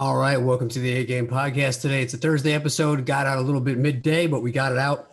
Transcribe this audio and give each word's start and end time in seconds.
All 0.00 0.16
right, 0.16 0.36
welcome 0.36 0.68
to 0.68 0.78
the 0.78 0.92
A 0.92 1.04
Game 1.04 1.26
Podcast. 1.26 1.80
Today 1.80 2.02
it's 2.02 2.14
a 2.14 2.18
Thursday 2.18 2.52
episode. 2.52 3.04
Got 3.04 3.26
out 3.26 3.38
a 3.38 3.40
little 3.40 3.60
bit 3.60 3.78
midday, 3.78 4.28
but 4.28 4.42
we 4.42 4.52
got 4.52 4.70
it 4.70 4.78
out. 4.78 5.12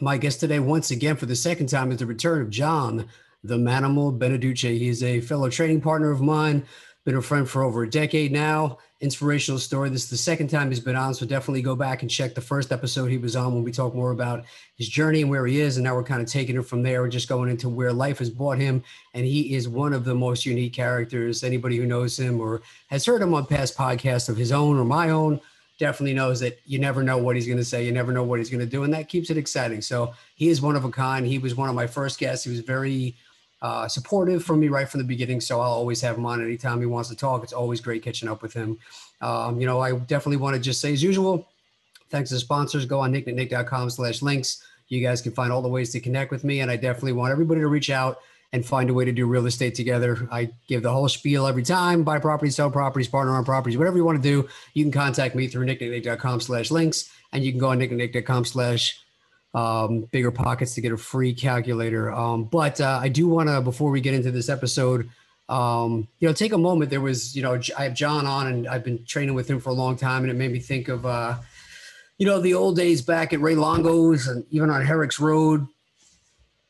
My 0.00 0.16
guest 0.16 0.40
today, 0.40 0.60
once 0.60 0.90
again 0.90 1.16
for 1.16 1.26
the 1.26 1.36
second 1.36 1.66
time, 1.66 1.92
is 1.92 1.98
the 1.98 2.06
return 2.06 2.40
of 2.40 2.48
John, 2.48 3.06
the 3.42 3.58
Manimal 3.58 4.18
Beneduce. 4.18 4.78
He's 4.78 5.02
a 5.02 5.20
fellow 5.20 5.50
training 5.50 5.82
partner 5.82 6.10
of 6.10 6.22
mine, 6.22 6.64
been 7.04 7.16
a 7.16 7.22
friend 7.22 7.48
for 7.48 7.62
over 7.62 7.82
a 7.82 7.90
decade 7.90 8.32
now. 8.32 8.78
Inspirational 9.00 9.58
story. 9.58 9.90
This 9.90 10.04
is 10.04 10.10
the 10.10 10.16
second 10.16 10.48
time 10.48 10.70
he's 10.70 10.80
been 10.80 10.96
on, 10.96 11.12
so 11.12 11.26
definitely 11.26 11.60
go 11.60 11.76
back 11.76 12.00
and 12.00 12.10
check 12.10 12.34
the 12.34 12.40
first 12.40 12.72
episode 12.72 13.10
he 13.10 13.18
was 13.18 13.36
on 13.36 13.52
when 13.52 13.62
we 13.62 13.72
talk 13.72 13.94
more 13.94 14.10
about 14.10 14.44
his 14.76 14.88
journey 14.88 15.20
and 15.20 15.30
where 15.30 15.46
he 15.46 15.60
is. 15.60 15.76
And 15.76 15.84
now 15.84 15.94
we're 15.94 16.02
kind 16.02 16.22
of 16.22 16.28
taking 16.28 16.56
it 16.56 16.62
from 16.62 16.82
there. 16.82 17.02
We're 17.02 17.08
just 17.08 17.28
going 17.28 17.50
into 17.50 17.68
where 17.68 17.92
life 17.92 18.20
has 18.20 18.30
brought 18.30 18.58
him. 18.58 18.82
And 19.12 19.26
he 19.26 19.54
is 19.54 19.68
one 19.68 19.92
of 19.92 20.04
the 20.04 20.14
most 20.14 20.46
unique 20.46 20.72
characters. 20.72 21.44
Anybody 21.44 21.76
who 21.76 21.84
knows 21.84 22.18
him 22.18 22.40
or 22.40 22.62
has 22.86 23.04
heard 23.04 23.20
him 23.20 23.34
on 23.34 23.44
past 23.44 23.76
podcasts 23.76 24.30
of 24.30 24.38
his 24.38 24.52
own 24.52 24.78
or 24.78 24.84
my 24.86 25.10
own 25.10 25.38
definitely 25.78 26.14
knows 26.14 26.40
that 26.40 26.58
you 26.64 26.78
never 26.78 27.02
know 27.02 27.18
what 27.18 27.36
he's 27.36 27.46
going 27.46 27.58
to 27.58 27.64
say. 27.64 27.84
You 27.84 27.92
never 27.92 28.12
know 28.12 28.22
what 28.22 28.38
he's 28.38 28.48
going 28.48 28.60
to 28.60 28.66
do. 28.66 28.84
And 28.84 28.94
that 28.94 29.08
keeps 29.08 29.28
it 29.28 29.36
exciting. 29.36 29.82
So 29.82 30.14
he 30.36 30.48
is 30.48 30.62
one 30.62 30.76
of 30.76 30.84
a 30.84 30.90
kind. 30.90 31.26
He 31.26 31.38
was 31.38 31.54
one 31.54 31.68
of 31.68 31.74
my 31.74 31.86
first 31.86 32.18
guests. 32.18 32.44
He 32.44 32.50
was 32.50 32.60
very 32.60 33.16
uh, 33.64 33.88
supportive 33.88 34.44
for 34.44 34.58
me 34.58 34.68
right 34.68 34.86
from 34.86 34.98
the 34.98 35.06
beginning. 35.06 35.40
So 35.40 35.58
I'll 35.58 35.72
always 35.72 36.02
have 36.02 36.18
him 36.18 36.26
on 36.26 36.44
anytime 36.44 36.80
he 36.80 36.86
wants 36.86 37.08
to 37.08 37.16
talk. 37.16 37.42
It's 37.42 37.54
always 37.54 37.80
great 37.80 38.02
catching 38.02 38.28
up 38.28 38.42
with 38.42 38.52
him. 38.52 38.78
Um, 39.22 39.58
you 39.58 39.66
know, 39.66 39.80
I 39.80 39.92
definitely 39.92 40.36
want 40.36 40.54
to 40.54 40.60
just 40.60 40.82
say 40.82 40.92
as 40.92 41.02
usual, 41.02 41.48
thanks 42.10 42.28
to 42.28 42.34
the 42.34 42.40
sponsors. 42.40 42.84
Go 42.84 43.00
on 43.00 43.10
nicknicknick.com 43.14 43.88
slash 43.88 44.20
links. 44.20 44.62
You 44.88 45.00
guys 45.00 45.22
can 45.22 45.32
find 45.32 45.50
all 45.50 45.62
the 45.62 45.70
ways 45.70 45.90
to 45.92 46.00
connect 46.00 46.30
with 46.30 46.44
me. 46.44 46.60
And 46.60 46.70
I 46.70 46.76
definitely 46.76 47.14
want 47.14 47.32
everybody 47.32 47.62
to 47.62 47.68
reach 47.68 47.88
out 47.88 48.18
and 48.52 48.66
find 48.66 48.90
a 48.90 48.94
way 48.94 49.06
to 49.06 49.12
do 49.12 49.24
real 49.26 49.46
estate 49.46 49.74
together. 49.74 50.28
I 50.30 50.50
give 50.68 50.82
the 50.82 50.92
whole 50.92 51.08
spiel 51.08 51.46
every 51.46 51.62
time, 51.62 52.04
buy 52.04 52.18
properties, 52.18 52.56
sell 52.56 52.70
properties, 52.70 53.08
partner 53.08 53.34
on 53.34 53.46
properties, 53.46 53.78
whatever 53.78 53.96
you 53.96 54.04
want 54.04 54.22
to 54.22 54.28
do. 54.28 54.46
You 54.74 54.84
can 54.84 54.92
contact 54.92 55.34
me 55.34 55.48
through 55.48 55.64
nicknicknick.com 55.64 56.40
slash 56.40 56.70
links. 56.70 57.10
And 57.32 57.42
you 57.42 57.50
can 57.50 57.58
go 57.58 57.70
on 57.70 57.78
nicknicknick.com 57.78 58.44
slash 58.44 59.03
um, 59.54 60.00
bigger 60.10 60.30
pockets 60.30 60.74
to 60.74 60.80
get 60.80 60.92
a 60.92 60.96
free 60.96 61.32
calculator. 61.32 62.12
Um, 62.12 62.44
but 62.44 62.80
uh, 62.80 62.98
I 63.00 63.08
do 63.08 63.28
want 63.28 63.48
to, 63.48 63.60
before 63.60 63.90
we 63.90 64.00
get 64.00 64.14
into 64.14 64.30
this 64.30 64.48
episode, 64.48 65.08
um, 65.48 66.08
you 66.18 66.26
know, 66.26 66.34
take 66.34 66.52
a 66.52 66.58
moment. 66.58 66.90
There 66.90 67.00
was, 67.00 67.36
you 67.36 67.42
know, 67.42 67.60
I 67.78 67.84
have 67.84 67.94
John 67.94 68.26
on, 68.26 68.46
and 68.46 68.66
I've 68.66 68.82
been 68.82 69.04
training 69.04 69.34
with 69.34 69.48
him 69.48 69.60
for 69.60 69.70
a 69.70 69.74
long 69.74 69.96
time, 69.96 70.22
and 70.22 70.30
it 70.30 70.34
made 70.34 70.50
me 70.50 70.58
think 70.58 70.88
of, 70.88 71.06
uh, 71.06 71.36
you 72.18 72.26
know, 72.26 72.40
the 72.40 72.54
old 72.54 72.76
days 72.76 73.02
back 73.02 73.32
at 73.32 73.40
Ray 73.40 73.54
Longo's, 73.54 74.26
and 74.26 74.44
even 74.50 74.70
on 74.70 74.84
Herrick's 74.84 75.20
Road, 75.20 75.66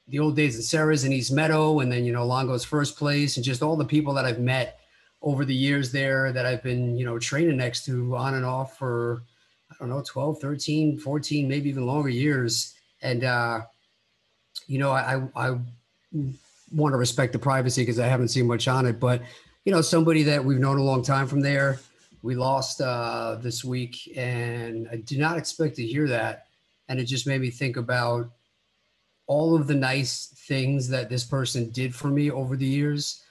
the 0.09 0.19
old 0.19 0.37
days 0.37 0.59
at 0.59 0.65
Serra's 0.65 1.05
in 1.05 1.13
East 1.13 1.33
Meadow, 1.33 1.81
and 1.81 1.91
then 1.91 2.05
you 2.05 2.13
know 2.13 2.27
Longo's 2.27 2.65
first 2.65 2.99
place, 2.99 3.37
and 3.37 3.45
just 3.45 3.63
all 3.63 3.77
the 3.77 3.85
people 3.85 4.15
that 4.15 4.25
I've 4.25 4.41
met 4.41 4.81
over 5.23 5.45
the 5.45 5.55
years 5.55 5.93
there 5.93 6.33
that 6.33 6.45
I've 6.45 6.63
been, 6.63 6.99
you 6.99 7.07
know, 7.07 7.19
training 7.19 7.57
next 7.57 7.87
to 7.87 8.15
on 8.15 8.35
and 8.35 8.45
off 8.45 8.77
for 8.77 9.23
I 9.71 9.77
don't 9.81 9.89
know, 9.89 10.03
12, 10.07 10.41
13, 10.41 10.99
14, 10.99 11.49
maybe 11.49 11.69
even 11.69 11.87
longer 11.87 12.09
years. 12.09 12.74
And, 13.05 13.23
uh, 13.23 13.61
you 14.67 14.79
know, 14.79 14.91
I, 14.91 15.23
I 15.37 15.51
want 16.73 16.95
to 16.95 16.97
respect 16.97 17.35
the 17.35 17.39
privacy 17.39 17.83
because 17.83 18.01
I 18.01 18.07
haven't 18.07 18.29
seen 18.29 18.47
much 18.47 18.67
on 18.67 18.87
it, 18.87 18.99
but, 18.99 19.23
you 19.65 19.73
know, 19.73 19.83
somebody 19.83 20.23
that 20.25 20.43
we've 20.43 20.59
known 20.59 20.79
a 20.79 20.83
long 20.83 21.03
time 21.03 21.29
from 21.29 21.41
there, 21.41 21.79
we 22.23 22.35
lost 22.35 22.81
uh, 22.81 23.37
this 23.43 23.63
week 23.63 24.11
and 24.17 24.89
I 24.91 24.97
did 24.97 25.19
not 25.19 25.37
expect 25.37 25.77
to 25.77 25.87
hear 25.87 26.09
that. 26.09 26.47
And 26.89 26.99
it 26.99 27.05
just 27.05 27.27
made 27.27 27.43
me 27.43 27.51
think 27.51 27.77
about 27.77 28.31
all 29.27 29.55
of 29.55 29.67
the 29.67 29.75
nice 29.75 30.35
things 30.49 30.89
that 30.89 31.11
this 31.11 31.25
person 31.25 31.71
did 31.71 31.95
for 31.95 32.09
me 32.09 32.31
over 32.31 32.57
the 32.57 32.67
years 32.67 33.23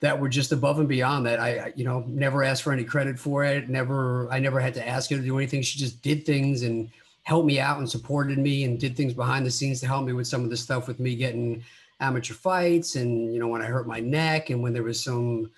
that 0.00 0.18
were 0.18 0.28
just 0.28 0.52
above 0.52 0.78
and 0.78 0.88
beyond 0.88 1.26
that. 1.26 1.40
I, 1.40 1.72
you 1.76 1.84
know, 1.84 2.04
never 2.06 2.42
asked 2.44 2.62
for 2.62 2.72
any 2.72 2.84
credit 2.84 3.18
for 3.18 3.44
it. 3.44 3.68
Never, 3.68 4.30
I 4.30 4.38
never 4.38 4.60
had 4.60 4.74
to 4.74 4.86
ask 4.86 5.10
her 5.10 5.16
to 5.16 5.22
do 5.22 5.38
anything. 5.38 5.62
She 5.62 5.78
just 5.78 6.02
did 6.02 6.24
things 6.24 6.62
and 6.62 6.88
helped 7.22 7.46
me 7.46 7.60
out 7.60 7.78
and 7.78 7.88
supported 7.88 8.38
me 8.38 8.64
and 8.64 8.80
did 8.80 8.96
things 8.96 9.14
behind 9.14 9.46
the 9.46 9.50
scenes 9.50 9.80
to 9.80 9.86
help 9.86 10.04
me 10.04 10.12
with 10.12 10.26
some 10.26 10.44
of 10.44 10.50
the 10.50 10.56
stuff 10.56 10.88
with 10.88 11.00
me 11.00 11.14
getting 11.14 11.62
amateur 12.00 12.34
fights 12.34 12.96
and 12.96 13.32
you 13.32 13.38
know 13.38 13.48
when 13.48 13.62
I 13.62 13.66
hurt 13.66 13.86
my 13.86 14.00
neck 14.00 14.50
and 14.50 14.62
when 14.62 14.72
there 14.72 14.82
was 14.82 15.02
some 15.02 15.50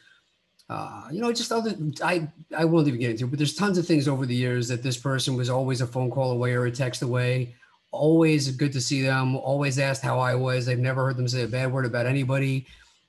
uh, 0.68 1.04
you 1.10 1.20
know 1.20 1.32
just 1.32 1.52
other 1.52 1.74
I 2.02 2.28
I 2.56 2.64
won't 2.64 2.86
even 2.88 3.00
get 3.00 3.10
into 3.10 3.24
it, 3.24 3.30
but 3.30 3.38
there's 3.38 3.54
tons 3.54 3.78
of 3.78 3.86
things 3.86 4.08
over 4.08 4.26
the 4.26 4.34
years 4.34 4.68
that 4.68 4.82
this 4.82 4.96
person 4.96 5.36
was 5.36 5.48
always 5.50 5.80
a 5.80 5.86
phone 5.86 6.10
call 6.10 6.32
away 6.32 6.52
or 6.52 6.66
a 6.66 6.70
text 6.70 7.02
away. 7.02 7.54
Always 7.92 8.50
good 8.50 8.72
to 8.72 8.80
see 8.80 9.02
them. 9.02 9.36
Always 9.36 9.78
asked 9.78 10.02
how 10.02 10.18
I 10.18 10.34
was. 10.34 10.68
I've 10.68 10.78
never 10.78 11.04
heard 11.04 11.16
them 11.16 11.28
say 11.28 11.42
a 11.42 11.48
bad 11.48 11.72
word 11.72 11.86
about 11.86 12.06
anybody 12.06 12.66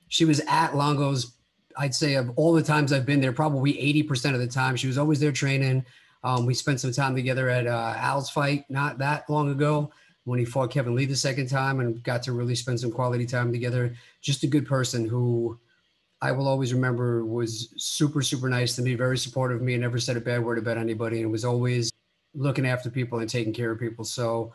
she 0.08 0.24
was 0.24 0.40
at 0.48 0.76
Longo's. 0.76 1.32
I'd 1.78 1.94
say 1.94 2.14
of 2.14 2.30
all 2.36 2.52
the 2.52 2.62
times 2.62 2.92
I've 2.92 3.06
been 3.06 3.20
there, 3.20 3.32
probably 3.32 3.74
80% 3.74 4.34
of 4.34 4.40
the 4.40 4.46
time, 4.46 4.76
she 4.76 4.86
was 4.86 4.98
always 4.98 5.20
there 5.20 5.32
training. 5.32 5.84
Um, 6.26 6.44
we 6.44 6.54
spent 6.54 6.80
some 6.80 6.90
time 6.90 7.14
together 7.14 7.48
at 7.48 7.68
uh, 7.68 7.94
Al's 7.98 8.30
fight 8.30 8.64
not 8.68 8.98
that 8.98 9.30
long 9.30 9.48
ago 9.50 9.92
when 10.24 10.40
he 10.40 10.44
fought 10.44 10.72
Kevin 10.72 10.96
Lee 10.96 11.04
the 11.04 11.14
second 11.14 11.48
time 11.48 11.78
and 11.78 12.02
got 12.02 12.20
to 12.24 12.32
really 12.32 12.56
spend 12.56 12.80
some 12.80 12.90
quality 12.90 13.24
time 13.24 13.52
together. 13.52 13.94
Just 14.22 14.42
a 14.42 14.48
good 14.48 14.66
person 14.66 15.06
who 15.06 15.56
I 16.20 16.32
will 16.32 16.48
always 16.48 16.74
remember 16.74 17.24
was 17.24 17.72
super, 17.76 18.22
super 18.22 18.48
nice 18.48 18.74
to 18.74 18.82
me, 18.82 18.96
very 18.96 19.16
supportive 19.16 19.58
of 19.58 19.62
me, 19.62 19.74
and 19.74 19.82
never 19.82 20.00
said 20.00 20.16
a 20.16 20.20
bad 20.20 20.44
word 20.44 20.58
about 20.58 20.78
anybody, 20.78 21.22
and 21.22 21.30
was 21.30 21.44
always 21.44 21.92
looking 22.34 22.66
after 22.66 22.90
people 22.90 23.20
and 23.20 23.30
taking 23.30 23.52
care 23.52 23.70
of 23.70 23.78
people. 23.78 24.04
So 24.04 24.52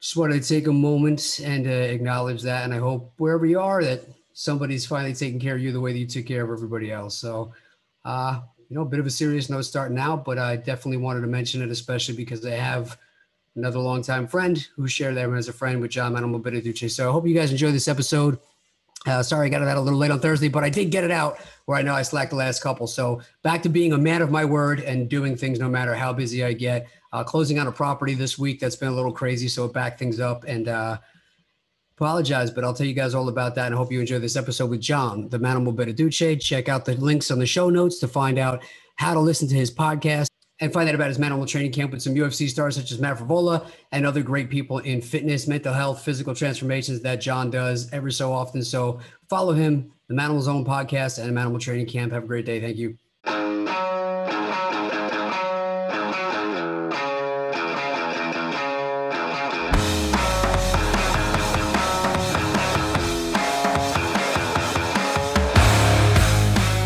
just 0.00 0.16
wanted 0.16 0.42
to 0.42 0.48
take 0.48 0.68
a 0.68 0.72
moment 0.72 1.38
and 1.44 1.66
uh, 1.66 1.70
acknowledge 1.70 2.40
that. 2.42 2.64
And 2.64 2.72
I 2.72 2.78
hope 2.78 3.12
wherever 3.18 3.44
you 3.44 3.60
are 3.60 3.84
that 3.84 4.06
somebody's 4.32 4.86
finally 4.86 5.12
taking 5.12 5.38
care 5.38 5.54
of 5.54 5.60
you 5.60 5.70
the 5.70 5.80
way 5.80 5.92
that 5.92 5.98
you 5.98 6.06
took 6.06 6.24
care 6.24 6.44
of 6.44 6.50
everybody 6.50 6.90
else. 6.90 7.18
So, 7.18 7.52
uh, 8.06 8.40
you 8.72 8.78
know, 8.78 8.84
a 8.84 8.86
bit 8.86 9.00
of 9.00 9.04
a 9.04 9.10
serious 9.10 9.50
note 9.50 9.66
starting 9.66 9.98
out, 9.98 10.24
but 10.24 10.38
I 10.38 10.56
definitely 10.56 10.96
wanted 10.96 11.20
to 11.20 11.26
mention 11.26 11.60
it, 11.60 11.70
especially 11.70 12.16
because 12.16 12.42
I 12.46 12.52
have 12.52 12.96
another 13.54 13.78
longtime 13.78 14.26
friend 14.26 14.66
who 14.76 14.88
shared 14.88 15.14
them 15.14 15.36
as 15.36 15.46
a 15.46 15.52
friend 15.52 15.78
with 15.78 15.90
John 15.90 16.14
Manimal 16.14 16.40
Beneduce. 16.40 16.90
So 16.92 17.06
I 17.06 17.12
hope 17.12 17.26
you 17.26 17.34
guys 17.34 17.50
enjoy 17.50 17.70
this 17.70 17.86
episode. 17.86 18.38
Uh, 19.06 19.22
sorry, 19.22 19.48
I 19.48 19.50
got 19.50 19.60
it 19.60 19.68
out 19.68 19.76
a 19.76 19.80
little 19.82 19.98
late 19.98 20.10
on 20.10 20.20
Thursday, 20.20 20.48
but 20.48 20.64
I 20.64 20.70
did 20.70 20.90
get 20.90 21.04
it 21.04 21.10
out 21.10 21.38
where 21.66 21.76
I 21.76 21.82
know 21.82 21.92
I 21.92 22.00
slacked 22.00 22.30
the 22.30 22.36
last 22.36 22.62
couple. 22.62 22.86
So 22.86 23.20
back 23.42 23.62
to 23.64 23.68
being 23.68 23.92
a 23.92 23.98
man 23.98 24.22
of 24.22 24.30
my 24.30 24.46
word 24.46 24.80
and 24.80 25.06
doing 25.06 25.36
things 25.36 25.58
no 25.58 25.68
matter 25.68 25.94
how 25.94 26.14
busy 26.14 26.42
I 26.42 26.54
get. 26.54 26.88
Uh, 27.12 27.22
closing 27.22 27.58
on 27.58 27.66
a 27.66 27.72
property 27.72 28.14
this 28.14 28.38
week 28.38 28.58
that's 28.58 28.76
been 28.76 28.88
a 28.88 28.94
little 28.94 29.12
crazy, 29.12 29.48
so 29.48 29.66
it 29.66 29.74
backed 29.74 29.98
things 29.98 30.18
up. 30.18 30.44
And 30.44 30.68
uh, 30.68 30.96
apologize, 32.02 32.50
but 32.50 32.64
I'll 32.64 32.74
tell 32.74 32.86
you 32.86 32.94
guys 32.94 33.14
all 33.14 33.28
about 33.28 33.54
that. 33.54 33.66
And 33.66 33.74
I 33.74 33.78
hope 33.78 33.92
you 33.92 34.00
enjoy 34.00 34.18
this 34.18 34.34
episode 34.34 34.70
with 34.70 34.80
John, 34.80 35.28
the 35.28 35.38
Manimal 35.38 35.74
Beneduce. 35.74 36.40
Check 36.40 36.68
out 36.68 36.84
the 36.84 36.96
links 36.96 37.30
on 37.30 37.38
the 37.38 37.46
show 37.46 37.70
notes 37.70 38.00
to 38.00 38.08
find 38.08 38.38
out 38.38 38.64
how 38.96 39.14
to 39.14 39.20
listen 39.20 39.46
to 39.48 39.54
his 39.54 39.70
podcast 39.70 40.26
and 40.58 40.72
find 40.72 40.88
out 40.88 40.96
about 40.96 41.08
his 41.08 41.18
Manimal 41.18 41.46
training 41.46 41.70
camp 41.70 41.92
with 41.92 42.02
some 42.02 42.14
UFC 42.14 42.48
stars 42.48 42.74
such 42.74 42.90
as 42.90 42.98
Matt 42.98 43.18
Frevola 43.18 43.70
and 43.92 44.04
other 44.04 44.22
great 44.22 44.50
people 44.50 44.78
in 44.78 45.00
fitness, 45.00 45.46
mental 45.46 45.72
health, 45.72 46.02
physical 46.02 46.34
transformations 46.34 47.00
that 47.02 47.20
John 47.20 47.50
does 47.50 47.92
every 47.92 48.12
so 48.12 48.32
often. 48.32 48.64
So 48.64 48.98
follow 49.30 49.52
him, 49.52 49.92
the 50.08 50.14
Manimal 50.14 50.40
Zone 50.40 50.64
podcast 50.64 51.22
and 51.22 51.32
Manimal 51.36 51.60
Training 51.60 51.86
Camp. 51.86 52.12
Have 52.12 52.24
a 52.24 52.26
great 52.26 52.46
day. 52.46 52.60
Thank 52.60 52.78
you. 52.78 52.98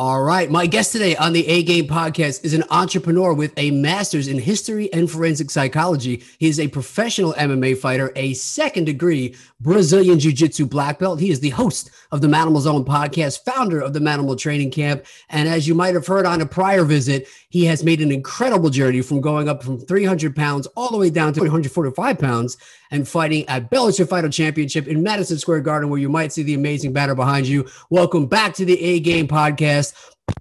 All 0.00 0.22
right. 0.22 0.48
My 0.48 0.66
guest 0.66 0.92
today 0.92 1.16
on 1.16 1.32
the 1.32 1.44
A 1.48 1.64
Game 1.64 1.88
podcast 1.88 2.44
is 2.44 2.54
an 2.54 2.62
entrepreneur 2.70 3.34
with 3.34 3.52
a 3.56 3.72
master's 3.72 4.28
in 4.28 4.38
history 4.38 4.92
and 4.92 5.10
forensic 5.10 5.50
psychology. 5.50 6.22
He 6.38 6.46
is 6.46 6.60
a 6.60 6.68
professional 6.68 7.32
MMA 7.32 7.76
fighter, 7.78 8.12
a 8.14 8.34
second 8.34 8.84
degree 8.84 9.34
Brazilian 9.60 10.20
Jiu 10.20 10.32
Jitsu 10.32 10.66
black 10.66 11.00
belt. 11.00 11.18
He 11.18 11.30
is 11.30 11.40
the 11.40 11.48
host 11.48 11.90
of 12.12 12.20
the 12.20 12.28
Manimal 12.28 12.60
Zone 12.60 12.84
podcast, 12.84 13.44
founder 13.44 13.80
of 13.80 13.92
the 13.92 13.98
Manimal 13.98 14.38
Training 14.38 14.70
Camp. 14.70 15.04
And 15.30 15.48
as 15.48 15.66
you 15.66 15.74
might 15.74 15.94
have 15.94 16.06
heard 16.06 16.26
on 16.26 16.40
a 16.40 16.46
prior 16.46 16.84
visit, 16.84 17.26
he 17.48 17.64
has 17.64 17.82
made 17.82 18.00
an 18.00 18.12
incredible 18.12 18.70
journey 18.70 19.00
from 19.00 19.20
going 19.20 19.48
up 19.48 19.64
from 19.64 19.80
300 19.80 20.36
pounds 20.36 20.68
all 20.76 20.90
the 20.90 20.96
way 20.96 21.10
down 21.10 21.32
to 21.32 21.40
145 21.40 22.18
pounds 22.20 22.56
and 22.90 23.06
fighting 23.06 23.46
at 23.48 23.70
Bellator 23.70 24.08
Fighter 24.08 24.28
Championship 24.28 24.86
in 24.86 25.02
Madison 25.02 25.38
Square 25.38 25.60
Garden, 25.60 25.90
where 25.90 25.98
you 25.98 26.08
might 26.08 26.32
see 26.32 26.42
the 26.42 26.54
amazing 26.54 26.92
banner 26.92 27.14
behind 27.14 27.46
you. 27.46 27.66
Welcome 27.90 28.26
back 28.26 28.54
to 28.54 28.64
the 28.64 28.80
A 28.80 29.00
Game 29.00 29.26
podcast, 29.26 29.87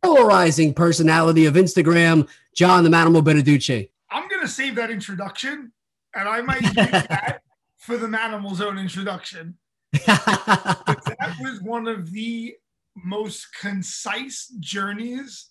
polarizing 0.01 0.73
personality 0.73 1.45
of 1.45 1.55
Instagram, 1.55 2.27
John 2.55 2.83
the 2.83 2.89
Manimal 2.89 3.23
Beneduce. 3.23 3.89
I'm 4.09 4.27
going 4.27 4.41
to 4.41 4.47
save 4.47 4.75
that 4.75 4.89
introduction 4.89 5.71
and 6.15 6.27
I 6.27 6.41
might 6.41 6.61
use 6.61 6.73
that 6.75 7.41
for 7.77 7.97
the 7.97 8.07
Manimal 8.07 8.55
Zone 8.55 8.77
introduction. 8.77 9.57
that 10.05 11.35
was 11.39 11.61
one 11.61 11.87
of 11.87 12.11
the 12.11 12.55
most 12.95 13.47
concise 13.59 14.51
journeys 14.59 15.49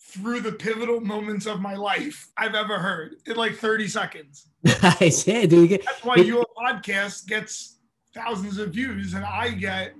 through 0.00 0.40
the 0.40 0.52
pivotal 0.52 1.00
moments 1.00 1.46
of 1.46 1.60
my 1.60 1.74
life 1.74 2.28
I've 2.36 2.54
ever 2.54 2.78
heard 2.78 3.16
in 3.26 3.36
like 3.36 3.56
30 3.56 3.88
seconds. 3.88 4.48
Nice. 4.82 5.26
Yeah, 5.26 5.46
dude. 5.46 5.70
That's 5.70 6.04
why 6.04 6.16
your 6.16 6.44
podcast 6.56 7.26
gets 7.26 7.78
thousands 8.14 8.58
of 8.58 8.70
views 8.70 9.14
and 9.14 9.24
I 9.24 9.50
get 9.50 9.94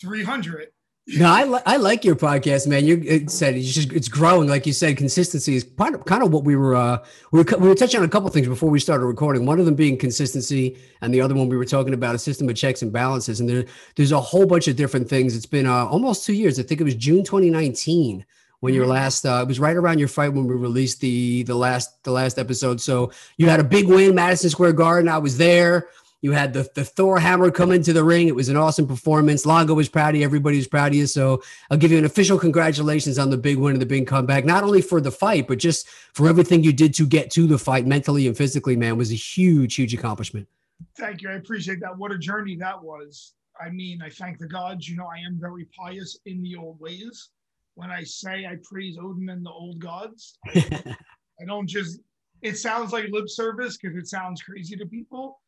300. 0.00 0.68
No, 1.06 1.26
I, 1.26 1.44
li- 1.44 1.60
I 1.66 1.76
like 1.76 2.02
your 2.02 2.16
podcast, 2.16 2.66
man. 2.66 2.86
You 2.86 3.02
it 3.04 3.30
said 3.30 3.56
it's 3.56 3.74
just 3.74 3.92
it's 3.92 4.08
growing, 4.08 4.48
like 4.48 4.66
you 4.66 4.72
said. 4.72 4.96
Consistency 4.96 5.54
is 5.54 5.62
part 5.62 5.94
of 5.94 6.06
kind 6.06 6.22
of 6.22 6.32
what 6.32 6.44
we 6.44 6.56
were 6.56 6.74
uh, 6.74 7.04
we 7.30 7.42
were 7.42 7.58
we 7.58 7.68
were 7.68 7.74
touching 7.74 8.00
on 8.00 8.06
a 8.06 8.08
couple 8.08 8.30
things 8.30 8.48
before 8.48 8.70
we 8.70 8.80
started 8.80 9.04
recording. 9.04 9.44
One 9.44 9.60
of 9.60 9.66
them 9.66 9.74
being 9.74 9.98
consistency, 9.98 10.78
and 11.02 11.12
the 11.12 11.20
other 11.20 11.34
one 11.34 11.50
we 11.50 11.58
were 11.58 11.66
talking 11.66 11.92
about 11.92 12.14
a 12.14 12.18
system 12.18 12.48
of 12.48 12.56
checks 12.56 12.80
and 12.80 12.90
balances. 12.90 13.38
And 13.38 13.46
there 13.46 13.66
there's 13.96 14.12
a 14.12 14.20
whole 14.20 14.46
bunch 14.46 14.66
of 14.66 14.76
different 14.76 15.06
things. 15.06 15.36
It's 15.36 15.44
been 15.44 15.66
uh, 15.66 15.84
almost 15.84 16.24
two 16.24 16.32
years. 16.32 16.58
I 16.58 16.62
think 16.62 16.80
it 16.80 16.84
was 16.84 16.94
June 16.94 17.22
2019 17.22 18.24
when 18.60 18.72
your 18.72 18.86
last 18.86 19.26
uh, 19.26 19.40
it 19.42 19.48
was 19.48 19.60
right 19.60 19.76
around 19.76 19.98
your 19.98 20.08
fight 20.08 20.32
when 20.32 20.46
we 20.46 20.54
released 20.54 21.02
the 21.02 21.42
the 21.42 21.54
last 21.54 22.02
the 22.04 22.12
last 22.12 22.38
episode. 22.38 22.80
So 22.80 23.12
you 23.36 23.50
had 23.50 23.60
a 23.60 23.64
big 23.64 23.88
win, 23.88 24.14
Madison 24.14 24.48
Square 24.48 24.72
Garden. 24.72 25.10
I 25.10 25.18
was 25.18 25.36
there. 25.36 25.88
You 26.24 26.32
had 26.32 26.54
the, 26.54 26.66
the 26.72 26.86
Thor 26.86 27.18
hammer 27.18 27.50
come 27.50 27.70
into 27.70 27.92
the 27.92 28.02
ring. 28.02 28.28
It 28.28 28.34
was 28.34 28.48
an 28.48 28.56
awesome 28.56 28.86
performance. 28.86 29.44
Longo 29.44 29.74
was 29.74 29.90
proud 29.90 30.14
of 30.14 30.20
you. 30.20 30.24
Everybody 30.24 30.56
was 30.56 30.66
proud 30.66 30.92
of 30.92 30.94
you. 30.94 31.06
So 31.06 31.42
I'll 31.70 31.76
give 31.76 31.92
you 31.92 31.98
an 31.98 32.06
official 32.06 32.38
congratulations 32.38 33.18
on 33.18 33.28
the 33.28 33.36
big 33.36 33.58
win 33.58 33.74
and 33.74 33.82
the 33.82 33.84
big 33.84 34.06
comeback, 34.06 34.46
not 34.46 34.64
only 34.64 34.80
for 34.80 35.02
the 35.02 35.10
fight, 35.10 35.46
but 35.46 35.58
just 35.58 35.86
for 36.14 36.26
everything 36.26 36.64
you 36.64 36.72
did 36.72 36.94
to 36.94 37.06
get 37.06 37.30
to 37.32 37.46
the 37.46 37.58
fight 37.58 37.84
mentally 37.84 38.26
and 38.26 38.34
physically, 38.34 38.74
man, 38.74 38.96
was 38.96 39.12
a 39.12 39.14
huge, 39.14 39.74
huge 39.74 39.92
accomplishment. 39.92 40.48
Thank 40.96 41.20
you. 41.20 41.28
I 41.28 41.34
appreciate 41.34 41.80
that. 41.80 41.94
What 41.98 42.10
a 42.10 42.16
journey 42.16 42.56
that 42.56 42.82
was. 42.82 43.34
I 43.60 43.68
mean, 43.68 44.00
I 44.00 44.08
thank 44.08 44.38
the 44.38 44.48
gods. 44.48 44.88
You 44.88 44.96
know, 44.96 45.08
I 45.14 45.18
am 45.18 45.38
very 45.38 45.66
pious 45.78 46.18
in 46.24 46.42
the 46.42 46.56
old 46.56 46.80
ways. 46.80 47.28
When 47.74 47.90
I 47.90 48.02
say 48.02 48.46
I 48.46 48.56
praise 48.64 48.96
Odin 48.98 49.28
and 49.28 49.44
the 49.44 49.50
old 49.50 49.78
gods, 49.78 50.38
I, 50.46 50.96
I 51.42 51.44
don't 51.46 51.66
just, 51.66 52.00
it 52.40 52.56
sounds 52.56 52.94
like 52.94 53.10
lip 53.10 53.28
service 53.28 53.76
because 53.76 53.94
it 53.98 54.06
sounds 54.06 54.40
crazy 54.40 54.74
to 54.76 54.86
people 54.86 55.38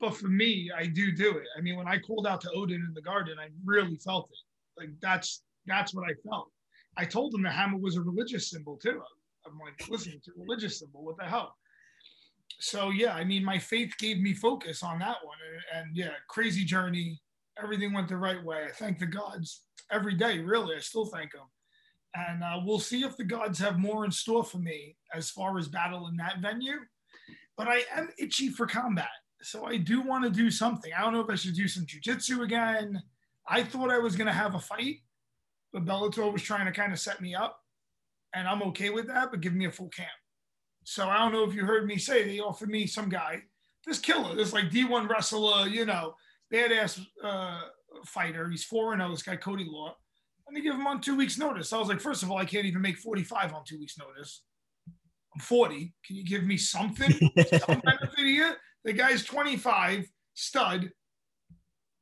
but 0.00 0.16
for 0.16 0.28
me, 0.28 0.70
I 0.76 0.86
do 0.86 1.10
do 1.10 1.36
it. 1.36 1.46
I 1.56 1.60
mean, 1.60 1.76
when 1.76 1.88
I 1.88 1.98
called 1.98 2.26
out 2.26 2.40
to 2.42 2.50
Odin 2.52 2.84
in 2.86 2.94
the 2.94 3.02
garden, 3.02 3.38
I 3.38 3.48
really 3.64 3.96
felt 3.96 4.30
it. 4.30 4.80
Like 4.80 4.90
that's 5.00 5.42
that's 5.66 5.94
what 5.94 6.08
I 6.08 6.14
felt. 6.28 6.50
I 6.96 7.04
told 7.04 7.34
him 7.34 7.42
the 7.42 7.50
hammer 7.50 7.78
was 7.78 7.96
a 7.96 8.02
religious 8.02 8.50
symbol 8.50 8.76
too. 8.76 9.02
I'm 9.46 9.58
like, 9.58 9.88
listen, 9.88 10.12
it's 10.16 10.28
a 10.28 10.32
religious 10.36 10.78
symbol. 10.78 11.04
What 11.04 11.16
the 11.16 11.24
hell? 11.24 11.54
So 12.60 12.90
yeah, 12.90 13.14
I 13.14 13.24
mean, 13.24 13.44
my 13.44 13.58
faith 13.58 13.94
gave 13.98 14.20
me 14.20 14.34
focus 14.34 14.82
on 14.82 14.98
that 15.00 15.16
one, 15.22 15.38
and, 15.72 15.86
and 15.86 15.96
yeah, 15.96 16.10
crazy 16.28 16.64
journey. 16.64 17.20
Everything 17.60 17.92
went 17.92 18.08
the 18.08 18.16
right 18.16 18.42
way. 18.42 18.64
I 18.68 18.70
thank 18.70 18.98
the 18.98 19.06
gods 19.06 19.62
every 19.90 20.14
day. 20.14 20.38
Really, 20.38 20.76
I 20.76 20.80
still 20.80 21.06
thank 21.06 21.32
them. 21.32 21.46
And 22.14 22.42
uh, 22.42 22.60
we'll 22.64 22.78
see 22.78 23.02
if 23.02 23.16
the 23.16 23.24
gods 23.24 23.58
have 23.58 23.78
more 23.78 24.04
in 24.04 24.10
store 24.10 24.44
for 24.44 24.58
me 24.58 24.96
as 25.12 25.28
far 25.30 25.58
as 25.58 25.68
battle 25.68 26.06
in 26.06 26.16
that 26.16 26.38
venue. 26.40 26.78
But 27.56 27.68
I 27.68 27.82
am 27.94 28.10
itchy 28.18 28.48
for 28.48 28.66
combat 28.66 29.08
so 29.42 29.64
I 29.64 29.76
do 29.76 30.00
want 30.00 30.24
to 30.24 30.30
do 30.30 30.50
something. 30.50 30.92
I 30.92 31.02
don't 31.02 31.12
know 31.12 31.20
if 31.20 31.30
I 31.30 31.34
should 31.34 31.54
do 31.54 31.68
some 31.68 31.86
jujitsu 31.86 32.42
again. 32.42 33.02
I 33.46 33.62
thought 33.62 33.90
I 33.90 33.98
was 33.98 34.16
going 34.16 34.26
to 34.26 34.32
have 34.32 34.54
a 34.54 34.60
fight, 34.60 34.96
but 35.72 35.84
Bellator 35.84 36.32
was 36.32 36.42
trying 36.42 36.66
to 36.66 36.72
kind 36.72 36.92
of 36.92 36.98
set 36.98 37.20
me 37.20 37.34
up, 37.34 37.60
and 38.34 38.46
I'm 38.46 38.62
okay 38.64 38.90
with 38.90 39.06
that, 39.06 39.30
but 39.30 39.40
give 39.40 39.54
me 39.54 39.66
a 39.66 39.72
full 39.72 39.88
camp. 39.88 40.08
So 40.84 41.08
I 41.08 41.18
don't 41.18 41.32
know 41.32 41.44
if 41.44 41.54
you 41.54 41.64
heard 41.64 41.86
me 41.86 41.98
say 41.98 42.24
they 42.24 42.40
offered 42.40 42.70
me 42.70 42.86
some 42.86 43.08
guy, 43.08 43.42
this 43.86 43.98
killer, 43.98 44.34
this 44.34 44.52
like 44.52 44.70
D1 44.70 45.08
wrestler, 45.08 45.66
you 45.68 45.86
know, 45.86 46.14
badass 46.52 47.04
uh, 47.22 47.60
fighter. 48.04 48.48
He's 48.48 48.64
4 48.64 48.96
0, 48.96 49.10
this 49.10 49.22
guy, 49.22 49.36
Cody 49.36 49.66
Law. 49.68 49.94
Let 50.46 50.54
me 50.54 50.62
give 50.62 50.74
him 50.74 50.86
on 50.86 51.00
two 51.00 51.16
weeks' 51.16 51.36
notice. 51.36 51.72
I 51.72 51.78
was 51.78 51.88
like, 51.88 52.00
first 52.00 52.22
of 52.22 52.30
all, 52.30 52.38
I 52.38 52.46
can't 52.46 52.64
even 52.64 52.80
make 52.80 52.96
45 52.96 53.52
on 53.52 53.64
two 53.66 53.78
weeks' 53.78 53.98
notice. 53.98 54.42
I'm 55.34 55.40
40. 55.40 55.92
Can 56.06 56.16
you 56.16 56.24
give 56.24 56.44
me 56.44 56.56
something? 56.56 57.10
some 57.66 57.80
benefit 57.80 58.18
here? 58.24 58.56
The 58.88 58.94
guy's 58.94 59.22
25, 59.22 60.10
stud. 60.32 60.90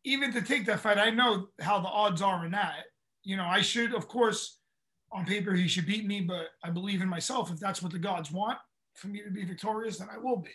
Even 0.04 0.32
to 0.32 0.40
take 0.40 0.66
that 0.66 0.78
fight, 0.78 0.98
I 0.98 1.10
know 1.10 1.48
how 1.60 1.80
the 1.80 1.88
odds 1.88 2.22
are 2.22 2.44
in 2.44 2.52
that. 2.52 2.84
You 3.24 3.36
know, 3.36 3.44
I 3.44 3.60
should, 3.60 3.92
of 3.92 4.06
course, 4.06 4.60
on 5.10 5.24
paper, 5.24 5.52
he 5.52 5.66
should 5.66 5.84
beat 5.84 6.06
me, 6.06 6.20
but 6.20 6.50
I 6.62 6.70
believe 6.70 7.02
in 7.02 7.08
myself. 7.08 7.50
If 7.50 7.58
that's 7.58 7.82
what 7.82 7.90
the 7.90 7.98
gods 7.98 8.30
want 8.30 8.58
for 8.94 9.08
me 9.08 9.20
to 9.24 9.32
be 9.32 9.44
victorious, 9.44 9.98
then 9.98 10.06
I 10.14 10.18
will 10.18 10.36
be. 10.36 10.52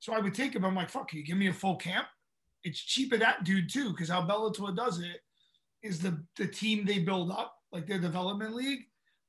So 0.00 0.12
I 0.12 0.18
would 0.18 0.34
take 0.34 0.56
him. 0.56 0.64
I'm 0.64 0.74
like, 0.74 0.90
fuck 0.90 1.12
you, 1.12 1.22
give 1.22 1.38
me 1.38 1.46
a 1.46 1.52
full 1.52 1.76
camp. 1.76 2.08
It's 2.64 2.80
cheaper 2.80 3.16
that 3.16 3.44
dude 3.44 3.70
too, 3.70 3.90
because 3.90 4.08
how 4.08 4.26
Bellator 4.26 4.74
does 4.74 4.98
it 4.98 5.20
is 5.84 6.00
the 6.00 6.20
the 6.36 6.48
team 6.48 6.84
they 6.84 6.98
build 6.98 7.30
up, 7.30 7.54
like 7.70 7.86
their 7.86 8.00
development 8.00 8.52
league. 8.52 8.80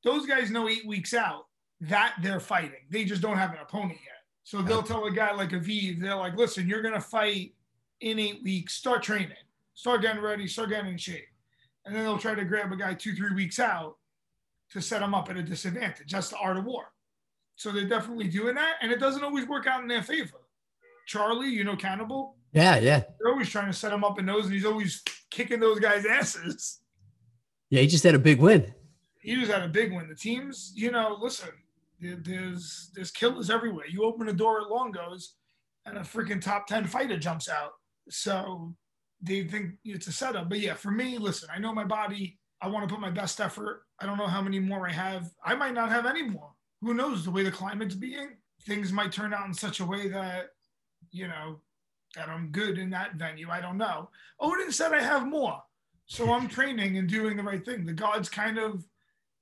Those 0.03 0.25
guys 0.25 0.49
know 0.49 0.67
eight 0.67 0.87
weeks 0.87 1.13
out 1.13 1.43
that 1.81 2.15
they're 2.23 2.39
fighting. 2.39 2.87
They 2.89 3.05
just 3.05 3.21
don't 3.21 3.37
have 3.37 3.51
an 3.51 3.59
opponent 3.61 3.99
yet. 4.03 4.18
So 4.49 4.63
they'll 4.63 4.81
tell 4.81 5.05
a 5.05 5.11
guy 5.11 5.31
like 5.35 5.51
Aviv, 5.51 6.01
they're 6.01 6.15
like, 6.15 6.35
listen, 6.35 6.67
you're 6.67 6.81
going 6.81 6.95
to 6.95 6.99
fight 6.99 7.53
in 8.01 8.17
eight 8.17 8.41
weeks. 8.43 8.73
Start 8.73 9.03
training, 9.03 9.37
start 9.75 10.01
getting 10.01 10.23
ready, 10.23 10.47
start 10.47 10.69
getting 10.69 10.89
in 10.89 10.97
shape. 10.97 11.27
And 11.85 11.95
then 11.95 12.03
they'll 12.03 12.17
try 12.17 12.33
to 12.33 12.43
grab 12.43 12.71
a 12.71 12.75
guy 12.75 12.95
two, 12.95 13.13
three 13.13 13.31
weeks 13.31 13.59
out 13.59 13.97
to 14.71 14.81
set 14.81 15.03
him 15.03 15.13
up 15.13 15.29
at 15.29 15.37
a 15.37 15.43
disadvantage. 15.43 16.11
That's 16.11 16.29
the 16.29 16.37
art 16.37 16.57
of 16.57 16.65
war. 16.65 16.85
So 17.57 17.71
they're 17.71 17.87
definitely 17.87 18.27
doing 18.27 18.55
that. 18.55 18.77
And 18.81 18.91
it 18.91 18.99
doesn't 18.99 19.23
always 19.23 19.47
work 19.47 19.67
out 19.67 19.83
in 19.83 19.87
their 19.87 20.01
favor. 20.01 20.41
Charlie, 21.05 21.49
you 21.49 21.63
know, 21.63 21.75
Cannibal? 21.75 22.35
Yeah, 22.51 22.79
yeah. 22.79 23.03
They're 23.19 23.31
always 23.31 23.49
trying 23.49 23.67
to 23.67 23.77
set 23.77 23.93
him 23.93 24.03
up 24.03 24.17
in 24.17 24.25
those, 24.25 24.45
and 24.45 24.53
he's 24.55 24.65
always 24.65 25.03
kicking 25.29 25.59
those 25.59 25.79
guys' 25.79 26.07
asses. 26.07 26.79
Yeah, 27.69 27.81
he 27.81 27.87
just 27.87 28.03
had 28.03 28.15
a 28.15 28.19
big 28.19 28.39
win. 28.39 28.73
He 29.19 29.35
just 29.35 29.51
had 29.51 29.61
a 29.61 29.67
big 29.67 29.93
win. 29.93 30.09
The 30.09 30.15
teams, 30.15 30.73
you 30.73 30.89
know, 30.89 31.19
listen, 31.21 31.49
there's 32.01 32.91
there's 32.95 33.11
killers 33.11 33.49
everywhere. 33.49 33.85
You 33.89 34.03
open 34.03 34.29
a 34.29 34.33
door 34.33 34.61
at 34.61 34.69
Longo's, 34.69 35.35
and 35.85 35.97
a 35.97 36.01
freaking 36.01 36.41
top 36.41 36.67
ten 36.67 36.85
fighter 36.85 37.17
jumps 37.17 37.49
out. 37.49 37.71
So 38.09 38.75
they 39.21 39.43
think 39.43 39.73
it's 39.83 40.07
a 40.07 40.11
setup. 40.11 40.49
But 40.49 40.59
yeah, 40.59 40.73
for 40.73 40.91
me, 40.91 41.17
listen, 41.17 41.49
I 41.53 41.59
know 41.59 41.73
my 41.73 41.83
body. 41.83 42.39
I 42.61 42.67
want 42.67 42.87
to 42.87 42.93
put 42.93 43.01
my 43.01 43.09
best 43.09 43.39
effort. 43.39 43.83
I 43.99 44.05
don't 44.05 44.17
know 44.17 44.27
how 44.27 44.41
many 44.41 44.59
more 44.59 44.87
I 44.87 44.91
have. 44.91 45.29
I 45.43 45.55
might 45.55 45.73
not 45.73 45.89
have 45.89 46.05
any 46.05 46.23
more. 46.23 46.51
Who 46.81 46.93
knows? 46.93 47.23
The 47.23 47.31
way 47.31 47.43
the 47.43 47.51
climate's 47.51 47.95
being, 47.95 48.37
things 48.65 48.91
might 48.91 49.11
turn 49.11 49.33
out 49.33 49.47
in 49.47 49.53
such 49.53 49.79
a 49.79 49.85
way 49.85 50.09
that, 50.09 50.47
you 51.11 51.27
know, 51.27 51.61
that 52.15 52.29
I'm 52.29 52.51
good 52.51 52.77
in 52.77 52.89
that 52.89 53.15
venue. 53.15 53.49
I 53.49 53.61
don't 53.61 53.77
know. 53.77 54.09
Odin 54.39 54.71
said 54.71 54.93
I 54.93 55.01
have 55.01 55.27
more. 55.27 55.61
So 56.05 56.33
I'm 56.33 56.47
training 56.49 56.97
and 56.97 57.07
doing 57.07 57.37
the 57.37 57.43
right 57.43 57.63
thing. 57.63 57.85
The 57.85 57.93
gods 57.93 58.29
kind 58.29 58.57
of 58.57 58.85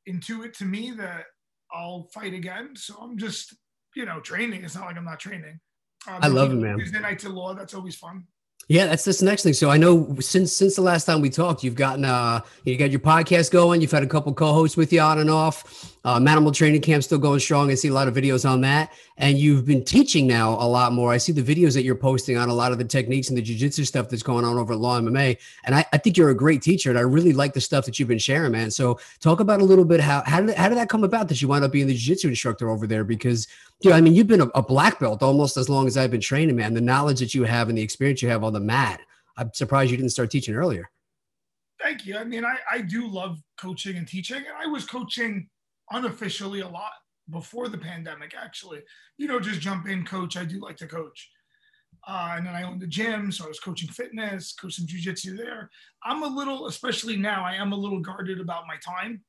intuit 0.07 0.53
to 0.57 0.65
me 0.65 0.91
that 0.91 1.25
I'll 1.71 2.09
fight 2.13 2.33
again. 2.33 2.75
So 2.75 2.95
I'm 3.01 3.17
just, 3.17 3.55
you 3.95 4.05
know, 4.05 4.19
training. 4.19 4.63
It's 4.63 4.75
not 4.75 4.85
like 4.85 4.97
I'm 4.97 5.05
not 5.05 5.19
training. 5.19 5.59
Uh, 6.07 6.19
I 6.21 6.27
love 6.27 6.51
it, 6.51 6.55
man. 6.55 6.77
Tuesday 6.77 6.99
night 6.99 7.19
to 7.19 7.29
law. 7.29 7.53
That's 7.53 7.73
always 7.73 7.95
fun. 7.95 8.23
Yeah, 8.69 8.87
that's 8.87 9.05
this 9.05 9.21
next 9.21 9.43
thing. 9.43 9.53
So 9.53 9.69
I 9.69 9.77
know 9.77 10.17
since 10.19 10.51
since 10.51 10.75
the 10.75 10.81
last 10.81 11.05
time 11.05 11.21
we 11.21 11.29
talked, 11.29 11.63
you've 11.63 11.75
gotten 11.75 12.03
uh 12.03 12.41
you 12.65 12.75
got 12.75 12.91
your 12.91 12.99
podcast 12.99 13.49
going. 13.51 13.79
You've 13.79 13.91
had 13.91 14.03
a 14.03 14.07
couple 14.07 14.33
co-hosts 14.33 14.75
with 14.75 14.91
you 14.91 14.99
on 14.99 15.19
and 15.19 15.29
off. 15.29 15.96
Uh, 16.07 16.17
Manimal 16.21 16.53
Training 16.53 16.79
Camp 16.79 17.03
still 17.03 17.17
going 17.17 17.41
strong. 17.41 17.69
I 17.69 17.73
see 17.73 17.89
a 17.89 17.93
lot 17.93 18.07
of 18.07 18.13
videos 18.13 18.49
on 18.49 18.61
that, 18.61 18.93
and 19.17 19.37
you've 19.37 19.65
been 19.65 19.83
teaching 19.83 20.25
now 20.25 20.51
a 20.51 20.63
lot 20.65 20.93
more. 20.93 21.11
I 21.11 21.17
see 21.17 21.33
the 21.33 21.43
videos 21.43 21.73
that 21.73 21.83
you're 21.83 21.95
posting 21.95 22.37
on 22.37 22.47
a 22.47 22.53
lot 22.53 22.71
of 22.71 22.77
the 22.77 22.85
techniques 22.85 23.27
and 23.27 23.37
the 23.37 23.41
jujitsu 23.41 23.85
stuff 23.85 24.07
that's 24.07 24.23
going 24.23 24.45
on 24.45 24.57
over 24.57 24.71
at 24.71 24.79
Law 24.79 25.01
MMA, 25.01 25.37
and 25.65 25.75
I, 25.75 25.83
I 25.91 25.97
think 25.97 26.15
you're 26.15 26.29
a 26.29 26.33
great 26.33 26.61
teacher, 26.61 26.89
and 26.89 26.97
I 26.97 27.01
really 27.01 27.33
like 27.33 27.51
the 27.51 27.59
stuff 27.59 27.83
that 27.83 27.99
you've 27.99 28.07
been 28.07 28.19
sharing, 28.19 28.53
man. 28.53 28.71
So 28.71 28.97
talk 29.19 29.41
about 29.41 29.59
a 29.59 29.65
little 29.65 29.83
bit 29.83 29.99
how 29.99 30.23
how 30.25 30.39
did 30.39 30.55
how 30.55 30.69
did 30.69 30.77
that 30.77 30.87
come 30.87 31.03
about 31.03 31.27
that 31.27 31.41
you 31.41 31.49
wound 31.49 31.65
up 31.65 31.73
being 31.73 31.87
the 31.87 31.93
jiu-jitsu 31.93 32.29
instructor 32.29 32.69
over 32.69 32.87
there? 32.87 33.03
Because 33.03 33.45
dude, 33.81 33.91
I 33.91 33.99
mean, 33.99 34.15
you've 34.15 34.27
been 34.27 34.39
a, 34.39 34.47
a 34.55 34.63
black 34.63 35.01
belt 35.01 35.21
almost 35.21 35.57
as 35.57 35.67
long 35.67 35.87
as 35.87 35.97
I've 35.97 36.11
been 36.11 36.21
training, 36.21 36.55
man. 36.55 36.73
The 36.73 36.79
knowledge 36.79 37.19
that 37.19 37.35
you 37.35 37.43
have 37.43 37.67
and 37.67 37.77
the 37.77 37.81
experience 37.81 38.21
you 38.21 38.29
have 38.29 38.45
on 38.45 38.53
the 38.53 38.61
mat, 38.61 39.01
I'm 39.35 39.51
surprised 39.53 39.91
you 39.91 39.97
didn't 39.97 40.13
start 40.13 40.31
teaching 40.31 40.55
earlier 40.55 40.89
Thank 41.81 42.05
you. 42.05 42.17
I 42.17 42.23
mean, 42.23 42.45
I, 42.45 42.55
I 42.71 42.79
do 42.81 43.07
love 43.07 43.39
coaching 43.57 43.97
and 43.97 44.07
teaching, 44.07 44.37
and 44.37 44.55
I 44.57 44.67
was 44.67 44.85
coaching 44.85 45.49
unofficially 45.91 46.61
a 46.61 46.67
lot 46.67 46.91
before 47.29 47.67
the 47.67 47.77
pandemic, 47.77 48.33
actually. 48.37 48.81
You 49.17 49.27
know, 49.27 49.39
just 49.39 49.61
jump 49.61 49.87
in, 49.87 50.05
coach. 50.05 50.37
I 50.37 50.45
do 50.45 50.59
like 50.59 50.77
to 50.77 50.87
coach. 50.87 51.29
Uh, 52.07 52.35
and 52.37 52.45
then 52.45 52.55
I 52.55 52.63
owned 52.63 52.81
the 52.81 52.87
gym, 52.87 53.31
so 53.31 53.45
I 53.45 53.47
was 53.47 53.59
coaching 53.59 53.89
fitness, 53.89 54.53
coaching 54.53 54.87
jujitsu 54.87 55.35
there. 55.37 55.69
I'm 56.03 56.23
a 56.23 56.27
little, 56.27 56.67
especially 56.67 57.17
now, 57.17 57.43
I 57.43 57.55
am 57.55 57.73
a 57.73 57.75
little 57.75 57.99
guarded 57.99 58.39
about 58.39 58.63
my 58.67 58.77
time. 58.77 59.21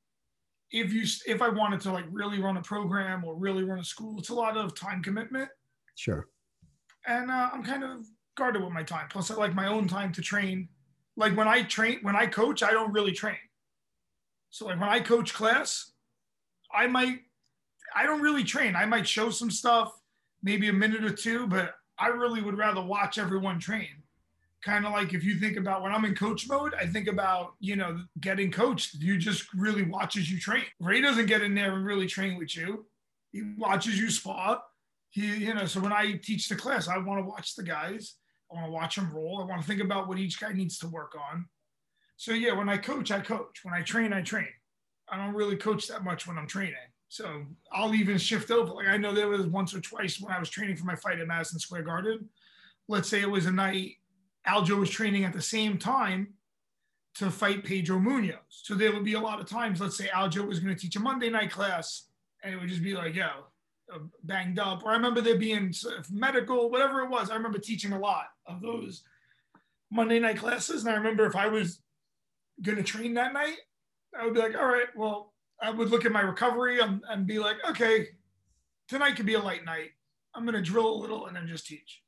If 0.71 0.93
you, 0.93 1.03
if 1.25 1.41
I 1.41 1.49
wanted 1.49 1.81
to 1.81 1.91
like 1.91 2.05
really 2.11 2.39
run 2.39 2.57
a 2.57 2.61
program 2.61 3.25
or 3.25 3.35
really 3.35 3.63
run 3.63 3.79
a 3.79 3.83
school, 3.83 4.19
it's 4.19 4.29
a 4.29 4.35
lot 4.35 4.55
of 4.55 4.75
time 4.75 5.01
commitment. 5.01 5.49
Sure. 5.95 6.27
And 7.07 7.31
uh, 7.31 7.49
I'm 7.51 7.63
kind 7.63 7.83
of 7.83 8.05
guarded 8.37 8.63
with 8.63 8.71
my 8.71 8.83
time. 8.83 9.07
Plus, 9.09 9.31
I 9.31 9.35
like 9.35 9.55
my 9.55 9.67
own 9.67 9.87
time 9.87 10.11
to 10.13 10.21
train. 10.21 10.69
Like 11.17 11.35
when 11.35 11.47
I 11.47 11.63
train, 11.63 11.99
when 12.03 12.15
I 12.15 12.27
coach, 12.27 12.61
I 12.63 12.71
don't 12.71 12.93
really 12.93 13.11
train. 13.11 13.37
So 14.51 14.67
like 14.67 14.79
when 14.79 14.89
I 14.89 14.99
coach 14.99 15.33
class, 15.33 15.91
I 16.73 16.87
might, 16.87 17.19
I 17.95 18.05
don't 18.05 18.21
really 18.21 18.43
train. 18.43 18.75
I 18.75 18.85
might 18.85 19.07
show 19.07 19.29
some 19.29 19.51
stuff, 19.51 19.91
maybe 20.43 20.69
a 20.69 20.73
minute 20.73 21.03
or 21.03 21.13
two, 21.13 21.47
but 21.47 21.75
I 21.97 22.07
really 22.07 22.41
would 22.41 22.57
rather 22.57 22.81
watch 22.81 23.17
everyone 23.17 23.59
train. 23.59 24.03
Kind 24.63 24.85
of 24.85 24.91
like 24.91 25.13
if 25.13 25.23
you 25.23 25.35
think 25.35 25.57
about 25.57 25.81
when 25.83 25.93
I'm 25.93 26.05
in 26.05 26.15
coach 26.15 26.47
mode, 26.47 26.73
I 26.79 26.85
think 26.85 27.07
about, 27.07 27.53
you 27.59 27.75
know, 27.75 28.01
getting 28.19 28.51
coached. 28.51 28.95
You 28.95 29.17
just 29.17 29.53
really 29.53 29.83
watch 29.83 30.17
as 30.17 30.29
you 30.29 30.39
train. 30.39 30.63
Ray 30.79 31.01
doesn't 31.01 31.27
get 31.27 31.41
in 31.41 31.55
there 31.55 31.73
and 31.73 31.85
really 31.85 32.07
train 32.07 32.37
with 32.37 32.55
you. 32.55 32.85
He 33.31 33.43
watches 33.57 33.99
you 33.99 34.09
spot. 34.09 34.63
He, 35.11 35.45
you 35.45 35.53
know, 35.53 35.65
so 35.65 35.79
when 35.79 35.93
I 35.93 36.19
teach 36.21 36.49
the 36.49 36.55
class, 36.55 36.87
I 36.87 36.97
want 36.97 37.19
to 37.19 37.29
watch 37.29 37.55
the 37.55 37.63
guys. 37.63 38.15
I 38.51 38.55
want 38.55 38.67
to 38.67 38.71
watch 38.71 38.95
them 38.95 39.11
roll. 39.13 39.41
I 39.41 39.45
want 39.45 39.61
to 39.61 39.67
think 39.67 39.81
about 39.81 40.07
what 40.07 40.19
each 40.19 40.39
guy 40.39 40.51
needs 40.51 40.77
to 40.79 40.87
work 40.87 41.15
on. 41.15 41.45
So 42.17 42.33
yeah, 42.33 42.53
when 42.53 42.67
I 42.67 42.77
coach, 42.77 43.11
I 43.11 43.21
coach. 43.21 43.61
When 43.63 43.73
I 43.73 43.81
train, 43.81 44.11
I 44.11 44.21
train. 44.21 44.47
I 45.11 45.17
don't 45.17 45.35
really 45.35 45.55
coach 45.55 45.87
that 45.87 46.03
much 46.03 46.27
when 46.27 46.37
I'm 46.37 46.47
training. 46.47 46.75
So 47.07 47.45
I'll 47.71 47.95
even 47.95 48.17
shift 48.17 48.51
over. 48.51 48.73
Like 48.73 48.87
I 48.87 48.97
know 48.97 49.13
there 49.13 49.27
was 49.27 49.47
once 49.47 49.73
or 49.73 49.81
twice 49.81 50.21
when 50.21 50.33
I 50.33 50.39
was 50.39 50.49
training 50.49 50.75
for 50.75 50.85
my 50.85 50.95
fight 50.95 51.19
at 51.19 51.27
Madison 51.27 51.59
Square 51.59 51.83
Garden. 51.83 52.29
Let's 52.87 53.09
say 53.09 53.21
it 53.21 53.29
was 53.29 53.45
a 53.45 53.51
night 53.51 53.95
Aljo 54.47 54.79
was 54.79 54.89
training 54.89 55.25
at 55.25 55.33
the 55.33 55.41
same 55.41 55.77
time 55.77 56.33
to 57.15 57.29
fight 57.29 57.63
Pedro 57.63 57.99
Munhoz. 57.99 58.37
So 58.49 58.75
there 58.75 58.93
would 58.93 59.03
be 59.03 59.13
a 59.13 59.19
lot 59.19 59.39
of 59.39 59.47
times, 59.47 59.81
let's 59.81 59.97
say 59.97 60.07
Aljo 60.07 60.47
was 60.47 60.59
going 60.59 60.73
to 60.73 60.79
teach 60.79 60.95
a 60.95 60.99
Monday 60.99 61.29
night 61.29 61.51
class, 61.51 62.07
and 62.43 62.53
it 62.53 62.59
would 62.59 62.69
just 62.69 62.83
be 62.83 62.93
like, 62.93 63.15
yo, 63.15 63.27
uh, 63.93 63.99
banged 64.23 64.59
up. 64.59 64.83
Or 64.83 64.91
I 64.91 64.93
remember 64.93 65.21
there 65.21 65.37
being 65.37 65.73
medical, 66.11 66.69
whatever 66.69 67.01
it 67.01 67.09
was. 67.09 67.29
I 67.29 67.35
remember 67.35 67.59
teaching 67.59 67.91
a 67.91 67.99
lot 67.99 68.27
of 68.45 68.61
those 68.61 69.03
Monday 69.91 70.19
night 70.19 70.37
classes. 70.37 70.83
And 70.83 70.91
I 70.91 70.97
remember 70.97 71.25
if 71.25 71.35
I 71.35 71.47
was 71.47 71.81
going 72.61 72.77
to 72.77 72.83
train 72.83 73.15
that 73.15 73.33
night, 73.33 73.57
I 74.17 74.25
would 74.25 74.33
be 74.33 74.39
like, 74.39 74.55
all 74.55 74.67
right, 74.67 74.87
well, 74.95 75.33
I 75.61 75.69
would 75.71 75.89
look 75.89 76.05
at 76.05 76.11
my 76.11 76.21
recovery 76.21 76.79
and, 76.79 77.01
and 77.09 77.27
be 77.27 77.39
like, 77.39 77.57
okay, 77.69 78.07
tonight 78.87 79.15
could 79.15 79.25
be 79.25 79.33
a 79.35 79.41
light 79.41 79.65
night. 79.65 79.91
I'm 80.33 80.43
going 80.43 80.55
to 80.55 80.61
drill 80.61 80.87
a 80.87 80.95
little 80.95 81.27
and 81.27 81.35
then 81.35 81.47
just 81.47 81.67
teach. 81.67 82.01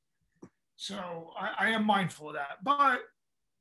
So 0.76 1.32
I, 1.40 1.68
I 1.68 1.70
am 1.70 1.86
mindful 1.86 2.30
of 2.30 2.36
that. 2.36 2.64
But 2.64 3.02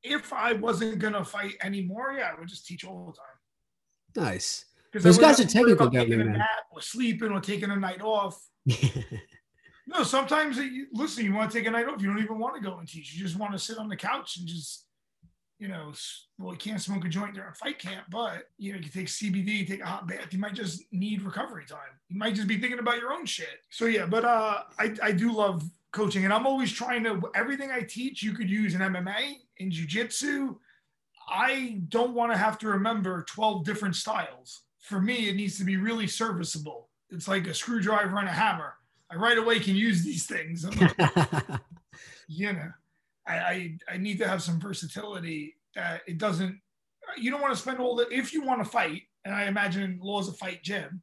if 0.03 0.33
I 0.33 0.53
wasn't 0.53 0.99
going 0.99 1.13
to 1.13 1.23
fight 1.23 1.53
anymore, 1.61 2.15
yeah, 2.17 2.31
I 2.35 2.39
would 2.39 2.49
just 2.49 2.65
teach 2.65 2.85
all 2.85 3.05
the 3.05 4.21
time. 4.21 4.27
Nice. 4.27 4.65
Those 4.93 5.17
guys 5.17 5.39
are 5.39 5.45
technical 5.45 5.89
down 5.89 6.09
there, 6.09 6.25
man. 6.25 6.43
Or 6.71 6.81
sleeping 6.81 7.31
or 7.31 7.39
taking 7.39 7.71
a 7.71 7.75
night 7.75 8.01
off. 8.01 8.41
no, 9.87 10.03
sometimes 10.03 10.57
you, 10.57 10.87
listen, 10.91 11.23
you 11.23 11.33
want 11.33 11.51
to 11.51 11.57
take 11.57 11.67
a 11.67 11.71
night 11.71 11.87
off. 11.87 12.01
You 12.01 12.07
don't 12.07 12.21
even 12.21 12.39
want 12.39 12.55
to 12.55 12.61
go 12.61 12.77
and 12.77 12.87
teach. 12.87 13.13
You 13.13 13.23
just 13.23 13.37
want 13.37 13.53
to 13.53 13.59
sit 13.59 13.77
on 13.77 13.87
the 13.87 13.95
couch 13.95 14.37
and 14.37 14.47
just 14.47 14.85
you 15.61 15.67
know, 15.67 15.93
well, 16.39 16.53
you 16.53 16.57
can't 16.57 16.81
smoke 16.81 17.05
a 17.05 17.07
joint 17.07 17.35
during 17.35 17.53
fight 17.53 17.77
camp, 17.77 18.05
but 18.09 18.49
you 18.57 18.73
know, 18.73 18.79
you 18.79 18.89
take 18.89 19.05
CBD, 19.05 19.67
take 19.67 19.83
a 19.83 19.85
hot 19.85 20.07
bath. 20.07 20.33
You 20.33 20.39
might 20.39 20.55
just 20.55 20.81
need 20.91 21.21
recovery 21.21 21.65
time. 21.67 21.99
You 22.09 22.17
might 22.17 22.33
just 22.33 22.47
be 22.47 22.57
thinking 22.57 22.79
about 22.79 22.97
your 22.97 23.13
own 23.13 23.27
shit. 23.27 23.59
So 23.69 23.85
yeah, 23.85 24.07
but 24.07 24.25
uh, 24.25 24.63
I 24.79 24.95
I 25.03 25.11
do 25.11 25.31
love 25.31 25.63
coaching, 25.91 26.25
and 26.25 26.33
I'm 26.33 26.47
always 26.47 26.71
trying 26.71 27.03
to 27.03 27.21
everything 27.35 27.69
I 27.69 27.81
teach 27.81 28.23
you 28.23 28.33
could 28.33 28.49
use 28.49 28.73
in 28.73 28.81
MMA, 28.81 29.35
in 29.57 29.69
jujitsu. 29.69 30.55
I 31.29 31.81
don't 31.89 32.15
want 32.15 32.31
to 32.31 32.39
have 32.39 32.57
to 32.57 32.67
remember 32.67 33.23
12 33.29 33.63
different 33.63 33.95
styles. 33.95 34.63
For 34.79 34.99
me, 34.99 35.29
it 35.29 35.35
needs 35.35 35.59
to 35.59 35.63
be 35.63 35.77
really 35.77 36.07
serviceable. 36.07 36.89
It's 37.11 37.27
like 37.27 37.45
a 37.45 37.53
screwdriver 37.53 38.17
and 38.17 38.27
a 38.27 38.31
hammer. 38.31 38.73
I 39.11 39.15
right 39.15 39.37
away 39.37 39.59
can 39.59 39.75
use 39.75 40.01
these 40.03 40.25
things. 40.25 40.65
you 42.27 42.51
know. 42.51 42.71
I, 43.27 43.37
I, 43.37 43.77
I 43.93 43.97
need 43.97 44.17
to 44.19 44.27
have 44.27 44.41
some 44.41 44.59
versatility 44.59 45.55
that 45.75 46.01
it 46.07 46.17
doesn't 46.17 46.59
you 47.17 47.31
don't 47.31 47.41
want 47.41 47.53
to 47.53 47.59
spend 47.59 47.79
all 47.79 47.95
the 47.95 48.07
if 48.09 48.33
you 48.33 48.43
want 48.43 48.63
to 48.63 48.69
fight 48.69 49.03
and 49.25 49.33
i 49.33 49.45
imagine 49.45 49.99
laws 50.01 50.27
of 50.27 50.37
fight 50.37 50.63
gym 50.63 51.01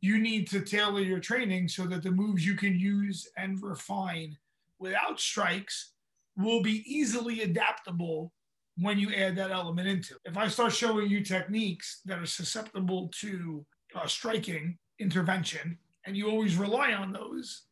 you 0.00 0.18
need 0.18 0.48
to 0.48 0.60
tailor 0.60 1.00
your 1.00 1.20
training 1.20 1.68
so 1.68 1.86
that 1.86 2.02
the 2.02 2.10
moves 2.10 2.46
you 2.46 2.54
can 2.54 2.78
use 2.78 3.28
and 3.36 3.62
refine 3.62 4.36
without 4.78 5.18
strikes 5.18 5.92
will 6.36 6.62
be 6.62 6.82
easily 6.86 7.42
adaptable 7.42 8.32
when 8.78 8.98
you 8.98 9.12
add 9.14 9.34
that 9.34 9.50
element 9.50 9.88
into 9.88 10.14
it. 10.14 10.20
if 10.24 10.36
i 10.36 10.48
start 10.48 10.72
showing 10.72 11.08
you 11.08 11.22
techniques 11.22 12.00
that 12.04 12.18
are 12.18 12.26
susceptible 12.26 13.10
to 13.18 13.64
uh, 13.94 14.06
striking 14.06 14.76
intervention 14.98 15.78
and 16.04 16.16
you 16.16 16.28
always 16.28 16.56
rely 16.56 16.92
on 16.92 17.12
those 17.12 17.65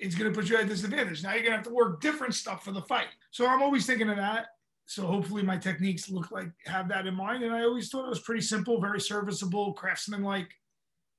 it's 0.00 0.14
going 0.14 0.32
to 0.32 0.38
put 0.38 0.48
you 0.48 0.56
at 0.56 0.64
a 0.64 0.66
disadvantage. 0.66 1.22
Now 1.22 1.32
you're 1.32 1.42
going 1.42 1.52
to 1.52 1.56
have 1.56 1.66
to 1.66 1.72
work 1.72 2.00
different 2.00 2.34
stuff 2.34 2.64
for 2.64 2.72
the 2.72 2.82
fight. 2.82 3.08
So 3.30 3.46
I'm 3.46 3.62
always 3.62 3.86
thinking 3.86 4.08
of 4.08 4.16
that. 4.16 4.46
So 4.86 5.06
hopefully 5.06 5.42
my 5.42 5.56
techniques 5.56 6.08
look 6.08 6.30
like 6.30 6.48
have 6.66 6.88
that 6.88 7.06
in 7.06 7.14
mind. 7.14 7.42
And 7.42 7.52
I 7.52 7.62
always 7.62 7.88
thought 7.88 8.06
it 8.06 8.10
was 8.10 8.20
pretty 8.20 8.42
simple, 8.42 8.80
very 8.80 9.00
serviceable, 9.00 9.72
craftsman 9.72 10.22
like. 10.22 10.48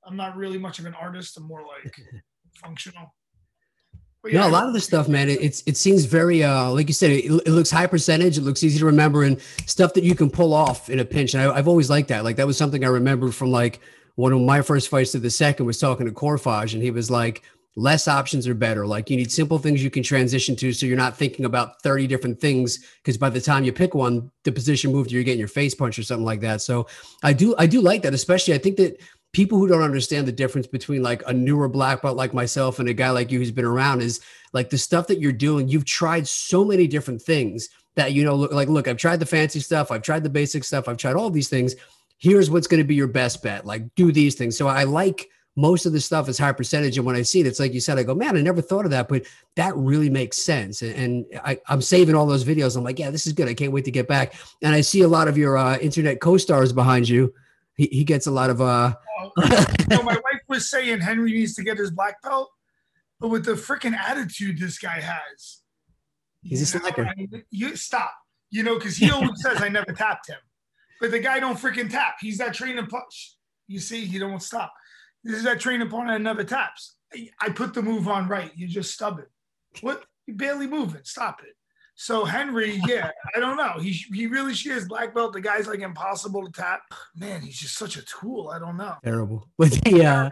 I'm 0.06 0.16
not 0.16 0.36
really 0.36 0.58
much 0.58 0.78
of 0.78 0.86
an 0.86 0.94
artist. 0.94 1.36
I'm 1.36 1.42
more 1.44 1.62
like 1.62 1.94
functional. 2.54 3.14
Yeah, 4.26 4.40
no, 4.40 4.48
a 4.48 4.50
lot 4.50 4.66
of 4.66 4.72
the 4.72 4.80
stuff, 4.80 5.08
man, 5.08 5.28
it, 5.28 5.40
it's 5.40 5.62
it 5.66 5.76
seems 5.76 6.04
very 6.04 6.42
uh 6.42 6.70
like 6.70 6.88
you 6.88 6.94
said, 6.94 7.10
it, 7.10 7.24
it, 7.24 7.50
looks 7.50 7.70
high 7.70 7.86
percentage, 7.86 8.36
it 8.36 8.42
looks 8.42 8.64
easy 8.64 8.78
to 8.78 8.84
remember, 8.84 9.22
and 9.22 9.40
stuff 9.66 9.94
that 9.94 10.02
you 10.02 10.14
can 10.14 10.28
pull 10.28 10.52
off 10.52 10.90
in 10.90 10.98
a 10.98 11.04
pinch. 11.04 11.34
And 11.34 11.50
I, 11.50 11.56
have 11.56 11.68
always 11.68 11.88
liked 11.88 12.08
that. 12.08 12.24
Like 12.24 12.36
that 12.36 12.46
was 12.46 12.56
something 12.56 12.84
I 12.84 12.88
remember 12.88 13.30
from 13.30 13.50
like 13.50 13.80
one 14.16 14.32
of 14.32 14.40
my 14.40 14.60
first 14.60 14.88
fights 14.88 15.12
to 15.12 15.18
the 15.18 15.30
second 15.30 15.66
was 15.66 15.78
talking 15.78 16.06
to 16.06 16.12
Corfage, 16.12 16.74
and 16.74 16.82
he 16.82 16.90
was 16.90 17.10
like, 17.10 17.42
less 17.76 18.08
options 18.08 18.48
are 18.48 18.54
better. 18.54 18.86
Like 18.86 19.08
you 19.08 19.16
need 19.16 19.30
simple 19.30 19.58
things 19.58 19.82
you 19.82 19.90
can 19.90 20.02
transition 20.02 20.56
to 20.56 20.72
so 20.72 20.84
you're 20.84 20.96
not 20.96 21.16
thinking 21.16 21.44
about 21.44 21.80
30 21.82 22.06
different 22.06 22.40
things 22.40 22.84
because 23.02 23.16
by 23.16 23.30
the 23.30 23.40
time 23.40 23.64
you 23.64 23.72
pick 23.72 23.94
one, 23.94 24.30
the 24.44 24.50
position 24.52 24.90
moved, 24.90 25.12
you're 25.12 25.22
getting 25.22 25.38
your 25.38 25.48
face 25.48 25.74
punch 25.74 25.98
or 25.98 26.02
something 26.02 26.24
like 26.24 26.40
that. 26.40 26.60
So 26.60 26.86
I 27.22 27.32
do 27.32 27.54
I 27.56 27.66
do 27.66 27.80
like 27.80 28.02
that, 28.02 28.14
especially 28.14 28.54
I 28.54 28.58
think 28.58 28.76
that 28.78 29.00
people 29.32 29.58
who 29.58 29.68
don't 29.68 29.82
understand 29.82 30.26
the 30.26 30.32
difference 30.32 30.66
between 30.66 31.02
like 31.02 31.22
a 31.26 31.32
newer 31.32 31.68
black 31.68 32.02
belt 32.02 32.16
like 32.16 32.34
myself 32.34 32.78
and 32.78 32.88
a 32.88 32.94
guy 32.94 33.10
like 33.10 33.30
you 33.30 33.38
who's 33.38 33.50
been 33.50 33.64
around 33.64 34.00
is 34.00 34.20
like 34.52 34.70
the 34.70 34.78
stuff 34.78 35.06
that 35.06 35.20
you're 35.20 35.32
doing, 35.32 35.68
you've 35.68 35.84
tried 35.84 36.26
so 36.26 36.64
many 36.64 36.86
different 36.86 37.20
things 37.20 37.68
that 37.94 38.12
you 38.12 38.24
know 38.24 38.34
look 38.34 38.52
like 38.52 38.68
look, 38.68 38.88
I've 38.88 38.96
tried 38.96 39.20
the 39.20 39.26
fancy 39.26 39.60
stuff, 39.60 39.90
I've 39.90 40.02
tried 40.02 40.24
the 40.24 40.30
basic 40.30 40.64
stuff, 40.64 40.88
I've 40.88 40.96
tried 40.96 41.16
all 41.16 41.30
these 41.30 41.48
things. 41.48 41.76
Here's 42.18 42.50
what's 42.50 42.66
going 42.66 42.82
to 42.82 42.86
be 42.86 42.96
your 42.96 43.06
best 43.06 43.42
bet. 43.42 43.64
Like 43.64 43.94
do 43.94 44.10
these 44.10 44.34
things. 44.34 44.56
So 44.56 44.66
I 44.66 44.82
like 44.82 45.28
most 45.58 45.86
of 45.86 45.92
the 45.92 46.00
stuff 46.00 46.28
is 46.28 46.38
high 46.38 46.52
percentage. 46.52 46.96
And 46.98 47.04
when 47.04 47.16
I 47.16 47.22
see 47.22 47.40
it, 47.40 47.46
it's 47.46 47.58
like 47.58 47.74
you 47.74 47.80
said, 47.80 47.98
I 47.98 48.04
go, 48.04 48.14
man, 48.14 48.36
I 48.36 48.42
never 48.42 48.62
thought 48.62 48.84
of 48.84 48.92
that, 48.92 49.08
but 49.08 49.24
that 49.56 49.74
really 49.76 50.08
makes 50.08 50.36
sense. 50.40 50.82
And, 50.82 51.26
I, 51.44 51.58
am 51.68 51.82
saving 51.82 52.14
all 52.14 52.26
those 52.26 52.44
videos. 52.44 52.76
I'm 52.76 52.84
like, 52.84 53.00
yeah, 53.00 53.10
this 53.10 53.26
is 53.26 53.32
good. 53.32 53.48
I 53.48 53.54
can't 53.54 53.72
wait 53.72 53.84
to 53.86 53.90
get 53.90 54.06
back. 54.06 54.34
And 54.62 54.72
I 54.72 54.82
see 54.82 55.00
a 55.00 55.08
lot 55.08 55.26
of 55.26 55.36
your 55.36 55.58
uh, 55.58 55.76
internet 55.78 56.20
co-stars 56.20 56.72
behind 56.72 57.08
you. 57.08 57.34
He, 57.74 57.88
he 57.90 58.04
gets 58.04 58.28
a 58.28 58.30
lot 58.30 58.50
of. 58.50 58.60
Uh... 58.60 58.94
so 59.90 60.02
my 60.04 60.14
wife 60.14 60.42
was 60.46 60.70
saying 60.70 61.00
Henry 61.00 61.32
needs 61.32 61.56
to 61.56 61.64
get 61.64 61.76
his 61.76 61.90
black 61.90 62.22
belt, 62.22 62.50
but 63.18 63.26
with 63.26 63.44
the 63.44 63.54
freaking 63.54 63.96
attitude 63.96 64.60
this 64.60 64.78
guy 64.78 65.00
has, 65.00 65.58
he's 66.42 66.62
a 66.62 66.66
slacker. 66.66 67.04
I 67.04 67.14
mean, 67.16 67.42
you 67.50 67.74
stop, 67.74 68.14
you 68.50 68.62
know, 68.62 68.76
because 68.76 68.96
he 68.96 69.10
always 69.10 69.30
says 69.42 69.60
I 69.60 69.70
never 69.70 69.92
tapped 69.92 70.28
him, 70.28 70.38
but 71.00 71.10
the 71.10 71.18
guy 71.18 71.40
don't 71.40 71.58
freaking 71.58 71.90
tap. 71.90 72.16
He's 72.20 72.38
that 72.38 72.54
training 72.54 72.78
and 72.78 72.88
push. 72.88 73.32
You 73.66 73.80
see, 73.80 74.06
he 74.06 74.18
don't 74.20 74.42
stop. 74.42 74.72
This 75.24 75.36
is 75.36 75.44
that 75.44 75.60
train 75.60 75.82
opponent 75.82 76.10
that 76.10 76.20
never 76.20 76.44
taps. 76.44 76.96
I 77.40 77.48
put 77.50 77.74
the 77.74 77.82
move 77.82 78.08
on 78.08 78.28
right. 78.28 78.52
You 78.54 78.68
just 78.68 78.92
stub 78.92 79.18
it. 79.18 79.30
What? 79.80 80.04
You 80.26 80.34
barely 80.34 80.66
moving. 80.66 81.00
Stop 81.04 81.42
it. 81.42 81.54
So 82.00 82.24
Henry, 82.24 82.80
yeah, 82.86 83.10
I 83.34 83.40
don't 83.40 83.56
know. 83.56 83.80
He 83.80 83.90
he 83.90 84.28
really 84.28 84.54
she 84.54 84.70
is 84.70 84.86
black 84.86 85.14
belt. 85.14 85.32
The 85.32 85.40
guy's 85.40 85.66
like 85.66 85.80
impossible 85.80 86.46
to 86.46 86.52
tap. 86.52 86.82
Man, 87.16 87.40
he's 87.40 87.58
just 87.58 87.76
such 87.76 87.96
a 87.96 88.02
tool. 88.02 88.52
I 88.54 88.60
don't 88.60 88.76
know. 88.76 88.94
Terrible. 89.02 89.48
But 89.58 89.70
the 89.84 90.30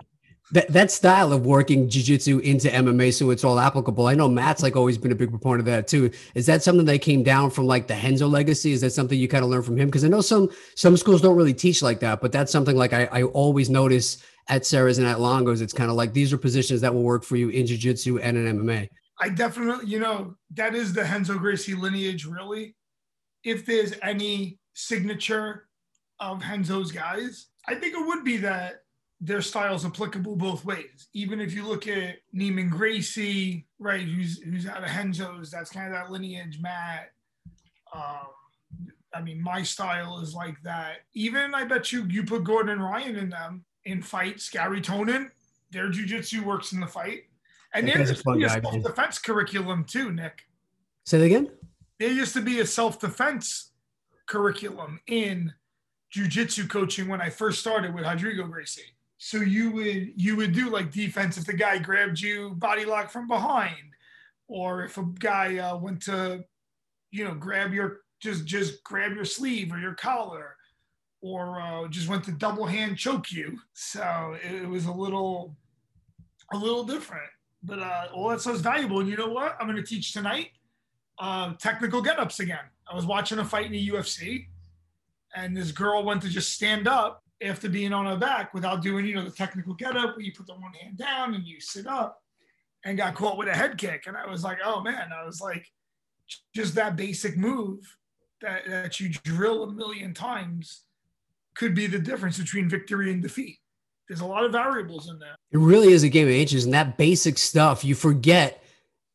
that 0.53 0.69
that 0.69 0.93
style 0.93 1.33
of 1.33 1.45
working 1.45 1.89
jujitsu 1.89 2.41
into 2.43 2.69
MMA, 2.69 3.13
so 3.13 3.31
it's 3.31 3.43
all 3.43 3.59
applicable. 3.59 4.07
I 4.07 4.15
know 4.15 4.29
Matt's 4.29 4.63
like 4.63 4.77
always 4.77 4.97
been 4.97 5.11
a 5.11 5.17
big 5.17 5.31
proponent 5.31 5.61
of 5.61 5.67
that 5.67 5.89
too. 5.89 6.11
Is 6.37 6.47
that 6.47 6.63
something 6.63 6.87
that 6.87 7.01
came 7.01 7.25
down 7.25 7.51
from 7.51 7.67
like 7.67 7.89
the 7.89 7.95
Renzo 7.95 8.29
legacy? 8.29 8.71
Is 8.71 8.81
that 8.83 8.93
something 8.93 9.19
you 9.19 9.27
kind 9.27 9.43
of 9.43 9.51
learned 9.51 9.65
from 9.65 9.77
him? 9.77 9.89
Because 9.89 10.05
I 10.05 10.09
know 10.09 10.21
some 10.21 10.49
some 10.77 10.97
schools 10.97 11.21
don't 11.21 11.37
really 11.37 11.55
teach 11.55 11.83
like 11.83 11.99
that, 12.01 12.21
but 12.21 12.31
that's 12.31 12.53
something 12.53 12.77
like 12.77 12.93
I, 12.93 13.07
I 13.11 13.23
always 13.25 13.69
notice 13.69 14.23
at 14.49 14.65
Serra's 14.65 14.99
and 14.99 15.07
at 15.07 15.19
Longos, 15.19 15.61
it's 15.61 15.73
kind 15.73 15.91
of 15.91 15.97
like 15.97 16.13
these 16.13 16.33
are 16.33 16.39
positions 16.39 16.81
that 16.81 16.95
will 16.95 17.03
work 17.03 17.25
for 17.25 17.37
you 17.37 17.49
in 17.49 17.67
jiu-jitsu 17.67 18.19
and 18.19 18.37
in 18.37 18.59
MMA. 18.59 18.89
I 19.21 19.31
definitely, 19.31 19.87
you 19.87 19.99
know, 19.99 20.37
that 20.55 20.75
is 20.75 20.93
the 20.93 21.03
Renzo 21.03 21.39
Gracie 21.39 21.75
lineage, 21.75 22.27
really. 22.27 22.75
If 23.45 23.65
there's 23.65 23.95
any 24.03 24.59
signature 24.75 25.69
of 26.21 26.43
Renzo's 26.43 26.93
guys, 26.93 27.47
I 27.67 27.75
think 27.75 27.95
it 27.95 28.07
would 28.07 28.25
be 28.25 28.37
that 28.39 28.83
their 29.21 29.41
style's 29.41 29.87
applicable 29.87 30.37
both 30.37 30.65
ways. 30.65 31.09
Even 31.15 31.41
if 31.41 31.55
you 31.55 31.67
look 31.67 31.89
at 31.89 32.17
Neiman 32.35 32.71
Gracie, 32.71 33.67
right, 33.79 34.07
who's 34.07 34.41
who's 34.43 34.67
out 34.67 34.85
of 34.85 34.91
Renzo's, 34.91 35.51
that's 35.51 35.71
kind 35.71 35.87
of 35.87 35.93
that 35.95 36.11
lineage, 36.11 36.59
Matt. 36.61 37.11
Um, 37.95 38.27
I 39.15 39.23
mean, 39.23 39.43
my 39.43 39.63
style 39.63 40.19
is 40.19 40.35
like 40.35 40.57
that. 40.65 40.99
Even 41.15 41.55
I 41.55 41.65
bet 41.65 41.93
you 41.93 42.05
you 42.05 42.25
put 42.25 42.45
Gordon 42.45 42.81
Ryan 42.81 43.17
in 43.17 43.31
them 43.31 43.65
in 43.87 44.03
fights, 44.03 44.51
Garry 44.51 44.81
Tonon, 44.81 45.31
their 45.71 45.91
jujitsu 45.91 46.43
works 46.45 46.73
in 46.73 46.81
the 46.81 46.87
fight. 46.87 47.23
And 47.73 47.89
there's 47.89 48.11
a 48.11 48.17
self 48.17 48.83
defense 48.83 49.19
curriculum 49.19 49.85
too, 49.85 50.13
Nick. 50.13 50.43
Say 51.05 51.19
that 51.19 51.25
again. 51.25 51.51
There 51.99 52.11
used 52.11 52.35
to 52.35 52.43
be 52.43 52.61
a 52.61 52.67
self 52.67 53.01
defense 53.01 53.73
curriculum 54.27 55.01
in 55.07 55.53
jujitsu 56.15 56.69
coaching 56.69 57.09
when 57.09 57.21
I 57.21 57.31
first 57.31 57.61
started 57.61 57.95
with 57.95 58.05
Rodrigo 58.05 58.47
Gracie. 58.47 58.83
So 59.19 59.39
you 59.39 59.71
would 59.73 60.13
you 60.17 60.37
would 60.37 60.53
do 60.53 60.69
like 60.69 60.91
defense 60.91 61.39
if 61.39 61.47
the 61.47 61.55
guy 61.55 61.79
grabbed 61.79 62.21
you 62.21 62.51
body 62.51 62.85
lock 62.85 63.11
from 63.11 63.27
behind, 63.27 63.95
or 64.49 64.85
if 64.85 64.99
a 64.99 65.05
guy 65.19 65.59
uh, 65.59 65.77
went 65.77 66.03
to, 66.03 66.45
you 67.11 67.25
know, 67.25 67.35
grab 67.35 67.73
your 67.73 68.01
just 68.21 68.47
just 68.47 68.83
grab 68.85 69.15
your 69.15 69.25
sleeve 69.25 69.73
or 69.73 69.79
your 69.79 69.95
collar, 69.95 70.56
or 71.27 71.61
uh, 71.61 71.89
just 71.89 72.09
went 72.09 72.23
to 72.25 72.33
double 72.33 72.67
hand 72.67 72.97
choke 72.97 73.33
you. 73.33 73.59
So 73.73 74.37
it, 74.43 74.69
was 74.69 74.87
a 74.87 74.93
little 74.93 75.57
a 76.53 76.57
little 76.57 76.85
different, 76.85 77.29
but 77.65 77.81
uh, 77.81 78.07
all 78.15 78.29
that 78.29 78.41
stuff's 78.41 78.61
valuable. 78.61 79.01
And 79.01 79.09
you 79.09 79.17
know 79.17 79.29
what? 79.29 79.57
I'm 79.59 79.67
going 79.67 79.77
to 79.77 79.83
teach 79.83 80.13
tonight 80.13 80.51
uh, 81.19 81.55
technical 81.55 82.01
get-ups 82.01 82.39
again. 82.39 82.65
I 82.91 82.95
was 82.95 83.05
watching 83.05 83.41
a 83.41 83.45
fight 83.45 83.67
in 83.67 83.73
the 83.73 83.89
UFC, 83.89 84.47
and 85.35 85.57
this 85.57 85.73
girl 85.73 86.05
went 86.05 86.23
to 86.23 86.29
just 86.29 86.53
stand 86.53 86.87
up 86.87 87.25
after 87.43 87.69
being 87.69 87.93
on 87.93 88.07
her 88.07 88.17
back 88.17 88.55
without 88.55 88.81
doing, 88.81 89.05
you 89.05 89.17
know, 89.17 89.25
the 89.25 89.31
technical 89.31 89.75
get-up 89.75 90.17
where 90.17 90.21
you 90.21 90.33
put 90.33 90.47
the 90.47 90.55
one 90.55 90.73
hand 90.81 90.97
down 90.97 91.35
and 91.35 91.45
you 91.45 91.61
sit 91.61 91.89
up, 91.89 92.23
and 92.85 92.97
got 92.97 93.17
caught 93.17 93.37
with 93.37 93.49
a 93.49 93.55
head 93.55 93.77
kick. 93.77 94.05
And 94.07 94.17
I 94.17 94.31
was 94.31 94.45
like, 94.45 94.59
oh 94.65 94.81
man, 94.81 95.11
I 95.13 95.25
was 95.25 95.41
like, 95.41 95.67
just 96.55 96.77
that 96.77 96.95
basic 96.95 97.37
move 97.37 97.81
that, 98.43 98.69
that 98.69 99.01
you 99.01 99.09
drill 99.25 99.65
a 99.65 99.73
million 99.73 100.15
times 100.15 100.86
could 101.57 101.75
be 101.75 101.87
the 101.87 101.99
difference 101.99 102.39
between 102.39 102.69
victory 102.69 103.13
and 103.13 103.23
defeat. 103.23 103.59
There's 104.09 104.21
a 104.21 104.27
lot 104.27 104.45
of 104.45 104.53
variables 104.53 105.09
in 105.09 105.19
that. 105.19 105.37
It 105.51 105.59
really 105.59 105.93
is 105.93 106.05
a 106.05 106.09
game 106.09 106.29
of 106.29 106.35
inches, 106.35 106.65
and 106.65 106.75
that 106.75 106.97
basic 106.97 107.39
stuff 107.39 107.85
you 107.85 107.95
forget 107.95 108.63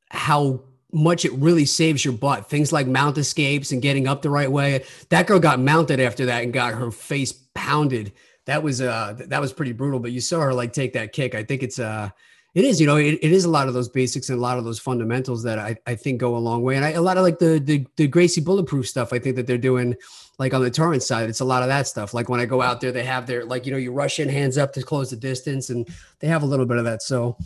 how 0.10 0.62
much 0.92 1.24
it 1.24 1.32
really 1.34 1.66
saves 1.66 2.04
your 2.04 2.14
butt. 2.14 2.50
Things 2.50 2.74
like 2.74 2.88
mount 2.88 3.18
escapes 3.18 3.72
and 3.72 3.82
getting 3.82 4.08
up 4.08 4.22
the 4.22 4.30
right 4.30 4.52
way. 4.52 4.84
That 5.10 5.28
girl 5.28 5.40
got 5.40 5.60
mounted 5.60 6.02
after 6.02 6.26
that 6.26 6.44
and 6.44 6.52
got 6.52 6.74
her 6.74 6.92
face 6.92 7.32
pounded. 7.56 8.12
That 8.46 8.64
was 8.64 8.82
uh 8.82 9.16
that 9.28 9.40
was 9.40 9.54
pretty 9.54 9.72
brutal. 9.72 10.00
But 10.00 10.12
you 10.12 10.20
saw 10.20 10.42
her 10.42 10.54
like 10.54 10.74
take 10.74 10.94
that 10.94 11.14
kick. 11.14 11.36
I 11.36 11.44
think 11.44 11.64
it's 11.64 11.80
uh 11.80 12.10
it 12.54 12.66
is, 12.66 12.82
you 12.82 12.88
know, 12.88 12.98
it, 12.98 13.14
it 13.22 13.32
is 13.32 13.46
a 13.46 13.50
lot 13.50 13.70
of 13.70 13.74
those 13.74 13.88
basics 13.88 14.30
and 14.30 14.38
a 14.38 14.42
lot 14.42 14.58
of 14.58 14.66
those 14.66 14.78
fundamentals 14.78 15.44
that 15.44 15.58
I, 15.58 15.78
I 15.88 15.96
think 15.96 16.20
go 16.20 16.36
a 16.36 16.38
long 16.38 16.64
way. 16.64 16.76
And 16.76 16.84
I, 16.84 16.92
a 16.92 17.02
lot 17.02 17.16
of 17.18 17.24
like 17.24 17.40
the, 17.40 17.60
the 17.60 17.88
the 17.96 18.08
Gracie 18.08 18.42
bulletproof 18.42 18.88
stuff, 18.88 19.14
I 19.14 19.20
think 19.20 19.38
that 19.38 19.48
they're 19.48 19.58
doing 19.58 19.96
like 20.38 20.54
on 20.54 20.62
the 20.62 20.70
Torrance 20.70 21.08
side, 21.08 21.30
it's 21.30 21.40
a 21.40 21.46
lot 21.46 21.62
of 21.62 21.70
that 21.70 21.88
stuff. 21.88 22.14
Like 22.14 22.28
when 22.28 22.42
I 22.42 22.46
go 22.46 22.62
out 22.62 22.82
there, 22.82 22.92
they 22.92 23.06
have 23.06 23.26
their 23.26 23.46
like, 23.46 23.66
you 23.66 23.72
know, 23.72 23.78
you 23.78 23.94
rush 23.94 24.20
in 24.20 24.28
hands 24.28 24.58
up 24.58 24.74
to 24.74 24.84
close 24.84 25.12
the 25.12 25.16
distance 25.16 25.70
and 25.70 25.88
they 26.20 26.28
have 26.28 26.44
a 26.44 26.46
little 26.46 26.66
bit 26.66 26.78
of 26.78 26.84
that. 26.84 27.02
So 27.02 27.38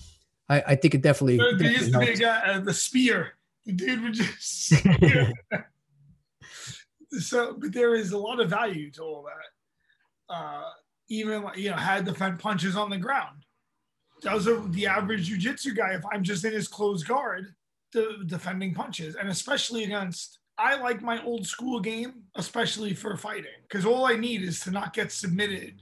I, 0.50 0.64
I 0.68 0.76
think 0.76 0.96
it 0.96 1.04
definitely. 1.04 1.38
There, 1.38 1.72
used 1.72 1.94
to 1.94 2.00
be 2.00 2.10
a 2.10 2.16
guy, 2.16 2.40
uh, 2.40 2.60
the 2.62 2.74
spear. 2.74 3.34
The 3.66 3.74
dude 3.74 4.02
would 4.02 4.14
just. 4.14 4.74
so, 7.20 7.56
but 7.60 7.74
there 7.74 7.96
is 7.96 8.12
a 8.12 8.18
lot 8.18 8.40
of 8.40 8.50
value 8.50 8.90
to 8.92 9.04
all 9.04 9.24
that. 9.24 10.34
Uh, 10.34 10.64
even 11.10 11.46
you 11.56 11.70
know, 11.70 11.76
had 11.76 12.06
defend 12.06 12.40
punches 12.40 12.76
on 12.76 12.90
the 12.90 12.98
ground 12.98 13.45
those 14.26 14.48
are 14.48 14.60
the 14.70 14.88
average 14.88 15.28
jiu-jitsu 15.28 15.76
guy. 15.76 15.94
If 15.94 16.04
I'm 16.12 16.24
just 16.24 16.44
in 16.44 16.52
his 16.52 16.68
closed 16.68 17.08
guard, 17.08 17.54
the 17.94 18.24
defending 18.26 18.74
punches, 18.74 19.16
and 19.16 19.30
especially 19.30 19.84
against. 19.86 20.40
I 20.58 20.76
like 20.82 21.02
my 21.02 21.22
old 21.24 21.46
school 21.46 21.80
game, 21.80 22.24
especially 22.36 22.94
for 22.94 23.18
fighting, 23.18 23.60
because 23.68 23.86
all 23.86 24.06
I 24.06 24.16
need 24.16 24.42
is 24.42 24.62
to 24.62 24.72
not 24.72 24.94
get 24.94 25.12
submitted 25.12 25.82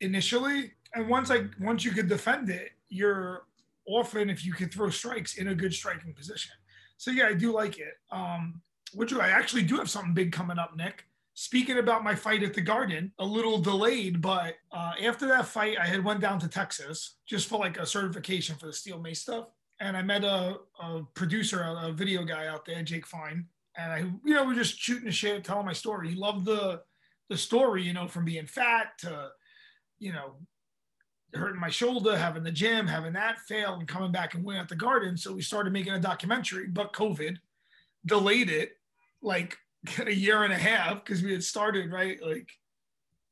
initially, 0.00 0.72
and 0.94 1.08
once 1.08 1.30
I 1.30 1.46
once 1.60 1.84
you 1.84 1.92
can 1.92 2.08
defend 2.08 2.50
it, 2.50 2.72
you're 2.88 3.44
often 3.86 4.28
if 4.28 4.44
you 4.44 4.52
can 4.52 4.68
throw 4.68 4.90
strikes 4.90 5.38
in 5.38 5.48
a 5.48 5.54
good 5.54 5.72
striking 5.72 6.12
position. 6.12 6.52
So 6.98 7.10
yeah, 7.10 7.28
I 7.28 7.34
do 7.34 7.52
like 7.52 7.78
it. 7.78 7.94
Um, 8.10 8.60
which 8.92 9.12
I 9.12 9.28
actually 9.28 9.62
do 9.62 9.76
have 9.76 9.88
something 9.88 10.14
big 10.14 10.32
coming 10.32 10.58
up, 10.58 10.76
Nick 10.76 11.07
speaking 11.40 11.78
about 11.78 12.02
my 12.02 12.16
fight 12.16 12.42
at 12.42 12.52
the 12.52 12.60
Garden, 12.60 13.12
a 13.20 13.24
little 13.24 13.58
delayed, 13.58 14.20
but 14.20 14.56
uh, 14.72 14.94
after 15.04 15.28
that 15.28 15.46
fight, 15.46 15.78
I 15.78 15.86
had 15.86 16.02
went 16.02 16.20
down 16.20 16.40
to 16.40 16.48
Texas 16.48 17.18
just 17.28 17.48
for 17.48 17.60
like 17.60 17.78
a 17.78 17.86
certification 17.86 18.56
for 18.56 18.66
the 18.66 18.72
steel 18.72 18.98
mace 18.98 19.20
stuff, 19.20 19.46
and 19.78 19.96
I 19.96 20.02
met 20.02 20.24
a, 20.24 20.56
a 20.80 21.02
producer, 21.14 21.60
a, 21.60 21.90
a, 21.90 21.92
video 21.92 22.24
guy 22.24 22.48
out 22.48 22.64
there, 22.64 22.82
Jake 22.82 23.06
Fine, 23.06 23.46
and 23.76 23.92
I, 23.92 23.98
you 24.24 24.34
know, 24.34 24.44
we're 24.44 24.56
just 24.56 24.80
shooting 24.80 25.04
the 25.04 25.12
shit, 25.12 25.44
telling 25.44 25.64
my 25.64 25.72
story. 25.72 26.08
He 26.08 26.16
loved 26.16 26.44
the 26.44 26.82
the 27.28 27.36
story, 27.36 27.84
you 27.84 27.92
know, 27.92 28.08
from 28.08 28.24
being 28.24 28.46
fat 28.46 28.98
to, 28.98 29.28
you 30.00 30.12
know, 30.12 30.38
hurting 31.34 31.60
my 31.60 31.70
shoulder, 31.70 32.18
having 32.18 32.42
the 32.42 32.50
gym, 32.50 32.88
having 32.88 33.12
that 33.12 33.38
fail, 33.46 33.74
and 33.74 33.86
coming 33.86 34.10
back 34.10 34.34
and 34.34 34.42
winning 34.42 34.62
at 34.62 34.68
the 34.68 34.74
Garden. 34.74 35.16
So 35.16 35.34
we 35.34 35.42
started 35.42 35.72
making 35.72 35.92
a 35.92 36.00
documentary, 36.00 36.66
but 36.66 36.92
COVID 36.92 37.36
delayed 38.06 38.50
it 38.50 38.72
like 39.22 39.56
a 40.06 40.14
year 40.14 40.44
and 40.44 40.52
a 40.52 40.58
half 40.58 41.04
because 41.04 41.22
we 41.22 41.32
had 41.32 41.44
started 41.44 41.92
right 41.92 42.18
like 42.22 42.48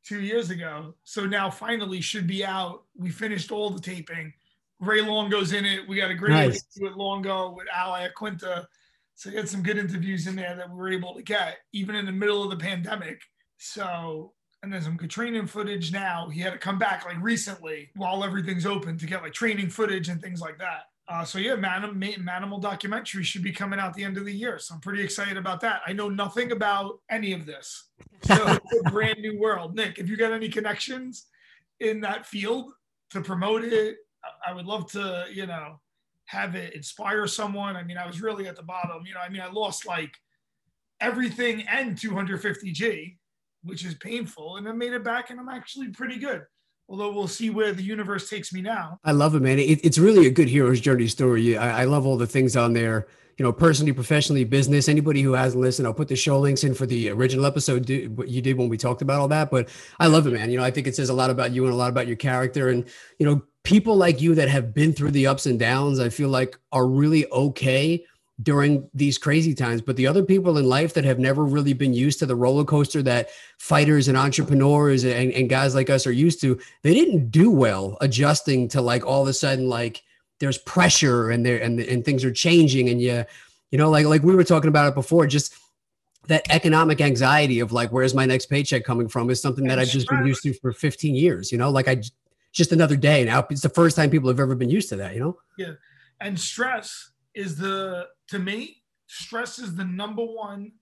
two 0.05 0.21
years 0.21 0.51
ago. 0.51 0.95
So 1.05 1.27
now 1.27 1.51
finally 1.51 2.01
should 2.01 2.27
be 2.27 2.45
out. 2.45 2.85
We 2.97 3.11
finished 3.11 3.51
all 3.51 3.71
the 3.71 3.81
taping. 3.81 4.33
Ray 4.79 5.01
Longo's 5.01 5.53
in 5.53 5.65
it. 5.65 5.89
We 5.89 5.97
got 5.97 6.11
a 6.11 6.15
great 6.15 6.33
nice. 6.33 6.65
interview 6.77 6.91
with 6.91 6.99
Longo 6.99 7.51
with 7.51 7.67
Al 7.75 7.93
Iaquinta. 7.93 8.67
So 9.15 9.31
we 9.31 9.37
had 9.37 9.49
some 9.49 9.63
good 9.63 9.79
interviews 9.79 10.27
in 10.27 10.37
there 10.37 10.55
that 10.55 10.71
we 10.71 10.77
were 10.77 10.93
able 10.93 11.15
to 11.15 11.23
get, 11.23 11.57
even 11.73 11.95
in 11.95 12.05
the 12.05 12.13
middle 12.13 12.43
of 12.45 12.51
the 12.51 12.57
pandemic. 12.57 13.23
So 13.57 14.35
and 14.63 14.73
there's 14.73 14.85
some 14.85 14.97
good 14.97 15.11
training 15.11 15.47
footage 15.47 15.93
now. 15.93 16.29
He 16.29 16.41
had 16.41 16.53
to 16.53 16.59
come 16.59 16.79
back 16.79 17.05
like 17.05 17.23
recently 17.23 17.91
while 17.95 18.25
everything's 18.25 18.67
open 18.67 18.99
to 18.99 19.07
get 19.07 19.23
like 19.23 19.33
training 19.33 19.71
footage 19.71 20.09
and 20.09 20.21
things 20.21 20.41
like 20.41 20.59
that. 20.59 20.85
Uh, 21.09 21.25
so 21.25 21.39
yeah, 21.39 21.55
Man- 21.55 22.01
Manimal 22.01 22.61
documentary 22.61 23.23
should 23.23 23.43
be 23.43 23.53
coming 23.53 23.79
out 23.79 23.95
the 23.95 24.03
end 24.03 24.17
of 24.17 24.25
the 24.25 24.33
year. 24.33 24.59
So 24.59 24.75
I'm 24.75 24.81
pretty 24.81 25.05
excited 25.05 25.37
about 25.37 25.61
that. 25.61 25.83
I 25.87 25.93
know 25.93 26.09
nothing 26.09 26.51
about 26.51 26.99
any 27.09 27.33
of 27.33 27.47
this. 27.47 27.91
So 28.23 28.35
it's 28.35 28.87
a 28.87 28.91
brand 28.91 29.21
new 29.21 29.39
world. 29.39 29.77
Nick, 29.77 29.99
if 29.99 30.09
you 30.09 30.17
got 30.17 30.33
any 30.33 30.49
connections 30.49 31.27
in 31.79 32.01
that 32.01 32.27
field 32.27 32.73
to 33.11 33.21
promote 33.21 33.63
it, 33.63 33.99
I 34.45 34.53
would 34.53 34.67
love 34.67 34.91
to, 34.93 35.27
you 35.33 35.47
know, 35.47 35.81
have 36.25 36.57
it 36.57 36.75
inspire 36.75 37.29
someone. 37.29 37.77
I 37.77 37.85
mean, 37.85 37.99
I 37.99 38.07
was 38.07 38.21
really 38.21 38.49
at 38.49 38.57
the 38.57 38.65
bottom. 38.65 39.07
You 39.07 39.15
know, 39.15 39.21
I 39.21 39.29
mean, 39.29 39.43
I 39.43 39.51
lost 39.51 39.87
like 39.87 40.13
everything 41.01 41.63
and 41.69 41.97
250G, 41.97 43.17
which 43.63 43.85
is 43.85 43.95
painful, 43.95 44.57
and 44.57 44.69
I 44.69 44.73
made 44.73 44.93
it 44.93 45.05
back 45.05 45.31
and 45.31 45.39
I'm 45.39 45.49
actually 45.49 45.89
pretty 45.89 46.19
good 46.19 46.43
although 46.89 47.11
we'll 47.11 47.29
see 47.29 47.51
where 47.51 47.73
the 47.73 47.83
universe 47.83 48.29
takes 48.29 48.53
me 48.53 48.63
now. 48.63 48.99
I 49.05 49.13
love 49.13 49.35
it, 49.35 49.43
man. 49.43 49.59
It, 49.59 49.85
it's 49.85 49.99
really 49.99 50.27
a 50.27 50.31
good 50.31 50.49
hero's 50.49 50.81
journey 50.81 51.09
story. 51.09 51.57
I, 51.57 51.83
I, 51.83 51.85
love 51.85 52.07
all 52.07 52.17
the 52.17 52.27
things 52.27 52.57
on 52.57 52.73
there. 52.73 53.07
You 53.39 53.45
know, 53.45 53.53
personally, 53.53 53.93
professionally, 53.93 54.45
business. 54.45 54.89
Anybody 54.89 55.21
who 55.21 55.33
hasn't 55.33 55.61
listened, 55.61 55.87
I'll 55.87 55.93
put 55.93 56.09
the 56.09 56.17
show 56.17 56.39
links 56.39 56.65
in 56.65 56.75
for 56.75 56.87
the 56.87 57.11
original 57.11 57.45
episode. 57.45 57.89
What 58.15 58.29
you 58.29 58.41
did 58.41 58.57
when 58.57 58.71
we 58.71 58.79
talked 58.79 59.03
about 59.03 59.21
all 59.21 59.29
that, 59.29 59.51
but 59.51 59.69
I 60.01 60.07
love 60.07 60.27
it, 60.27 60.33
man. 60.33 60.51
You 60.51 60.57
know, 60.57 60.65
I 60.65 60.71
think 60.71 60.87
it 60.87 60.97
says 60.97 61.11
a 61.11 61.15
lot 61.15 61.29
about 61.29 61.53
you 61.53 61.65
and 61.65 61.75
a 61.75 61.77
lot 61.77 61.91
about 61.91 62.07
your 62.07 62.17
character, 62.17 62.71
and 62.71 62.89
you 63.19 63.27
know, 63.27 63.43
people 63.63 63.95
like 63.95 64.23
you 64.23 64.35
that 64.37 64.49
have 64.49 64.73
been 64.73 64.95
through 64.95 65.11
the 65.11 65.27
ups 65.27 65.45
and 65.45 65.59
downs. 65.59 66.01
I 66.01 66.09
feel 66.09 66.31
like 66.31 66.59
are 66.73 66.87
really 66.87 67.31
okay 67.31 68.07
during 68.43 68.89
these 68.93 69.17
crazy 69.17 69.55
times. 69.55 69.81
But 69.81 69.97
the 69.97 70.07
other 70.07 70.23
people 70.23 70.59
in 70.59 70.67
life 70.67 70.95
that 70.95 71.05
have 71.05 71.19
never 71.19 71.45
really 71.45 71.73
been 71.73 71.95
used 71.95 72.19
to 72.19 72.27
the 72.27 72.37
roller 72.37 72.65
coaster 72.65 73.03
that 73.03 73.31
fighters 73.59 74.09
and 74.09 74.17
entrepreneurs 74.17 75.05
and, 75.05 75.33
and 75.33 75.49
guys 75.49 75.75
like 75.75 75.89
us 75.89 76.07
are 76.07 76.13
used 76.13 76.41
to, 76.43 76.59
they 76.83 76.93
didn't 76.93 77.31
do 77.31 77.51
well 77.51 77.97
adjusting 78.01 78.69
to 78.69 78.83
like 78.83 79.07
all 79.07 79.23
of 79.23 79.29
a 79.29 79.33
sudden 79.33 79.69
like 79.69 80.03
there's 80.39 80.59
pressure 80.59 81.31
and 81.31 81.47
there 81.47 81.59
and, 81.59 81.81
and 81.81 82.05
things 82.05 82.25
are 82.25 82.33
changing. 82.33 82.89
And 82.89 83.01
you 83.01 83.25
you 83.71 83.79
know 83.79 83.91
like 83.91 84.07
like 84.07 84.23
we 84.23 84.35
were 84.35 84.45
talking 84.45 84.69
about 84.69 84.89
it 84.89 84.95
before 84.95 85.27
just 85.27 85.55
that 86.29 86.47
economic 86.51 87.01
anxiety 87.01 87.61
of 87.61 87.73
like 87.73 87.91
where's 87.91 88.15
my 88.15 88.27
next 88.27 88.47
paycheck 88.47 88.85
coming 88.85 89.09
from 89.09 89.31
is 89.31 89.41
something 89.41 89.67
that 89.69 89.79
I've 89.79 89.89
just 89.89 90.09
been 90.09 90.27
used 90.27 90.43
to 90.43 90.53
for 90.55 90.73
15 90.73 91.15
years 91.15 91.51
you 91.51 91.59
know? 91.59 91.71
Like 91.71 91.89
I 91.89 92.03
just 92.53 92.73
another 92.73 92.97
day. 92.97 93.25
Now 93.25 93.47
it's 93.49 93.63
the 93.63 93.69
first 93.71 93.97
time 93.97 94.11
people 94.11 94.29
have 94.29 94.41
ever 94.41 94.55
been 94.55 94.71
used 94.71 94.91
to 94.91 94.97
that 94.97 95.15
you 95.15 95.21
know? 95.21 95.39
Yeah. 95.57 95.73
And 96.21 96.39
stress 96.39 97.11
is 97.37 97.57
the 97.57 98.09
to 98.29 98.41
me, 98.41 98.83
stress 99.07 99.61
is 99.61 99.77
the 99.77 99.85
number 99.85 100.25
one 100.25 100.73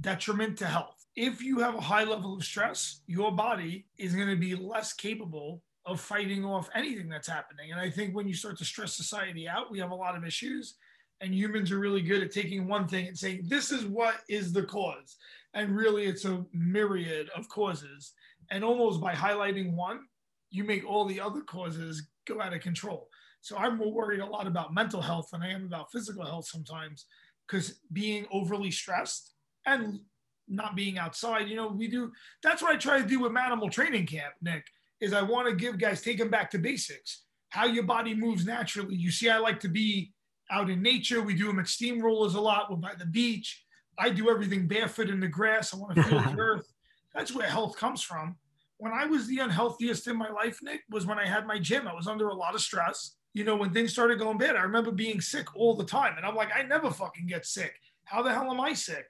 detriment 0.00 0.56
to 0.58 0.66
health. 0.66 1.04
If 1.16 1.42
you 1.42 1.58
have 1.58 1.74
a 1.74 1.80
high 1.80 2.04
level 2.04 2.34
of 2.34 2.44
stress, 2.44 3.02
your 3.06 3.32
body 3.32 3.86
is 3.98 4.14
going 4.14 4.28
to 4.28 4.36
be 4.36 4.54
less 4.54 4.92
capable 4.92 5.60
of 5.84 6.00
fighting 6.00 6.44
off 6.44 6.70
anything 6.74 7.08
that's 7.08 7.28
happening. 7.28 7.72
And 7.72 7.80
I 7.80 7.90
think 7.90 8.14
when 8.14 8.28
you 8.28 8.34
start 8.34 8.56
to 8.58 8.64
stress 8.64 8.94
society 8.94 9.48
out, 9.48 9.70
we 9.70 9.80
have 9.80 9.90
a 9.90 9.94
lot 9.94 10.16
of 10.16 10.24
issues. 10.24 10.76
And 11.20 11.34
humans 11.34 11.72
are 11.72 11.80
really 11.80 12.02
good 12.02 12.22
at 12.22 12.30
taking 12.30 12.68
one 12.68 12.86
thing 12.86 13.08
and 13.08 13.18
saying, 13.18 13.42
this 13.48 13.72
is 13.72 13.84
what 13.84 14.20
is 14.28 14.52
the 14.52 14.62
cause. 14.62 15.16
And 15.54 15.74
really, 15.76 16.04
it's 16.04 16.24
a 16.24 16.44
myriad 16.52 17.28
of 17.34 17.48
causes. 17.48 18.12
And 18.52 18.62
almost 18.62 19.00
by 19.00 19.14
highlighting 19.14 19.72
one, 19.74 20.02
you 20.50 20.62
make 20.62 20.88
all 20.88 21.04
the 21.06 21.20
other 21.20 21.40
causes 21.40 22.06
go 22.26 22.40
out 22.40 22.54
of 22.54 22.60
control. 22.60 23.08
So 23.40 23.56
I'm 23.56 23.76
more 23.78 23.92
worried 23.92 24.20
a 24.20 24.26
lot 24.26 24.46
about 24.46 24.74
mental 24.74 25.00
health 25.00 25.28
than 25.32 25.42
I 25.42 25.52
am 25.52 25.64
about 25.66 25.92
physical 25.92 26.24
health 26.24 26.46
sometimes 26.46 27.06
because 27.46 27.80
being 27.92 28.26
overly 28.30 28.70
stressed 28.70 29.34
and 29.66 30.00
not 30.48 30.76
being 30.76 30.98
outside, 30.98 31.48
you 31.48 31.56
know, 31.56 31.68
we 31.68 31.88
do 31.88 32.12
that's 32.42 32.62
what 32.62 32.72
I 32.72 32.76
try 32.76 33.00
to 33.00 33.06
do 33.06 33.20
with 33.20 33.32
Manimal 33.32 33.70
Training 33.70 34.06
Camp, 34.06 34.34
Nick, 34.42 34.64
is 35.00 35.12
I 35.12 35.22
want 35.22 35.48
to 35.48 35.54
give 35.54 35.78
guys 35.78 36.02
take 36.02 36.18
them 36.18 36.30
back 36.30 36.50
to 36.50 36.58
basics, 36.58 37.24
how 37.50 37.66
your 37.66 37.84
body 37.84 38.14
moves 38.14 38.44
naturally. 38.44 38.96
You 38.96 39.10
see, 39.10 39.28
I 39.30 39.38
like 39.38 39.60
to 39.60 39.68
be 39.68 40.12
out 40.50 40.70
in 40.70 40.82
nature. 40.82 41.22
We 41.22 41.34
do 41.34 41.46
them 41.46 41.58
at 41.58 41.66
steamrollers 41.66 42.34
a 42.34 42.40
lot. 42.40 42.70
We're 42.70 42.76
by 42.76 42.94
the 42.98 43.06
beach. 43.06 43.64
I 43.98 44.10
do 44.10 44.30
everything 44.30 44.66
barefoot 44.66 45.10
in 45.10 45.20
the 45.20 45.28
grass. 45.28 45.74
I 45.74 45.78
want 45.78 45.96
to 45.96 46.02
feel 46.04 46.20
the 46.20 46.38
earth. 46.38 46.72
That's 47.14 47.34
where 47.34 47.48
health 47.48 47.76
comes 47.76 48.02
from. 48.02 48.36
When 48.78 48.92
I 48.92 49.06
was 49.06 49.26
the 49.26 49.38
unhealthiest 49.38 50.06
in 50.06 50.16
my 50.16 50.30
life, 50.30 50.60
Nick, 50.62 50.82
was 50.88 51.04
when 51.04 51.18
I 51.18 51.26
had 51.26 51.46
my 51.46 51.58
gym. 51.58 51.88
I 51.88 51.94
was 51.94 52.06
under 52.06 52.28
a 52.28 52.34
lot 52.34 52.54
of 52.54 52.60
stress. 52.60 53.16
You 53.34 53.44
know, 53.44 53.56
when 53.56 53.72
things 53.72 53.92
started 53.92 54.18
going 54.18 54.38
bad, 54.38 54.56
I 54.56 54.62
remember 54.62 54.90
being 54.90 55.20
sick 55.20 55.54
all 55.54 55.76
the 55.76 55.84
time. 55.84 56.14
And 56.16 56.26
I'm 56.26 56.34
like, 56.34 56.50
I 56.54 56.62
never 56.62 56.90
fucking 56.90 57.26
get 57.26 57.46
sick. 57.46 57.74
How 58.04 58.22
the 58.22 58.32
hell 58.32 58.50
am 58.50 58.60
I 58.60 58.72
sick? 58.72 59.08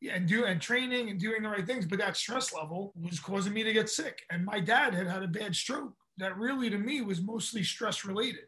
Yeah, 0.00 0.14
and 0.14 0.28
do 0.28 0.44
and 0.44 0.60
training 0.60 1.08
and 1.08 1.18
doing 1.18 1.42
the 1.42 1.48
right 1.48 1.66
things, 1.66 1.86
but 1.86 1.98
that 1.98 2.18
stress 2.18 2.52
level 2.52 2.92
was 3.00 3.18
causing 3.18 3.54
me 3.54 3.62
to 3.62 3.72
get 3.72 3.88
sick. 3.88 4.22
And 4.30 4.44
my 4.44 4.60
dad 4.60 4.94
had 4.94 5.06
had 5.06 5.22
a 5.22 5.28
bad 5.28 5.56
stroke 5.56 5.94
that 6.18 6.36
really 6.36 6.68
to 6.68 6.78
me 6.78 7.00
was 7.00 7.22
mostly 7.22 7.62
stress 7.62 8.04
related. 8.04 8.44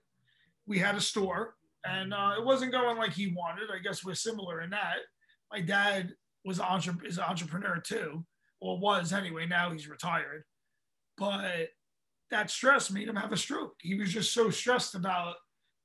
We 0.66 0.79
had 0.79 0.94
a 0.94 1.01
store 1.01 1.55
and 1.85 2.12
uh, 2.12 2.33
it 2.38 2.44
wasn't 2.44 2.73
going 2.73 2.97
like 2.99 3.12
he 3.12 3.29
wanted. 3.29 3.71
I 3.75 3.79
guess 3.83 4.05
we're 4.05 4.14
similar 4.14 4.61
in 4.62 4.71
that. 4.71 4.97
My 5.51 5.61
dad 5.61 6.12
was 6.44 6.61
entre- 6.61 7.07
is 7.07 7.18
an 7.18 7.25
entrepreneur 7.25 7.81
too, 7.81 8.25
or 8.61 8.79
was 8.79 9.12
anyway. 9.12 9.47
Now 9.47 9.71
he's 9.71 9.88
retired, 9.88 10.44
but 11.16 11.68
that 12.31 12.51
stress 12.51 12.91
made 12.91 13.09
him 13.09 13.17
have 13.17 13.33
a 13.33 13.37
stroke. 13.37 13.75
He 13.81 13.95
was 13.95 14.12
just 14.12 14.33
so 14.33 14.51
stressed 14.51 14.95
about 14.95 15.37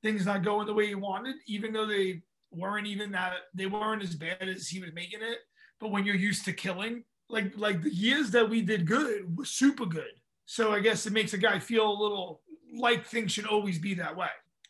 things 0.02 0.26
not 0.26 0.44
going 0.44 0.68
the 0.68 0.74
way 0.74 0.88
he 0.88 0.96
wanted, 0.96 1.36
even 1.48 1.74
though 1.74 1.86
they 1.88 2.22
weren't 2.52 2.88
even 2.88 3.12
that 3.12 3.34
they 3.54 3.66
weren't 3.66 4.04
as 4.04 4.16
bad 4.16 4.48
as 4.48 4.68
he 4.68 4.80
was 4.80 4.94
making 4.94 5.22
it. 5.22 5.40
But 5.80 5.92
when 5.92 6.06
you're 6.06 6.16
used 6.16 6.46
to 6.46 6.54
killing, 6.54 7.04
like 7.30 7.54
like 7.56 7.82
the 7.82 7.94
years 7.94 8.32
that 8.32 8.50
we 8.50 8.62
did 8.62 8.86
good 8.86 9.38
was 9.38 9.50
super 9.50 9.86
good. 9.86 10.12
So 10.46 10.74
I 10.74 10.80
guess 10.80 11.06
it 11.06 11.14
makes 11.14 11.34
a 11.34 11.38
guy 11.38 11.60
feel 11.60 11.90
a 11.90 12.02
little 12.02 12.42
like 12.76 13.06
things 13.06 13.32
should 13.32 13.48
always 13.48 13.80
be 13.80 13.94
that 13.96 14.16
way 14.16 14.28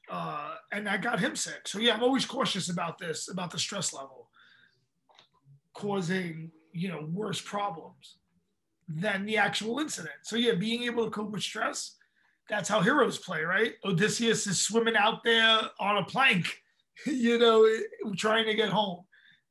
uh, 0.10 0.56
and 0.72 0.86
that 0.88 1.02
got 1.02 1.20
him 1.20 1.36
sick. 1.36 1.68
So 1.68 1.80
yeah, 1.80 1.94
I'm 1.94 2.04
always 2.04 2.26
cautious 2.26 2.70
about 2.70 2.98
this, 2.98 3.30
about 3.30 3.52
the 3.52 3.60
stress 3.60 3.94
level 3.94 4.30
causing 5.74 6.52
you 6.72 6.88
know 6.88 7.08
worse 7.12 7.42
problems 7.42 8.18
than 8.88 9.26
the 9.26 9.38
actual 9.38 9.80
incident. 9.80 10.16
So 10.24 10.36
yeah, 10.36 10.56
being 10.56 10.84
able 10.84 11.06
to 11.06 11.12
cope 11.12 11.32
with 11.32 11.44
stress, 11.44 11.96
that's 12.50 12.70
how 12.70 12.82
heroes 12.82 13.18
play, 13.18 13.44
right? 13.44 13.74
Odysseus 13.86 14.48
is 14.48 14.62
swimming 14.62 14.96
out 14.96 15.24
there 15.24 15.60
on 15.80 15.98
a 15.98 16.04
plank, 16.04 16.46
you 17.06 17.40
know, 17.40 17.68
trying 18.18 18.46
to 18.46 18.54
get 18.54 18.70
home, 18.70 19.04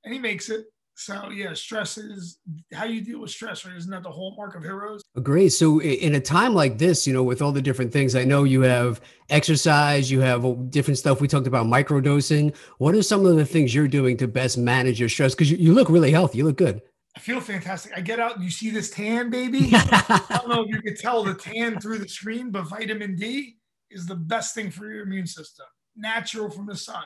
and 0.05 0.13
he 0.13 0.21
makes 0.21 0.49
it. 0.51 0.67
So 0.95 1.31
yeah, 1.31 1.55
stress 1.55 1.97
is 1.97 2.39
how 2.75 2.85
you 2.85 3.01
deal 3.01 3.21
with 3.21 3.31
stress, 3.31 3.65
right? 3.65 3.75
Isn't 3.75 3.91
that 3.91 4.03
the 4.03 4.11
hallmark 4.11 4.55
of 4.55 4.63
heroes? 4.63 5.03
Agree. 5.17 5.49
So 5.49 5.81
in 5.81 6.15
a 6.15 6.21
time 6.21 6.55
like 6.55 6.77
this, 6.77 7.07
you 7.07 7.15
know, 7.15 7.23
with 7.23 7.41
all 7.41 7.51
the 7.51 7.63
different 7.63 7.93
things, 7.93 8.15
I 8.15 8.25
know 8.25 8.45
you 8.45 8.61
have 8.61 9.01
exercise, 9.31 10.11
you 10.11 10.21
have 10.21 10.71
different 10.71 10.99
stuff. 10.99 11.21
We 11.21 11.29
talked 11.29 11.47
about 11.47 11.67
microdosing. 11.67 12.55
What 12.77 12.95
are 12.95 13.03
some 13.03 13.25
of 13.25 13.37
the 13.37 13.47
things 13.47 13.75
you're 13.75 13.89
doing 13.89 14.19
to 14.19 14.29
best 14.29 14.59
manage 14.59 15.01
your 15.01 15.09
stress? 15.09 15.35
Because 15.35 15.51
you, 15.51 15.57
you 15.57 15.73
look 15.73 15.89
really 15.89 16.11
healthy. 16.11 16.39
You 16.39 16.45
look 16.45 16.59
good. 16.59 16.83
I 17.15 17.21
feel 17.21 17.41
fantastic. 17.41 17.93
I 17.95 18.01
get 18.01 18.21
out 18.21 18.37
and 18.37 18.45
you 18.45 18.51
see 18.51 18.71
this 18.71 18.91
tan, 18.91 19.31
baby. 19.31 19.71
I 19.75 20.39
don't 20.41 20.49
know 20.49 20.63
if 20.63 20.69
you 20.69 20.81
could 20.81 20.99
tell 20.99 21.23
the 21.23 21.35
tan 21.35 21.79
through 21.79 21.99
the 21.99 22.09
screen, 22.09 22.51
but 22.51 22.69
vitamin 22.69 23.17
D 23.17 23.57
is 23.91 24.07
the 24.07 24.15
best 24.15 24.55
thing 24.55 24.71
for 24.71 24.91
your 24.91 25.03
immune 25.03 25.27
system, 25.27 25.67
natural 25.97 26.51
from 26.51 26.67
the 26.67 26.77
sun. 26.77 27.05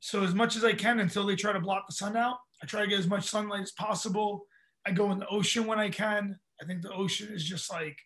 So 0.00 0.24
as 0.24 0.34
much 0.34 0.56
as 0.56 0.64
I 0.64 0.72
can 0.72 1.00
until 1.00 1.26
they 1.26 1.36
try 1.36 1.52
to 1.52 1.60
block 1.60 1.86
the 1.86 1.94
sun 1.94 2.16
out, 2.16 2.38
I 2.62 2.66
try 2.66 2.82
to 2.82 2.88
get 2.88 2.98
as 2.98 3.06
much 3.06 3.28
sunlight 3.28 3.62
as 3.62 3.72
possible. 3.72 4.46
I 4.86 4.90
go 4.92 5.12
in 5.12 5.18
the 5.18 5.28
ocean 5.28 5.66
when 5.66 5.78
I 5.78 5.90
can. 5.90 6.38
I 6.60 6.64
think 6.64 6.82
the 6.82 6.92
ocean 6.92 7.28
is 7.32 7.44
just 7.44 7.70
like 7.70 7.98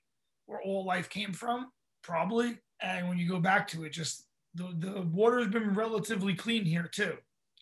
where 0.46 0.60
all 0.60 0.84
life 0.84 1.08
came 1.08 1.32
from, 1.32 1.70
probably. 2.02 2.58
And 2.80 3.08
when 3.08 3.16
you 3.16 3.28
go 3.28 3.40
back 3.40 3.66
to 3.68 3.84
it, 3.84 3.90
just 3.90 4.26
the, 4.54 4.74
the 4.78 5.02
water 5.02 5.38
has 5.38 5.48
been 5.48 5.74
relatively 5.74 6.34
clean 6.34 6.64
here 6.64 6.88
too, 6.92 7.14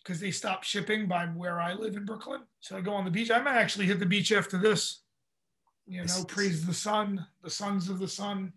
because 0.03 0.19
they 0.19 0.31
stopped 0.31 0.65
shipping 0.65 1.07
by 1.07 1.25
where 1.27 1.61
I 1.61 1.73
live 1.73 1.95
in 1.95 2.05
Brooklyn. 2.05 2.41
So 2.59 2.75
I 2.75 2.81
go 2.81 2.93
on 2.93 3.05
the 3.05 3.11
beach. 3.11 3.31
I 3.31 3.41
might 3.41 3.55
actually 3.55 3.85
hit 3.85 3.99
the 3.99 4.05
beach 4.05 4.31
after 4.31 4.57
this. 4.57 5.01
You 5.85 6.03
know, 6.05 6.23
praise 6.27 6.65
the 6.65 6.73
sun, 6.73 7.25
the 7.41 7.49
sons 7.49 7.89
of 7.89 7.99
the 7.99 8.07
sun, 8.07 8.53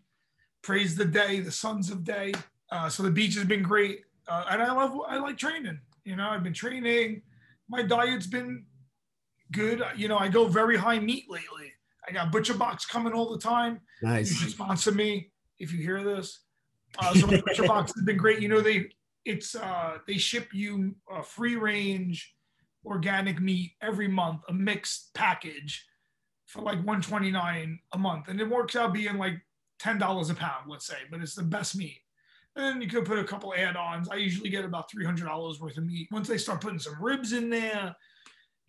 praise 0.63 0.95
the 0.95 1.05
day, 1.05 1.41
the 1.41 1.51
sons 1.51 1.91
of 1.91 2.05
day. 2.05 2.33
Uh, 2.71 2.89
so 2.89 3.03
the 3.03 3.11
beach 3.11 3.35
has 3.35 3.45
been 3.45 3.63
great, 3.63 4.03
uh, 4.29 4.45
and 4.51 4.63
I 4.63 4.73
love 4.73 5.01
I 5.09 5.19
like 5.19 5.37
training. 5.37 5.81
You 6.05 6.17
know, 6.17 6.29
I've 6.29 6.45
been 6.45 6.53
training 6.53 7.23
my 7.69 7.83
diet's 7.83 8.27
been 8.27 8.65
good. 9.53 9.83
You 9.97 10.09
know, 10.09 10.19
I 10.19 10.29
go 10.29 10.47
very 10.47 10.77
high 10.77 10.99
meat 10.99 11.25
lately. 11.29 11.73
I 12.09 12.13
got 12.13 12.31
Butcher 12.31 12.55
Box 12.55 12.87
coming 12.87 13.13
all 13.13 13.31
the 13.31 13.39
time. 13.39 13.81
Nice. 14.03 14.31
You 14.31 14.37
should 14.37 14.51
sponsor 14.51 14.93
me 14.93 15.31
if 15.59 15.73
you 15.73 15.81
hear 15.81 16.05
this. 16.05 16.41
Uh, 16.99 17.15
so 17.15 17.27
Butcher 17.27 17.65
Box 17.65 17.93
has 17.97 18.05
been 18.05 18.17
great. 18.17 18.41
You 18.41 18.49
know, 18.49 18.61
they 18.61 18.91
it's 19.27 19.55
uh, 19.55 19.99
they 20.07 20.17
ship 20.17 20.49
you 20.55 20.95
a 21.11 21.23
free 21.23 21.57
range 21.57 22.35
organic 22.85 23.41
meat 23.41 23.73
every 23.83 24.09
month, 24.09 24.43
a 24.49 24.53
mixed 24.53 25.13
package 25.15 25.85
for 26.47 26.63
like 26.63 26.77
129 26.77 27.79
a 27.93 27.99
month, 27.99 28.29
and 28.29 28.41
it 28.41 28.49
works 28.49 28.77
out 28.77 28.95
being 28.95 29.19
like 29.19 29.35
ten 29.79 29.99
dollars 29.99 30.31
a 30.31 30.35
pound, 30.35 30.69
let's 30.69 30.87
say. 30.87 30.99
But 31.11 31.21
it's 31.21 31.35
the 31.35 31.43
best 31.43 31.77
meat. 31.77 32.01
And 32.55 32.65
then 32.65 32.81
you 32.81 32.89
could 32.89 33.05
put 33.05 33.19
a 33.19 33.25
couple 33.25 33.53
add-ons. 33.55 34.09
I 34.09 34.15
usually 34.15 34.49
get 34.49 34.65
about 34.65 34.91
three 34.91 35.05
hundred 35.05 35.27
dollars 35.27 35.61
worth 35.61 35.77
of 35.77 35.85
meat. 35.85 36.09
Once 36.11 36.29
they 36.29 36.39
start 36.39 36.61
putting 36.61 36.79
some 36.79 37.03
ribs 37.03 37.33
in 37.33 37.51
there, 37.51 37.95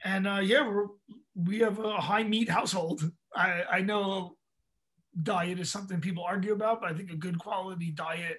and 0.03 0.27
uh, 0.27 0.39
yeah, 0.41 0.67
we're, 0.67 0.87
we 1.35 1.59
have 1.59 1.79
a 1.79 2.01
high 2.01 2.23
meat 2.23 2.49
household. 2.49 3.09
I, 3.35 3.63
I 3.71 3.81
know 3.81 4.35
diet 5.23 5.59
is 5.59 5.69
something 5.69 6.01
people 6.01 6.23
argue 6.23 6.53
about, 6.53 6.81
but 6.81 6.91
I 6.91 6.93
think 6.93 7.11
a 7.11 7.15
good 7.15 7.39
quality 7.39 7.91
diet 7.91 8.37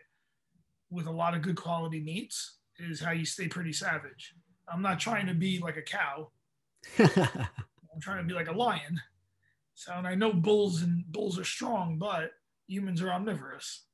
with 0.91 1.07
a 1.07 1.11
lot 1.11 1.35
of 1.35 1.43
good 1.43 1.57
quality 1.57 2.01
meats 2.01 2.57
is 2.79 3.01
how 3.01 3.11
you 3.11 3.25
stay 3.25 3.49
pretty 3.49 3.73
savage. 3.73 4.35
I'm 4.71 4.83
not 4.83 5.01
trying 5.01 5.27
to 5.27 5.35
be 5.35 5.59
like 5.59 5.77
a 5.77 5.83
cow. 5.83 6.31
I'm 6.99 8.01
trying 8.01 8.19
to 8.19 8.29
be 8.29 8.35
like 8.35 8.49
a 8.49 8.53
lion. 8.53 9.01
So, 9.75 9.93
and 9.95 10.07
I 10.07 10.15
know 10.15 10.33
bulls 10.33 10.83
and 10.83 11.05
bulls 11.11 11.39
are 11.39 11.45
strong, 11.45 11.99
but 11.99 12.33
humans 12.67 13.03
are 13.03 13.11
omnivorous. 13.11 13.85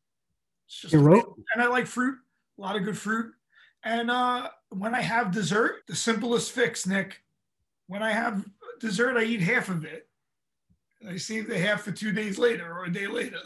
It's 0.66 0.80
just 0.80 0.94
and 1.54 1.62
I 1.62 1.66
like 1.66 1.86
fruit, 1.86 2.18
a 2.58 2.60
lot 2.60 2.76
of 2.76 2.84
good 2.84 2.98
fruit. 2.98 3.32
And 3.84 4.10
uh, 4.10 4.48
when 4.70 4.94
I 4.94 5.02
have 5.02 5.30
dessert, 5.30 5.82
the 5.86 5.94
simplest 5.94 6.52
fix, 6.52 6.86
Nick. 6.86 7.22
When 7.86 8.02
I 8.02 8.12
have 8.12 8.46
dessert, 8.80 9.18
I 9.18 9.24
eat 9.24 9.42
half 9.42 9.68
of 9.68 9.84
it. 9.84 10.08
And 11.00 11.10
I 11.10 11.18
save 11.18 11.48
the 11.48 11.58
half 11.58 11.82
for 11.82 11.92
two 11.92 12.12
days 12.12 12.38
later 12.38 12.72
or 12.72 12.84
a 12.84 12.92
day 12.92 13.06
later. 13.06 13.40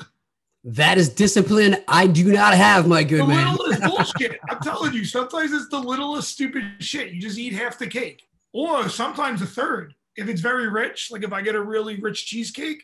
That 0.64 0.98
is 0.98 1.08
discipline 1.08 1.76
I 1.86 2.06
do 2.06 2.32
not 2.32 2.54
have, 2.54 2.86
my 2.88 3.04
good 3.04 3.20
the 3.22 3.26
man. 3.26 3.56
littlest 3.56 3.82
bullshit. 4.16 4.40
I'm 4.50 4.60
telling 4.60 4.92
you, 4.92 5.04
sometimes 5.04 5.52
it's 5.52 5.68
the 5.68 5.78
littlest 5.78 6.30
stupid 6.30 6.64
shit. 6.80 7.12
You 7.12 7.20
just 7.20 7.38
eat 7.38 7.52
half 7.52 7.78
the 7.78 7.86
cake, 7.86 8.28
or 8.52 8.88
sometimes 8.88 9.40
a 9.40 9.46
third. 9.46 9.94
If 10.16 10.28
it's 10.28 10.40
very 10.40 10.68
rich, 10.68 11.10
like 11.12 11.22
if 11.22 11.32
I 11.32 11.42
get 11.42 11.54
a 11.54 11.62
really 11.62 11.96
rich 11.96 12.26
cheesecake, 12.26 12.82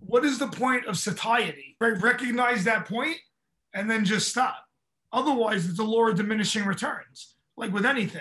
what 0.00 0.24
is 0.24 0.38
the 0.38 0.48
point 0.48 0.86
of 0.86 0.98
satiety? 0.98 1.76
Right? 1.80 2.00
Recognize 2.00 2.64
that 2.64 2.86
point 2.86 3.16
and 3.74 3.90
then 3.90 4.04
just 4.04 4.28
stop. 4.28 4.66
Otherwise, 5.12 5.68
it's 5.68 5.78
a 5.78 5.84
law 5.84 6.08
of 6.08 6.16
diminishing 6.16 6.64
returns. 6.64 7.34
Like 7.56 7.72
with 7.72 7.86
anything, 7.86 8.20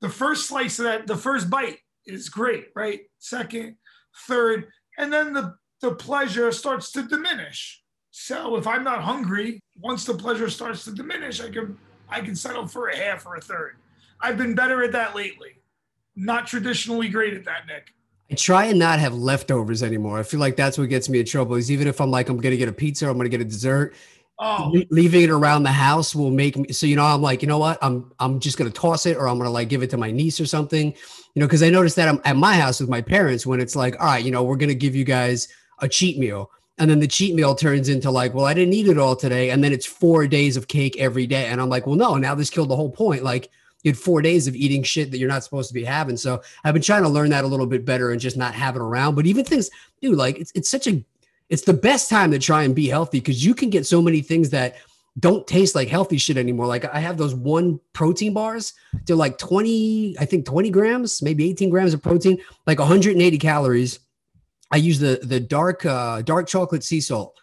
the 0.00 0.08
first 0.08 0.46
slice 0.46 0.78
of 0.78 0.84
that, 0.86 1.06
the 1.06 1.16
first 1.16 1.48
bite 1.48 1.78
is 2.06 2.28
great, 2.28 2.68
right? 2.74 3.00
Second, 3.18 3.76
third, 4.26 4.66
and 4.98 5.12
then 5.12 5.32
the, 5.32 5.54
the 5.80 5.94
pleasure 5.94 6.50
starts 6.52 6.90
to 6.92 7.02
diminish. 7.02 7.82
So 8.20 8.56
if 8.56 8.66
I'm 8.66 8.82
not 8.82 9.00
hungry, 9.00 9.60
once 9.78 10.04
the 10.04 10.12
pleasure 10.12 10.50
starts 10.50 10.82
to 10.84 10.90
diminish, 10.90 11.40
I 11.40 11.50
can 11.50 11.78
I 12.08 12.20
can 12.20 12.34
settle 12.34 12.66
for 12.66 12.88
a 12.88 12.96
half 12.96 13.24
or 13.24 13.36
a 13.36 13.40
third. 13.40 13.76
I've 14.20 14.36
been 14.36 14.56
better 14.56 14.82
at 14.82 14.90
that 14.90 15.14
lately. 15.14 15.60
Not 16.16 16.48
traditionally 16.48 17.08
great 17.08 17.34
at 17.34 17.44
that, 17.44 17.68
Nick. 17.68 17.94
I 18.28 18.34
try 18.34 18.64
and 18.66 18.78
not 18.78 18.98
have 18.98 19.14
leftovers 19.14 19.84
anymore. 19.84 20.18
I 20.18 20.24
feel 20.24 20.40
like 20.40 20.56
that's 20.56 20.76
what 20.76 20.88
gets 20.88 21.08
me 21.08 21.20
in 21.20 21.26
trouble. 21.26 21.54
Is 21.54 21.70
even 21.70 21.86
if 21.86 22.00
I'm 22.00 22.10
like 22.10 22.28
I'm 22.28 22.38
gonna 22.38 22.56
get 22.56 22.68
a 22.68 22.72
pizza, 22.72 23.08
I'm 23.08 23.16
gonna 23.16 23.28
get 23.28 23.40
a 23.40 23.44
dessert, 23.44 23.94
Oh. 24.40 24.72
leaving 24.90 25.22
it 25.22 25.30
around 25.30 25.62
the 25.62 25.70
house 25.72 26.12
will 26.14 26.30
make 26.32 26.56
me 26.56 26.72
so 26.72 26.86
you 26.86 26.94
know 26.94 27.04
i'm 27.04 27.20
like 27.20 27.42
you 27.42 27.48
know 27.48 27.58
what 27.58 27.76
i'm 27.82 28.12
i'm 28.20 28.38
just 28.38 28.56
gonna 28.56 28.70
toss 28.70 29.04
it 29.04 29.16
or 29.16 29.26
i'm 29.26 29.36
gonna 29.36 29.50
like 29.50 29.68
give 29.68 29.82
it 29.82 29.90
to 29.90 29.96
my 29.96 30.12
niece 30.12 30.38
or 30.38 30.46
something 30.46 30.92
you 31.34 31.40
know 31.40 31.46
because 31.46 31.60
i 31.60 31.68
noticed 31.68 31.96
that 31.96 32.08
I'm 32.08 32.20
at 32.24 32.36
my 32.36 32.54
house 32.54 32.78
with 32.78 32.88
my 32.88 33.00
parents 33.00 33.44
when 33.44 33.58
it's 33.58 33.74
like 33.74 33.98
all 33.98 34.06
right 34.06 34.24
you 34.24 34.30
know 34.30 34.44
we're 34.44 34.54
gonna 34.54 34.74
give 34.74 34.94
you 34.94 35.02
guys 35.02 35.48
a 35.80 35.88
cheat 35.88 36.18
meal 36.20 36.52
and 36.78 36.90
then 36.90 37.00
the 37.00 37.08
cheat 37.08 37.34
meal 37.34 37.54
turns 37.54 37.88
into 37.88 38.10
like 38.10 38.34
well 38.34 38.46
i 38.46 38.54
didn't 38.54 38.74
eat 38.74 38.88
it 38.88 38.98
all 38.98 39.16
today 39.16 39.50
and 39.50 39.62
then 39.62 39.72
it's 39.72 39.86
four 39.86 40.26
days 40.26 40.56
of 40.56 40.68
cake 40.68 40.96
every 40.98 41.26
day 41.26 41.46
and 41.46 41.60
i'm 41.60 41.68
like 41.68 41.86
well 41.86 41.96
no 41.96 42.16
now 42.16 42.34
this 42.34 42.50
killed 42.50 42.68
the 42.68 42.76
whole 42.76 42.90
point 42.90 43.22
like 43.22 43.50
you 43.82 43.92
had 43.92 43.98
four 43.98 44.22
days 44.22 44.48
of 44.48 44.56
eating 44.56 44.82
shit 44.82 45.10
that 45.10 45.18
you're 45.18 45.28
not 45.28 45.44
supposed 45.44 45.68
to 45.68 45.74
be 45.74 45.84
having. 45.84 46.16
So 46.16 46.42
I've 46.64 46.74
been 46.74 46.82
trying 46.82 47.02
to 47.02 47.08
learn 47.08 47.30
that 47.30 47.44
a 47.44 47.46
little 47.46 47.66
bit 47.66 47.84
better 47.84 48.10
and 48.10 48.20
just 48.20 48.36
not 48.36 48.54
have 48.54 48.76
it 48.76 48.82
around. 48.82 49.14
But 49.14 49.26
even 49.26 49.44
things, 49.44 49.70
dude, 50.00 50.18
like 50.18 50.38
it's 50.38 50.52
it's 50.54 50.68
such 50.68 50.86
a 50.86 51.04
it's 51.48 51.62
the 51.62 51.74
best 51.74 52.10
time 52.10 52.30
to 52.32 52.38
try 52.38 52.64
and 52.64 52.74
be 52.74 52.88
healthy 52.88 53.20
because 53.20 53.44
you 53.44 53.54
can 53.54 53.70
get 53.70 53.86
so 53.86 54.02
many 54.02 54.20
things 54.20 54.50
that 54.50 54.76
don't 55.18 55.46
taste 55.46 55.74
like 55.74 55.88
healthy 55.88 56.18
shit 56.18 56.36
anymore. 56.36 56.66
Like 56.66 56.84
I 56.92 57.00
have 57.00 57.16
those 57.16 57.34
one 57.34 57.80
protein 57.92 58.34
bars. 58.34 58.74
They're 59.06 59.16
like 59.16 59.38
20, 59.38 60.16
I 60.18 60.24
think 60.24 60.44
20 60.44 60.70
grams, 60.70 61.22
maybe 61.22 61.48
18 61.50 61.70
grams 61.70 61.94
of 61.94 62.02
protein, 62.02 62.38
like 62.66 62.78
180 62.78 63.38
calories. 63.38 63.98
I 64.70 64.76
use 64.76 64.98
the 64.98 65.20
the 65.22 65.40
dark 65.40 65.84
uh 65.84 66.22
dark 66.22 66.46
chocolate 66.46 66.84
sea 66.84 67.00
salt. 67.00 67.38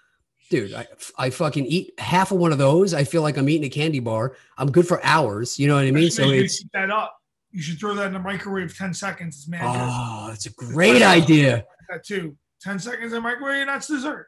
Dude, 0.51 0.75
I, 0.75 0.87
I 1.17 1.31
fucking 1.31 1.65
eat 1.65 1.99
half 1.99 2.31
of 2.31 2.37
one 2.37 2.51
of 2.51 2.59
those. 2.59 2.93
I 2.93 3.03
feel 3.03 3.23
like 3.23 3.37
I'm 3.37 3.49
eating 3.49 3.65
a 3.65 3.69
candy 3.69 3.99
bar. 3.99 4.35
I'm 4.59 4.71
good 4.71 4.87
for 4.87 5.03
hours. 5.03 5.57
You 5.57 5.67
know 5.67 5.75
what 5.75 5.85
I 5.85 5.91
mean? 5.91 6.11
So 6.11 6.29
it's 6.29 6.59
keep 6.59 6.71
that 6.73 6.91
up. 6.91 7.17
You 7.51 7.63
should 7.63 7.79
throw 7.79 7.95
that 7.95 8.07
in 8.07 8.13
the 8.13 8.19
microwave 8.19 8.77
10 8.77 8.93
seconds. 8.93 9.37
It's 9.37 9.47
magic. 9.47 9.65
Oh, 9.67 10.29
it's 10.31 10.45
a 10.45 10.51
great 10.51 11.01
idea. 11.01 11.65
That 11.89 12.05
too. 12.05 12.37
10 12.61 12.79
seconds 12.79 13.05
in 13.05 13.11
the 13.11 13.21
microwave, 13.21 13.61
and 13.61 13.69
that's 13.69 13.87
dessert. 13.87 14.27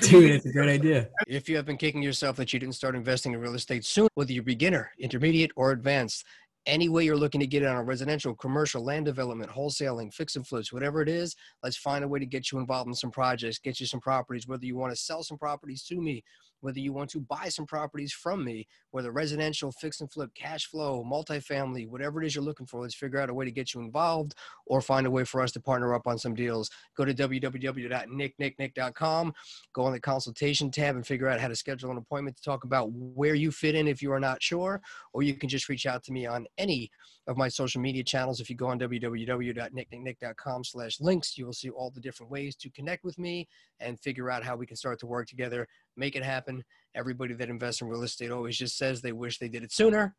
Dude, 0.00 0.30
it's 0.30 0.46
a 0.46 0.52
great 0.52 0.68
idea. 0.68 1.08
If 1.26 1.48
you 1.48 1.56
have 1.56 1.66
been 1.66 1.76
kicking 1.76 2.02
yourself 2.02 2.36
that 2.36 2.52
you 2.52 2.60
didn't 2.60 2.76
start 2.76 2.94
investing 2.94 3.32
in 3.32 3.40
real 3.40 3.54
estate 3.54 3.84
soon, 3.84 4.08
whether 4.14 4.32
you're 4.32 4.44
beginner, 4.44 4.92
intermediate, 4.98 5.50
or 5.56 5.72
advanced, 5.72 6.24
any 6.66 6.88
way 6.88 7.04
you're 7.04 7.16
looking 7.16 7.40
to 7.40 7.46
get 7.46 7.62
it 7.62 7.66
on 7.66 7.76
a 7.76 7.82
residential, 7.82 8.34
commercial, 8.34 8.84
land 8.84 9.04
development, 9.04 9.50
wholesaling, 9.50 10.12
fix 10.12 10.36
and 10.36 10.46
flips, 10.46 10.72
whatever 10.72 11.02
it 11.02 11.08
is, 11.08 11.34
let's 11.62 11.76
find 11.76 12.04
a 12.04 12.08
way 12.08 12.18
to 12.18 12.26
get 12.26 12.52
you 12.52 12.58
involved 12.58 12.88
in 12.88 12.94
some 12.94 13.10
projects, 13.10 13.58
get 13.58 13.80
you 13.80 13.86
some 13.86 14.00
properties, 14.00 14.46
whether 14.46 14.64
you 14.64 14.76
want 14.76 14.92
to 14.92 14.96
sell 14.96 15.22
some 15.22 15.38
properties 15.38 15.82
to 15.84 16.00
me, 16.00 16.22
whether 16.62 16.80
you 16.80 16.92
want 16.92 17.10
to 17.10 17.20
buy 17.20 17.48
some 17.48 17.66
properties 17.66 18.12
from 18.12 18.44
me, 18.44 18.66
whether 18.92 19.12
residential, 19.12 19.72
fix 19.72 20.00
and 20.00 20.10
flip, 20.10 20.30
cash 20.34 20.64
flow, 20.66 21.04
multifamily, 21.04 21.86
whatever 21.88 22.22
it 22.22 22.26
is 22.26 22.34
you're 22.34 22.44
looking 22.44 22.66
for, 22.66 22.80
let's 22.80 22.94
figure 22.94 23.20
out 23.20 23.28
a 23.28 23.34
way 23.34 23.44
to 23.44 23.50
get 23.50 23.74
you 23.74 23.80
involved 23.80 24.34
or 24.66 24.80
find 24.80 25.06
a 25.06 25.10
way 25.10 25.24
for 25.24 25.42
us 25.42 25.52
to 25.52 25.60
partner 25.60 25.94
up 25.94 26.06
on 26.06 26.18
some 26.18 26.34
deals. 26.34 26.70
Go 26.96 27.04
to 27.04 27.12
www.nicknicknick.com, 27.12 29.34
go 29.72 29.84
on 29.84 29.92
the 29.92 30.00
consultation 30.00 30.70
tab 30.70 30.96
and 30.96 31.06
figure 31.06 31.28
out 31.28 31.40
how 31.40 31.48
to 31.48 31.56
schedule 31.56 31.90
an 31.90 31.98
appointment 31.98 32.36
to 32.36 32.42
talk 32.42 32.64
about 32.64 32.90
where 32.92 33.34
you 33.34 33.50
fit 33.50 33.74
in 33.74 33.88
if 33.88 34.00
you 34.00 34.12
are 34.12 34.20
not 34.20 34.42
sure, 34.42 34.80
or 35.12 35.22
you 35.22 35.34
can 35.34 35.48
just 35.48 35.68
reach 35.68 35.86
out 35.86 36.04
to 36.04 36.12
me 36.12 36.26
on 36.26 36.46
any 36.58 36.90
of 37.26 37.36
my 37.36 37.48
social 37.48 37.80
media 37.80 38.02
channels. 38.02 38.40
If 38.40 38.50
you 38.50 38.56
go 38.56 38.68
on 38.68 38.78
www.nicknicknick.com 38.78 40.64
slash 40.64 41.00
links, 41.00 41.38
you 41.38 41.46
will 41.46 41.52
see 41.52 41.70
all 41.70 41.90
the 41.90 42.00
different 42.00 42.32
ways 42.32 42.56
to 42.56 42.70
connect 42.70 43.04
with 43.04 43.18
me 43.18 43.48
and 43.80 43.98
figure 44.00 44.30
out 44.30 44.44
how 44.44 44.56
we 44.56 44.66
can 44.66 44.76
start 44.76 44.98
to 45.00 45.06
work 45.06 45.28
together, 45.28 45.68
make 45.96 46.16
it 46.16 46.22
happen. 46.22 46.64
Everybody 46.94 47.34
that 47.34 47.48
invests 47.48 47.80
in 47.80 47.88
real 47.88 48.02
estate 48.02 48.30
always 48.30 48.56
just 48.56 48.76
says 48.76 49.00
they 49.00 49.12
wish 49.12 49.38
they 49.38 49.48
did 49.48 49.62
it 49.62 49.72
sooner. 49.72 50.14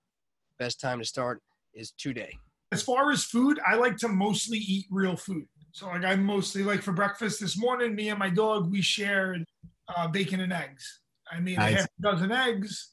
Best 0.60 0.80
time 0.80 1.00
to 1.00 1.06
start 1.06 1.42
is 1.74 1.92
today. 1.92 2.38
As 2.72 2.82
far 2.82 3.12
as 3.12 3.24
food, 3.24 3.60
I 3.66 3.76
like 3.76 3.98
to 3.98 4.08
mostly 4.08 4.58
eat 4.58 4.86
real 4.90 5.16
food. 5.16 5.46
So 5.72 5.88
like 5.88 6.04
I 6.04 6.16
mostly 6.16 6.64
like 6.64 6.82
for 6.82 6.92
breakfast 6.92 7.40
this 7.40 7.58
morning, 7.58 7.96
me 7.96 8.10
and 8.10 8.20
my 8.20 8.30
dog, 8.30 8.72
we 8.72 8.82
shared 8.82 9.44
uh, 9.96 10.08
bacon 10.08 10.40
and 10.40 10.54
eggs. 10.54 11.02
I 11.32 11.40
mean, 11.40 11.56
nice. 11.56 11.82
half 11.82 11.86
a 11.86 12.02
dozen 12.02 12.32
eggs, 12.32 12.92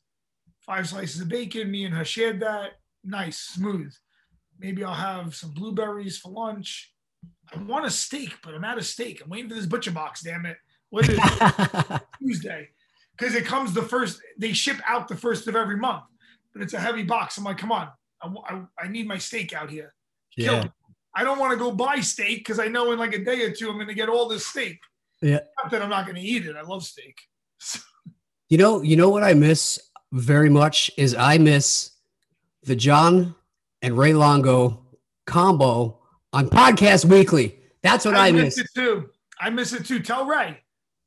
five 0.60 0.88
slices 0.88 1.20
of 1.20 1.28
bacon. 1.28 1.70
Me 1.70 1.84
and 1.84 1.94
her 1.94 2.04
shared 2.04 2.40
that. 2.40 2.72
Nice, 3.04 3.38
smooth. 3.38 3.92
Maybe 4.58 4.84
I'll 4.84 4.94
have 4.94 5.34
some 5.34 5.52
blueberries 5.52 6.18
for 6.18 6.30
lunch. 6.30 6.92
I 7.54 7.58
want 7.62 7.86
a 7.86 7.90
steak, 7.90 8.34
but 8.42 8.54
I'm 8.54 8.64
out 8.64 8.78
of 8.78 8.86
steak. 8.86 9.22
I'm 9.22 9.30
waiting 9.30 9.48
for 9.48 9.56
this 9.56 9.66
butcher 9.66 9.90
box. 9.90 10.22
Damn 10.22 10.46
it! 10.46 10.56
What 10.90 11.08
is? 11.08 11.18
Tuesday? 12.18 12.68
Because 13.16 13.34
it 13.34 13.44
comes 13.44 13.72
the 13.72 13.82
first. 13.82 14.20
They 14.38 14.52
ship 14.52 14.76
out 14.86 15.08
the 15.08 15.16
first 15.16 15.46
of 15.48 15.56
every 15.56 15.76
month, 15.76 16.04
but 16.52 16.62
it's 16.62 16.74
a 16.74 16.80
heavy 16.80 17.02
box. 17.02 17.38
I'm 17.38 17.44
like, 17.44 17.58
come 17.58 17.72
on, 17.72 17.88
I, 18.22 18.28
I, 18.28 18.62
I 18.84 18.88
need 18.88 19.06
my 19.06 19.18
steak 19.18 19.52
out 19.52 19.70
here. 19.70 19.94
Kill 20.36 20.54
yeah. 20.54 20.68
I 21.14 21.24
don't 21.24 21.38
want 21.38 21.52
to 21.52 21.58
go 21.58 21.72
buy 21.72 22.00
steak 22.00 22.38
because 22.38 22.60
I 22.60 22.68
know 22.68 22.92
in 22.92 22.98
like 22.98 23.14
a 23.14 23.24
day 23.24 23.42
or 23.42 23.50
two 23.50 23.68
I'm 23.68 23.76
going 23.76 23.88
to 23.88 23.94
get 23.94 24.08
all 24.08 24.28
this 24.28 24.46
steak. 24.46 24.78
Yeah. 25.20 25.40
Not 25.60 25.70
that 25.70 25.82
I'm 25.82 25.90
not 25.90 26.06
going 26.06 26.16
to 26.16 26.22
eat 26.22 26.46
it. 26.46 26.56
I 26.56 26.62
love 26.62 26.84
steak. 26.84 27.16
you 28.48 28.58
know, 28.58 28.82
you 28.82 28.96
know 28.96 29.08
what 29.08 29.22
I 29.22 29.34
miss 29.34 29.80
very 30.12 30.48
much 30.48 30.90
is 30.96 31.14
I 31.14 31.38
miss 31.38 31.92
the 32.62 32.76
John 32.76 33.34
and 33.82 33.96
Ray 33.98 34.12
Longo 34.12 34.84
combo 35.26 35.98
on 36.32 36.48
Podcast 36.48 37.04
Weekly. 37.04 37.58
That's 37.82 38.04
what 38.04 38.14
I, 38.14 38.28
I 38.28 38.32
miss. 38.32 38.56
miss. 38.56 38.58
it 38.58 38.70
too. 38.74 39.10
I 39.40 39.50
miss 39.50 39.72
it 39.72 39.86
too. 39.86 40.00
Tell 40.00 40.26
Ray. 40.26 40.58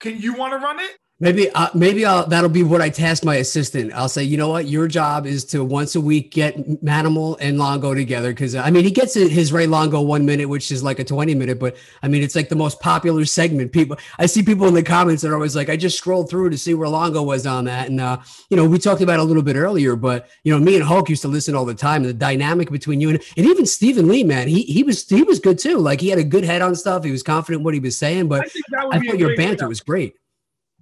Can 0.04 0.20
you 0.20 0.34
want 0.34 0.52
to 0.52 0.58
run 0.58 0.82
it? 0.82 0.98
Maybe, 1.20 1.50
uh, 1.52 1.70
maybe 1.74 2.06
I'll, 2.06 2.28
that'll 2.28 2.50
be 2.50 2.64
what 2.64 2.82
I 2.82 2.90
task 2.90 3.24
my 3.24 3.36
assistant. 3.36 3.94
I'll 3.94 4.10
say, 4.10 4.24
you 4.24 4.36
know 4.36 4.50
what, 4.50 4.68
your 4.68 4.90
job 4.90 5.26
is 5.26 5.46
to 5.46 5.64
once 5.64 5.96
a 5.96 6.02
week 6.02 6.32
get 6.32 6.58
Manimal 6.84 7.38
and 7.40 7.58
Longo 7.58 7.94
together 7.94 8.32
because 8.32 8.56
I 8.56 8.70
mean 8.72 8.84
he 8.84 8.92
gets 8.92 9.14
his 9.14 9.54
Ray 9.54 9.66
Longo 9.66 10.02
one 10.02 10.26
minute, 10.26 10.50
which 10.50 10.70
is 10.70 10.84
like 10.84 11.00
a 11.00 11.04
twenty 11.06 11.34
minute, 11.34 11.60
but 11.60 11.78
I 12.02 12.10
mean 12.10 12.24
it's 12.24 12.36
like 12.36 12.50
the 12.50 12.58
most 12.58 12.82
popular 12.82 13.24
segment. 13.26 13.72
People, 13.72 13.96
I 14.20 14.26
see 14.26 14.44
people 14.44 14.68
in 14.68 14.74
the 14.74 14.84
comments 14.84 15.22
that 15.22 15.30
are 15.30 15.36
always 15.36 15.56
like, 15.56 15.70
I 15.70 15.78
just 15.78 15.98
scrolled 15.98 16.30
through 16.30 16.50
to 16.50 16.58
see 16.58 16.74
where 16.74 16.90
Longo 16.90 17.22
was 17.22 17.46
on 17.46 17.66
that, 17.66 17.88
and 17.90 18.02
uh, 18.02 18.18
you 18.50 18.58
know 18.58 18.68
we 18.68 18.78
talked 18.78 19.02
about 19.02 19.20
it 19.20 19.22
a 19.22 19.24
little 19.24 19.44
bit 19.44 19.56
earlier, 19.56 19.96
but 19.96 20.30
you 20.44 20.52
know 20.52 20.60
me 20.60 20.76
and 20.76 20.84
Hulk 20.84 21.10
used 21.10 21.22
to 21.22 21.30
listen 21.30 21.56
all 21.56 21.64
the 21.64 21.76
time. 21.76 22.04
The 22.04 22.14
dynamic 22.14 22.70
between 22.70 23.00
you 23.00 23.12
and 23.12 23.24
and 23.38 23.46
even 23.46 23.66
Stephen 23.66 24.10
Lee, 24.10 24.24
man, 24.24 24.48
he 24.50 24.64
he 24.64 24.84
was 24.84 25.08
he 25.08 25.24
was 25.24 25.40
good 25.40 25.60
too. 25.60 25.78
Like 25.78 26.02
he 26.02 26.10
had 26.10 26.20
a 26.20 26.24
good 26.24 26.44
head 26.44 26.62
on 26.62 26.76
stuff. 26.76 27.06
He 27.06 27.12
was 27.12 27.24
confident 27.24 27.64
what 27.64 27.76
he 27.76 27.80
was 27.80 27.98
saying, 27.98 28.28
but 28.28 28.50
I, 28.92 28.98
I 28.98 29.00
thought 29.00 29.20
your 29.20 29.38
banter 29.38 29.70
was 29.70 29.80
great. 29.80 30.16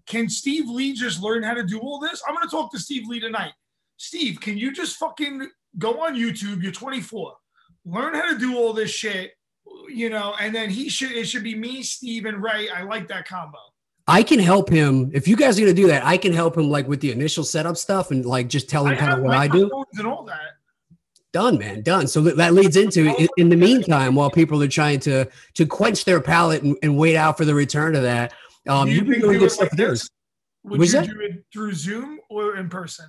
Can 0.06 0.30
Steve 0.30 0.70
Lee 0.70 0.94
just 0.94 1.22
learn 1.22 1.44
how 1.44 1.54
to 1.54 1.64
do 1.64 1.80
all 1.80 2.00
this? 2.00 2.22
I'm 2.28 2.36
going 2.36 2.48
to 2.48 2.52
talk 2.52 2.72
to 2.72 2.80
Steve 2.80 3.08
Lee 3.08 3.20
tonight. 3.20 3.54
Steve, 3.98 4.40
can 4.40 4.58
you 4.58 4.72
just 4.72 4.98
fucking 4.98 5.48
go 5.78 6.02
on 6.04 6.16
YouTube? 6.16 6.64
You're 6.64 6.72
24. 6.72 7.34
Learn 7.86 8.14
how 8.14 8.32
to 8.32 8.38
do 8.38 8.58
all 8.58 8.74
this 8.74 8.92
shit, 8.92 9.32
you 9.90 10.10
know, 10.10 10.36
and 10.40 10.54
then 10.54 10.70
he 10.70 10.90
should, 10.90 11.12
it 11.12 11.26
should 11.26 11.44
be 11.44 11.56
me, 11.56 11.84
Steve, 11.84 12.26
and 12.26 12.42
Ray. 12.42 12.70
I 12.70 12.84
like 12.84 13.08
that 13.10 13.28
combo. 13.28 13.58
I 14.08 14.24
can 14.24 14.40
help 14.40 14.70
him 14.70 15.12
if 15.14 15.28
you 15.28 15.36
guys 15.36 15.58
are 15.58 15.62
gonna 15.62 15.74
do 15.74 15.88
that. 15.88 16.04
I 16.04 16.18
can 16.18 16.34
help 16.34 16.58
him 16.58 16.70
like 16.70 16.88
with 16.88 17.00
the 17.00 17.12
initial 17.12 17.44
setup 17.44 17.78
stuff 17.78 18.12
and 18.12 18.26
like 18.26 18.48
just 18.48 18.70
tell 18.70 18.86
him 18.86 18.98
kind 18.98 19.14
of 19.14 19.20
what 19.22 19.36
I 19.36 19.48
do 19.48 19.70
and 19.94 20.08
all 20.08 20.24
that. 20.26 20.58
Done, 21.32 21.58
man, 21.58 21.82
done. 21.82 22.08
So 22.08 22.20
that 22.22 22.54
leads 22.54 22.76
into 22.76 23.16
in 23.38 23.48
the 23.48 23.56
meantime, 23.56 24.16
while 24.16 24.30
people 24.30 24.62
are 24.62 24.68
trying 24.68 25.00
to 25.02 25.30
to 25.54 25.66
quench 25.66 26.04
their 26.04 26.20
palate 26.20 26.62
and, 26.62 26.76
and 26.84 26.98
wait 26.98 27.16
out 27.16 27.38
for 27.38 27.46
the 27.46 27.56
return 27.56 27.96
of 27.96 28.04
that, 28.04 28.34
um, 28.68 28.88
you 28.88 28.98
have 29.00 29.08
been 29.08 29.22
doing 29.22 29.40
good 29.40 29.52
stuff 29.52 29.70
like 29.72 29.78
there. 29.78 29.96
Would 30.64 30.80
Was 30.80 30.94
you 30.94 31.02
that? 31.02 31.10
do 31.10 31.20
it 31.22 31.44
through 31.52 31.74
Zoom 31.74 32.20
or 32.30 32.58
in 32.58 32.70
person? 32.70 33.06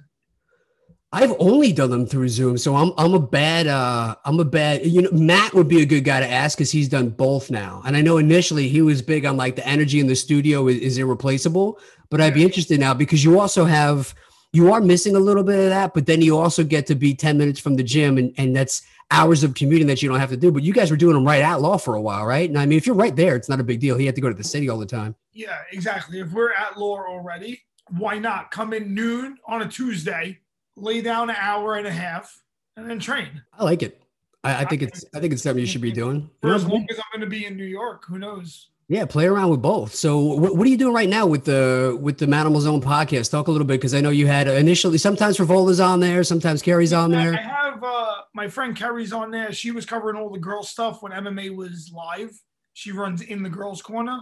I've 1.14 1.34
only 1.38 1.74
done 1.74 1.90
them 1.90 2.06
through 2.06 2.30
Zoom, 2.30 2.56
so 2.56 2.74
I'm 2.74 2.92
I'm 2.96 3.12
a 3.12 3.20
bad 3.20 3.66
uh 3.66 4.16
I'm 4.24 4.40
a 4.40 4.46
bad 4.46 4.86
you 4.86 5.02
know 5.02 5.10
Matt 5.12 5.52
would 5.52 5.68
be 5.68 5.82
a 5.82 5.84
good 5.84 6.04
guy 6.04 6.20
to 6.20 6.28
ask 6.28 6.56
because 6.56 6.70
he's 6.70 6.88
done 6.88 7.10
both 7.10 7.50
now, 7.50 7.82
and 7.84 7.96
I 7.96 8.00
know 8.00 8.16
initially 8.16 8.66
he 8.66 8.80
was 8.80 9.02
big 9.02 9.26
on 9.26 9.36
like 9.36 9.54
the 9.54 9.66
energy 9.66 10.00
in 10.00 10.06
the 10.06 10.16
studio 10.16 10.68
is, 10.68 10.78
is 10.78 10.98
irreplaceable, 10.98 11.78
but 12.08 12.22
I'd 12.22 12.32
be 12.32 12.42
interested 12.42 12.80
now 12.80 12.94
because 12.94 13.22
you 13.22 13.38
also 13.38 13.66
have 13.66 14.14
you 14.52 14.72
are 14.72 14.80
missing 14.80 15.16
a 15.16 15.20
little 15.20 15.42
bit 15.42 15.58
of 15.58 15.70
that, 15.70 15.94
but 15.94 16.06
then 16.06 16.20
you 16.20 16.38
also 16.38 16.62
get 16.62 16.86
to 16.86 16.94
be 16.94 17.14
ten 17.14 17.38
minutes 17.38 17.58
from 17.58 17.76
the 17.76 17.82
gym, 17.82 18.18
and 18.18 18.34
and 18.36 18.54
that's 18.54 18.82
hours 19.10 19.44
of 19.44 19.54
commuting 19.54 19.86
that 19.86 20.02
you 20.02 20.08
don't 20.08 20.20
have 20.20 20.30
to 20.30 20.36
do. 20.36 20.50
But 20.52 20.62
you 20.62 20.72
guys 20.72 20.90
were 20.90 20.96
doing 20.96 21.14
them 21.14 21.24
right 21.24 21.42
at 21.42 21.60
law 21.60 21.76
for 21.76 21.94
a 21.94 22.00
while, 22.00 22.24
right? 22.24 22.48
And 22.48 22.58
I 22.58 22.66
mean, 22.66 22.78
if 22.78 22.86
you're 22.86 22.96
right 22.96 23.14
there, 23.14 23.36
it's 23.36 23.48
not 23.48 23.60
a 23.60 23.64
big 23.64 23.80
deal. 23.80 23.96
He 23.96 24.06
had 24.06 24.14
to 24.14 24.20
go 24.20 24.28
to 24.28 24.34
the 24.34 24.44
city 24.44 24.68
all 24.68 24.78
the 24.78 24.86
time. 24.86 25.14
Yeah, 25.32 25.58
exactly. 25.72 26.20
If 26.20 26.32
we're 26.32 26.52
at 26.52 26.78
law 26.78 26.98
already, 26.98 27.62
why 27.98 28.18
not 28.18 28.50
come 28.50 28.72
in 28.72 28.94
noon 28.94 29.38
on 29.46 29.62
a 29.62 29.68
Tuesday, 29.68 30.38
lay 30.76 31.00
down 31.00 31.30
an 31.30 31.36
hour 31.38 31.76
and 31.76 31.86
a 31.86 31.92
half, 31.92 32.42
and 32.76 32.88
then 32.88 32.98
train? 32.98 33.42
I 33.58 33.64
like 33.64 33.82
it. 33.82 34.02
I, 34.44 34.62
I 34.62 34.64
think 34.64 34.82
it's 34.82 35.04
I 35.14 35.20
think 35.20 35.32
it's 35.32 35.42
something 35.42 35.60
you 35.60 35.66
should 35.66 35.80
be 35.80 35.92
doing. 35.92 36.28
For 36.40 36.54
as 36.54 36.66
long 36.66 36.86
as 36.90 36.98
I'm 36.98 37.18
going 37.18 37.20
to 37.20 37.30
be 37.30 37.46
in 37.46 37.56
New 37.56 37.64
York, 37.64 38.04
who 38.06 38.18
knows? 38.18 38.68
Yeah, 38.88 39.06
play 39.06 39.26
around 39.26 39.50
with 39.50 39.62
both. 39.62 39.94
So, 39.94 40.18
what, 40.18 40.56
what 40.56 40.66
are 40.66 40.70
you 40.70 40.76
doing 40.76 40.94
right 40.94 41.08
now 41.08 41.26
with 41.26 41.44
the 41.44 41.96
with 42.00 42.18
the 42.18 42.26
Manimal 42.26 42.60
Zone 42.60 42.82
podcast? 42.82 43.30
Talk 43.30 43.48
a 43.48 43.50
little 43.50 43.66
bit 43.66 43.74
because 43.80 43.94
I 43.94 44.00
know 44.00 44.10
you 44.10 44.26
had 44.26 44.48
initially 44.48 44.98
sometimes 44.98 45.38
Frevola's 45.38 45.80
on 45.80 46.00
there, 46.00 46.22
sometimes 46.24 46.62
Carrie's 46.62 46.92
on 46.92 47.10
there. 47.10 47.34
I 47.34 47.40
have 47.40 47.82
uh, 47.82 48.14
my 48.34 48.48
friend 48.48 48.76
Carrie's 48.76 49.12
on 49.12 49.30
there. 49.30 49.52
She 49.52 49.70
was 49.70 49.86
covering 49.86 50.16
all 50.16 50.30
the 50.30 50.38
girl 50.38 50.62
stuff 50.62 51.02
when 51.02 51.12
MMA 51.12 51.54
was 51.54 51.92
live. 51.94 52.30
She 52.74 52.92
runs 52.92 53.22
in 53.22 53.42
the 53.42 53.48
girls' 53.48 53.82
corner. 53.82 54.20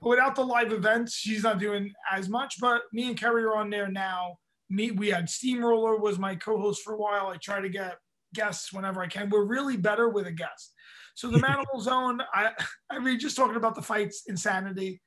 But 0.00 0.10
without 0.10 0.34
the 0.34 0.44
live 0.44 0.72
events, 0.72 1.14
she's 1.14 1.42
not 1.42 1.58
doing 1.58 1.92
as 2.12 2.28
much. 2.28 2.60
But 2.60 2.82
me 2.92 3.08
and 3.08 3.16
Kerry 3.16 3.44
are 3.44 3.56
on 3.56 3.70
there 3.70 3.88
now. 3.88 4.38
Me, 4.70 4.90
we 4.90 5.08
had 5.08 5.30
Steamroller 5.30 5.96
was 5.96 6.18
my 6.18 6.34
co-host 6.34 6.82
for 6.82 6.94
a 6.94 6.98
while. 6.98 7.28
I 7.28 7.36
try 7.36 7.60
to 7.60 7.68
get 7.68 7.96
guests 8.34 8.72
whenever 8.72 9.00
I 9.00 9.06
can. 9.06 9.30
We're 9.30 9.44
really 9.44 9.76
better 9.76 10.08
with 10.08 10.26
a 10.26 10.32
guest. 10.32 10.74
So 11.18 11.28
the 11.28 11.38
Manimal 11.38 11.80
Zone, 11.80 12.20
I 12.32 12.52
I 12.88 13.00
mean, 13.00 13.18
just 13.18 13.36
talking 13.36 13.56
about 13.56 13.74
the 13.74 13.82
fights, 13.82 14.22
insanity. 14.28 15.02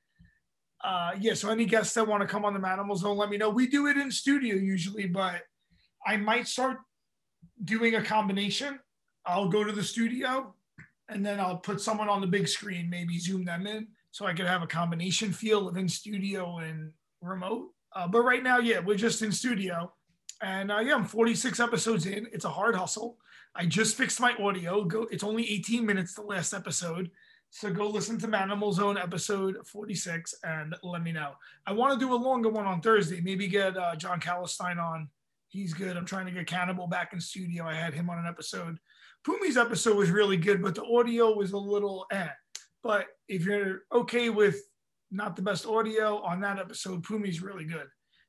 Uh, 0.84 1.12
yeah, 1.18 1.32
so 1.32 1.48
any 1.48 1.64
guests 1.64 1.94
that 1.94 2.06
want 2.06 2.20
to 2.20 2.26
come 2.26 2.44
on 2.44 2.52
the 2.52 2.60
Manimal 2.60 2.98
Zone, 2.98 3.16
let 3.16 3.30
me 3.30 3.38
know. 3.38 3.48
We 3.48 3.66
do 3.66 3.86
it 3.86 3.96
in 3.96 4.10
studio 4.10 4.56
usually, 4.56 5.06
but 5.06 5.40
I 6.06 6.18
might 6.18 6.46
start 6.46 6.80
doing 7.64 7.94
a 7.94 8.02
combination. 8.02 8.78
I'll 9.24 9.48
go 9.48 9.64
to 9.64 9.72
the 9.72 9.82
studio 9.82 10.54
and 11.08 11.24
then 11.24 11.40
I'll 11.40 11.56
put 11.56 11.80
someone 11.80 12.10
on 12.10 12.20
the 12.20 12.26
big 12.26 12.46
screen, 12.46 12.90
maybe 12.90 13.18
zoom 13.18 13.46
them 13.46 13.66
in 13.66 13.88
so 14.10 14.26
I 14.26 14.34
could 14.34 14.46
have 14.46 14.62
a 14.62 14.66
combination 14.66 15.32
feel 15.32 15.66
of 15.66 15.78
in 15.78 15.88
studio 15.88 16.58
and 16.58 16.92
remote. 17.22 17.70
Uh, 17.96 18.06
but 18.06 18.20
right 18.20 18.42
now, 18.42 18.58
yeah, 18.58 18.80
we're 18.80 18.96
just 18.98 19.22
in 19.22 19.32
studio. 19.32 19.90
And 20.42 20.70
uh, 20.70 20.80
yeah, 20.80 20.94
I'm 20.94 21.06
46 21.06 21.58
episodes 21.58 22.04
in. 22.04 22.26
It's 22.32 22.44
a 22.44 22.50
hard 22.50 22.76
hustle. 22.76 23.16
I 23.54 23.66
just 23.66 23.96
fixed 23.96 24.20
my 24.20 24.34
audio. 24.34 24.84
Go. 24.84 25.06
It's 25.10 25.24
only 25.24 25.48
18 25.50 25.84
minutes 25.84 26.14
the 26.14 26.22
last 26.22 26.54
episode. 26.54 27.10
So 27.50 27.70
go 27.70 27.86
listen 27.86 28.18
to 28.20 28.28
Manimal 28.28 28.72
Zone 28.72 28.96
episode 28.96 29.58
46 29.66 30.34
and 30.42 30.74
let 30.82 31.02
me 31.02 31.12
know. 31.12 31.32
I 31.66 31.72
want 31.72 31.92
to 31.92 32.04
do 32.04 32.14
a 32.14 32.16
longer 32.16 32.48
one 32.48 32.64
on 32.64 32.80
Thursday. 32.80 33.20
Maybe 33.20 33.46
get 33.46 33.76
uh, 33.76 33.94
John 33.94 34.20
Calistine 34.20 34.78
on. 34.78 35.08
He's 35.48 35.74
good. 35.74 35.98
I'm 35.98 36.06
trying 36.06 36.24
to 36.24 36.32
get 36.32 36.46
Cannibal 36.46 36.86
back 36.86 37.12
in 37.12 37.20
studio. 37.20 37.66
I 37.66 37.74
had 37.74 37.92
him 37.92 38.08
on 38.08 38.18
an 38.18 38.26
episode. 38.26 38.78
Pumi's 39.22 39.58
episode 39.58 39.98
was 39.98 40.10
really 40.10 40.38
good, 40.38 40.62
but 40.62 40.74
the 40.74 40.84
audio 40.84 41.34
was 41.34 41.52
a 41.52 41.58
little 41.58 42.06
eh. 42.10 42.28
But 42.82 43.08
if 43.28 43.44
you're 43.44 43.82
okay 43.92 44.30
with 44.30 44.56
not 45.10 45.36
the 45.36 45.42
best 45.42 45.66
audio 45.66 46.22
on 46.22 46.40
that 46.40 46.58
episode, 46.58 47.04
Pumi's 47.04 47.42
really 47.42 47.64
good. 47.64 47.86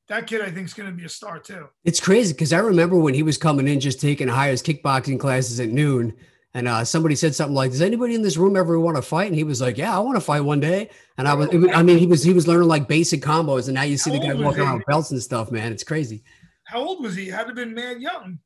That 0.08 0.26
kid, 0.26 0.42
I 0.42 0.50
think, 0.50 0.66
is 0.66 0.74
going 0.74 0.90
to 0.90 0.94
be 0.94 1.04
a 1.04 1.08
star 1.08 1.38
too. 1.38 1.68
It's 1.84 2.00
crazy 2.00 2.32
because 2.34 2.52
I 2.52 2.58
remember 2.58 2.96
when 2.96 3.14
he 3.14 3.22
was 3.22 3.38
coming 3.38 3.66
in, 3.68 3.80
just 3.80 4.00
taking 4.00 4.28
highest 4.28 4.66
kickboxing 4.66 5.18
classes 5.18 5.60
at 5.60 5.70
noon 5.70 6.14
and 6.54 6.68
uh, 6.68 6.84
somebody 6.84 7.16
said 7.16 7.34
something 7.34 7.54
like, 7.54 7.72
"Does 7.72 7.82
anybody 7.82 8.14
in 8.14 8.22
this 8.22 8.36
room 8.36 8.56
ever 8.56 8.78
want 8.78 8.96
to 8.96 9.02
fight?" 9.02 9.26
And 9.26 9.34
he 9.34 9.42
was 9.42 9.60
like, 9.60 9.76
"Yeah, 9.76 9.94
I 9.94 9.98
want 9.98 10.16
to 10.16 10.20
fight 10.20 10.40
one 10.40 10.60
day." 10.60 10.88
And 11.18 11.26
I 11.26 11.34
was, 11.34 11.48
was, 11.48 11.68
I 11.74 11.82
mean, 11.82 11.98
he 11.98 12.06
was 12.06 12.22
he 12.22 12.32
was 12.32 12.46
learning 12.46 12.68
like 12.68 12.86
basic 12.86 13.20
combos, 13.22 13.66
and 13.66 13.74
now 13.74 13.82
you 13.82 13.96
see 13.96 14.10
How 14.10 14.20
the 14.20 14.26
guy 14.26 14.34
walking 14.34 14.62
around 14.62 14.78
with 14.78 14.86
belts 14.86 15.10
and 15.10 15.20
stuff. 15.20 15.50
Man, 15.50 15.72
it's 15.72 15.82
crazy. 15.82 16.22
How 16.64 16.80
old 16.80 17.02
was 17.02 17.16
he? 17.16 17.26
Had 17.26 17.40
to 17.40 17.46
have 17.46 17.56
been 17.56 17.74
mad 17.74 18.00
young. 18.00 18.38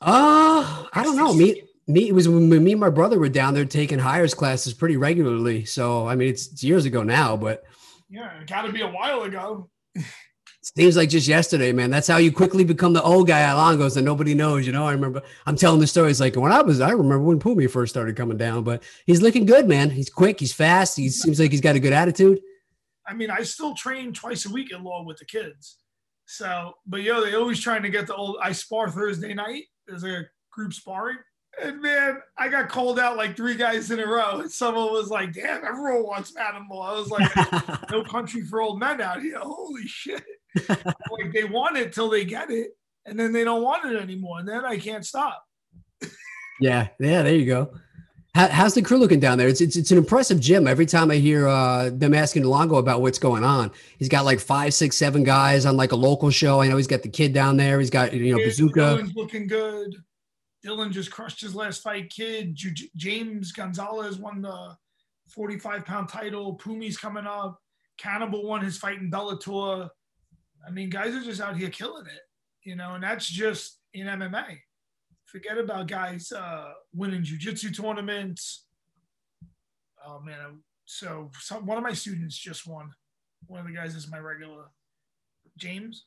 Uh, 0.00 0.86
I 0.92 1.02
don't 1.02 1.16
know. 1.16 1.34
Me, 1.34 1.64
me, 1.88 2.08
it 2.08 2.14
was 2.14 2.28
when 2.28 2.48
me 2.48 2.72
and 2.72 2.80
my 2.80 2.88
brother 2.88 3.18
were 3.18 3.28
down 3.28 3.52
there 3.52 3.64
taking 3.64 3.98
hires 3.98 4.32
classes 4.32 4.72
pretty 4.72 4.96
regularly. 4.96 5.64
So 5.64 6.06
I 6.06 6.14
mean, 6.14 6.28
it's, 6.28 6.52
it's 6.52 6.62
years 6.62 6.84
ago 6.84 7.02
now, 7.02 7.36
but 7.36 7.64
yeah, 8.08 8.40
it 8.40 8.46
got 8.46 8.62
to 8.62 8.72
be 8.72 8.82
a 8.82 8.88
while 8.88 9.22
ago. 9.22 9.68
Seems 10.76 10.96
like 10.96 11.08
just 11.08 11.26
yesterday, 11.26 11.72
man. 11.72 11.90
That's 11.90 12.06
how 12.06 12.18
you 12.18 12.30
quickly 12.30 12.62
become 12.62 12.92
the 12.92 13.02
old 13.02 13.26
guy 13.26 13.40
at 13.40 13.56
Longos 13.56 13.96
and 13.96 14.04
nobody 14.04 14.34
knows. 14.34 14.66
You 14.66 14.72
know, 14.72 14.86
I 14.86 14.92
remember 14.92 15.22
I'm 15.46 15.56
telling 15.56 15.80
the 15.80 15.86
stories 15.86 16.20
like 16.20 16.36
when 16.36 16.52
I 16.52 16.62
was, 16.62 16.80
I 16.80 16.90
remember 16.90 17.20
when 17.20 17.40
Pumi 17.40 17.70
first 17.70 17.92
started 17.92 18.16
coming 18.16 18.36
down, 18.36 18.64
but 18.64 18.82
he's 19.06 19.22
looking 19.22 19.46
good, 19.46 19.66
man. 19.66 19.90
He's 19.90 20.10
quick, 20.10 20.38
he's 20.38 20.52
fast, 20.52 20.96
he 20.96 21.08
seems 21.08 21.40
like 21.40 21.50
he's 21.50 21.60
got 21.60 21.74
a 21.74 21.80
good 21.80 21.92
attitude. 21.92 22.40
I 23.06 23.14
mean, 23.14 23.30
I 23.30 23.42
still 23.42 23.74
train 23.74 24.12
twice 24.12 24.44
a 24.44 24.50
week 24.50 24.72
at 24.72 24.82
law 24.82 25.02
with 25.02 25.16
the 25.16 25.24
kids. 25.24 25.78
So, 26.26 26.74
but 26.86 27.00
yo, 27.02 27.24
they 27.24 27.34
always 27.34 27.58
trying 27.58 27.82
to 27.82 27.88
get 27.88 28.06
the 28.06 28.14
old. 28.14 28.36
I 28.42 28.52
spar 28.52 28.90
Thursday 28.90 29.32
night. 29.32 29.64
There's 29.86 30.04
a 30.04 30.26
group 30.52 30.74
sparring, 30.74 31.16
and 31.62 31.80
man, 31.80 32.18
I 32.36 32.48
got 32.48 32.68
called 32.68 33.00
out 33.00 33.16
like 33.16 33.34
three 33.34 33.54
guys 33.56 33.90
in 33.90 33.98
a 33.98 34.06
row. 34.06 34.40
And 34.40 34.52
someone 34.52 34.92
was 34.92 35.08
like, 35.08 35.32
"Damn, 35.32 35.64
everyone 35.64 36.04
wants 36.04 36.32
Manimal." 36.32 36.86
I 36.86 36.92
was 36.92 37.08
like, 37.08 37.90
"No 37.90 38.04
country 38.04 38.42
for 38.42 38.60
old 38.60 38.78
men 38.78 39.00
out 39.00 39.22
here." 39.22 39.38
Holy 39.38 39.86
shit! 39.86 40.22
Like 40.68 41.32
they 41.32 41.44
want 41.44 41.76
it 41.76 41.92
till 41.92 42.08
they 42.08 42.24
get 42.24 42.50
it, 42.50 42.70
and 43.06 43.18
then 43.18 43.32
they 43.32 43.44
don't 43.44 43.62
want 43.62 43.90
it 43.90 44.00
anymore, 44.00 44.40
and 44.40 44.48
then 44.48 44.64
I 44.64 44.78
can't 44.78 45.04
stop. 45.04 45.44
yeah, 46.60 46.88
yeah, 46.98 47.22
there 47.22 47.34
you 47.34 47.46
go. 47.46 47.72
How, 48.34 48.46
how's 48.48 48.74
the 48.74 48.82
crew 48.82 48.98
looking 48.98 49.20
down 49.20 49.36
there? 49.38 49.48
It's, 49.48 49.60
it's 49.60 49.76
it's 49.76 49.90
an 49.90 49.98
impressive 49.98 50.38
gym. 50.38 50.68
Every 50.68 50.86
time 50.86 51.10
I 51.10 51.16
hear 51.16 51.48
uh, 51.48 51.90
them 51.92 52.14
asking 52.14 52.44
Longo 52.44 52.76
about 52.76 53.02
what's 53.02 53.18
going 53.18 53.42
on, 53.42 53.72
he's 53.98 54.08
got 54.08 54.24
like 54.24 54.38
five, 54.38 54.74
six, 54.74 54.96
seven 54.96 55.24
guys 55.24 55.66
on 55.66 55.76
like 55.76 55.92
a 55.92 55.96
local 55.96 56.30
show. 56.30 56.60
I 56.60 56.68
know 56.68 56.76
he's 56.76 56.86
got 56.86 57.02
the 57.02 57.08
kid 57.08 57.32
down 57.32 57.56
there. 57.56 57.80
He's 57.80 57.90
got 57.90 58.12
you 58.12 58.36
know 58.36 58.44
Bazooka. 58.44 58.80
Dylan's 58.80 59.16
looking 59.16 59.46
good. 59.46 59.96
Dylan 60.64 60.90
just 60.90 61.10
crushed 61.10 61.40
his 61.40 61.54
last 61.54 61.82
fight. 61.82 62.10
Kid 62.10 62.54
J- 62.54 62.90
James 62.96 63.52
Gonzalez 63.52 64.18
won 64.18 64.42
the 64.42 64.76
45 65.28 65.84
pound 65.84 66.08
title. 66.08 66.56
Pumi's 66.56 66.98
coming 66.98 67.26
up. 67.26 67.58
Cannibal 67.96 68.46
won 68.46 68.62
his 68.62 68.78
fight 68.78 68.98
in 68.98 69.10
Bellator. 69.10 69.88
I 70.68 70.70
mean, 70.70 70.90
guys 70.90 71.14
are 71.14 71.22
just 71.22 71.40
out 71.40 71.56
here 71.56 71.70
killing 71.70 72.06
it, 72.06 72.20
you 72.62 72.76
know, 72.76 72.94
and 72.94 73.02
that's 73.02 73.26
just 73.26 73.78
in 73.94 74.06
MMA. 74.06 74.58
Forget 75.24 75.56
about 75.56 75.86
guys 75.86 76.30
uh, 76.30 76.72
winning 76.94 77.22
jujitsu 77.22 77.74
tournaments. 77.74 78.66
Oh 80.06 80.20
man, 80.20 80.58
so 80.84 81.30
some, 81.40 81.64
one 81.64 81.78
of 81.78 81.84
my 81.84 81.94
students 81.94 82.36
just 82.36 82.66
won. 82.66 82.90
One 83.46 83.60
of 83.60 83.66
the 83.66 83.72
guys 83.72 83.94
is 83.94 84.10
my 84.10 84.18
regular, 84.18 84.64
James. 85.56 86.04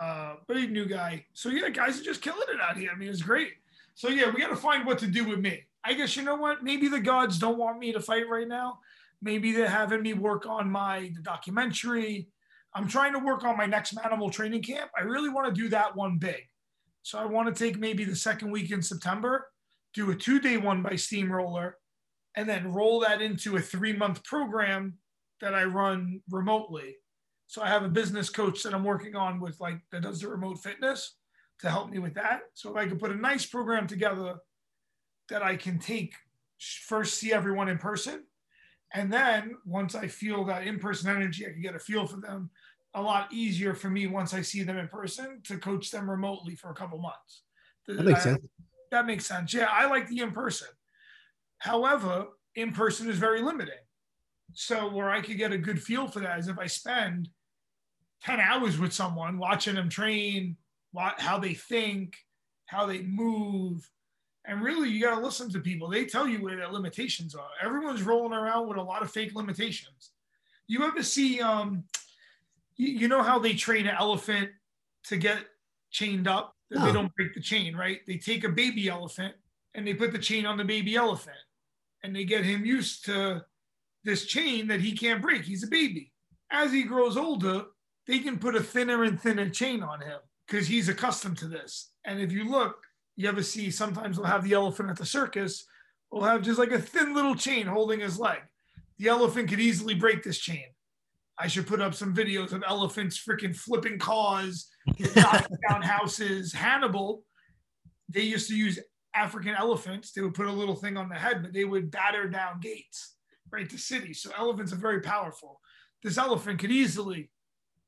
Uh, 0.00 0.36
a 0.48 0.54
new 0.54 0.86
guy. 0.86 1.26
So 1.34 1.50
yeah, 1.50 1.68
guys 1.68 2.00
are 2.00 2.04
just 2.04 2.22
killing 2.22 2.48
it 2.48 2.60
out 2.60 2.76
here. 2.76 2.90
I 2.90 2.98
mean, 2.98 3.08
it's 3.08 3.22
great. 3.22 3.52
So 3.94 4.08
yeah, 4.08 4.30
we 4.30 4.40
got 4.40 4.48
to 4.48 4.56
find 4.56 4.86
what 4.86 4.98
to 5.00 5.06
do 5.06 5.24
with 5.24 5.40
me. 5.40 5.64
I 5.84 5.92
guess 5.92 6.16
you 6.16 6.22
know 6.22 6.36
what? 6.36 6.64
Maybe 6.64 6.88
the 6.88 7.00
gods 7.00 7.38
don't 7.38 7.58
want 7.58 7.78
me 7.78 7.92
to 7.92 8.00
fight 8.00 8.28
right 8.28 8.48
now. 8.48 8.78
Maybe 9.20 9.52
they're 9.52 9.68
having 9.68 10.02
me 10.02 10.14
work 10.14 10.46
on 10.46 10.70
my 10.70 11.12
documentary 11.22 12.28
I'm 12.74 12.88
trying 12.88 13.12
to 13.12 13.18
work 13.20 13.44
on 13.44 13.56
my 13.56 13.66
next 13.66 13.94
Manimal 13.94 14.32
training 14.32 14.62
camp. 14.62 14.90
I 14.98 15.02
really 15.02 15.28
want 15.28 15.54
to 15.54 15.60
do 15.60 15.68
that 15.68 15.94
one 15.94 16.18
big. 16.18 16.42
So 17.02 17.18
I 17.18 17.24
want 17.24 17.54
to 17.54 17.64
take 17.64 17.78
maybe 17.78 18.04
the 18.04 18.16
second 18.16 18.50
week 18.50 18.70
in 18.70 18.82
September, 18.82 19.46
do 19.92 20.10
a 20.10 20.14
two 20.14 20.40
day 20.40 20.56
one 20.56 20.82
by 20.82 20.96
Steamroller, 20.96 21.76
and 22.34 22.48
then 22.48 22.72
roll 22.72 23.00
that 23.00 23.22
into 23.22 23.56
a 23.56 23.60
three 23.60 23.92
month 23.92 24.24
program 24.24 24.94
that 25.40 25.54
I 25.54 25.64
run 25.64 26.20
remotely. 26.30 26.96
So 27.46 27.62
I 27.62 27.68
have 27.68 27.84
a 27.84 27.88
business 27.88 28.30
coach 28.30 28.62
that 28.62 28.74
I'm 28.74 28.84
working 28.84 29.14
on 29.14 29.40
with 29.40 29.60
like 29.60 29.78
that 29.92 30.02
does 30.02 30.20
the 30.20 30.28
remote 30.28 30.58
fitness 30.58 31.16
to 31.60 31.70
help 31.70 31.90
me 31.90 31.98
with 31.98 32.14
that. 32.14 32.40
So 32.54 32.70
if 32.70 32.76
I 32.76 32.88
could 32.88 32.98
put 32.98 33.12
a 33.12 33.16
nice 33.16 33.46
program 33.46 33.86
together 33.86 34.36
that 35.28 35.42
I 35.42 35.56
can 35.56 35.78
take 35.78 36.14
first 36.58 37.18
see 37.18 37.32
everyone 37.32 37.68
in 37.68 37.78
person 37.78 38.24
and 38.94 39.12
then 39.12 39.56
once 39.66 39.94
I 39.94 40.06
feel 40.08 40.44
that 40.44 40.66
in-person 40.66 41.10
energy, 41.10 41.46
I 41.46 41.50
can 41.50 41.60
get 41.60 41.74
a 41.74 41.80
feel 41.80 42.06
for 42.06 42.20
them 42.20 42.50
a 42.94 43.02
lot 43.02 43.32
easier 43.32 43.74
for 43.74 43.90
me 43.90 44.06
once 44.06 44.32
I 44.32 44.40
see 44.40 44.62
them 44.62 44.78
in 44.78 44.86
person 44.86 45.40
to 45.44 45.58
coach 45.58 45.90
them 45.90 46.08
remotely 46.08 46.54
for 46.54 46.70
a 46.70 46.74
couple 46.74 46.98
months. 46.98 47.42
That 47.88 48.04
makes 48.04 48.20
I, 48.20 48.22
sense. 48.22 48.46
That 48.92 49.06
makes 49.06 49.26
sense. 49.26 49.52
Yeah, 49.52 49.68
I 49.70 49.86
like 49.86 50.08
the 50.08 50.20
in-person. 50.20 50.68
However, 51.58 52.26
in-person 52.54 53.10
is 53.10 53.18
very 53.18 53.42
limiting. 53.42 53.74
So 54.52 54.88
where 54.92 55.10
I 55.10 55.20
could 55.20 55.38
get 55.38 55.52
a 55.52 55.58
good 55.58 55.82
feel 55.82 56.06
for 56.06 56.20
that 56.20 56.38
is 56.38 56.46
if 56.46 56.58
I 56.58 56.68
spend 56.68 57.28
10 58.22 58.38
hours 58.38 58.78
with 58.78 58.92
someone 58.92 59.38
watching 59.38 59.74
them 59.74 59.88
train, 59.88 60.56
how 61.18 61.38
they 61.38 61.54
think, 61.54 62.16
how 62.66 62.86
they 62.86 63.02
move, 63.02 63.90
and 64.46 64.62
really, 64.62 64.90
you 64.90 65.00
got 65.00 65.18
to 65.18 65.24
listen 65.24 65.50
to 65.52 65.60
people. 65.60 65.88
They 65.88 66.04
tell 66.04 66.28
you 66.28 66.42
where 66.42 66.56
their 66.56 66.68
limitations 66.68 67.34
are. 67.34 67.48
Everyone's 67.62 68.02
rolling 68.02 68.38
around 68.38 68.68
with 68.68 68.76
a 68.76 68.82
lot 68.82 69.02
of 69.02 69.10
fake 69.10 69.34
limitations. 69.34 70.10
You 70.66 70.84
ever 70.84 71.02
see, 71.02 71.40
um, 71.40 71.84
you, 72.76 72.88
you 72.88 73.08
know 73.08 73.22
how 73.22 73.38
they 73.38 73.54
train 73.54 73.86
an 73.86 73.96
elephant 73.98 74.50
to 75.04 75.16
get 75.16 75.38
chained 75.90 76.28
up? 76.28 76.56
That 76.70 76.84
They 76.84 76.92
don't 76.92 77.14
break 77.14 77.34
the 77.34 77.40
chain, 77.40 77.76
right? 77.76 78.00
They 78.06 78.16
take 78.16 78.44
a 78.44 78.48
baby 78.48 78.88
elephant 78.88 79.34
and 79.74 79.86
they 79.86 79.94
put 79.94 80.12
the 80.12 80.18
chain 80.18 80.46
on 80.46 80.56
the 80.56 80.64
baby 80.64 80.96
elephant 80.96 81.36
and 82.02 82.14
they 82.14 82.24
get 82.24 82.44
him 82.44 82.64
used 82.64 83.04
to 83.06 83.44
this 84.02 84.26
chain 84.26 84.66
that 84.68 84.80
he 84.80 84.92
can't 84.92 85.22
break. 85.22 85.42
He's 85.42 85.64
a 85.64 85.68
baby. 85.68 86.12
As 86.50 86.72
he 86.72 86.82
grows 86.82 87.16
older, 87.16 87.64
they 88.06 88.18
can 88.18 88.38
put 88.38 88.56
a 88.56 88.62
thinner 88.62 89.04
and 89.04 89.20
thinner 89.20 89.48
chain 89.48 89.82
on 89.82 90.00
him 90.00 90.18
because 90.46 90.66
he's 90.66 90.88
accustomed 90.88 91.38
to 91.38 91.48
this. 91.48 91.90
And 92.04 92.20
if 92.20 92.30
you 92.30 92.48
look, 92.48 92.76
you 93.16 93.28
ever 93.28 93.42
see 93.42 93.70
sometimes 93.70 94.16
they'll 94.16 94.26
have 94.26 94.44
the 94.44 94.54
elephant 94.54 94.90
at 94.90 94.96
the 94.96 95.06
circus, 95.06 95.64
will 96.10 96.24
have 96.24 96.42
just 96.42 96.58
like 96.58 96.72
a 96.72 96.78
thin 96.78 97.14
little 97.14 97.34
chain 97.34 97.66
holding 97.66 98.00
his 98.00 98.18
leg. 98.18 98.38
The 98.98 99.08
elephant 99.08 99.48
could 99.48 99.60
easily 99.60 99.94
break 99.94 100.22
this 100.22 100.38
chain. 100.38 100.66
I 101.38 101.48
should 101.48 101.66
put 101.66 101.80
up 101.80 101.94
some 101.94 102.14
videos 102.14 102.52
of 102.52 102.62
elephants 102.66 103.22
freaking 103.22 103.56
flipping 103.56 103.98
cars, 103.98 104.68
knocking 105.16 105.56
down 105.68 105.82
houses. 105.82 106.52
Hannibal, 106.52 107.24
they 108.08 108.22
used 108.22 108.48
to 108.48 108.56
use 108.56 108.78
African 109.14 109.54
elephants. 109.54 110.12
They 110.12 110.22
would 110.22 110.34
put 110.34 110.46
a 110.46 110.52
little 110.52 110.76
thing 110.76 110.96
on 110.96 111.08
the 111.08 111.16
head, 111.16 111.42
but 111.42 111.52
they 111.52 111.64
would 111.64 111.90
batter 111.90 112.28
down 112.28 112.60
gates, 112.60 113.16
right, 113.50 113.68
to 113.68 113.78
cities. 113.78 114.22
So 114.22 114.30
elephants 114.38 114.72
are 114.72 114.76
very 114.76 115.00
powerful. 115.00 115.60
This 116.04 116.18
elephant 116.18 116.60
could 116.60 116.70
easily 116.70 117.30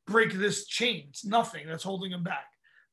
break 0.06 0.32
this 0.32 0.66
chain. 0.66 1.06
It's 1.10 1.24
nothing 1.24 1.66
that's 1.68 1.84
holding 1.84 2.10
him 2.10 2.24
back 2.24 2.46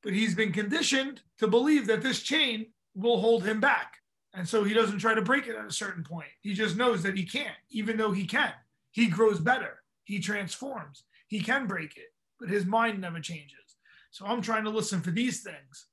but 0.04 0.12
he's 0.12 0.34
been 0.34 0.52
conditioned 0.52 1.22
to 1.38 1.48
believe 1.48 1.86
that 1.86 2.02
this 2.02 2.22
chain 2.22 2.66
will 2.94 3.18
hold 3.18 3.42
him 3.44 3.58
back. 3.58 3.94
And 4.34 4.46
so 4.46 4.62
he 4.62 4.74
doesn't 4.74 4.98
try 4.98 5.14
to 5.14 5.22
break 5.22 5.46
it 5.46 5.56
at 5.56 5.66
a 5.66 5.72
certain 5.72 6.04
point. 6.04 6.28
He 6.42 6.52
just 6.54 6.76
knows 6.76 7.02
that 7.02 7.16
he 7.16 7.24
can't, 7.24 7.56
even 7.70 7.96
though 7.96 8.12
he 8.12 8.26
can. 8.26 8.52
He 8.90 9.06
grows 9.06 9.40
better, 9.40 9.82
he 10.04 10.20
transforms, 10.20 11.04
he 11.26 11.40
can 11.40 11.66
break 11.66 11.96
it, 11.96 12.12
but 12.38 12.48
his 12.48 12.66
mind 12.66 13.00
never 13.00 13.18
changes. 13.18 13.76
So 14.10 14.26
I'm 14.26 14.42
trying 14.42 14.64
to 14.64 14.70
listen 14.70 15.00
for 15.00 15.10
these 15.10 15.42
things. 15.42 15.86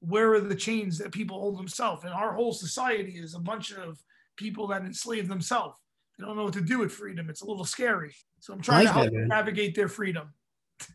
Where 0.00 0.32
are 0.34 0.40
the 0.40 0.54
chains 0.54 0.98
that 0.98 1.12
people 1.12 1.38
hold 1.38 1.58
themselves? 1.58 2.04
And 2.04 2.14
our 2.14 2.32
whole 2.32 2.52
society 2.52 3.12
is 3.12 3.34
a 3.34 3.40
bunch 3.40 3.72
of 3.72 3.98
people 4.36 4.66
that 4.68 4.82
enslave 4.82 5.28
themselves. 5.28 5.78
They 6.18 6.24
don't 6.24 6.36
know 6.36 6.44
what 6.44 6.54
to 6.54 6.60
do 6.60 6.78
with 6.78 6.92
freedom. 6.92 7.28
It's 7.28 7.42
a 7.42 7.46
little 7.46 7.64
scary. 7.64 8.14
So 8.40 8.54
I'm 8.54 8.60
trying 8.60 8.84
like 8.84 8.94
to 8.94 9.00
help 9.00 9.12
that, 9.12 9.26
navigate 9.26 9.74
their 9.74 9.88
freedom. 9.88 10.32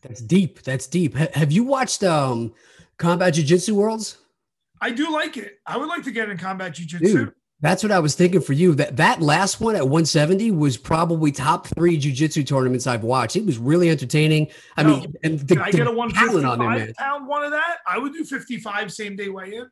That's 0.01 0.21
deep. 0.21 0.61
That's 0.63 0.87
deep. 0.87 1.15
have 1.15 1.51
you 1.51 1.63
watched 1.63 2.03
um 2.03 2.53
Combat 2.97 3.33
Jiu 3.33 3.43
Jitsu 3.43 3.75
Worlds? 3.75 4.17
I 4.79 4.89
do 4.91 5.11
like 5.11 5.37
it. 5.37 5.59
I 5.65 5.77
would 5.77 5.87
like 5.89 6.03
to 6.03 6.11
get 6.11 6.29
in 6.29 6.37
Combat 6.37 6.73
Jiu 6.73 6.85
Jitsu. 6.85 7.31
That's 7.63 7.83
what 7.83 7.91
I 7.91 7.99
was 7.99 8.15
thinking 8.15 8.41
for 8.41 8.53
you. 8.53 8.73
That 8.73 8.97
that 8.97 9.21
last 9.21 9.61
one 9.61 9.75
at 9.75 9.83
170 9.83 10.49
was 10.51 10.77
probably 10.77 11.31
top 11.31 11.67
three 11.67 11.99
jujitsu 11.99 12.45
tournaments 12.47 12.87
I've 12.87 13.03
watched. 13.03 13.35
It 13.35 13.45
was 13.45 13.59
really 13.59 13.89
entertaining. 13.91 14.47
I 14.77 14.83
No. 14.83 14.97
mean, 14.97 15.13
and 15.23 15.39
the, 15.39 15.61
I 15.61 15.69
the 15.69 15.77
get 15.77 15.81
a 15.87 15.91
talent 15.91 15.97
155 15.97 16.43
on 16.51 16.59
there, 16.59 16.69
man. 16.87 16.93
pound 16.97 17.27
one 17.27 17.43
of 17.43 17.51
that? 17.51 17.77
I 17.87 17.99
would 17.99 18.13
do 18.13 18.23
55 18.25 18.91
same 18.91 19.15
day 19.15 19.29
weigh 19.29 19.53
in. 19.53 19.69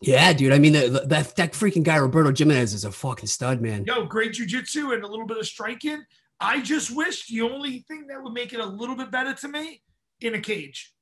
Yeah, 0.00 0.32
dude. 0.32 0.52
I 0.52 0.58
mean, 0.58 0.72
the, 0.72 0.88
the- 0.88 1.06
that 1.08 1.36
that 1.36 1.52
freaking 1.52 1.82
guy 1.82 1.96
Roberto 1.96 2.32
Jimenez 2.34 2.72
is 2.72 2.84
a 2.84 2.90
fucking 2.92 3.26
stud, 3.28 3.60
man. 3.60 3.84
Yo, 3.84 4.06
great 4.06 4.32
jujitsu 4.32 4.94
and 4.94 5.04
a 5.04 5.06
little 5.06 5.26
bit 5.26 5.36
of 5.36 5.46
striking. 5.46 6.02
I 6.42 6.60
just 6.60 6.94
wish 6.94 7.26
the 7.28 7.42
only 7.42 7.84
thing 7.88 8.06
that 8.08 8.22
would 8.22 8.32
make 8.32 8.52
it 8.52 8.60
a 8.60 8.66
little 8.66 8.96
bit 8.96 9.10
better 9.10 9.32
to 9.34 9.48
me 9.48 9.82
in 10.20 10.34
a 10.34 10.40
cage. 10.40 10.92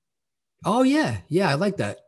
Oh 0.64 0.82
yeah, 0.82 1.18
yeah. 1.28 1.48
I 1.48 1.54
like 1.54 1.78
that. 1.78 1.98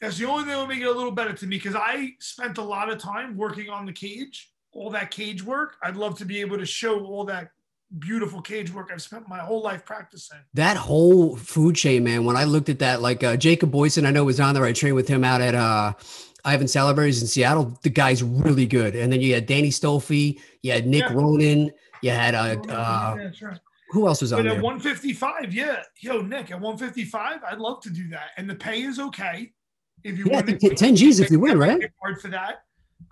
That's 0.00 0.18
the 0.18 0.24
only 0.26 0.44
thing 0.44 0.52
that 0.52 0.58
would 0.58 0.68
make 0.68 0.80
it 0.80 0.86
a 0.86 0.92
little 0.92 1.12
better 1.12 1.32
to 1.32 1.46
me 1.46 1.56
because 1.56 1.76
I 1.76 2.12
spent 2.20 2.58
a 2.58 2.62
lot 2.62 2.90
of 2.90 2.98
time 2.98 3.36
working 3.36 3.68
on 3.68 3.86
the 3.86 3.92
cage, 3.92 4.50
all 4.72 4.90
that 4.90 5.10
cage 5.10 5.42
work. 5.44 5.76
I'd 5.82 5.96
love 5.96 6.18
to 6.18 6.24
be 6.24 6.40
able 6.40 6.58
to 6.58 6.66
show 6.66 7.04
all 7.04 7.24
that 7.26 7.50
beautiful 7.98 8.40
cage 8.40 8.72
work 8.72 8.90
I've 8.92 9.02
spent 9.02 9.28
my 9.28 9.38
whole 9.38 9.62
life 9.62 9.84
practicing. 9.84 10.38
That 10.54 10.76
whole 10.76 11.36
food 11.36 11.76
chain, 11.76 12.02
man. 12.04 12.24
When 12.24 12.36
I 12.36 12.44
looked 12.44 12.68
at 12.68 12.78
that, 12.78 13.02
like 13.02 13.22
uh, 13.22 13.36
Jacob 13.36 13.70
Boyson, 13.70 14.06
I 14.06 14.10
know 14.10 14.24
was 14.24 14.40
on 14.40 14.54
there. 14.54 14.64
I 14.64 14.72
trained 14.72 14.96
with 14.96 15.08
him 15.08 15.22
out 15.22 15.40
at 15.40 15.54
uh, 15.54 15.92
Ivan 16.44 16.66
Salaverry's 16.66 17.20
in 17.20 17.28
Seattle. 17.28 17.78
The 17.82 17.90
guy's 17.90 18.22
really 18.22 18.66
good. 18.66 18.96
And 18.96 19.12
then 19.12 19.20
you 19.20 19.34
had 19.34 19.46
Danny 19.46 19.70
Stolfi, 19.70 20.40
you 20.62 20.72
had 20.72 20.86
Nick 20.86 21.02
Yeah. 21.02 21.12
Ronan, 21.12 21.72
you 22.02 22.10
had 22.10 22.34
a 22.34 22.38
uh, 22.38 23.16
Yeah, 23.16 23.16
that's 23.16 23.60
who 23.90 24.06
else 24.06 24.20
was 24.20 24.32
on 24.32 24.44
But 24.44 24.56
at 24.56 24.62
155, 24.62 25.52
yeah. 25.52 25.82
Yo, 26.00 26.22
Nick, 26.22 26.50
at 26.50 26.60
155, 26.60 27.40
I'd 27.44 27.58
love 27.58 27.80
to 27.82 27.90
do 27.90 28.08
that. 28.10 28.30
And 28.36 28.48
the 28.48 28.54
pay 28.54 28.82
is 28.82 28.98
okay. 28.98 29.52
If 30.04 30.16
you 30.16 30.26
Yeah, 30.26 30.34
want 30.34 30.46
think 30.60 30.78
10 30.78 30.96
G's 30.96 31.20
if 31.20 31.30
you 31.30 31.40
win, 31.40 31.58
right? 31.58 31.82
Hard 32.00 32.20
for 32.20 32.28
that. 32.28 32.62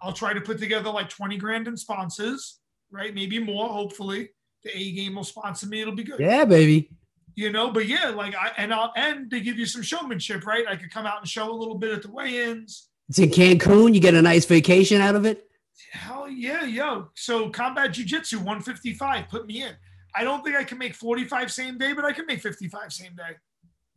I'll 0.00 0.12
try 0.12 0.32
to 0.32 0.40
put 0.40 0.58
together 0.58 0.90
like 0.90 1.08
20 1.08 1.36
grand 1.36 1.66
in 1.66 1.76
sponsors, 1.76 2.60
right? 2.90 3.14
Maybe 3.14 3.38
more, 3.38 3.68
hopefully. 3.68 4.30
The 4.62 4.76
A 4.76 4.92
game 4.92 5.16
will 5.16 5.24
sponsor 5.24 5.66
me. 5.66 5.80
It'll 5.80 5.94
be 5.94 6.04
good. 6.04 6.20
Yeah, 6.20 6.44
baby. 6.44 6.90
You 7.34 7.52
know, 7.52 7.70
but 7.70 7.86
yeah, 7.86 8.08
like 8.08 8.34
I 8.34 8.50
and 8.56 8.74
I'll 8.74 8.92
and 8.96 9.30
they 9.30 9.40
give 9.40 9.58
you 9.58 9.66
some 9.66 9.82
showmanship, 9.82 10.44
right? 10.44 10.66
I 10.68 10.74
could 10.74 10.90
come 10.90 11.06
out 11.06 11.20
and 11.20 11.28
show 11.28 11.48
a 11.48 11.54
little 11.54 11.76
bit 11.76 11.92
at 11.92 12.02
the 12.02 12.10
weigh-ins. 12.10 12.88
It's 13.08 13.20
in 13.20 13.30
Cancun. 13.30 13.94
You 13.94 14.00
get 14.00 14.14
a 14.14 14.22
nice 14.22 14.44
vacation 14.44 15.00
out 15.00 15.14
of 15.14 15.24
it. 15.24 15.47
Hell 15.92 16.28
yeah, 16.28 16.64
yo. 16.64 17.08
So 17.14 17.50
combat 17.50 17.92
jiu-jitsu 17.92 18.38
155, 18.38 19.28
put 19.28 19.46
me 19.46 19.62
in. 19.62 19.74
I 20.14 20.24
don't 20.24 20.42
think 20.42 20.56
I 20.56 20.64
can 20.64 20.78
make 20.78 20.94
45 20.94 21.52
same 21.52 21.78
day, 21.78 21.92
but 21.92 22.04
I 22.04 22.12
can 22.12 22.26
make 22.26 22.40
55 22.40 22.92
same 22.92 23.14
day. 23.14 23.36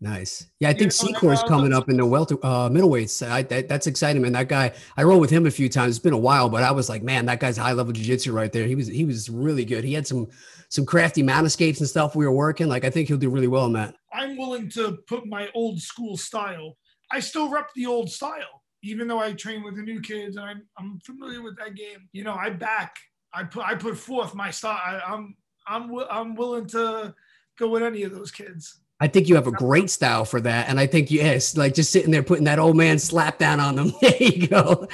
Nice. 0.03 0.47
Yeah, 0.59 0.69
I 0.69 0.73
think 0.73 0.91
Yeah, 1.21 1.31
is 1.31 1.43
coming 1.43 1.73
up 1.73 1.87
in 1.87 1.97
the 1.97 2.05
welter 2.05 2.35
uh, 2.41 2.69
middleweights. 2.69 3.27
I, 3.27 3.43
that, 3.43 3.69
that's 3.69 3.85
exciting, 3.85 4.23
man. 4.23 4.31
That 4.31 4.47
guy, 4.47 4.73
I 4.97 5.03
rolled 5.03 5.21
with 5.21 5.29
him 5.29 5.45
a 5.45 5.51
few 5.51 5.69
times. 5.69 5.91
It's 5.91 6.03
been 6.03 6.11
a 6.11 6.17
while, 6.17 6.49
but 6.49 6.63
I 6.63 6.71
was 6.71 6.89
like, 6.89 7.03
man, 7.03 7.27
that 7.27 7.39
guy's 7.39 7.55
high 7.55 7.73
level 7.73 7.93
jiu-jitsu 7.93 8.31
right 8.31 8.51
there. 8.51 8.65
He 8.65 8.73
was 8.73 8.87
he 8.87 9.05
was 9.05 9.29
really 9.29 9.63
good. 9.63 9.83
He 9.83 9.93
had 9.93 10.07
some 10.07 10.27
some 10.69 10.87
crafty 10.87 11.21
mount 11.21 11.45
escapes 11.45 11.81
and 11.81 11.87
stuff 11.87 12.15
we 12.15 12.25
were 12.25 12.31
working. 12.31 12.67
Like 12.67 12.83
I 12.83 12.89
think 12.89 13.09
he'll 13.09 13.17
do 13.17 13.29
really 13.29 13.47
well 13.47 13.67
in 13.67 13.73
that. 13.73 13.95
I'm 14.11 14.37
willing 14.37 14.69
to 14.71 14.97
put 15.07 15.27
my 15.27 15.49
old 15.53 15.79
school 15.79 16.17
style. 16.17 16.77
I 17.11 17.19
still 17.19 17.51
rep 17.51 17.69
the 17.75 17.85
old 17.85 18.09
style, 18.09 18.60
even 18.83 19.07
though 19.07 19.19
I 19.19 19.33
train 19.33 19.63
with 19.63 19.75
the 19.75 19.83
new 19.83 20.01
kids 20.01 20.37
and 20.37 20.45
I'm, 20.45 20.63
I'm 20.77 20.99
familiar 20.99 21.41
with 21.41 21.57
that 21.57 21.75
game. 21.75 22.09
You 22.11 22.23
know, 22.23 22.33
I 22.33 22.49
back, 22.49 22.95
I 23.33 23.43
put, 23.43 23.63
I 23.65 23.75
put 23.75 23.97
forth 23.97 24.33
my 24.33 24.51
style. 24.51 24.79
I, 24.83 24.99
I'm, 25.05 25.35
I'm, 25.67 25.91
I'm 26.09 26.35
willing 26.35 26.65
to 26.67 27.13
go 27.57 27.69
with 27.69 27.83
any 27.83 28.03
of 28.03 28.13
those 28.13 28.31
kids. 28.31 28.79
I 28.99 29.07
think 29.07 29.27
you 29.27 29.35
have 29.35 29.47
a 29.47 29.51
great 29.51 29.89
style 29.89 30.25
for 30.25 30.39
that. 30.41 30.69
And 30.69 30.79
I 30.79 30.85
think 30.85 31.09
yes, 31.09 31.57
like 31.57 31.73
just 31.73 31.91
sitting 31.91 32.11
there 32.11 32.21
putting 32.21 32.43
that 32.43 32.59
old 32.59 32.77
man 32.77 32.99
slap 32.99 33.39
down 33.39 33.59
on 33.59 33.75
them. 33.75 33.93
There 34.01 34.15
you 34.19 34.47
go. 34.47 34.87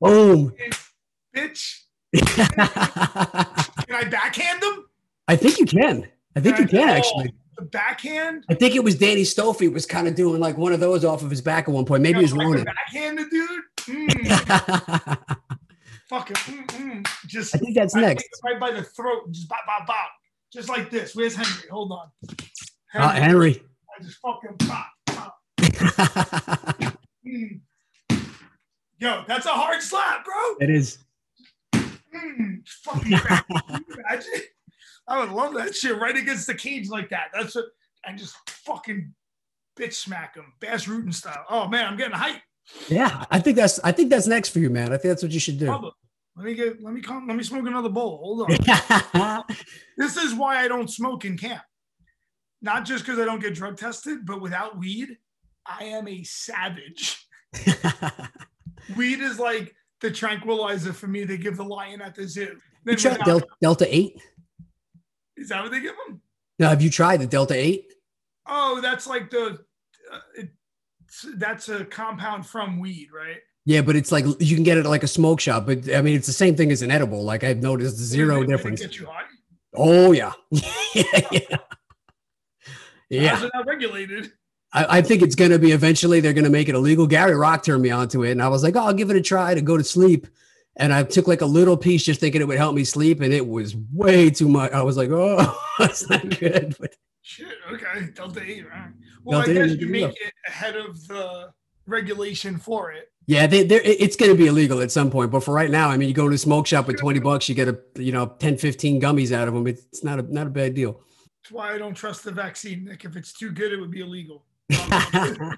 Boom. 0.00 0.52
Bitch, 1.34 1.80
can 2.14 3.94
I 3.94 4.04
backhand 4.10 4.62
them? 4.62 4.84
I 5.28 5.36
think 5.36 5.58
you 5.58 5.66
can. 5.66 6.06
I 6.36 6.40
think 6.40 6.58
you 6.58 6.66
can 6.66 6.90
Oh, 6.90 6.92
actually. 6.92 7.34
The 7.56 7.62
backhand? 7.64 8.44
I 8.50 8.54
think 8.54 8.74
it 8.74 8.82
was 8.82 8.96
Danny 8.96 9.22
Stolfi 9.22 9.72
was 9.72 9.86
kind 9.86 10.08
of 10.08 10.14
doing 10.14 10.40
like 10.40 10.56
one 10.58 10.72
of 10.72 10.80
those 10.80 11.04
off 11.04 11.22
of 11.22 11.30
his 11.30 11.40
back 11.40 11.68
at 11.68 11.74
one 11.74 11.84
point. 11.84 12.02
Maybe 12.02 12.18
it 12.18 12.22
was 12.22 12.32
Like 12.34 12.46
Ronan. 12.46 12.64
backhand 12.64 13.18
the 13.18 13.24
dude? 13.30 13.60
Mm, 13.84 14.16
I 14.48 15.36
fucking, 16.08 16.36
mm, 16.36 16.66
mm. 16.66 17.06
Just 17.26 17.52
think 17.52 17.74
that's 17.74 17.94
I 17.94 18.00
next. 18.00 18.24
it 18.24 18.30
right 18.42 18.58
by 18.58 18.70
the 18.72 18.82
throat, 18.82 19.30
just 19.30 19.46
bop, 19.48 19.58
bop, 19.66 19.86
bop. 19.86 20.08
Just 20.50 20.70
like 20.70 20.88
this. 20.90 21.14
Where's 21.14 21.34
Henry? 21.36 21.68
Hold 21.70 21.92
on. 21.92 22.10
Uh, 22.94 23.10
Henry. 23.10 23.62
I 23.98 24.02
just 24.02 24.18
fucking 24.18 24.56
pop. 24.58 24.90
Mm. 27.26 27.60
Yo, 28.98 29.24
that's 29.26 29.46
a 29.46 29.50
hard 29.50 29.80
slap, 29.82 30.24
bro. 30.24 30.34
it 30.60 30.68
is. 30.70 30.98
Mm, 31.74 32.66
fucking. 32.84 33.18
Can 33.18 33.42
you 33.88 33.94
imagine? 33.98 34.32
I 35.06 35.20
would 35.20 35.30
love 35.30 35.54
that 35.54 35.74
shit 35.74 35.98
right 35.98 36.16
against 36.16 36.46
the 36.46 36.54
cage 36.54 36.88
like 36.88 37.10
that. 37.10 37.28
That's 37.32 37.54
what, 37.54 37.66
and 38.06 38.18
just 38.18 38.36
fucking 38.48 39.12
bitch 39.78 39.94
smack 39.94 40.36
him, 40.36 40.52
Bas 40.60 40.86
Rutten 40.86 41.12
style. 41.12 41.44
Oh 41.48 41.68
man, 41.68 41.86
I'm 41.86 41.96
getting 41.96 42.16
hyped. 42.16 42.40
Yeah, 42.88 43.24
I 43.30 43.40
think 43.40 43.56
that's 43.56 43.78
I 43.80 43.92
think 43.92 44.10
that's 44.10 44.26
next 44.26 44.50
for 44.50 44.58
you, 44.58 44.70
man. 44.70 44.86
I 44.86 44.96
think 44.96 45.10
that's 45.10 45.22
what 45.22 45.32
you 45.32 45.40
should 45.40 45.58
do. 45.58 45.66
Bubba, 45.66 45.90
let 46.36 46.46
me 46.46 46.54
get, 46.54 46.82
let 46.82 46.94
me 46.94 47.00
come, 47.00 47.26
let 47.28 47.36
me 47.36 47.42
smoke 47.42 47.66
another 47.66 47.88
bowl. 47.88 48.18
Hold 48.18 48.50
on. 48.50 49.44
this 49.98 50.16
is 50.16 50.34
why 50.34 50.64
I 50.64 50.68
don't 50.68 50.90
smoke 50.90 51.24
in 51.24 51.36
camp. 51.36 51.62
Not 52.60 52.84
just 52.84 53.04
because 53.04 53.20
I 53.20 53.24
don't 53.24 53.40
get 53.40 53.54
drug 53.54 53.76
tested, 53.76 54.24
but 54.24 54.40
without 54.40 54.78
weed, 54.78 55.18
I 55.66 55.84
am 55.84 56.08
a 56.08 56.24
savage. 56.24 57.26
Weed 58.96 59.20
is 59.20 59.38
like 59.38 59.74
the 60.00 60.10
tranquilizer 60.10 60.92
for 60.92 61.06
me 61.06 61.24
they 61.24 61.36
give 61.36 61.56
the 61.56 61.64
lion 61.64 62.02
at 62.02 62.14
the 62.14 62.26
zoo. 62.26 62.58
you 62.84 62.96
tried 62.96 63.20
Delta 63.60 63.86
8? 63.88 64.20
Is 65.36 65.48
that 65.48 65.62
what 65.62 65.72
they 65.72 65.80
give 65.80 65.94
them? 66.06 66.20
No, 66.58 66.68
have 66.68 66.82
you 66.82 66.90
tried 66.90 67.20
the 67.20 67.26
Delta 67.26 67.54
8? 67.54 67.84
Oh, 68.46 68.80
that's 68.80 69.06
like 69.06 69.30
the 69.30 69.58
uh, 70.12 70.18
it's, 70.36 71.26
that's 71.36 71.68
a 71.68 71.84
compound 71.84 72.46
from 72.46 72.78
weed, 72.78 73.08
right? 73.14 73.38
Yeah, 73.64 73.80
but 73.80 73.96
it's 73.96 74.12
like 74.12 74.24
you 74.40 74.54
can 74.54 74.62
get 74.64 74.76
it 74.76 74.80
at 74.84 74.90
like 74.90 75.02
a 75.02 75.08
smoke 75.08 75.40
shop, 75.40 75.66
but 75.66 75.90
I 75.94 76.02
mean 76.02 76.14
it's 76.14 76.26
the 76.26 76.32
same 76.34 76.54
thing 76.54 76.70
as 76.70 76.82
an 76.82 76.90
edible. 76.90 77.24
Like 77.24 77.42
I've 77.44 77.62
noticed 77.62 77.96
zero 77.96 78.40
Did 78.40 78.42
it- 78.42 78.46
did 78.46 78.52
it 78.52 78.56
difference. 78.56 78.80
Get 78.82 78.98
you 78.98 79.06
high? 79.06 79.22
Oh 79.74 80.12
yeah. 80.12 80.32
yeah. 80.94 81.56
Yeah. 83.08 83.36
How's 83.36 83.50
not 83.54 83.66
regulated? 83.66 84.32
I, 84.72 84.98
I 84.98 85.02
think 85.02 85.22
it's 85.22 85.34
gonna 85.34 85.58
be 85.58 85.72
eventually 85.72 86.20
they're 86.20 86.32
gonna 86.32 86.50
make 86.50 86.68
it 86.68 86.74
illegal. 86.74 87.06
Gary 87.06 87.34
Rock 87.34 87.62
turned 87.64 87.82
me 87.82 87.90
onto 87.90 88.22
it, 88.24 88.32
and 88.32 88.42
I 88.42 88.48
was 88.48 88.62
like, 88.62 88.76
oh, 88.76 88.80
I'll 88.80 88.94
give 88.94 89.10
it 89.10 89.16
a 89.16 89.20
try 89.22 89.54
to 89.54 89.62
go 89.62 89.76
to 89.76 89.84
sleep. 89.84 90.26
And 90.76 90.92
I 90.92 91.04
took 91.04 91.28
like 91.28 91.40
a 91.40 91.46
little 91.46 91.76
piece 91.76 92.02
just 92.04 92.20
thinking 92.20 92.40
it 92.40 92.48
would 92.48 92.58
help 92.58 92.74
me 92.74 92.84
sleep, 92.84 93.20
and 93.20 93.32
it 93.32 93.46
was 93.46 93.76
way 93.92 94.28
too 94.30 94.48
much. 94.48 94.72
I 94.72 94.82
was 94.82 94.96
like, 94.96 95.10
oh, 95.10 95.56
that's 95.78 96.08
not 96.10 96.38
good. 96.40 96.76
But 96.80 96.94
Shit. 97.26 97.46
Okay. 97.72 98.10
Delta 98.14 98.42
eight. 98.42 98.68
Right. 98.68 98.90
Well, 99.24 99.40
Delta 99.40 99.62
I 99.62 99.66
guess 99.66 99.76
you 99.78 99.88
make 99.88 100.10
it 100.10 100.32
ahead 100.46 100.76
of 100.76 101.06
the 101.08 101.52
regulation 101.86 102.58
for 102.58 102.92
it. 102.92 103.10
yeah, 103.26 103.46
they, 103.46 103.60
it's 103.60 104.14
gonna 104.16 104.34
be 104.34 104.46
illegal 104.46 104.82
at 104.82 104.90
some 104.90 105.10
point. 105.10 105.30
But 105.30 105.40
for 105.42 105.54
right 105.54 105.70
now, 105.70 105.88
I 105.88 105.96
mean, 105.96 106.08
you 106.08 106.14
go 106.14 106.28
to 106.28 106.34
a 106.34 106.38
smoke 106.38 106.66
shop 106.66 106.86
with 106.86 106.98
20 106.98 107.20
bucks, 107.20 107.48
you 107.48 107.54
get 107.54 107.68
a 107.68 107.78
you 107.96 108.12
know 108.12 108.26
10, 108.26 108.58
15 108.58 109.00
gummies 109.00 109.32
out 109.32 109.48
of 109.48 109.54
them. 109.54 109.66
It's 109.66 110.04
not 110.04 110.18
a 110.18 110.22
not 110.22 110.46
a 110.48 110.50
bad 110.50 110.74
deal. 110.74 111.00
That's 111.42 111.52
why 111.52 111.72
I 111.72 111.78
don't 111.78 111.94
trust 111.94 112.24
the 112.24 112.32
vaccine, 112.32 112.84
Nick. 112.84 113.06
If 113.06 113.16
it's 113.16 113.32
too 113.32 113.52
good, 113.52 113.72
it 113.72 113.80
would 113.80 113.90
be 113.90 114.00
illegal. 114.00 114.44
Um, 115.14 115.56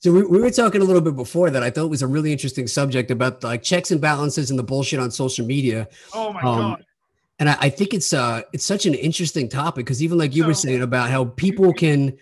so 0.00 0.12
we, 0.12 0.22
we 0.24 0.40
were 0.40 0.50
talking 0.50 0.80
a 0.80 0.84
little 0.84 1.02
bit 1.02 1.16
before 1.16 1.50
that 1.50 1.62
I 1.62 1.70
thought 1.70 1.90
was 1.90 2.02
a 2.02 2.06
really 2.06 2.32
interesting 2.32 2.66
subject 2.66 3.10
about 3.10 3.42
like 3.42 3.62
checks 3.62 3.90
and 3.90 4.00
balances 4.00 4.50
and 4.50 4.58
the 4.58 4.62
bullshit 4.62 5.00
on 5.00 5.10
social 5.10 5.44
media. 5.46 5.88
Oh 6.14 6.32
my 6.32 6.40
Um, 6.40 6.58
god. 6.58 6.84
And 7.40 7.48
I, 7.50 7.56
I 7.60 7.68
think 7.68 7.94
it's 7.94 8.12
uh 8.12 8.42
it's 8.52 8.64
such 8.64 8.86
an 8.86 8.94
interesting 8.94 9.48
topic 9.48 9.84
because 9.86 10.02
even 10.02 10.18
like 10.18 10.34
you 10.34 10.44
were 10.46 10.54
saying 10.54 10.82
about 10.82 11.10
how 11.10 11.26
people 11.26 11.72
can 11.72 12.16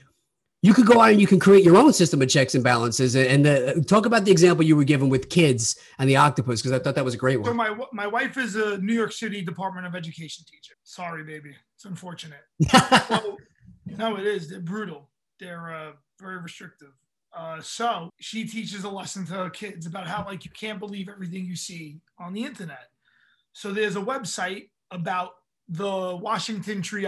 you 0.63 0.75
could 0.75 0.87
go 0.87 1.01
out 1.01 1.11
and 1.11 1.21
you 1.21 1.27
can 1.27 1.39
create 1.39 1.65
your 1.65 1.77
own 1.77 1.93
system 1.93 2.21
of 2.23 2.29
checks 2.29 2.55
and 2.55 2.65
balances 2.65 3.15
and 3.15 3.45
the, 3.47 3.85
talk 3.87 4.05
about 4.05 4.25
the 4.25 4.31
example 4.33 4.65
you 4.65 4.75
were 4.77 4.85
given 4.85 5.09
with 5.09 5.29
kids 5.29 5.77
and 5.99 6.09
the 6.11 6.17
octopus 6.17 6.61
because 6.61 6.73
I 6.73 6.83
thought 6.83 6.95
that 6.97 7.05
was 7.05 7.15
a 7.15 7.19
great 7.19 7.37
So 7.45 7.53
one. 7.53 7.57
my 7.57 7.77
my 7.93 8.07
wife 8.07 8.37
is 8.37 8.57
a 8.57 8.79
New 8.79 8.95
York 8.95 9.13
City 9.13 9.43
Department 9.43 9.87
of 9.87 9.95
Education 9.95 10.45
teacher. 10.51 10.75
Sorry, 10.83 11.23
baby. 11.25 11.55
It's 11.77 11.85
unfortunate. 11.85 12.41
So, 13.09 13.37
no, 13.99 14.17
it 14.17 14.27
is. 14.27 14.49
They're 14.51 14.61
brutal. 14.61 15.09
They're 15.39 15.73
uh, 15.73 15.93
very 16.21 16.39
restrictive. 16.39 16.89
Uh, 17.35 17.61
so 17.61 18.11
she 18.19 18.47
teaches 18.47 18.85
a 18.85 18.89
lesson 18.89 19.27
to 19.27 19.35
her 19.35 19.51
kids 19.51 19.87
about 19.87 20.07
how 20.07 20.25
like 20.25 20.45
you 20.45 20.51
can't 20.51 20.79
believe 20.79 21.09
everything 21.09 21.45
you 21.45 21.57
see 21.57 22.01
on 22.19 22.33
the 22.33 22.45
internet. 22.45 22.89
So 23.53 23.73
there's 23.73 23.97
a 23.97 24.01
website 24.01 24.71
about 24.91 25.33
the 25.69 26.17
Washington 26.17 26.83
tree 26.83 27.07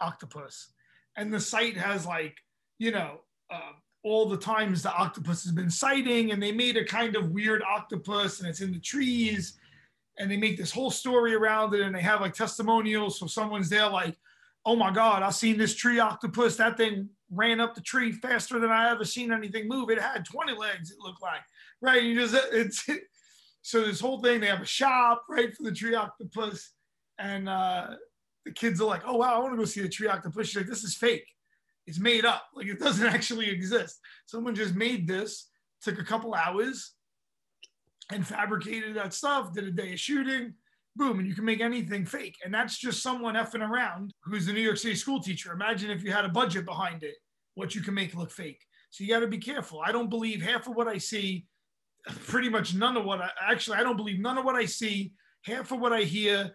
octopus, 0.00 0.72
and 1.16 1.32
the 1.32 1.40
site 1.40 1.76
has 1.76 2.06
like 2.06 2.36
you 2.78 2.90
know 2.90 3.20
uh, 3.50 3.72
all 4.02 4.28
the 4.28 4.36
times 4.36 4.82
the 4.82 4.92
octopus 4.92 5.44
has 5.44 5.52
been 5.52 5.70
sighting, 5.70 6.32
and 6.32 6.42
they 6.42 6.52
made 6.52 6.76
a 6.76 6.84
kind 6.84 7.14
of 7.16 7.30
weird 7.30 7.62
octopus, 7.62 8.40
and 8.40 8.48
it's 8.48 8.60
in 8.60 8.72
the 8.72 8.80
trees, 8.80 9.58
and 10.18 10.30
they 10.30 10.36
make 10.36 10.56
this 10.56 10.72
whole 10.72 10.90
story 10.90 11.34
around 11.34 11.74
it, 11.74 11.82
and 11.82 11.94
they 11.94 12.00
have 12.00 12.20
like 12.20 12.34
testimonials. 12.34 13.18
So 13.18 13.26
someone's 13.26 13.68
there 13.68 13.88
like 13.88 14.16
oh 14.64 14.76
my 14.76 14.92
God, 14.92 15.22
I 15.22 15.30
seen 15.30 15.58
this 15.58 15.74
tree 15.74 15.98
octopus. 15.98 16.56
That 16.56 16.76
thing 16.76 17.08
ran 17.30 17.60
up 17.60 17.74
the 17.74 17.80
tree 17.80 18.12
faster 18.12 18.58
than 18.58 18.70
I 18.70 18.90
ever 18.90 19.04
seen 19.04 19.32
anything 19.32 19.68
move. 19.68 19.90
It 19.90 20.00
had 20.00 20.24
20 20.24 20.52
legs, 20.54 20.90
it 20.90 20.98
looked 21.00 21.22
like. 21.22 21.40
Right. 21.80 22.02
You 22.02 22.18
just, 22.20 22.34
it's, 22.52 22.88
So 23.68 23.82
this 23.82 24.00
whole 24.00 24.20
thing, 24.22 24.40
they 24.40 24.46
have 24.46 24.62
a 24.62 24.66
shop 24.66 25.24
right 25.28 25.54
for 25.54 25.62
the 25.62 25.72
tree 25.72 25.94
octopus, 25.94 26.72
and 27.18 27.50
uh, 27.50 27.88
the 28.46 28.52
kids 28.52 28.80
are 28.80 28.86
like, 28.86 29.02
"Oh 29.04 29.16
wow, 29.16 29.34
I 29.34 29.38
want 29.40 29.52
to 29.52 29.58
go 29.58 29.66
see 29.66 29.82
the 29.82 29.90
tree 29.90 30.08
octopus." 30.08 30.48
She's 30.48 30.56
like, 30.56 30.66
"This 30.66 30.84
is 30.84 30.94
fake. 30.94 31.26
It's 31.86 31.98
made 31.98 32.24
up. 32.24 32.44
Like 32.54 32.66
it 32.66 32.78
doesn't 32.78 33.06
actually 33.14 33.50
exist. 33.50 34.00
Someone 34.24 34.54
just 34.54 34.74
made 34.74 35.06
this. 35.06 35.50
Took 35.82 35.98
a 35.98 36.04
couple 36.04 36.34
hours, 36.34 36.94
and 38.10 38.26
fabricated 38.26 38.96
that 38.96 39.12
stuff. 39.12 39.52
Did 39.52 39.64
a 39.64 39.70
day 39.70 39.92
of 39.92 40.00
shooting." 40.00 40.54
Boom, 40.98 41.20
and 41.20 41.28
you 41.28 41.34
can 41.34 41.44
make 41.44 41.60
anything 41.60 42.04
fake. 42.04 42.36
And 42.44 42.52
that's 42.52 42.76
just 42.76 43.02
someone 43.02 43.36
effing 43.36 43.66
around 43.66 44.12
who's 44.24 44.48
a 44.48 44.52
New 44.52 44.60
York 44.60 44.78
City 44.78 44.96
school 44.96 45.20
teacher. 45.20 45.52
Imagine 45.52 45.90
if 45.90 46.02
you 46.02 46.10
had 46.10 46.24
a 46.24 46.28
budget 46.28 46.64
behind 46.64 47.04
it, 47.04 47.14
what 47.54 47.76
you 47.76 47.82
can 47.82 47.94
make 47.94 48.16
look 48.16 48.32
fake. 48.32 48.60
So 48.90 49.04
you 49.04 49.10
got 49.10 49.20
to 49.20 49.28
be 49.28 49.38
careful. 49.38 49.80
I 49.80 49.92
don't 49.92 50.10
believe 50.10 50.42
half 50.42 50.66
of 50.66 50.74
what 50.74 50.88
I 50.88 50.98
see 50.98 51.46
pretty 52.26 52.48
much 52.48 52.74
none 52.74 52.96
of 52.96 53.04
what 53.04 53.20
I 53.20 53.30
actually 53.40 53.76
I 53.76 53.84
don't 53.84 53.96
believe 53.96 54.18
none 54.18 54.38
of 54.38 54.44
what 54.44 54.56
I 54.56 54.64
see, 54.64 55.12
half 55.42 55.70
of 55.70 55.80
what 55.80 55.92
I 55.92 56.02
hear, 56.02 56.52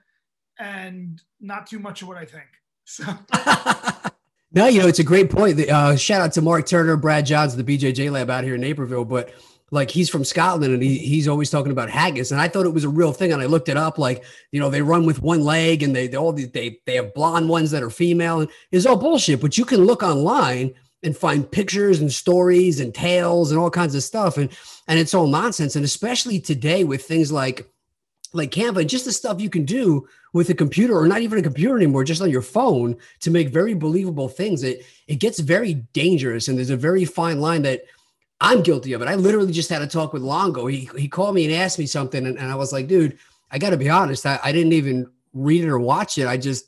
and 0.60 1.22
not 1.40 1.68
too 1.68 1.80
much 1.80 2.02
of 2.02 2.10
what 2.10 2.18
I 2.18 2.26
think. 2.26 2.46
So 2.86 3.06
no, 4.52 4.68
you 4.68 4.82
know 4.82 4.90
it's 4.90 5.00
a 5.00 5.06
great 5.06 5.30
point. 5.30 5.56
The 5.56 5.72
uh, 5.72 5.96
shout 5.96 6.20
out 6.20 6.34
to 6.34 6.42
Mark 6.42 6.66
Turner, 6.66 6.98
Brad 6.98 7.26
Johns, 7.26 7.56
the 7.56 7.64
BJJ 7.64 8.12
Lab 8.12 8.30
out 8.30 8.44
here 8.44 8.56
in 8.56 8.62
Naperville, 8.62 9.06
but. 9.06 9.34
Like 9.74 9.90
he's 9.90 10.08
from 10.08 10.24
Scotland 10.24 10.72
and 10.72 10.84
he, 10.84 11.00
he's 11.00 11.28
always 11.28 11.50
talking 11.50 11.72
about 11.72 11.90
haggis. 11.90 12.32
And 12.32 12.40
I 12.40 12.48
thought 12.48 12.68
it 12.68 12.76
was 12.76 12.84
a 12.84 12.90
real 12.90 13.12
thing. 13.12 13.34
And 13.34 13.42
I 13.42 13.48
looked 13.48 13.70
it 13.70 13.76
up. 13.76 13.98
Like, 13.98 14.24
you 14.52 14.60
know, 14.60 14.70
they 14.70 14.84
run 14.84 15.04
with 15.04 15.24
one 15.24 15.44
leg 15.44 15.82
and 15.82 15.96
they, 15.96 16.06
they 16.06 16.16
all 16.16 16.32
they, 16.32 16.80
they 16.86 16.94
have 16.96 17.16
blonde 17.16 17.50
ones 17.50 17.72
that 17.72 17.82
are 17.82 17.90
female 17.90 18.42
and 18.42 18.50
it's 18.72 18.86
all 18.86 18.98
bullshit. 18.98 19.42
But 19.42 19.58
you 19.58 19.66
can 19.66 19.84
look 19.84 20.04
online 20.04 20.76
and 21.02 21.18
find 21.18 21.50
pictures 21.50 22.02
and 22.02 22.14
stories 22.14 22.80
and 22.80 22.94
tales 22.94 23.50
and 23.50 23.60
all 23.60 23.72
kinds 23.72 23.96
of 23.96 24.04
stuff 24.04 24.38
and 24.38 24.52
and 24.88 25.00
it's 25.00 25.14
all 25.14 25.28
nonsense 25.28 25.76
and 25.76 25.84
especially 25.84 26.40
today 26.40 26.84
with 26.84 27.04
things 27.04 27.30
like 27.30 27.68
like 28.32 28.52
Canva 28.52 28.88
just 28.88 29.04
the 29.04 29.12
stuff 29.12 29.42
you 29.42 29.50
can 29.50 29.66
do 29.66 30.08
with 30.34 30.50
a 30.50 30.54
computer 30.54 30.98
or 30.98 31.08
not 31.08 31.22
even 31.22 31.40
a 31.40 31.44
computer 31.44 31.76
anymore 31.76 32.06
just 32.06 32.22
on 32.22 32.30
your 32.30 32.42
phone 32.42 32.96
to 33.20 33.32
make 33.32 33.50
very 33.50 33.74
believable 33.74 34.30
things 34.30 34.64
it 34.64 34.86
it 35.08 35.16
gets 35.16 35.40
very 35.40 35.74
dangerous 35.74 36.48
and 36.48 36.58
there's 36.58 36.70
a 36.70 36.78
very 36.78 37.04
fine 37.04 37.42
line 37.42 37.64
that 37.64 37.82
I'm 38.44 38.62
guilty 38.62 38.94
of 38.94 39.02
it 39.02 39.08
I 39.08 39.16
literally 39.16 39.52
just 39.52 39.70
had 39.70 39.82
a 39.82 39.88
talk 39.88 40.14
with 40.14 40.22
Longo 40.22 40.68
he 40.68 40.90
he 40.98 41.08
called 41.08 41.34
me 41.34 41.46
and 41.46 41.54
asked 41.54 41.80
me 41.80 41.88
something 41.88 42.28
and, 42.28 42.38
and 42.38 42.52
I 42.52 42.56
was 42.56 42.72
like 42.72 42.88
dude 42.88 43.18
I 43.50 43.58
got 43.58 43.72
to 43.72 43.78
be 43.78 43.90
honest 43.90 44.26
I, 44.26 44.40
I 44.44 44.52
didn't 44.52 44.74
even 44.74 45.10
read 45.34 45.64
it 45.64 45.70
or 45.70 45.80
watch 45.80 46.18
it 46.20 46.28
I 46.28 46.38
just 46.38 46.66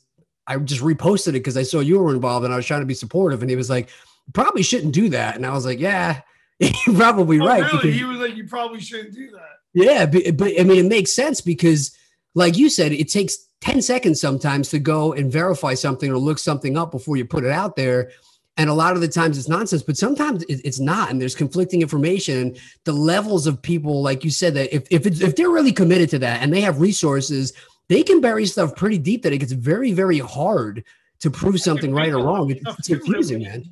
I 0.48 0.56
just 0.56 0.82
reposted 0.82 1.28
it 1.28 1.32
because 1.32 1.56
I 1.56 1.62
saw 1.62 1.80
you 1.80 1.98
were 1.98 2.14
involved 2.14 2.44
and 2.44 2.52
I 2.52 2.56
was 2.56 2.66
trying 2.66 2.80
to 2.80 2.86
be 2.86 2.94
supportive 2.94 3.42
and 3.42 3.50
he 3.50 3.56
was 3.56 3.70
like 3.70 3.90
probably 4.32 4.62
shouldn't 4.62 4.94
do 4.94 5.08
that. 5.10 5.36
And 5.36 5.46
I 5.46 5.52
was 5.52 5.64
like, 5.64 5.78
yeah, 5.78 6.20
you're 6.58 6.96
probably 6.96 7.40
oh, 7.40 7.46
right. 7.46 7.62
Really? 7.62 7.78
Because, 7.78 7.94
he 7.94 8.04
was 8.04 8.18
like, 8.18 8.36
you 8.36 8.46
probably 8.46 8.80
shouldn't 8.80 9.14
do 9.14 9.30
that. 9.32 9.42
Yeah, 9.74 10.06
but, 10.06 10.36
but 10.36 10.52
I 10.58 10.64
mean, 10.64 10.86
it 10.86 10.88
makes 10.88 11.12
sense 11.12 11.40
because, 11.40 11.96
like 12.34 12.56
you 12.56 12.70
said, 12.70 12.92
it 12.92 13.10
takes 13.10 13.36
10 13.60 13.82
seconds 13.82 14.20
sometimes 14.20 14.70
to 14.70 14.78
go 14.78 15.12
and 15.12 15.30
verify 15.30 15.74
something 15.74 16.10
or 16.10 16.18
look 16.18 16.38
something 16.38 16.76
up 16.76 16.90
before 16.90 17.16
you 17.16 17.24
put 17.24 17.44
it 17.44 17.50
out 17.50 17.76
there. 17.76 18.10
And 18.58 18.70
a 18.70 18.74
lot 18.74 18.94
of 18.94 19.02
the 19.02 19.08
times 19.08 19.36
it's 19.36 19.48
nonsense, 19.48 19.82
but 19.82 19.98
sometimes 19.98 20.42
it's 20.48 20.80
not. 20.80 21.10
And 21.10 21.20
there's 21.20 21.34
conflicting 21.34 21.82
information. 21.82 22.56
The 22.84 22.92
levels 22.92 23.46
of 23.46 23.60
people, 23.60 24.02
like 24.02 24.24
you 24.24 24.30
said, 24.30 24.54
that 24.54 24.74
if, 24.74 24.86
if, 24.90 25.06
if 25.20 25.36
they're 25.36 25.50
really 25.50 25.72
committed 25.72 26.08
to 26.10 26.18
that 26.20 26.42
and 26.42 26.52
they 26.52 26.62
have 26.62 26.80
resources, 26.80 27.52
they 27.88 28.02
can 28.02 28.20
bury 28.20 28.46
stuff 28.46 28.74
pretty 28.74 28.98
deep 28.98 29.22
that 29.22 29.32
it 29.32 29.38
gets 29.38 29.52
very, 29.52 29.92
very 29.92 30.18
hard 30.18 30.84
to 31.20 31.30
prove 31.30 31.60
something 31.60 31.94
right 31.94 32.12
or 32.12 32.24
wrong. 32.24 32.50
It's, 32.50 32.62
it's 32.78 32.88
confusing, 32.88 33.42
man. 33.42 33.64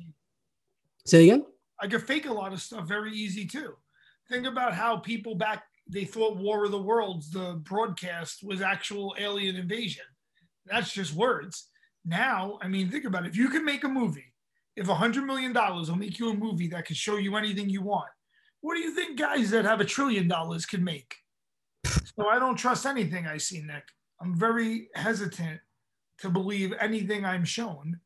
Say 1.05 1.23
again? 1.23 1.45
I 1.79 1.87
could 1.87 2.03
fake 2.03 2.27
a 2.27 2.33
lot 2.33 2.53
of 2.53 2.61
stuff 2.61 2.87
very 2.87 3.11
easy 3.13 3.45
too. 3.45 3.75
Think 4.29 4.45
about 4.45 4.73
how 4.73 4.97
people 4.97 5.35
back 5.35 5.63
they 5.87 6.05
thought 6.05 6.37
War 6.37 6.65
of 6.65 6.71
the 6.71 6.81
Worlds, 6.81 7.29
the 7.29 7.61
broadcast 7.63 8.43
was 8.43 8.61
actual 8.61 9.15
alien 9.19 9.55
invasion. 9.55 10.05
That's 10.65 10.91
just 10.91 11.13
words. 11.13 11.67
Now, 12.03 12.57
I 12.61 12.67
mean, 12.67 12.89
think 12.89 13.05
about 13.05 13.25
it. 13.25 13.29
If 13.29 13.37
you 13.37 13.49
can 13.49 13.63
make 13.63 13.83
a 13.83 13.89
movie, 13.89 14.33
if 14.75 14.87
a 14.87 14.95
hundred 14.95 15.25
million 15.25 15.53
dollars 15.53 15.89
will 15.89 15.97
make 15.97 16.19
you 16.19 16.29
a 16.29 16.33
movie 16.33 16.67
that 16.67 16.85
can 16.85 16.95
show 16.95 17.17
you 17.17 17.35
anything 17.35 17.69
you 17.69 17.81
want, 17.81 18.09
what 18.61 18.75
do 18.75 18.81
you 18.81 18.93
think 18.93 19.17
guys 19.17 19.49
that 19.51 19.65
have 19.65 19.79
a 19.79 19.85
trillion 19.85 20.27
dollars 20.27 20.65
can 20.65 20.83
make? 20.83 21.15
So 21.85 22.27
I 22.27 22.39
don't 22.39 22.55
trust 22.55 22.85
anything 22.85 23.27
I 23.27 23.37
see, 23.37 23.61
Nick. 23.61 23.83
I'm 24.21 24.37
very 24.37 24.89
hesitant 24.95 25.59
to 26.19 26.29
believe 26.29 26.73
anything 26.79 27.25
I'm 27.25 27.45
shown 27.45 27.99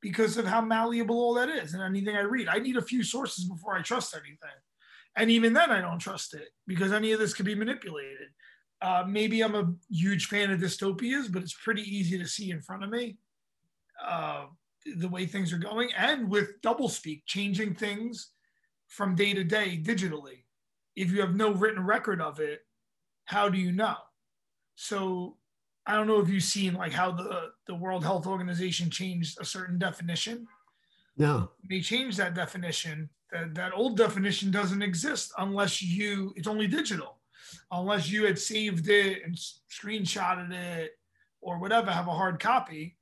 because 0.00 0.36
of 0.36 0.46
how 0.46 0.60
malleable 0.60 1.16
all 1.16 1.34
that 1.34 1.48
is 1.48 1.74
and 1.74 1.82
anything 1.82 2.16
I 2.16 2.20
read. 2.20 2.48
I 2.48 2.58
need 2.58 2.76
a 2.76 2.82
few 2.82 3.02
sources 3.02 3.44
before 3.44 3.76
I 3.76 3.82
trust 3.82 4.14
anything. 4.14 4.56
And 5.16 5.30
even 5.30 5.52
then, 5.52 5.70
I 5.70 5.80
don't 5.80 5.98
trust 5.98 6.34
it 6.34 6.48
because 6.66 6.92
any 6.92 7.12
of 7.12 7.18
this 7.18 7.34
could 7.34 7.46
be 7.46 7.54
manipulated. 7.54 8.28
Uh, 8.80 9.04
maybe 9.08 9.42
I'm 9.42 9.54
a 9.54 9.72
huge 9.90 10.26
fan 10.26 10.50
of 10.50 10.60
dystopias, 10.60 11.32
but 11.32 11.42
it's 11.42 11.54
pretty 11.54 11.82
easy 11.82 12.18
to 12.18 12.26
see 12.26 12.50
in 12.50 12.60
front 12.60 12.84
of 12.84 12.90
me 12.90 13.16
uh, 14.04 14.46
the 14.96 15.08
way 15.08 15.26
things 15.26 15.52
are 15.52 15.58
going. 15.58 15.90
And 15.96 16.30
with 16.30 16.60
doublespeak, 16.62 17.22
changing 17.26 17.74
things 17.74 18.30
from 18.88 19.14
day 19.14 19.34
to 19.34 19.44
day 19.44 19.80
digitally. 19.82 20.44
If 20.94 21.10
you 21.10 21.20
have 21.20 21.34
no 21.34 21.52
written 21.52 21.84
record 21.84 22.20
of 22.20 22.40
it, 22.40 22.60
how 23.24 23.48
do 23.48 23.58
you 23.58 23.72
know? 23.72 23.96
So 24.76 25.36
I 25.86 25.94
don't 25.94 26.06
know 26.06 26.20
if 26.20 26.28
you've 26.28 26.42
seen 26.42 26.74
like 26.74 26.92
how 26.92 27.12
the 27.12 27.50
the 27.66 27.74
World 27.74 28.04
Health 28.04 28.26
Organization 28.26 28.90
changed 28.90 29.38
a 29.40 29.44
certain 29.44 29.78
definition. 29.78 30.46
No. 31.16 31.50
They 31.68 31.80
changed 31.80 32.18
that 32.18 32.34
definition. 32.34 33.08
That 33.32 33.54
that 33.54 33.72
old 33.74 33.96
definition 33.96 34.50
doesn't 34.50 34.82
exist 34.82 35.32
unless 35.38 35.82
you 35.82 36.32
it's 36.36 36.48
only 36.48 36.66
digital. 36.66 37.18
Unless 37.70 38.10
you 38.10 38.24
had 38.24 38.38
saved 38.38 38.88
it 38.88 39.22
and 39.24 39.36
screenshotted 39.36 40.52
it 40.52 40.92
or 41.40 41.58
whatever, 41.58 41.90
have 41.90 42.08
a 42.08 42.14
hard 42.14 42.40
copy. 42.40 42.96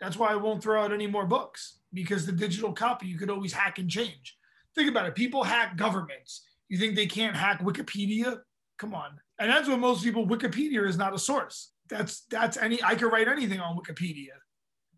That's 0.00 0.16
why 0.16 0.32
I 0.32 0.36
won't 0.36 0.62
throw 0.62 0.82
out 0.82 0.92
any 0.92 1.06
more 1.06 1.26
books 1.26 1.78
because 1.92 2.24
the 2.24 2.32
digital 2.32 2.72
copy 2.72 3.06
you 3.06 3.18
could 3.18 3.30
always 3.30 3.52
hack 3.52 3.78
and 3.78 3.90
change. 3.90 4.36
Think 4.74 4.88
about 4.88 5.06
it. 5.06 5.14
People 5.14 5.44
hack 5.44 5.76
governments. 5.76 6.42
You 6.68 6.78
think 6.78 6.94
they 6.94 7.06
can't 7.06 7.36
hack 7.36 7.60
Wikipedia? 7.60 8.38
Come 8.78 8.94
on. 8.94 9.18
And 9.38 9.50
that's 9.50 9.68
what 9.68 9.78
most 9.78 10.02
people 10.02 10.26
Wikipedia 10.26 10.86
is 10.86 10.96
not 10.96 11.14
a 11.14 11.18
source 11.18 11.72
that's 11.90 12.22
that's 12.30 12.56
any 12.56 12.82
I 12.82 12.94
could 12.94 13.12
write 13.12 13.28
anything 13.28 13.60
on 13.60 13.76
Wikipedia. 13.76 14.38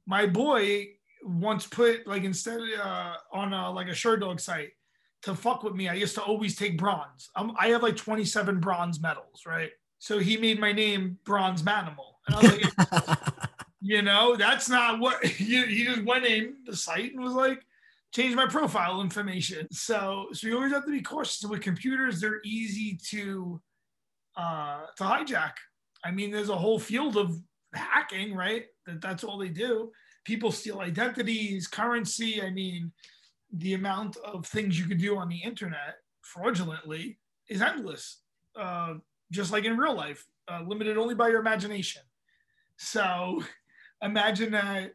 My 0.06 0.26
boy 0.26 0.88
once 1.24 1.66
put 1.66 2.06
like 2.06 2.22
instead 2.22 2.60
uh, 2.80 3.14
on 3.32 3.52
a, 3.52 3.70
like 3.72 3.88
a 3.88 3.92
Sherdog 3.92 4.40
site 4.40 4.70
to 5.22 5.34
fuck 5.34 5.62
with 5.62 5.74
me. 5.74 5.88
I 5.88 5.94
used 5.94 6.14
to 6.16 6.22
always 6.22 6.54
take 6.54 6.76
bronze. 6.76 7.30
I 7.34 7.68
have 7.68 7.82
like 7.82 7.96
27 7.96 8.60
bronze 8.60 9.00
medals, 9.00 9.42
right? 9.46 9.70
So 9.98 10.18
he 10.18 10.36
made 10.36 10.58
my 10.60 10.72
name 10.72 11.18
Bronze 11.24 11.62
Manimal, 11.62 12.14
and 12.26 12.34
I 12.34 12.40
was 12.40 12.52
like, 12.52 13.18
you 13.82 14.02
know, 14.02 14.36
that's 14.36 14.68
not 14.68 15.00
what 15.00 15.22
you 15.40 15.64
he 15.66 15.84
just 15.84 16.04
went 16.04 16.24
in 16.24 16.54
the 16.64 16.76
site 16.76 17.12
and 17.12 17.22
was 17.22 17.34
like, 17.34 17.62
change 18.12 18.34
my 18.34 18.46
profile 18.46 19.00
information. 19.00 19.66
So 19.72 20.28
so 20.32 20.46
you 20.46 20.56
always 20.56 20.72
have 20.72 20.84
to 20.84 20.90
be 20.92 21.02
cautious 21.02 21.42
with 21.44 21.60
computers. 21.60 22.20
They're 22.20 22.40
easy 22.44 22.98
to 23.10 23.60
uh, 24.36 24.82
to 24.96 25.04
hijack 25.04 25.52
I 26.04 26.10
mean, 26.10 26.30
there's 26.30 26.48
a 26.48 26.56
whole 26.56 26.78
field 26.78 27.16
of 27.16 27.38
hacking, 27.74 28.34
right? 28.34 28.66
That 28.86 29.00
that's 29.00 29.24
all 29.24 29.38
they 29.38 29.48
do. 29.48 29.92
People 30.24 30.52
steal 30.52 30.80
identities, 30.80 31.66
currency. 31.66 32.42
I 32.42 32.50
mean, 32.50 32.92
the 33.52 33.74
amount 33.74 34.16
of 34.18 34.46
things 34.46 34.78
you 34.78 34.86
can 34.86 34.98
do 34.98 35.16
on 35.16 35.28
the 35.28 35.42
internet 35.42 35.96
fraudulently 36.22 37.18
is 37.48 37.62
endless. 37.62 38.20
Uh, 38.56 38.94
just 39.30 39.52
like 39.52 39.64
in 39.64 39.78
real 39.78 39.94
life, 39.94 40.26
uh, 40.48 40.62
limited 40.66 40.98
only 40.98 41.14
by 41.14 41.28
your 41.28 41.40
imagination. 41.40 42.02
So 42.76 43.42
imagine 44.02 44.52
that 44.52 44.94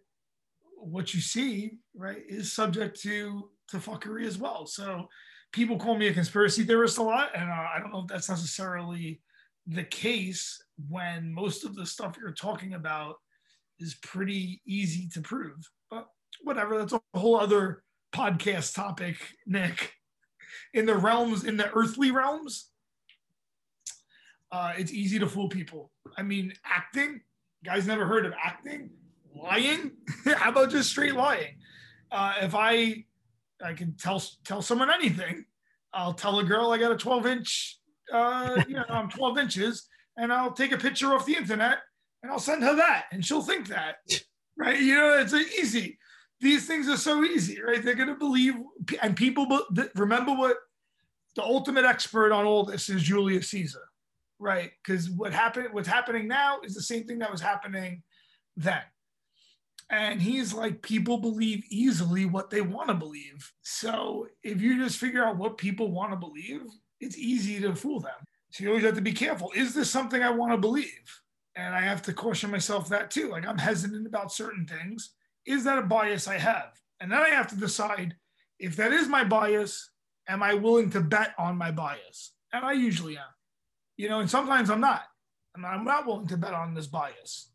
what 0.77 1.13
you 1.13 1.21
see, 1.21 1.77
right, 1.95 2.21
is 2.27 2.53
subject 2.53 2.99
to 3.01 3.49
to 3.69 3.77
fuckery 3.77 4.25
as 4.25 4.37
well. 4.37 4.65
So 4.65 5.07
people 5.51 5.77
call 5.77 5.97
me 5.97 6.07
a 6.07 6.13
conspiracy 6.13 6.63
theorist 6.63 6.97
a 6.97 7.03
lot, 7.03 7.31
and 7.35 7.49
uh, 7.49 7.53
I 7.53 7.79
don't 7.79 7.91
know 7.91 8.01
if 8.01 8.07
that's 8.07 8.29
necessarily 8.29 9.21
the 9.65 9.83
case 9.83 10.63
when 10.87 11.33
most 11.33 11.65
of 11.65 11.75
the 11.75 11.85
stuff 11.85 12.17
you're 12.19 12.31
talking 12.31 12.73
about 12.73 13.15
is 13.79 13.95
pretty 14.01 14.61
easy 14.65 15.09
to 15.13 15.21
prove. 15.21 15.57
But 15.89 16.07
whatever, 16.43 16.77
that's 16.77 16.93
a 16.93 17.01
whole 17.15 17.37
other 17.37 17.83
podcast 18.13 18.73
topic, 18.75 19.17
Nick. 19.45 19.93
In 20.73 20.85
the 20.85 20.95
realms, 20.95 21.43
in 21.43 21.57
the 21.57 21.69
earthly 21.73 22.11
realms, 22.11 22.69
uh, 24.51 24.73
it's 24.77 24.93
easy 24.93 25.19
to 25.19 25.27
fool 25.27 25.49
people. 25.49 25.91
I 26.17 26.23
mean, 26.23 26.53
acting, 26.65 27.21
guys 27.63 27.87
never 27.87 28.05
heard 28.05 28.25
of 28.25 28.33
acting, 28.41 28.89
lying. 29.35 29.91
How 30.25 30.51
about 30.51 30.71
just 30.71 30.89
straight 30.89 31.15
lying? 31.15 31.55
Uh, 32.11 32.33
if 32.41 32.55
I, 32.55 33.05
I 33.63 33.73
can 33.73 33.95
tell 33.95 34.21
tell 34.43 34.61
someone 34.61 34.89
anything, 34.89 35.45
I'll 35.93 36.13
tell 36.13 36.39
a 36.39 36.43
girl 36.43 36.71
I 36.71 36.77
got 36.77 36.91
a 36.91 36.97
12 36.97 37.25
inch 37.25 37.77
uh, 38.11 38.63
you 38.67 38.75
know, 38.75 38.85
I'm 38.89 39.09
12 39.09 39.37
inches, 39.39 39.87
and 40.17 40.31
I'll 40.31 40.53
take 40.53 40.71
a 40.71 40.77
picture 40.77 41.13
off 41.13 41.25
the 41.25 41.35
internet 41.35 41.79
and 42.23 42.31
I'll 42.31 42.39
send 42.39 42.63
her 42.63 42.75
that, 42.75 43.05
and 43.11 43.23
she'll 43.23 43.41
think 43.41 43.67
that, 43.67 43.97
right? 44.57 44.79
You 44.79 44.95
know, 44.95 45.19
it's 45.19 45.33
easy. 45.33 45.99
These 46.39 46.67
things 46.67 46.87
are 46.87 46.97
so 46.97 47.23
easy, 47.23 47.61
right? 47.61 47.83
They're 47.83 47.95
going 47.95 48.09
to 48.09 48.15
believe, 48.15 48.55
and 49.01 49.15
people 49.15 49.47
remember 49.95 50.33
what 50.33 50.57
the 51.35 51.43
ultimate 51.43 51.85
expert 51.85 52.31
on 52.31 52.45
all 52.45 52.63
this 52.63 52.89
is 52.89 53.03
Julius 53.03 53.49
Caesar. 53.49 53.83
Right? 54.39 54.71
Because 54.83 55.09
what 55.09 55.33
happened, 55.33 55.69
what's 55.71 55.87
happening 55.87 56.27
now 56.27 56.59
is 56.63 56.73
the 56.73 56.81
same 56.81 57.05
thing 57.05 57.19
that 57.19 57.31
was 57.31 57.41
happening 57.41 58.03
then. 58.55 58.81
And 59.89 60.21
he's 60.21 60.53
like, 60.53 60.81
people 60.81 61.17
believe 61.17 61.63
easily 61.69 62.25
what 62.25 62.49
they 62.49 62.61
want 62.61 62.89
to 62.89 62.93
believe. 62.93 63.51
So 63.61 64.27
if 64.43 64.61
you 64.61 64.83
just 64.83 64.97
figure 64.97 65.23
out 65.23 65.37
what 65.37 65.57
people 65.57 65.91
want 65.91 66.11
to 66.11 66.17
believe, 66.17 66.61
it's 66.99 67.17
easy 67.17 67.61
to 67.61 67.73
fool 67.73 68.01
them. 68.01 68.15
So 68.51 68.63
you 68.63 68.69
always 68.69 68.83
have 68.83 68.95
to 68.95 69.01
be 69.01 69.13
careful. 69.13 69.51
Is 69.55 69.73
this 69.73 69.89
something 69.89 70.21
I 70.21 70.29
want 70.29 70.51
to 70.51 70.57
believe? 70.57 71.21
And 71.55 71.73
I 71.73 71.81
have 71.81 72.01
to 72.03 72.13
caution 72.13 72.51
myself 72.51 72.89
that 72.89 73.11
too. 73.11 73.29
Like 73.29 73.47
I'm 73.47 73.57
hesitant 73.57 74.05
about 74.05 74.31
certain 74.31 74.65
things. 74.65 75.13
Is 75.45 75.63
that 75.63 75.77
a 75.77 75.83
bias 75.83 76.27
I 76.27 76.37
have? 76.37 76.73
And 76.99 77.11
then 77.11 77.19
I 77.19 77.29
have 77.29 77.47
to 77.47 77.55
decide 77.55 78.15
if 78.59 78.75
that 78.75 78.91
is 78.91 79.07
my 79.07 79.23
bias, 79.23 79.89
am 80.27 80.43
I 80.43 80.53
willing 80.53 80.89
to 80.91 81.01
bet 81.01 81.33
on 81.37 81.57
my 81.57 81.71
bias? 81.71 82.33
And 82.51 82.65
I 82.65 82.73
usually 82.73 83.17
am. 83.17 83.23
You 83.97 84.09
know, 84.09 84.19
and 84.19 84.29
sometimes 84.29 84.69
I'm 84.69 84.79
not. 84.79 85.03
And 85.55 85.65
I'm 85.65 85.83
not 85.83 86.05
willing 86.05 86.27
to 86.27 86.37
bet 86.37 86.53
on 86.53 86.73
this 86.73 86.87
bias. 86.87 87.49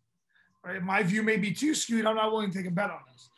Right? 0.64 0.82
My 0.82 1.02
view 1.02 1.22
may 1.22 1.36
be 1.36 1.52
too 1.52 1.74
skewed. 1.74 2.06
I'm 2.06 2.16
not 2.16 2.30
willing 2.30 2.50
to 2.50 2.58
take 2.58 2.66
a 2.66 2.70
bet 2.70 2.90
on 2.90 3.00
this. 3.12 3.30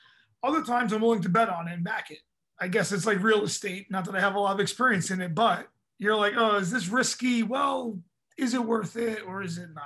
Other 0.43 0.63
times 0.63 0.93
I'm 0.93 1.01
willing 1.01 1.23
to 1.23 1.29
bet 1.29 1.49
on 1.49 1.69
it 1.69 1.75
and 1.75 1.85
back 1.85 2.11
it. 2.11 2.19
I 2.61 2.69
guess 2.69 2.93
it's 2.93 3.07
like 3.07 3.23
real 3.23 3.45
estate. 3.45 3.91
Not 3.91 4.05
that 4.07 4.15
I 4.15 4.21
have 4.21 4.35
a 4.35 4.41
lot 4.41 4.55
of 4.55 4.61
experience 4.61 5.11
in 5.11 5.21
it, 5.21 5.35
but 5.35 5.69
you're 5.99 6.17
like, 6.17 6.35
oh, 6.37 6.57
is 6.57 6.71
this 6.71 6.89
risky? 6.89 7.43
Well, 7.43 7.99
is 8.37 8.55
it 8.55 8.65
worth 8.65 8.97
it 8.97 9.21
or 9.27 9.43
is 9.43 9.59
it 9.59 9.69
not? 9.75 9.85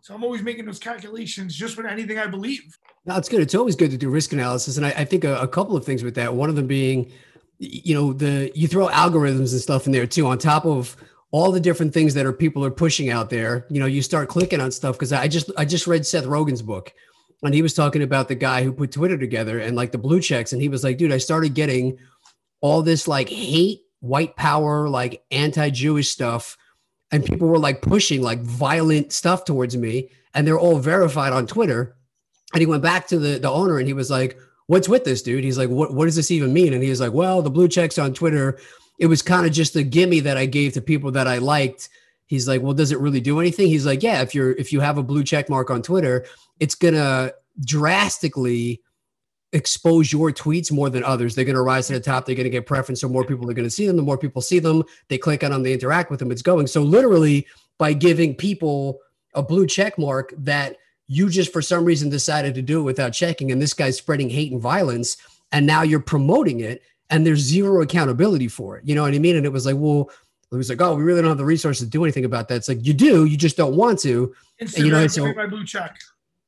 So 0.00 0.14
I'm 0.14 0.22
always 0.22 0.42
making 0.42 0.66
those 0.66 0.78
calculations 0.78 1.54
just 1.54 1.76
with 1.76 1.84
anything 1.84 2.18
I 2.18 2.26
believe. 2.26 2.78
No, 3.06 3.16
it's 3.16 3.28
good. 3.28 3.40
It's 3.40 3.54
always 3.54 3.76
good 3.76 3.90
to 3.90 3.96
do 3.96 4.08
risk 4.08 4.32
analysis. 4.32 4.76
And 4.76 4.86
I, 4.86 4.90
I 4.90 5.04
think 5.04 5.24
a, 5.24 5.36
a, 5.40 5.48
couple 5.48 5.76
of 5.76 5.84
things 5.84 6.04
with 6.04 6.14
that. 6.14 6.34
One 6.34 6.48
of 6.48 6.56
them 6.56 6.68
being, 6.68 7.10
you 7.58 7.94
know, 7.94 8.12
the 8.12 8.52
you 8.54 8.68
throw 8.68 8.86
algorithms 8.88 9.52
and 9.52 9.60
stuff 9.60 9.86
in 9.86 9.92
there 9.92 10.06
too, 10.06 10.26
on 10.26 10.38
top 10.38 10.64
of 10.64 10.96
all 11.32 11.50
the 11.50 11.60
different 11.60 11.92
things 11.92 12.14
that 12.14 12.26
are 12.26 12.32
people 12.32 12.64
are 12.64 12.70
pushing 12.70 13.10
out 13.10 13.30
there. 13.30 13.66
You 13.68 13.80
know, 13.80 13.86
you 13.86 14.02
start 14.02 14.28
clicking 14.28 14.60
on 14.60 14.70
stuff 14.70 14.96
because 14.96 15.12
I 15.12 15.28
just 15.28 15.50
I 15.56 15.64
just 15.64 15.86
read 15.86 16.06
Seth 16.06 16.24
Rogen's 16.24 16.62
book 16.62 16.92
and 17.42 17.54
he 17.54 17.62
was 17.62 17.74
talking 17.74 18.02
about 18.02 18.28
the 18.28 18.34
guy 18.34 18.62
who 18.62 18.72
put 18.72 18.92
Twitter 18.92 19.18
together 19.18 19.58
and 19.58 19.76
like 19.76 19.92
the 19.92 19.98
blue 19.98 20.20
checks. 20.20 20.52
And 20.52 20.62
he 20.62 20.68
was 20.68 20.84
like, 20.84 20.98
dude, 20.98 21.12
I 21.12 21.18
started 21.18 21.54
getting 21.54 21.98
all 22.60 22.82
this 22.82 23.06
like 23.06 23.28
hate, 23.28 23.82
white 24.00 24.36
power, 24.36 24.88
like 24.88 25.24
anti-Jewish 25.30 26.08
stuff 26.08 26.56
and 27.10 27.24
people 27.24 27.48
were 27.48 27.58
like 27.58 27.82
pushing 27.82 28.22
like 28.22 28.40
violent 28.40 29.12
stuff 29.12 29.44
towards 29.44 29.76
me 29.76 30.10
and 30.34 30.46
they're 30.46 30.58
all 30.58 30.78
verified 30.78 31.32
on 31.32 31.46
twitter 31.46 31.96
and 32.52 32.60
he 32.60 32.66
went 32.66 32.82
back 32.82 33.06
to 33.06 33.18
the, 33.18 33.38
the 33.38 33.50
owner 33.50 33.78
and 33.78 33.86
he 33.86 33.92
was 33.92 34.10
like 34.10 34.38
what's 34.66 34.88
with 34.88 35.04
this 35.04 35.22
dude 35.22 35.44
he's 35.44 35.58
like 35.58 35.68
what, 35.68 35.94
what 35.94 36.06
does 36.06 36.16
this 36.16 36.30
even 36.30 36.52
mean 36.52 36.72
and 36.72 36.82
he 36.82 36.90
was 36.90 37.00
like 37.00 37.12
well 37.12 37.42
the 37.42 37.50
blue 37.50 37.68
checks 37.68 37.98
on 37.98 38.12
twitter 38.12 38.58
it 38.98 39.06
was 39.06 39.22
kind 39.22 39.46
of 39.46 39.52
just 39.52 39.76
a 39.76 39.82
gimme 39.82 40.20
that 40.20 40.36
i 40.36 40.46
gave 40.46 40.72
to 40.72 40.80
people 40.80 41.10
that 41.10 41.26
i 41.26 41.38
liked 41.38 41.88
he's 42.26 42.48
like 42.48 42.62
well 42.62 42.74
does 42.74 42.92
it 42.92 42.98
really 42.98 43.20
do 43.20 43.40
anything 43.40 43.68
he's 43.68 43.86
like 43.86 44.02
yeah 44.02 44.20
if 44.20 44.34
you're 44.34 44.52
if 44.52 44.72
you 44.72 44.80
have 44.80 44.98
a 44.98 45.02
blue 45.02 45.24
check 45.24 45.48
mark 45.48 45.70
on 45.70 45.82
twitter 45.82 46.24
it's 46.60 46.74
gonna 46.74 47.30
drastically 47.64 48.80
expose 49.52 50.12
your 50.12 50.30
tweets 50.30 50.70
more 50.70 50.90
than 50.90 51.04
others. 51.04 51.34
They're 51.34 51.44
going 51.44 51.56
to 51.56 51.62
rise 51.62 51.86
to 51.86 51.94
the 51.94 52.00
top. 52.00 52.26
They're 52.26 52.34
going 52.34 52.44
to 52.44 52.50
get 52.50 52.66
preference. 52.66 53.00
So 53.00 53.08
more 53.08 53.24
people 53.24 53.50
are 53.50 53.54
going 53.54 53.66
to 53.66 53.70
see 53.70 53.86
them. 53.86 53.96
The 53.96 54.02
more 54.02 54.18
people 54.18 54.42
see 54.42 54.58
them, 54.58 54.82
they 55.08 55.18
click 55.18 55.42
on 55.42 55.50
them, 55.50 55.62
they 55.62 55.72
interact 55.72 56.10
with 56.10 56.20
them. 56.20 56.30
It's 56.30 56.42
going. 56.42 56.66
So 56.66 56.82
literally 56.82 57.46
by 57.78 57.92
giving 57.92 58.34
people 58.34 59.00
a 59.34 59.42
blue 59.42 59.66
check 59.66 59.98
mark 59.98 60.32
that 60.38 60.76
you 61.08 61.28
just 61.28 61.52
for 61.52 61.62
some 61.62 61.84
reason 61.84 62.08
decided 62.08 62.54
to 62.54 62.62
do 62.62 62.80
it 62.80 62.84
without 62.84 63.12
checking, 63.12 63.52
and 63.52 63.62
this 63.62 63.74
guy's 63.74 63.96
spreading 63.96 64.28
hate 64.28 64.50
and 64.50 64.60
violence, 64.60 65.16
and 65.52 65.66
now 65.66 65.82
you're 65.82 66.00
promoting 66.00 66.60
it, 66.60 66.82
and 67.10 67.26
there's 67.26 67.40
zero 67.40 67.82
accountability 67.82 68.48
for 68.48 68.76
it. 68.76 68.86
You 68.86 68.94
know 68.94 69.02
what 69.02 69.14
I 69.14 69.18
mean? 69.18 69.36
And 69.36 69.46
it 69.46 69.52
was 69.52 69.66
like, 69.66 69.76
well, 69.76 70.10
it 70.52 70.56
was 70.56 70.68
like, 70.68 70.80
oh, 70.80 70.94
we 70.94 71.02
really 71.02 71.22
don't 71.22 71.30
have 71.30 71.38
the 71.38 71.44
resources 71.44 71.86
to 71.86 71.90
do 71.90 72.04
anything 72.04 72.24
about 72.24 72.48
that. 72.48 72.56
It's 72.56 72.68
like 72.68 72.84
you 72.84 72.94
do, 72.94 73.24
you 73.24 73.36
just 73.36 73.56
don't 73.56 73.76
want 73.76 73.98
to. 74.00 74.34
And, 74.60 74.72
you 74.78 74.90
know, 74.90 75.06
so 75.06 75.32
my 75.34 75.46
blue 75.46 75.64
check 75.64 75.96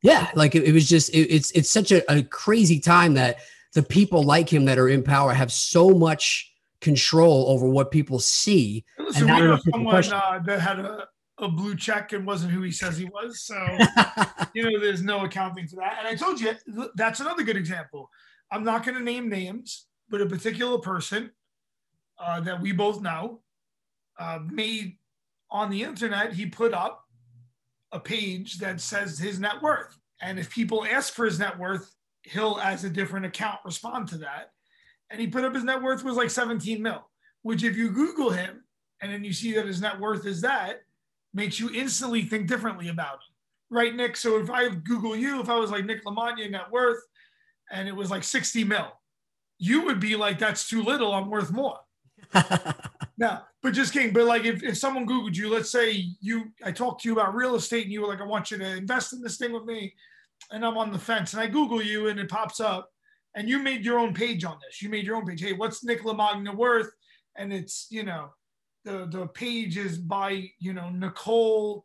yeah 0.02 0.30
like 0.34 0.54
it, 0.54 0.64
it 0.64 0.72
was 0.72 0.88
just 0.88 1.10
it, 1.10 1.28
it's 1.32 1.50
it's 1.52 1.70
such 1.70 1.92
a, 1.92 2.10
a, 2.12 2.22
crazy 2.22 2.78
time 2.78 3.14
that 3.14 3.38
the 3.74 3.82
people 3.82 4.22
like 4.22 4.48
him 4.48 4.64
that 4.64 4.78
are 4.78 4.88
in 4.88 5.02
power 5.02 5.32
have 5.32 5.52
so 5.52 5.90
much 5.90 6.52
control 6.80 7.48
over 7.48 7.68
what 7.68 7.90
people 7.90 8.18
see 8.18 8.84
Listen, 8.98 9.28
and 9.28 9.40
we 9.40 9.46
know 9.46 9.58
someone 9.72 10.12
uh, 10.12 10.38
that 10.44 10.60
had 10.60 10.78
a, 10.78 11.08
a 11.38 11.48
blue 11.48 11.74
check 11.74 12.12
and 12.12 12.24
wasn't 12.26 12.52
who 12.52 12.62
he 12.62 12.70
says 12.70 12.96
he 12.96 13.06
was 13.06 13.40
so 13.42 13.56
you 14.54 14.62
know 14.62 14.78
there's 14.78 15.02
no 15.02 15.24
accounting 15.24 15.66
for 15.66 15.76
that 15.76 15.96
and 15.98 16.08
i 16.08 16.14
told 16.14 16.40
you 16.40 16.54
that's 16.94 17.20
another 17.20 17.42
good 17.42 17.56
example 17.56 18.08
i'm 18.52 18.62
not 18.62 18.84
going 18.84 18.96
to 18.96 19.02
name 19.02 19.28
names 19.28 19.86
but 20.10 20.20
a 20.20 20.26
particular 20.26 20.78
person 20.78 21.30
uh, 22.18 22.40
that 22.40 22.60
we 22.60 22.72
both 22.72 23.00
know 23.00 23.40
uh, 24.18 24.40
made 24.44 24.96
on 25.50 25.70
the 25.70 25.82
internet 25.82 26.32
he 26.32 26.46
put 26.46 26.74
up 26.74 27.04
a 27.92 28.00
page 28.00 28.58
that 28.58 28.80
says 28.80 29.18
his 29.18 29.40
net 29.40 29.62
worth. 29.62 29.98
And 30.20 30.38
if 30.38 30.50
people 30.50 30.84
ask 30.84 31.14
for 31.14 31.24
his 31.24 31.38
net 31.38 31.58
worth, 31.58 31.94
he'll, 32.22 32.58
as 32.62 32.84
a 32.84 32.90
different 32.90 33.26
account, 33.26 33.60
respond 33.64 34.08
to 34.08 34.18
that. 34.18 34.50
And 35.10 35.20
he 35.20 35.26
put 35.26 35.44
up 35.44 35.54
his 35.54 35.64
net 35.64 35.82
worth 35.82 36.04
was 36.04 36.16
like 36.16 36.30
17 36.30 36.82
mil, 36.82 37.08
which 37.42 37.64
if 37.64 37.76
you 37.76 37.90
Google 37.90 38.30
him 38.30 38.64
and 39.00 39.10
then 39.10 39.24
you 39.24 39.32
see 39.32 39.54
that 39.54 39.66
his 39.66 39.80
net 39.80 39.98
worth 39.98 40.26
is 40.26 40.40
that, 40.42 40.82
makes 41.32 41.60
you 41.60 41.70
instantly 41.72 42.22
think 42.22 42.48
differently 42.48 42.88
about 42.88 43.14
him. 43.14 43.34
Right, 43.70 43.94
Nick? 43.94 44.16
So 44.16 44.38
if 44.38 44.50
I 44.50 44.68
Google 44.68 45.14
you, 45.14 45.40
if 45.40 45.48
I 45.48 45.56
was 45.56 45.70
like 45.70 45.84
Nick 45.84 46.04
Lamagna 46.04 46.50
net 46.50 46.70
worth 46.70 47.02
and 47.70 47.86
it 47.86 47.94
was 47.94 48.10
like 48.10 48.24
60 48.24 48.64
mil, 48.64 48.97
you 49.58 49.84
would 49.84 50.00
be 50.00 50.16
like, 50.16 50.38
that's 50.38 50.68
too 50.68 50.82
little, 50.82 51.12
I'm 51.14 51.30
worth 51.30 51.50
more. 51.50 51.78
now, 53.18 53.44
but 53.62 53.72
just 53.72 53.92
kidding. 53.92 54.12
But 54.12 54.26
like, 54.26 54.44
if, 54.44 54.62
if 54.62 54.76
someone 54.76 55.06
Googled 55.06 55.36
you, 55.36 55.48
let's 55.50 55.70
say 55.70 56.06
you, 56.20 56.52
I 56.64 56.72
talked 56.72 57.02
to 57.02 57.08
you 57.08 57.12
about 57.14 57.34
real 57.34 57.54
estate 57.56 57.84
and 57.84 57.92
you 57.92 58.02
were 58.02 58.08
like, 58.08 58.20
I 58.20 58.26
want 58.26 58.50
you 58.50 58.58
to 58.58 58.76
invest 58.76 59.12
in 59.12 59.22
this 59.22 59.36
thing 59.36 59.52
with 59.52 59.64
me. 59.64 59.94
And 60.50 60.64
I'm 60.64 60.78
on 60.78 60.92
the 60.92 60.98
fence 60.98 61.32
and 61.32 61.42
I 61.42 61.46
Google 61.46 61.82
you 61.82 62.08
and 62.08 62.20
it 62.20 62.28
pops 62.28 62.60
up 62.60 62.90
and 63.34 63.48
you 63.48 63.58
made 63.58 63.84
your 63.84 63.98
own 63.98 64.14
page 64.14 64.44
on 64.44 64.58
this. 64.66 64.80
You 64.80 64.88
made 64.88 65.04
your 65.04 65.16
own 65.16 65.26
page. 65.26 65.42
Hey, 65.42 65.52
what's 65.52 65.84
Nick 65.84 66.04
Magna 66.04 66.54
worth? 66.54 66.90
And 67.36 67.52
it's, 67.52 67.86
you 67.90 68.04
know, 68.04 68.30
the, 68.84 69.06
the 69.10 69.26
page 69.28 69.76
is 69.76 69.98
by, 69.98 70.50
you 70.58 70.72
know, 70.72 70.90
Nicole 70.90 71.84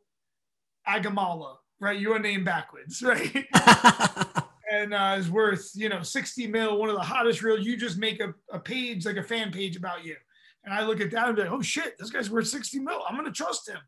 Agamala, 0.88 1.55
right? 1.80 1.99
Your 1.99 2.19
name 2.19 2.43
backwards, 2.43 3.01
right? 3.05 3.45
and 4.74 4.93
uh, 4.93 5.15
is 5.17 5.30
worth, 5.30 5.71
you 5.76 5.89
know, 5.89 6.01
60 6.01 6.47
mil, 6.47 6.78
one 6.78 6.89
of 6.89 6.95
the 6.95 7.01
hottest 7.01 7.43
real. 7.43 7.59
You 7.59 7.78
just 7.78 7.97
make 7.97 8.19
a, 8.21 8.34
a 8.51 8.59
page, 8.59 9.05
like 9.05 9.17
a 9.17 9.24
fan 9.24 9.51
page 9.51 9.76
about 9.76 10.03
you 10.03 10.15
and 10.63 10.74
I 10.74 10.86
look 10.86 11.01
at 11.01 11.11
that 11.11 11.28
and 11.28 11.36
be 11.36 11.43
like, 11.43 11.51
oh 11.51 11.61
shit, 11.61 11.97
this 11.97 12.09
guy's 12.09 12.30
worth 12.30 12.47
60 12.47 12.80
mil. 12.80 13.01
I'm 13.07 13.24
to 13.24 13.32
trust 13.32 13.67
him. 13.67 13.80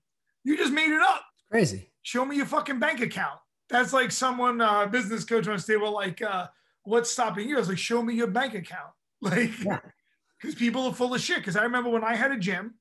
You 0.44 0.58
just 0.58 0.74
made 0.74 0.92
it 0.92 1.02
up. 1.02 1.24
Crazy. 1.50 1.92
Show 2.02 2.26
me 2.26 2.38
your 2.38 2.46
fucking 2.46 2.80
bank 2.80 3.02
account. 3.02 3.40
That's 3.70 3.94
like 3.94 4.12
someone, 4.12 4.62
uh, 4.62 4.86
business 4.88 5.24
coach 5.24 5.48
on 5.48 5.58
stage, 5.58 5.80
well, 5.82 5.94
like, 5.94 6.22
uh, 6.22 6.48
what's 6.84 7.10
stopping 7.10 7.50
you? 7.50 7.56
I 7.56 7.60
was 7.60 7.70
like, 7.70 7.78
show 7.78 8.02
me 8.02 8.14
your 8.14 8.28
bank 8.28 8.54
account. 8.54 8.92
Like, 9.22 9.58
because 9.58 9.80
yeah. 10.44 10.60
people 10.60 10.86
are 10.86 10.94
full 10.94 11.16
of 11.16 11.22
shit. 11.22 11.38
Because 11.38 11.56
I 11.56 11.64
remember 11.64 11.90
when 11.90 12.04
I 12.04 12.16
had 12.16 12.32
a 12.32 12.38
gym, 12.38 12.76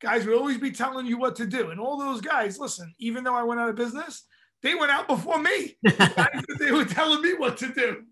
guys 0.00 0.26
would 0.26 0.36
always 0.36 0.58
be 0.58 0.72
telling 0.72 1.06
you 1.06 1.18
what 1.18 1.36
to 1.36 1.46
do. 1.46 1.70
And 1.70 1.78
all 1.78 1.96
those 1.96 2.20
guys, 2.20 2.58
listen, 2.58 2.92
even 2.98 3.22
though 3.22 3.34
I 3.34 3.44
went 3.44 3.60
out 3.60 3.68
of 3.68 3.76
business, 3.76 4.24
they 4.64 4.74
went 4.74 4.90
out 4.90 5.06
before 5.06 5.38
me. 5.38 5.76
they 6.58 6.72
were 6.72 6.84
telling 6.84 7.22
me 7.22 7.34
what 7.34 7.56
to 7.58 7.72
do. 7.72 8.02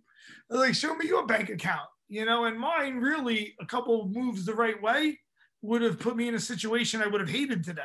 Like, 0.48 0.74
show 0.74 0.94
me 0.94 1.08
your 1.08 1.26
bank 1.26 1.50
account 1.50 1.88
you 2.12 2.26
know, 2.26 2.44
and 2.44 2.58
mine 2.58 2.98
really 2.98 3.54
a 3.58 3.64
couple 3.64 4.06
moves 4.06 4.44
the 4.44 4.52
right 4.52 4.80
way 4.82 5.18
would 5.62 5.80
have 5.80 5.98
put 5.98 6.14
me 6.14 6.28
in 6.28 6.34
a 6.34 6.38
situation 6.38 7.00
I 7.00 7.06
would 7.06 7.22
have 7.22 7.30
hated 7.30 7.64
today. 7.64 7.80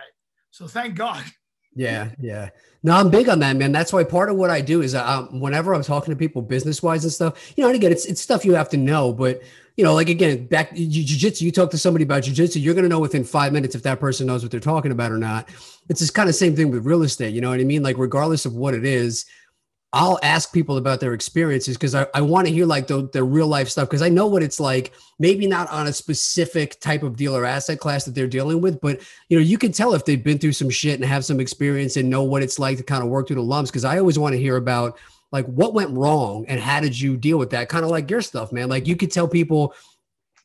So 0.52 0.68
thank 0.68 0.96
God. 0.96 1.24
Yeah, 1.78 2.10
yeah. 2.20 2.50
No, 2.82 2.96
I'm 2.96 3.12
big 3.12 3.30
on 3.30 3.38
that, 3.40 3.56
man. 3.56 3.72
That's 3.72 3.94
why 3.94 4.04
part 4.04 4.30
of 4.30 4.36
what 4.36 4.50
I 4.50 4.62
do 4.62 4.82
is 4.82 4.96
um, 4.96 5.40
whenever 5.40 5.76
I'm 5.76 5.84
talking 5.84 6.12
to 6.12 6.18
people 6.18 6.42
business 6.42 6.82
wise 6.82 7.04
and 7.04 7.14
stuff, 7.14 7.54
you 7.56 7.62
know, 7.62 7.68
and 7.70 7.76
again, 7.76 7.92
it's 7.92 8.06
it's 8.06 8.20
stuff 8.20 8.44
you 8.44 8.56
have 8.56 8.70
to 8.70 8.78
know, 8.78 9.14
but 9.14 9.42
you 9.76 9.84
know, 9.84 9.94
like 9.94 10.10
again, 10.10 10.48
back 10.48 10.76
jujitsu, 10.76 11.42
you 11.42 11.52
talk 11.52 11.70
to 11.70 11.78
somebody 11.78 12.04
about 12.04 12.24
jujitsu, 12.24 12.62
you're 12.64 12.74
gonna 12.74 12.90
know 12.90 13.00
within 13.00 13.24
five 13.24 13.54
minutes 13.54 13.76
if 13.76 13.84
that 13.84 14.00
person 14.00 14.26
knows 14.26 14.42
what 14.42 14.50
they're 14.50 14.60
talking 14.60 14.92
about 14.92 15.12
or 15.12 15.20
not. 15.20 15.50
It's 15.88 16.00
this 16.00 16.10
kind 16.10 16.28
of 16.28 16.34
same 16.34 16.56
thing 16.56 16.72
with 16.72 16.84
real 16.84 17.04
estate. 17.04 17.36
You 17.36 17.42
know 17.42 17.52
what 17.52 17.60
I 17.60 17.64
mean? 17.64 17.84
Like 17.84 18.00
regardless 18.00 18.46
of 18.48 18.56
what 18.56 18.74
it 18.74 18.84
is, 18.84 19.26
I'll 19.94 20.20
ask 20.22 20.52
people 20.52 20.78
about 20.78 21.00
their 21.00 21.14
experiences 21.14 21.78
because 21.78 21.96
I, 21.96 22.08
I 22.14 22.22
want 22.22 22.46
to 22.48 22.54
hear 22.54 22.66
like 22.66 22.88
the, 22.88 23.10
the 23.14 23.24
real 23.24 23.48
life 23.48 23.70
stuff 23.70 23.88
because 23.88 24.02
I 24.02 24.10
know 24.10 24.28
what 24.28 24.44
it's 24.44 24.60
like, 24.60 24.92
maybe 25.18 25.48
not 25.48 25.70
on 25.70 25.88
a 25.88 25.94
specific 25.94 26.80
type 26.82 27.04
of 27.04 27.16
deal 27.16 27.36
or 27.36 27.46
asset 27.46 27.80
class 27.80 28.04
that 28.04 28.14
they're 28.14 28.28
dealing 28.28 28.60
with, 28.60 28.82
but 28.82 29.00
you 29.30 29.38
know, 29.38 29.44
you 29.44 29.58
can 29.58 29.72
tell 29.72 29.94
if 29.94 30.04
they've 30.04 30.24
been 30.24 30.40
through 30.40 30.52
some 30.52 30.70
shit 30.70 31.00
and 31.00 31.06
have 31.06 31.24
some 31.24 31.40
experience 31.40 31.96
and 31.96 32.10
know 32.10 32.24
what 32.24 32.44
it's 32.44 32.60
like 32.60 32.78
to 32.78 32.84
kind 32.84 33.02
of 33.02 33.10
work 33.10 33.28
through 33.28 33.38
the 33.38 33.42
lumps. 33.42 33.72
Cause 33.72 33.86
I 33.86 33.98
always 33.98 34.20
want 34.20 34.34
to 34.34 34.40
hear 34.40 34.58
about 34.58 35.00
like 35.32 35.46
what 35.46 35.74
went 35.74 35.92
wrong 35.92 36.46
and 36.48 36.60
how 36.60 36.82
did 36.82 37.00
you 37.00 37.16
deal 37.16 37.38
with 37.38 37.50
that? 37.52 37.70
Kind 37.70 37.86
of 37.86 37.92
like 37.92 38.10
your 38.10 38.22
stuff, 38.22 38.52
man. 38.52 38.68
Like 38.68 38.88
you 38.88 38.98
could 38.98 39.12
tell 39.12 39.28
people 39.28 39.74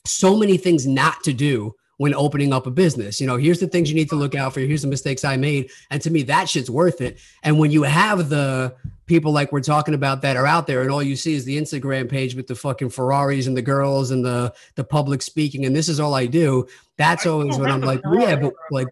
so 0.06 0.36
many 0.36 0.56
things 0.56 0.86
not 0.86 1.22
to 1.24 1.32
do 1.32 1.74
when 2.02 2.14
opening 2.16 2.52
up 2.52 2.66
a 2.66 2.70
business. 2.72 3.20
You 3.20 3.28
know, 3.28 3.36
here's 3.36 3.60
the 3.60 3.68
things 3.68 3.88
you 3.88 3.94
need 3.94 4.08
to 4.08 4.16
look 4.16 4.34
out 4.34 4.52
for. 4.52 4.58
Here's 4.58 4.82
the 4.82 4.88
mistakes 4.88 5.24
I 5.24 5.36
made. 5.36 5.70
And 5.88 6.02
to 6.02 6.10
me, 6.10 6.24
that 6.24 6.48
shit's 6.48 6.68
worth 6.68 7.00
it. 7.00 7.20
And 7.44 7.60
when 7.60 7.70
you 7.70 7.84
have 7.84 8.28
the 8.28 8.74
people 9.06 9.30
like 9.30 9.52
we're 9.52 9.60
talking 9.60 9.94
about 9.94 10.20
that 10.22 10.36
are 10.36 10.44
out 10.44 10.66
there 10.66 10.82
and 10.82 10.90
all 10.90 11.00
you 11.00 11.14
see 11.14 11.34
is 11.34 11.44
the 11.44 11.56
Instagram 11.56 12.10
page 12.10 12.34
with 12.34 12.48
the 12.48 12.56
fucking 12.56 12.90
Ferraris 12.90 13.46
and 13.46 13.56
the 13.56 13.62
girls 13.62 14.10
and 14.10 14.24
the 14.24 14.52
the 14.74 14.82
public 14.82 15.22
speaking 15.22 15.64
and 15.64 15.76
this 15.76 15.88
is 15.88 16.00
all 16.00 16.14
I 16.14 16.26
do, 16.26 16.66
that's 16.96 17.24
always 17.24 17.56
when 17.56 17.70
I'm 17.70 17.82
like, 17.82 18.00
yeah, 18.14 18.34
but 18.34 18.52
like 18.72 18.88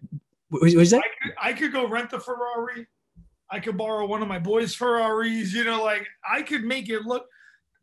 What 0.47 0.73
was 0.73 0.91
that? 0.91 1.01
I 1.01 1.25
could, 1.25 1.33
I 1.41 1.53
could 1.53 1.73
go 1.73 1.89
rent 1.89 2.11
the 2.11 2.19
Ferrari. 2.19 2.87
I 3.49 3.59
could 3.59 3.75
borrow 3.75 4.05
one 4.05 4.21
of 4.21 4.29
my 4.29 4.39
boys' 4.39 4.73
Ferraris. 4.73 5.53
You 5.53 5.65
know, 5.65 5.83
like 5.83 6.07
I 6.25 6.43
could 6.43 6.63
make 6.63 6.87
it 6.87 7.01
look. 7.01 7.25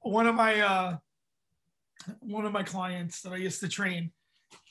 One 0.01 0.26
of 0.26 0.35
my 0.35 0.61
uh, 0.61 0.97
one 2.20 2.47
of 2.47 2.53
my 2.53 2.62
clients 2.62 3.20
that 3.22 3.35
I 3.35 3.37
used 3.37 3.61
to 3.61 3.68
train, 3.68 4.11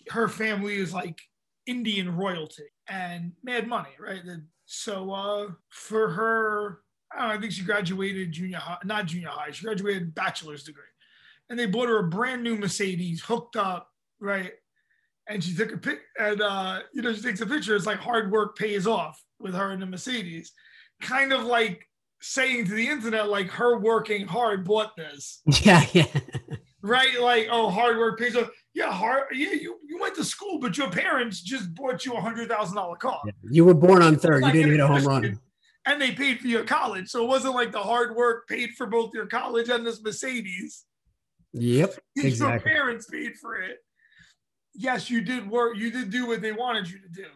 her 0.10 0.28
family 0.28 0.76
is 0.76 0.93
like 0.93 1.20
Indian 1.66 2.16
royalty 2.16 2.64
and 2.89 3.34
mad 3.43 3.68
money, 3.68 3.89
right? 3.99 4.22
So 4.66 5.12
uh, 5.12 5.47
for 5.70 6.10
her, 6.10 6.80
I, 7.12 7.28
know, 7.28 7.34
I 7.34 7.39
think 7.39 7.51
she 7.51 7.64
graduated 7.64 8.32
junior 8.32 8.58
high, 8.58 8.78
not 8.84 9.05
junior 9.05 9.30
high. 9.30 9.51
She 9.51 9.66
graduated 9.66 10.16
bachelor's 10.16 10.64
degree, 10.64 10.84
and 11.49 11.58
they 11.58 11.66
bought 11.66 11.89
her 11.89 11.99
a 11.99 12.10
brand 12.10 12.43
new 12.43 12.58
Mercedes, 12.58 13.22
hooked 13.22 13.55
up, 13.55 13.89
right? 14.20 14.51
And 15.30 15.43
she 15.43 15.53
took 15.55 15.74
a 15.74 15.78
pic, 15.78 15.99
and 16.20 16.41
uh, 16.41 16.80
you 16.93 17.01
know 17.01 17.14
she 17.14 17.22
takes 17.22 17.41
a 17.41 17.45
picture. 17.45 17.76
It's 17.76 17.86
like 17.86 17.99
hard 17.99 18.32
work 18.32 18.58
pays 18.58 18.88
off 18.88 19.22
with 19.39 19.53
her 19.53 19.72
in 19.72 19.80
the 19.80 19.86
Mercedes, 19.86 20.51
kind 21.01 21.34
of 21.34 21.43
like 21.43 21.88
saying 22.22 22.66
to 22.66 22.74
the 22.74 22.88
internet, 22.88 23.30
like 23.30 23.49
her 23.49 23.78
working 23.78 24.28
hard 24.28 24.66
bought 24.66 24.95
this. 24.95 25.41
Yeah, 25.62 25.86
yeah. 25.93 26.08
right? 26.82 27.20
Like, 27.20 27.47
oh, 27.51 27.70
hard 27.70 27.97
work 27.97 28.20
pays 28.20 28.36
off. 28.36 28.49
Yeah, 28.78 28.92
hard. 28.92 29.24
Yeah, 29.32 29.54
you, 29.54 29.80
you 29.88 30.00
went 30.00 30.14
to 30.18 30.24
school, 30.24 30.60
but 30.60 30.78
your 30.78 30.92
parents 30.92 31.42
just 31.42 31.74
bought 31.74 32.06
you 32.06 32.14
a 32.14 32.22
hundred 32.22 32.48
thousand 32.48 32.76
dollar 32.76 32.96
car. 32.96 33.24
You 33.50 33.66
were 33.66 33.74
born 33.74 34.04
on 34.04 34.18
third. 34.18 34.46
You 34.46 34.52
didn't 34.52 34.70
hit 34.70 34.80
a 34.80 34.86
home 34.86 35.04
run. 35.04 35.40
And 35.88 36.00
they 36.00 36.12
paid 36.12 36.40
for 36.40 36.48
your 36.48 36.64
college, 36.64 37.08
so 37.10 37.24
it 37.24 37.28
wasn't 37.28 37.56
like 37.56 37.72
the 37.72 37.80
hard 37.80 38.16
work 38.16 38.48
paid 38.48 38.74
for 38.78 38.86
both 38.86 39.16
your 39.16 39.26
college 39.26 39.70
and 39.70 39.84
this 39.84 40.00
Mercedes. 40.04 40.86
Yep, 41.54 41.96
exactly. 42.18 42.72
Your 42.72 42.78
parents 42.78 43.08
paid 43.08 43.36
for 43.38 43.56
it. 43.56 43.78
Yes, 44.76 45.10
you 45.10 45.22
did 45.22 45.50
work. 45.50 45.76
You 45.76 45.90
did 45.90 46.12
do 46.12 46.28
what 46.28 46.44
they 46.44 46.52
wanted 46.52 46.88
you 46.88 47.00
to 47.00 47.10
do. 47.10 47.30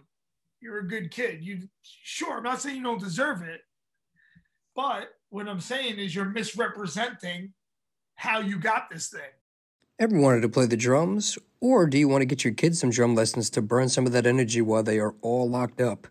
You're 0.59 0.77
a 0.77 0.87
good 0.87 1.09
kid. 1.09 1.43
You 1.43 1.67
sure? 1.81 2.37
I'm 2.37 2.43
not 2.43 2.61
saying 2.61 2.75
you 2.75 2.83
don't 2.83 3.01
deserve 3.01 3.41
it, 3.41 3.61
but 4.75 5.09
what 5.29 5.47
I'm 5.47 5.59
saying 5.59 5.97
is 5.97 6.13
you're 6.13 6.25
misrepresenting 6.25 7.53
how 8.13 8.41
you 8.41 8.59
got 8.59 8.91
this 8.91 9.09
thing. 9.09 9.21
Ever 9.99 10.17
wanted 10.17 10.41
to 10.41 10.49
play 10.49 10.65
the 10.65 10.77
drums? 10.77 11.37
Or 11.59 11.85
do 11.85 11.97
you 11.97 12.07
want 12.07 12.21
to 12.21 12.25
get 12.25 12.43
your 12.43 12.53
kids 12.53 12.79
some 12.79 12.89
drum 12.89 13.13
lessons 13.13 13.49
to 13.51 13.61
burn 13.61 13.87
some 13.89 14.07
of 14.07 14.11
that 14.13 14.25
energy 14.25 14.61
while 14.61 14.81
they 14.81 14.99
are 14.99 15.13
all 15.21 15.47
locked 15.47 15.79
up? 15.79 16.07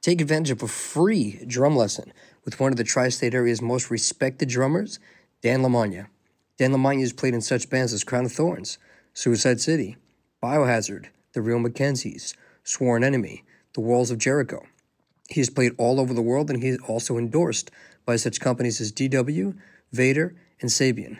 Take 0.00 0.20
advantage 0.20 0.50
of 0.50 0.62
a 0.62 0.68
free 0.68 1.44
drum 1.46 1.76
lesson 1.76 2.12
with 2.44 2.58
one 2.58 2.72
of 2.72 2.76
the 2.76 2.84
tri 2.84 3.08
state 3.08 3.34
area's 3.34 3.62
most 3.62 3.90
respected 3.90 4.48
drummers, 4.48 4.98
Dan 5.40 5.60
Lamagna. 5.62 6.08
Dan 6.58 6.72
Lamagna 6.72 7.00
has 7.00 7.12
played 7.12 7.34
in 7.34 7.40
such 7.40 7.70
bands 7.70 7.92
as 7.92 8.02
Crown 8.02 8.24
of 8.24 8.32
Thorns, 8.32 8.78
Suicide 9.14 9.60
City, 9.60 9.96
Biohazard, 10.42 11.06
The 11.32 11.42
Real 11.42 11.58
McKenzies, 11.58 12.34
Sworn 12.64 13.04
Enemy, 13.04 13.44
The 13.74 13.80
Walls 13.80 14.10
of 14.10 14.18
Jericho. 14.18 14.66
He 15.28 15.40
has 15.40 15.50
played 15.50 15.72
all 15.78 16.00
over 16.00 16.12
the 16.12 16.22
world 16.22 16.50
and 16.50 16.60
he 16.60 16.70
is 16.70 16.78
also 16.88 17.16
endorsed 17.16 17.70
by 18.04 18.16
such 18.16 18.40
companies 18.40 18.80
as 18.80 18.90
DW, 18.90 19.56
Vater, 19.92 20.34
and 20.60 20.70
Sabian. 20.70 21.18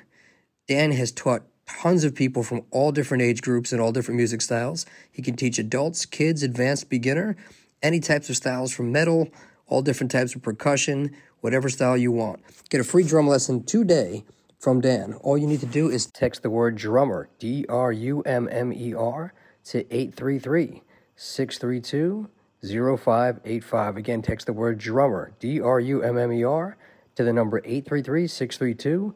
Dan 0.67 0.91
has 0.93 1.13
taught 1.13 1.45
tons 1.67 2.05
of 2.05 2.15
people 2.15 2.43
from 2.43 2.63
all 2.71 2.93
different 2.93 3.23
age 3.23 3.43
groups 3.43 3.73
and 3.73 3.81
all 3.81 3.93
different 3.93 4.17
music 4.17 4.41
styles. 4.41 4.87
He 5.11 5.23
can 5.23 5.37
teach 5.37 5.59
adults, 5.59 6.07
kids, 6.07 6.43
advanced 6.43 6.89
beginner, 6.89 7.37
any 7.83 8.01
types 8.01 8.31
of 8.31 8.37
styles 8.37 8.73
from 8.73 8.93
metal, 8.93 9.29
all 9.67 9.83
different 9.83 10.11
types 10.11 10.35
of 10.35 10.43
percussion, 10.43 11.15
whatever 11.41 11.69
style 11.69 11.97
you 11.97 12.13
want. 12.13 12.41
Get 12.71 12.81
a 12.81 12.85
free 12.85 13.05
drum 13.05 13.27
lesson 13.27 13.65
today 13.65 14.25
from 14.59 14.81
Dan. 14.81 15.15
All 15.23 15.37
you 15.37 15.47
need 15.47 15.61
to 15.61 15.67
do 15.67 15.91
is 15.91 16.07
text 16.07 16.43
the 16.43 16.51
word 16.51 16.77
drummer, 16.77 17.29
D 17.39 17.67
R 17.69 17.91
U 17.93 18.23
M 18.23 18.49
M 18.51 18.73
E 18.73 18.95
R, 18.95 19.35
to 19.65 19.79
833 19.93 20.83
632 21.17 22.29
0585. 22.63 23.97
Again, 23.97 24.23
text 24.23 24.47
the 24.47 24.53
word 24.53 24.79
drummer, 24.79 25.33
D 25.41 25.61
R 25.61 25.81
U 25.81 26.03
M 26.03 26.17
M 26.17 26.33
E 26.33 26.45
R, 26.45 26.77
to 27.17 27.25
the 27.25 27.33
number 27.33 27.59
833 27.59 28.27
632 28.29 29.15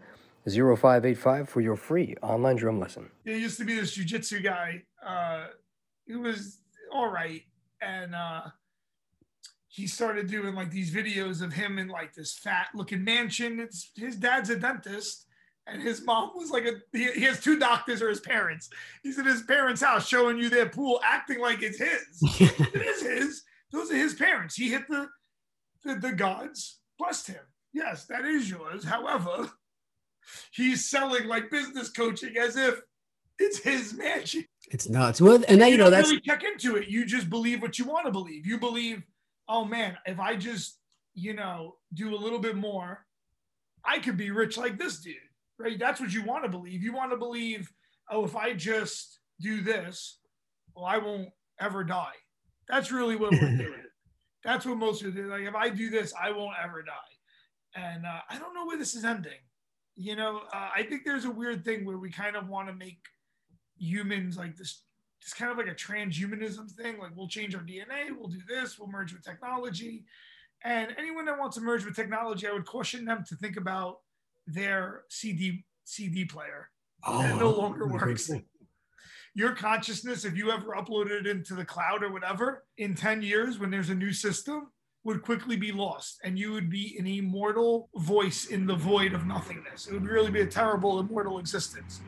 0585 0.55 1.49
for 1.49 1.61
your 1.61 1.77
free 1.77 2.15
online 2.23 2.57
drum 2.57 2.79
lesson. 2.79 3.11
There 3.25 3.37
used 3.37 3.59
to 3.59 3.65
be 3.65 3.75
this 3.75 3.97
jujitsu 3.97 4.43
guy. 4.43 4.83
Uh, 5.05 5.49
he 6.07 6.15
was 6.15 6.61
all 6.93 7.11
right. 7.11 7.43
And 7.81 8.15
uh, 8.15 8.43
he 9.69 9.87
started 9.87 10.31
doing 10.31 10.55
like 10.55 10.71
these 10.71 10.95
videos 10.95 11.43
of 11.43 11.53
him 11.53 11.79
in 11.79 11.89
like 11.89 12.15
this 12.15 12.39
fat 12.39 12.69
looking 12.75 13.05
mansion. 13.05 13.61
It's 13.61 13.91
his 13.97 14.17
dad's 14.17 14.51
a 14.51 14.57
dentist. 14.57 15.27
And 15.67 15.83
his 15.83 16.03
mom 16.03 16.31
was 16.37 16.51
like 16.51 16.65
a 16.65 16.75
he, 16.97 17.11
he 17.13 17.23
has 17.23 17.41
two 17.41 17.59
doctors 17.59 18.01
or 18.01 18.09
his 18.09 18.21
parents. 18.21 18.71
He's 19.03 19.19
in 19.19 19.25
his 19.25 19.43
parents' 19.43 19.83
house 19.83 20.07
showing 20.07 20.39
you 20.39 20.49
their 20.49 20.69
pool, 20.69 21.01
acting 21.05 21.41
like 21.41 21.61
it's 21.63 21.79
his. 21.79 22.41
it 22.41 22.83
is 22.83 23.03
his. 23.03 23.43
Those 23.73 23.91
are 23.91 23.97
his 23.97 24.15
parents. 24.15 24.55
He 24.55 24.71
hit 24.71 24.87
the 24.89 25.09
the, 25.85 25.97
the 25.97 26.13
gods, 26.13 26.79
blessed 26.99 27.29
him. 27.29 27.43
Yes, 27.73 28.07
that 28.07 28.25
is 28.25 28.49
yours. 28.49 28.85
However, 28.85 29.51
he's 30.53 30.89
selling 30.89 31.27
like 31.27 31.51
business 31.51 31.91
coaching 31.91 32.37
as 32.37 32.57
if 32.57 32.81
it's 33.39 33.59
his 33.59 33.95
mansion. 33.95 34.45
It's 34.71 34.89
nuts. 34.89 35.21
Well, 35.21 35.43
and 35.49 35.61
then 35.61 35.69
you, 35.69 35.73
you 35.73 35.79
know 35.79 35.91
that's 35.91 36.09
really 36.09 36.21
check 36.21 36.43
into 36.43 36.77
it. 36.77 36.89
You 36.89 37.05
just 37.05 37.31
believe 37.31 37.63
what 37.63 37.79
you 37.79 37.85
want 37.85 38.07
to 38.07 38.13
believe. 38.13 38.47
You 38.47 38.59
believe, 38.59 39.03
oh 39.49 39.65
man, 39.65 39.97
if 40.07 40.19
I 40.19 40.37
just 40.37 40.79
you 41.15 41.35
know 41.35 41.77
do 41.95 42.15
a 42.15 42.17
little 42.19 42.39
bit 42.39 42.57
more, 42.57 43.05
I 43.85 43.99
could 43.99 44.17
be 44.17 44.31
rich 44.31 44.57
like 44.57 44.79
this 44.79 45.01
dude. 45.01 45.17
Right? 45.59 45.79
That's 45.79 46.01
what 46.01 46.13
you 46.13 46.25
want 46.25 46.45
to 46.45 46.51
believe. 46.51 46.83
You 46.83 46.93
want 46.93 47.13
to 47.13 47.17
believe, 47.17 47.71
oh, 48.11 48.25
if 48.25 48.37
I 48.37 48.53
just 48.53 49.21
do 49.41 49.63
this, 49.63 50.19
well, 50.75 50.85
I 50.85 50.99
won't 50.99 51.29
ever 51.61 51.85
die. 51.85 52.13
That's 52.69 52.93
really 52.93 53.17
what 53.17 53.33
we're 53.33 53.57
doing. 53.57 53.85
That's 54.45 54.67
what 54.67 54.77
most 54.77 55.03
people 55.03 55.23
do. 55.23 55.29
Like, 55.29 55.43
if 55.43 55.55
I 55.55 55.71
do 55.71 55.89
this, 55.89 56.13
I 56.21 56.31
won't 56.31 56.57
ever 56.63 56.83
die. 56.83 56.93
And 57.75 58.05
uh, 58.05 58.21
I 58.29 58.39
don't 58.39 58.55
know 58.55 58.67
where 58.67 58.79
this 58.79 58.95
is 58.95 59.05
ending 59.05 59.33
you 59.97 60.15
know, 60.15 60.43
uh, 60.53 60.69
I 60.75 60.83
think 60.83 61.05
there's 61.05 61.25
a 61.25 61.31
weird 61.31 61.65
thing 61.65 61.85
where 61.85 61.97
we 61.97 62.11
kind 62.11 62.37
of 62.37 62.49
want 62.49 62.69
to 62.69 62.75
make 62.75 62.99
humans 63.79 64.37
like 64.37 64.57
this, 64.57 64.83
it's 65.23 65.33
kind 65.33 65.51
of 65.51 65.57
like 65.57 65.69
a 65.69 65.75
transhumanism 65.75 66.71
thing. 66.71 66.99
Like 66.99 67.17
we'll 67.17 67.29
change 67.29 67.55
our 67.55 67.63
DNA, 67.63 68.17
we'll 68.17 68.29
do 68.29 68.41
this, 68.47 68.79
we'll 68.79 68.89
merge 68.89 69.13
with 69.13 69.25
technology. 69.25 70.05
And 70.63 70.95
anyone 70.99 71.25
that 71.27 71.39
wants 71.39 71.57
to 71.57 71.63
merge 71.63 71.85
with 71.85 71.97
technology, 71.97 72.47
I 72.47 72.53
would 72.53 72.67
caution 72.67 73.05
them 73.05 73.25
to 73.29 73.37
think 73.37 73.57
about 73.57 73.99
their 74.47 75.03
CD 75.09 75.65
CD 75.85 76.25
player 76.25 76.71
oh, 77.05 77.23
that 77.23 77.39
no 77.39 77.51
longer 77.51 77.87
works. 77.87 78.31
Your 79.35 79.55
consciousness, 79.55 80.25
if 80.25 80.37
you 80.37 80.51
ever 80.51 80.75
uploaded 80.75 81.21
it 81.21 81.27
into 81.27 81.55
the 81.55 81.65
cloud 81.65 82.03
or 82.03 82.11
whatever, 82.11 82.65
in 82.79 82.95
10 82.95 83.23
years 83.23 83.59
when 83.59 83.71
there's 83.71 83.91
a 83.91 83.95
new 83.95 84.13
system, 84.13 84.73
would 85.07 85.23
quickly 85.23 85.57
be 85.57 85.71
lost 85.71 86.21
and 86.25 86.37
you 86.39 86.53
would 86.53 86.69
be 86.69 86.97
an 86.99 87.07
immortal 87.07 87.89
voice 87.95 88.47
in 88.47 88.67
the 88.67 88.75
void 88.75 89.15
of 89.15 89.25
nothingness. 89.25 89.87
It 89.87 89.93
would 89.93 90.05
really 90.05 90.33
be 90.33 90.41
a 90.41 90.47
terrible 90.47 90.99
immortal 90.99 91.39
existence. 91.39 92.01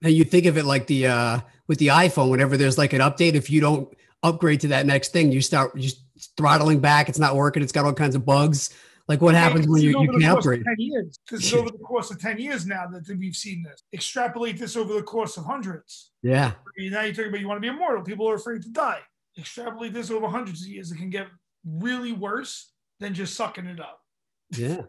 Now 0.00 0.08
you 0.08 0.24
think 0.24 0.46
of 0.46 0.56
it 0.56 0.64
like 0.64 0.86
the 0.86 1.06
uh 1.06 1.40
with 1.68 1.78
the 1.78 1.88
iPhone, 1.88 2.30
whenever 2.30 2.56
there's 2.56 2.78
like 2.78 2.94
an 2.94 3.00
update, 3.00 3.34
if 3.34 3.50
you 3.50 3.60
don't 3.60 3.94
upgrade 4.22 4.60
to 4.60 4.68
that 4.68 4.86
next 4.86 5.12
thing, 5.12 5.30
you 5.30 5.42
start 5.42 5.76
just 5.76 6.02
throttling 6.38 6.80
back, 6.80 7.10
it's 7.10 7.18
not 7.18 7.36
working, 7.36 7.62
it's 7.62 7.72
got 7.72 7.84
all 7.84 7.92
kinds 7.92 8.16
of 8.16 8.24
bugs. 8.24 8.70
Like 9.08 9.20
what 9.20 9.34
happens 9.34 9.68
when 9.68 9.82
you, 9.82 10.00
you 10.00 10.10
can 10.10 10.24
upgrade? 10.24 10.64
10 10.64 10.74
years. 10.78 11.18
This 11.30 11.44
is 11.44 11.54
over 11.54 11.70
the 11.70 11.78
course 11.78 12.10
of 12.10 12.20
10 12.20 12.38
years 12.38 12.66
now 12.66 12.86
that 12.88 13.08
we've 13.18 13.36
seen 13.36 13.62
this. 13.62 13.82
Extrapolate 13.92 14.58
this 14.58 14.76
over 14.76 14.94
the 14.94 15.02
course 15.02 15.36
of 15.36 15.44
hundreds. 15.44 16.12
Yeah. 16.22 16.52
Now 16.78 17.02
you're 17.02 17.12
talking 17.12 17.28
about 17.28 17.40
you 17.40 17.48
want 17.48 17.56
to 17.56 17.60
be 17.62 17.68
immortal. 17.68 18.04
People 18.04 18.28
are 18.28 18.34
afraid 18.34 18.62
to 18.62 18.70
die. 18.70 19.00
Extrapolate 19.38 19.92
this 19.94 20.10
over 20.10 20.28
hundreds 20.28 20.62
of 20.62 20.68
years. 20.68 20.92
It 20.92 20.96
can 20.96 21.10
get 21.10 21.28
really 21.64 22.12
worse 22.12 22.72
than 23.00 23.14
just 23.14 23.34
sucking 23.34 23.66
it 23.66 23.80
up. 23.80 24.00
Yeah. 24.50 24.82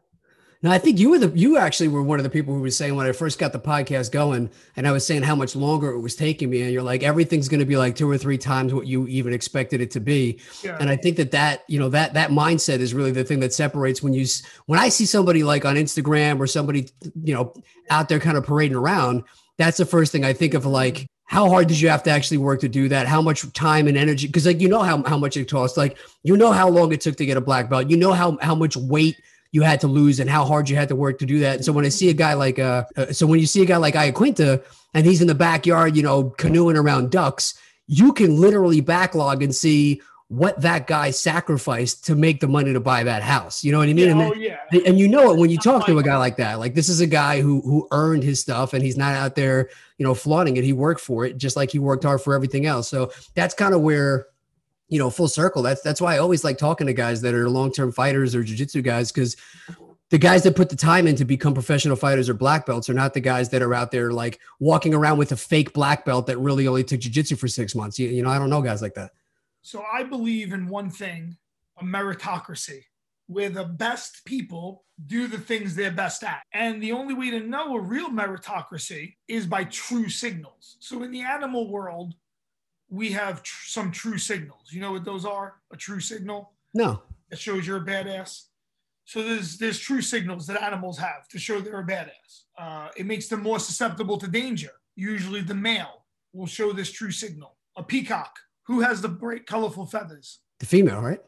Now 0.61 0.71
I 0.71 0.77
think 0.77 0.99
you 0.99 1.09
were 1.09 1.19
the 1.19 1.29
you 1.37 1.57
actually 1.57 1.87
were 1.87 2.03
one 2.03 2.19
of 2.19 2.23
the 2.23 2.29
people 2.29 2.53
who 2.53 2.59
was 2.59 2.75
saying 2.75 2.93
when 2.93 3.05
I 3.05 3.13
first 3.13 3.39
got 3.39 3.53
the 3.53 3.59
podcast 3.59 4.11
going, 4.11 4.49
and 4.75 4.85
I 4.85 4.91
was 4.91 5.07
saying 5.07 5.21
how 5.21 5.35
much 5.35 5.55
longer 5.55 5.89
it 5.91 6.01
was 6.01 6.17
taking 6.17 6.49
me, 6.49 6.61
and 6.61 6.71
you're 6.73 6.83
like 6.83 7.01
everything's 7.01 7.47
going 7.47 7.61
to 7.61 7.65
be 7.65 7.77
like 7.77 7.95
two 7.95 8.09
or 8.09 8.17
three 8.17 8.37
times 8.37 8.73
what 8.73 8.85
you 8.85 9.07
even 9.07 9.31
expected 9.31 9.79
it 9.79 9.89
to 9.91 10.01
be. 10.01 10.41
Yeah. 10.61 10.77
And 10.77 10.89
I 10.89 10.97
think 10.97 11.15
that 11.15 11.31
that 11.31 11.63
you 11.69 11.79
know 11.79 11.87
that 11.89 12.13
that 12.15 12.31
mindset 12.31 12.79
is 12.79 12.93
really 12.93 13.11
the 13.11 13.23
thing 13.23 13.39
that 13.39 13.53
separates 13.53 14.03
when 14.03 14.13
you 14.13 14.25
when 14.65 14.79
I 14.79 14.89
see 14.89 15.05
somebody 15.05 15.43
like 15.43 15.63
on 15.63 15.75
Instagram 15.75 16.41
or 16.41 16.47
somebody 16.47 16.89
you 17.23 17.33
know 17.33 17.53
out 17.89 18.09
there 18.09 18.19
kind 18.19 18.37
of 18.37 18.45
parading 18.45 18.75
around. 18.75 19.23
That's 19.57 19.77
the 19.77 19.85
first 19.85 20.11
thing 20.11 20.25
I 20.25 20.33
think 20.33 20.53
of 20.55 20.65
like 20.65 21.07
how 21.29 21.47
hard 21.47 21.67
did 21.67 21.79
you 21.79 21.89
have 21.89 22.01
to 22.01 22.09
actually 22.09 22.37
work 22.37 22.59
to 22.61 22.67
do 22.67 22.89
that? 22.89 23.05
How 23.05 23.21
much 23.21 23.53
time 23.53 23.87
and 23.87 23.95
energy? 23.95 24.25
Because 24.25 24.47
like 24.47 24.59
you 24.59 24.67
know 24.67 24.81
how, 24.81 25.03
how 25.03 25.15
much 25.15 25.37
it 25.37 25.47
costs. 25.47 25.77
Like 25.77 25.95
you 26.23 26.35
know 26.35 26.51
how 26.51 26.67
long 26.67 26.91
it 26.91 27.01
took 27.01 27.17
to 27.17 27.25
get 27.25 27.37
a 27.37 27.41
black 27.41 27.69
belt. 27.69 27.87
You 27.87 27.97
know 27.97 28.13
how 28.13 28.39
how 28.41 28.55
much 28.55 28.75
weight 28.75 29.21
you 29.51 29.61
had 29.61 29.79
to 29.81 29.87
lose 29.87 30.19
and 30.19 30.27
how 30.27 30.43
hard 30.43 30.67
you 30.67 30.75
had 30.75 30.89
to 30.89 30.95
work 30.95 31.19
to 31.19 31.27
do 31.27 31.37
that. 31.39 31.57
And 31.57 31.65
so 31.65 31.71
when 31.71 31.85
I 31.85 31.89
see 31.89 32.09
a 32.09 32.13
guy 32.13 32.33
like 32.33 32.57
uh, 32.57 32.85
uh 32.97 33.13
so 33.13 33.27
when 33.27 33.39
you 33.39 33.45
see 33.45 33.61
a 33.61 33.65
guy 33.65 33.77
like 33.77 33.93
Iaquinta 33.93 34.63
and 34.95 35.05
he's 35.05 35.21
in 35.21 35.27
the 35.27 35.35
backyard, 35.35 35.95
you 35.95 36.01
know, 36.01 36.31
canoeing 36.31 36.75
around 36.75 37.11
ducks, 37.11 37.53
you 37.85 38.11
can 38.11 38.41
literally 38.41 38.81
backlog 38.81 39.43
and 39.43 39.53
see 39.53 40.01
what 40.29 40.61
that 40.61 40.85
guy 40.85 41.09
sacrificed 41.09 42.05
to 42.05 42.15
make 42.15 42.39
the 42.39 42.47
money 42.47 42.71
to 42.71 42.79
buy 42.79 43.03
that 43.03 43.23
house. 43.23 43.63
You 43.63 43.71
know 43.71 43.79
what 43.79 43.89
I 43.89 43.93
mean? 43.93 44.05
Yeah, 44.05 44.11
and, 44.11 44.21
oh, 44.21 44.33
yeah. 44.35 44.81
and 44.85 44.99
you 44.99 45.07
know 45.07 45.33
it 45.33 45.39
when 45.39 45.49
you 45.49 45.57
talk 45.57 45.87
to 45.87 45.97
a 45.97 46.03
guy 46.03 46.17
like 46.17 46.37
that. 46.37 46.59
Like 46.59 46.75
this 46.75 46.87
is 46.87 47.01
a 47.01 47.07
guy 47.07 47.41
who 47.41 47.61
who 47.61 47.87
earned 47.91 48.23
his 48.23 48.39
stuff 48.39 48.73
and 48.73 48.83
he's 48.83 48.95
not 48.95 49.15
out 49.15 49.35
there, 49.35 49.69
you 49.97 50.05
know, 50.05 50.13
flaunting 50.13 50.57
it. 50.57 50.63
He 50.63 50.71
worked 50.71 51.01
for 51.01 51.25
it 51.25 51.37
just 51.37 51.55
like 51.55 51.71
he 51.71 51.79
worked 51.79 52.03
hard 52.03 52.21
for 52.21 52.35
everything 52.35 52.67
else. 52.67 52.87
So 52.87 53.11
that's 53.33 53.55
kind 53.55 53.73
of 53.73 53.81
where 53.81 54.27
you 54.89 54.97
know, 54.97 55.09
full 55.09 55.27
circle. 55.27 55.61
That's 55.61 55.81
that's 55.81 56.01
why 56.01 56.15
I 56.15 56.17
always 56.17 56.43
like 56.43 56.57
talking 56.57 56.87
to 56.87 56.93
guys 56.93 57.21
that 57.21 57.33
are 57.33 57.49
long 57.49 57.71
term 57.71 57.91
fighters 57.91 58.35
or 58.35 58.43
jujitsu 58.43 58.83
guys 58.83 59.11
because 59.11 59.35
the 60.09 60.17
guys 60.17 60.43
that 60.43 60.55
put 60.55 60.69
the 60.69 60.75
time 60.75 61.07
in 61.07 61.15
to 61.15 61.25
become 61.25 61.53
professional 61.53 61.95
fighters 61.95 62.27
or 62.27 62.33
black 62.33 62.65
belts 62.65 62.89
are 62.89 62.95
not 62.95 63.13
the 63.13 63.19
guys 63.19 63.49
that 63.49 63.61
are 63.61 63.73
out 63.75 63.91
there 63.91 64.11
like 64.11 64.39
walking 64.59 64.93
around 64.93 65.17
with 65.19 65.31
a 65.31 65.37
fake 65.37 65.73
black 65.73 66.05
belt 66.05 66.25
that 66.25 66.37
really 66.39 66.67
only 66.67 66.83
took 66.83 66.99
jujitsu 66.99 67.37
for 67.37 67.47
six 67.47 67.75
months. 67.75 67.99
You, 67.99 68.09
you 68.09 68.23
know, 68.23 68.29
I 68.29 68.39
don't 68.39 68.49
know 68.49 68.61
guys 68.61 68.81
like 68.81 68.95
that. 68.95 69.11
So 69.61 69.83
I 69.91 70.03
believe 70.03 70.53
in 70.53 70.67
one 70.67 70.89
thing: 70.89 71.37
a 71.79 71.83
meritocracy, 71.83 72.83
where 73.27 73.49
the 73.49 73.65
best 73.65 74.25
people 74.25 74.85
do 75.05 75.27
the 75.27 75.37
things 75.37 75.75
they're 75.75 75.91
best 75.91 76.23
at. 76.23 76.41
And 76.53 76.81
the 76.83 76.91
only 76.91 77.13
way 77.13 77.29
to 77.31 77.39
know 77.39 77.75
a 77.75 77.81
real 77.81 78.09
meritocracy 78.09 79.15
is 79.27 79.45
by 79.45 79.63
true 79.65 80.09
signals. 80.09 80.77
So 80.79 81.03
in 81.03 81.11
the 81.11 81.21
animal 81.21 81.71
world, 81.71 82.15
we 82.89 83.11
have 83.11 83.43
tr- 83.43 83.67
some 83.67 83.91
true 83.91 84.17
signals. 84.17 84.71
You 84.71 84.81
know 84.81 84.91
what 84.91 85.05
those 85.05 85.25
are? 85.25 85.55
A 85.71 85.77
true 85.77 85.99
signal 85.99 86.53
No. 86.73 87.03
that 87.29 87.39
shows 87.39 87.65
you're 87.65 87.77
a 87.83 87.85
badass. 87.85 88.45
So 89.05 89.23
there's 89.23 89.57
there's 89.57 89.79
true 89.79 90.01
signals 90.01 90.45
that 90.47 90.61
animals 90.61 90.97
have 90.97 91.27
to 91.29 91.39
show 91.39 91.61
they're 91.61 91.79
a 91.79 91.87
badass. 91.87 92.43
Uh, 92.57 92.89
it 92.97 93.05
makes 93.05 93.27
them 93.27 93.41
more 93.41 93.59
susceptible 93.59 94.17
to 94.17 94.27
danger. 94.27 94.71
Usually 94.95 95.41
the 95.41 95.55
male 95.55 96.05
will 96.33 96.45
show 96.47 96.73
this 96.73 96.91
true 96.91 97.11
signal. 97.11 97.55
A 97.77 97.83
peacock, 97.83 98.37
who 98.69 98.81
has 98.81 99.01
the 99.01 99.09
bright, 99.09 99.47
colorful 99.47 99.87
feathers? 99.87 100.41
The 100.59 100.67
female, 100.67 101.01
right? 101.01 101.19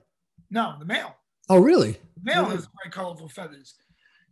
No, 0.52 0.76
the 0.78 0.86
male. 0.86 1.16
Oh, 1.50 1.58
really? 1.58 1.94
The 2.18 2.22
male 2.24 2.46
has 2.46 2.68
bright, 2.68 2.94
colorful 2.94 3.30
feathers. 3.30 3.74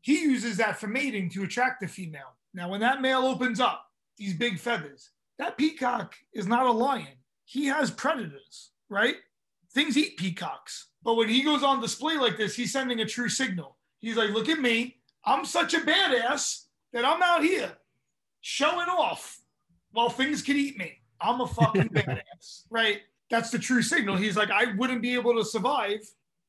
He 0.01 0.21
uses 0.21 0.57
that 0.57 0.79
for 0.79 0.85
mating 0.85 1.31
to 1.31 1.43
attract 1.43 1.81
the 1.81 1.87
female. 1.87 2.37
Now, 2.53 2.69
when 2.69 2.81
that 2.81 3.01
male 3.01 3.25
opens 3.25 3.59
up 3.59 3.83
these 4.17 4.35
big 4.35 4.59
feathers, 4.59 5.09
that 5.39 5.57
peacock 5.57 6.15
is 6.35 6.45
not 6.45 6.67
a 6.67 6.71
lion. 6.71 7.17
He 7.45 7.65
has 7.65 7.89
predators, 7.89 8.69
right? 8.89 9.15
Things 9.73 9.97
eat 9.97 10.17
peacocks. 10.17 10.89
But 11.01 11.15
when 11.15 11.29
he 11.29 11.41
goes 11.41 11.63
on 11.63 11.81
display 11.81 12.15
like 12.15 12.37
this, 12.37 12.55
he's 12.55 12.71
sending 12.71 12.99
a 12.99 13.07
true 13.07 13.29
signal. 13.29 13.77
He's 14.01 14.17
like, 14.17 14.29
look 14.29 14.49
at 14.49 14.59
me. 14.59 14.97
I'm 15.25 15.45
such 15.45 15.73
a 15.73 15.79
badass 15.79 16.65
that 16.93 17.05
I'm 17.05 17.23
out 17.23 17.43
here 17.43 17.71
showing 18.41 18.87
off 18.87 19.41
while 19.93 20.09
things 20.11 20.43
can 20.43 20.57
eat 20.57 20.77
me. 20.77 20.99
I'm 21.21 21.41
a 21.41 21.47
fucking 21.47 21.89
badass, 21.93 22.63
right? 22.69 23.01
That's 23.29 23.49
the 23.51 23.59
true 23.59 23.81
signal. 23.81 24.15
He's 24.15 24.35
like, 24.35 24.51
I 24.51 24.73
wouldn't 24.77 25.01
be 25.01 25.13
able 25.13 25.35
to 25.35 25.45
survive 25.45 25.99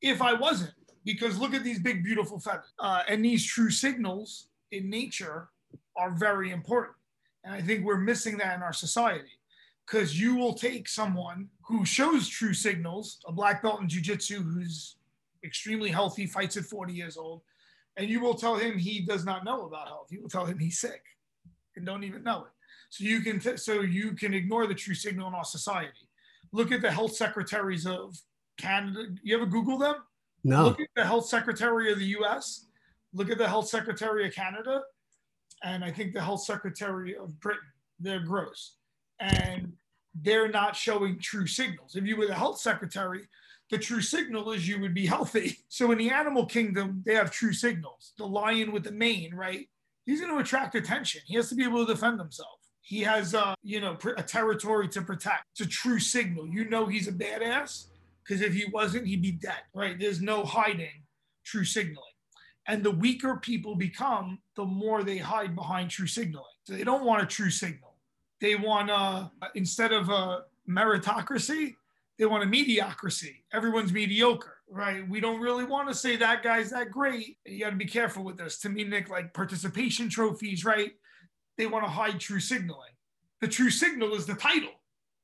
if 0.01 0.21
I 0.21 0.33
wasn't, 0.33 0.73
because 1.05 1.37
look 1.37 1.53
at 1.53 1.63
these 1.63 1.79
big, 1.79 2.03
beautiful 2.03 2.39
feathers. 2.39 2.73
Uh, 2.79 3.03
and 3.07 3.23
these 3.23 3.45
true 3.45 3.69
signals 3.69 4.47
in 4.71 4.89
nature 4.89 5.49
are 5.95 6.11
very 6.11 6.51
important. 6.51 6.95
And 7.43 7.53
I 7.53 7.61
think 7.61 7.85
we're 7.85 7.97
missing 7.97 8.37
that 8.37 8.55
in 8.55 8.63
our 8.63 8.73
society 8.73 9.29
because 9.85 10.19
you 10.19 10.35
will 10.35 10.53
take 10.53 10.87
someone 10.87 11.49
who 11.63 11.85
shows 11.85 12.27
true 12.27 12.53
signals, 12.53 13.19
a 13.27 13.31
black 13.31 13.61
belt 13.61 13.81
in 13.81 13.87
jujitsu 13.87 14.37
who's 14.37 14.95
extremely 15.43 15.89
healthy, 15.89 16.25
fights 16.25 16.57
at 16.57 16.63
40 16.63 16.93
years 16.93 17.17
old, 17.17 17.41
and 17.97 18.09
you 18.09 18.21
will 18.21 18.35
tell 18.35 18.55
him 18.55 18.77
he 18.77 19.01
does 19.01 19.25
not 19.25 19.43
know 19.43 19.65
about 19.65 19.87
health. 19.87 20.07
You 20.11 20.21
will 20.21 20.29
tell 20.29 20.45
him 20.45 20.59
he's 20.59 20.79
sick 20.79 21.03
and 21.75 21.85
don't 21.85 22.03
even 22.03 22.23
know 22.23 22.45
it. 22.45 22.51
So 22.91 23.05
you 23.05 23.21
can 23.21 23.39
t- 23.39 23.55
so 23.55 23.79
you 23.79 24.11
can 24.11 24.33
ignore 24.33 24.67
the 24.67 24.75
true 24.75 24.93
signal 24.93 25.29
in 25.29 25.33
our 25.33 25.45
society. 25.45 26.09
Look 26.51 26.73
at 26.73 26.81
the 26.81 26.91
health 26.91 27.15
secretaries 27.15 27.87
of 27.87 28.17
Canada. 28.57 29.05
You 29.23 29.37
ever 29.37 29.45
Google 29.45 29.77
them? 29.77 29.95
No. 30.43 30.65
Look 30.65 30.81
at 30.81 30.89
the 30.97 31.05
health 31.05 31.25
secretary 31.25 31.89
of 31.89 31.99
the 31.99 32.05
U.S. 32.19 32.65
Look 33.13 33.31
at 33.31 33.37
the 33.37 33.47
health 33.47 33.69
secretary 33.69 34.27
of 34.27 34.35
Canada, 34.35 34.81
and 35.63 35.85
I 35.85 35.91
think 35.91 36.13
the 36.13 36.21
health 36.21 36.43
secretary 36.43 37.15
of 37.15 37.39
Britain. 37.39 37.61
They're 37.97 38.19
gross, 38.19 38.75
and 39.21 39.71
they're 40.13 40.49
not 40.49 40.75
showing 40.75 41.17
true 41.17 41.47
signals. 41.47 41.95
If 41.95 42.05
you 42.05 42.17
were 42.17 42.27
the 42.27 42.33
health 42.33 42.59
secretary, 42.59 43.21
the 43.69 43.77
true 43.77 44.01
signal 44.01 44.51
is 44.51 44.67
you 44.67 44.81
would 44.81 44.93
be 44.93 45.05
healthy. 45.05 45.57
So 45.69 45.91
in 45.91 45.97
the 45.97 46.09
animal 46.09 46.45
kingdom, 46.45 47.01
they 47.05 47.15
have 47.15 47.31
true 47.31 47.53
signals. 47.53 48.11
The 48.17 48.27
lion 48.27 48.73
with 48.73 48.83
the 48.83 48.91
mane, 48.91 49.33
right? 49.33 49.69
He's 50.05 50.19
going 50.19 50.33
to 50.33 50.41
attract 50.41 50.75
attention. 50.75 51.21
He 51.25 51.35
has 51.37 51.47
to 51.47 51.55
be 51.55 51.63
able 51.63 51.85
to 51.85 51.93
defend 51.93 52.19
himself. 52.19 52.60
He 52.81 53.01
has, 53.01 53.33
uh, 53.33 53.53
you 53.63 53.79
know, 53.79 53.97
a 54.17 54.23
territory 54.23 54.89
to 54.89 55.01
protect. 55.01 55.45
It's 55.53 55.61
a 55.61 55.67
true 55.67 55.99
signal. 55.99 56.47
You 56.47 56.69
know 56.69 56.87
he's 56.87 57.07
a 57.07 57.11
badass 57.11 57.85
because 58.23 58.41
if 58.41 58.53
he 58.53 58.65
wasn't, 58.71 59.07
he'd 59.07 59.21
be 59.21 59.31
dead, 59.31 59.61
right? 59.73 59.97
There's 59.99 60.21
no 60.21 60.43
hiding 60.43 61.03
true 61.45 61.65
signaling. 61.65 62.03
And 62.67 62.83
the 62.83 62.91
weaker 62.91 63.37
people 63.37 63.75
become, 63.75 64.39
the 64.55 64.65
more 64.65 65.03
they 65.03 65.17
hide 65.17 65.55
behind 65.55 65.89
true 65.89 66.07
signaling. 66.07 66.45
So 66.63 66.73
they 66.73 66.83
don't 66.83 67.05
want 67.05 67.23
a 67.23 67.25
true 67.25 67.49
signal. 67.49 67.95
They 68.39 68.55
want, 68.55 68.89
uh, 68.89 69.29
instead 69.55 69.91
of 69.91 70.09
a 70.09 70.45
meritocracy, 70.69 71.75
they 72.17 72.25
want 72.25 72.43
a 72.43 72.47
mediocrity. 72.47 73.43
Everyone's 73.51 73.91
mediocre, 73.91 74.57
right? 74.69 75.07
We 75.07 75.19
don't 75.19 75.39
really 75.39 75.63
want 75.63 75.87
to 75.89 75.95
say 75.95 76.15
that 76.17 76.43
guy's 76.43 76.69
that 76.69 76.91
great. 76.91 77.37
You 77.45 77.61
got 77.61 77.71
to 77.71 77.75
be 77.75 77.85
careful 77.85 78.23
with 78.23 78.37
this. 78.37 78.59
To 78.59 78.69
me, 78.69 78.83
Nick, 78.83 79.09
like 79.09 79.33
participation 79.33 80.07
trophies, 80.07 80.63
right? 80.63 80.91
They 81.57 81.67
want 81.67 81.85
to 81.85 81.89
hide 81.89 82.19
true 82.19 82.39
signaling. 82.39 82.91
The 83.41 83.47
true 83.47 83.69
signal 83.69 84.13
is 84.13 84.25
the 84.25 84.35
title. 84.35 84.71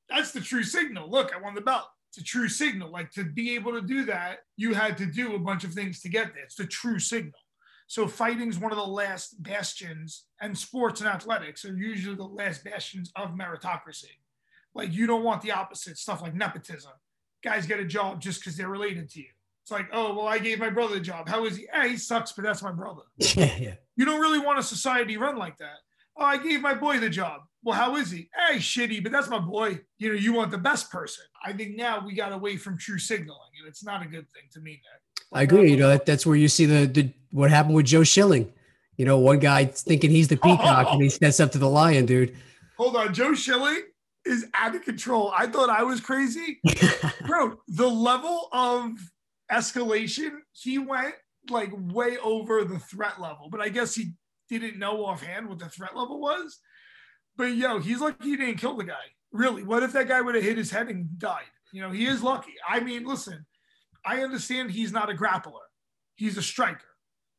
That's 0.08 0.32
the 0.32 0.40
true 0.40 0.64
signal. 0.64 1.10
Look, 1.10 1.32
I 1.34 1.40
won 1.40 1.54
the 1.54 1.60
belt. 1.60 1.86
It's 2.10 2.18
a 2.18 2.24
true 2.24 2.48
signal. 2.48 2.90
Like 2.90 3.10
to 3.12 3.24
be 3.24 3.54
able 3.54 3.72
to 3.72 3.82
do 3.82 4.04
that, 4.06 4.38
you 4.56 4.74
had 4.74 4.96
to 4.98 5.06
do 5.06 5.34
a 5.34 5.38
bunch 5.38 5.64
of 5.64 5.72
things 5.72 6.00
to 6.00 6.08
get 6.08 6.34
there. 6.34 6.44
It's 6.44 6.54
the 6.54 6.66
true 6.66 6.98
signal. 6.98 7.38
So 7.86 8.06
fighting 8.06 8.48
is 8.48 8.58
one 8.58 8.72
of 8.72 8.78
the 8.78 8.84
last 8.84 9.42
bastions, 9.42 10.24
and 10.40 10.56
sports 10.56 11.00
and 11.00 11.08
athletics 11.08 11.64
are 11.64 11.74
usually 11.74 12.16
the 12.16 12.24
last 12.24 12.62
bastions 12.62 13.10
of 13.16 13.30
meritocracy. 13.30 14.10
Like 14.74 14.92
you 14.92 15.06
don't 15.06 15.24
want 15.24 15.42
the 15.42 15.52
opposite 15.52 15.96
stuff 15.96 16.22
like 16.22 16.34
nepotism. 16.34 16.92
Guys 17.42 17.66
get 17.66 17.80
a 17.80 17.84
job 17.84 18.20
just 18.20 18.40
because 18.40 18.56
they're 18.56 18.68
related 18.68 19.08
to 19.10 19.20
you. 19.20 19.28
It's 19.62 19.70
like, 19.70 19.88
oh 19.92 20.14
well, 20.14 20.26
I 20.26 20.38
gave 20.38 20.58
my 20.58 20.70
brother 20.70 20.96
a 20.96 21.00
job. 21.00 21.28
How 21.28 21.44
is 21.46 21.56
he? 21.56 21.66
Yeah, 21.72 21.88
he 21.88 21.96
sucks, 21.96 22.32
but 22.32 22.44
that's 22.44 22.62
my 22.62 22.72
brother. 22.72 23.02
Yeah, 23.16 23.56
yeah. 23.58 23.74
You 23.96 24.04
don't 24.04 24.20
really 24.20 24.38
want 24.38 24.58
a 24.58 24.62
society 24.62 25.16
run 25.16 25.36
like 25.36 25.58
that. 25.58 25.78
Oh, 26.18 26.24
I 26.24 26.36
gave 26.36 26.60
my 26.60 26.74
boy 26.74 26.98
the 26.98 27.08
job. 27.08 27.42
Well, 27.62 27.76
how 27.76 27.96
is 27.96 28.10
he? 28.10 28.28
Hey, 28.34 28.56
shitty, 28.56 29.02
but 29.02 29.12
that's 29.12 29.28
my 29.28 29.38
boy. 29.38 29.80
You 29.98 30.08
know, 30.08 30.14
you 30.14 30.32
want 30.32 30.50
the 30.50 30.58
best 30.58 30.90
person. 30.90 31.24
I 31.44 31.52
think 31.52 31.76
now 31.76 32.04
we 32.04 32.14
got 32.14 32.32
away 32.32 32.56
from 32.56 32.76
true 32.76 32.98
signaling, 32.98 33.50
and 33.60 33.68
it's 33.68 33.84
not 33.84 34.02
a 34.02 34.06
good 34.06 34.28
thing 34.30 34.44
to 34.52 34.60
me. 34.60 34.72
Nick. 34.72 34.80
I 35.32 35.42
agree. 35.42 35.70
You 35.70 35.76
know, 35.76 35.88
that, 35.88 36.06
that's 36.06 36.24
where 36.24 36.36
you 36.36 36.48
see 36.48 36.66
the, 36.66 36.86
the 36.86 37.12
what 37.30 37.50
happened 37.50 37.74
with 37.74 37.86
Joe 37.86 38.04
Schilling. 38.04 38.52
You 38.96 39.04
know, 39.04 39.18
one 39.18 39.38
guy 39.38 39.66
thinking 39.66 40.10
he's 40.10 40.28
the 40.28 40.36
peacock 40.42 40.88
and 40.90 41.02
he 41.02 41.08
steps 41.08 41.40
up 41.40 41.52
to 41.52 41.58
the 41.58 41.68
lion, 41.68 42.06
dude. 42.06 42.36
Hold 42.78 42.96
on, 42.96 43.14
Joe 43.14 43.34
Schilling 43.34 43.82
is 44.24 44.46
out 44.54 44.74
of 44.74 44.82
control. 44.82 45.32
I 45.36 45.46
thought 45.46 45.70
I 45.70 45.82
was 45.82 46.00
crazy, 46.00 46.60
bro. 47.26 47.58
The 47.68 47.88
level 47.88 48.48
of 48.52 48.92
escalation 49.50 50.32
he 50.52 50.78
went 50.78 51.14
like 51.50 51.70
way 51.72 52.18
over 52.18 52.64
the 52.64 52.78
threat 52.78 53.20
level, 53.20 53.48
but 53.50 53.60
I 53.60 53.68
guess 53.68 53.94
he 53.94 54.12
didn't 54.48 54.78
know 54.78 55.04
offhand 55.04 55.48
what 55.48 55.58
the 55.58 55.68
threat 55.68 55.96
level 55.96 56.20
was. 56.20 56.58
But 57.36 57.54
yo, 57.54 57.78
he's 57.78 58.00
lucky 58.00 58.30
he 58.30 58.36
didn't 58.36 58.58
kill 58.58 58.76
the 58.76 58.84
guy. 58.84 58.94
Really, 59.32 59.62
what 59.62 59.82
if 59.82 59.92
that 59.92 60.08
guy 60.08 60.20
would 60.20 60.34
have 60.34 60.44
hit 60.44 60.56
his 60.56 60.70
head 60.70 60.88
and 60.88 61.18
died? 61.18 61.44
You 61.72 61.82
know, 61.82 61.90
he 61.90 62.06
is 62.06 62.22
lucky. 62.22 62.54
I 62.66 62.80
mean, 62.80 63.04
listen, 63.04 63.44
I 64.04 64.22
understand 64.22 64.70
he's 64.70 64.92
not 64.92 65.10
a 65.10 65.14
grappler; 65.14 65.66
he's 66.16 66.38
a 66.38 66.42
striker. 66.42 66.80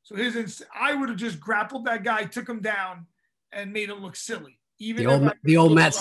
So 0.04 0.16
his, 0.16 0.36
inst- 0.36 0.64
I 0.74 0.94
would 0.94 1.10
have 1.10 1.18
just 1.18 1.40
grappled 1.40 1.86
that 1.86 2.04
guy, 2.04 2.26
took 2.26 2.48
him 2.48 2.62
down, 2.62 3.08
and 3.52 3.74
made 3.74 3.90
him 3.90 4.02
look 4.02 4.16
silly. 4.16 4.60
Even 4.80 5.04
The 5.04 5.12
old 5.12 5.34
the 5.44 5.58
old 5.58 5.76
Matt. 5.76 5.94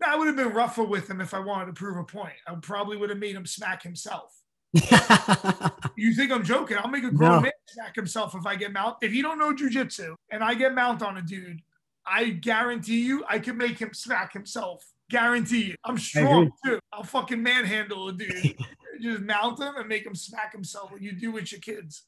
No, 0.00 0.06
I 0.06 0.16
would 0.16 0.26
have 0.26 0.36
been 0.36 0.52
rougher 0.52 0.84
with 0.84 1.08
him 1.08 1.20
if 1.20 1.34
I 1.34 1.40
wanted 1.40 1.66
to 1.66 1.72
prove 1.72 1.96
a 1.96 2.04
point. 2.04 2.34
I 2.46 2.54
probably 2.54 2.96
would 2.96 3.10
have 3.10 3.18
made 3.18 3.36
him 3.36 3.46
smack 3.46 3.82
himself. 3.82 4.32
You 5.96 6.12
think 6.14 6.32
I'm 6.32 6.42
joking? 6.42 6.76
I'll 6.78 6.88
make 6.90 7.04
a 7.04 7.10
grown 7.10 7.30
No. 7.36 7.40
man 7.42 7.52
smack 7.68 7.94
himself 7.94 8.34
if 8.34 8.44
I 8.46 8.56
get 8.56 8.72
mount. 8.72 8.96
If 9.00 9.14
you 9.14 9.22
don't 9.22 9.38
know 9.38 9.52
jujitsu 9.54 10.16
and 10.30 10.42
I 10.42 10.54
get 10.54 10.74
mount 10.74 11.02
on 11.02 11.16
a 11.16 11.22
dude, 11.22 11.60
I 12.04 12.30
guarantee 12.30 13.02
you 13.02 13.24
I 13.28 13.38
can 13.38 13.56
make 13.56 13.78
him 13.78 13.94
smack 13.94 14.32
himself. 14.32 14.84
Guarantee 15.10 15.66
you. 15.66 15.74
I'm 15.84 15.96
strong 15.98 16.50
too. 16.64 16.80
I'll 16.92 17.04
fucking 17.04 17.40
manhandle 17.42 18.08
a 18.08 18.12
dude. 18.12 18.56
Just 19.00 19.22
mount 19.22 19.60
him 19.60 19.74
and 19.76 19.88
make 19.88 20.04
him 20.04 20.14
smack 20.16 20.52
himself 20.52 20.90
like 20.92 21.00
you 21.02 21.12
do 21.12 21.30
with 21.30 21.52
your 21.52 21.60
kids. 21.60 22.04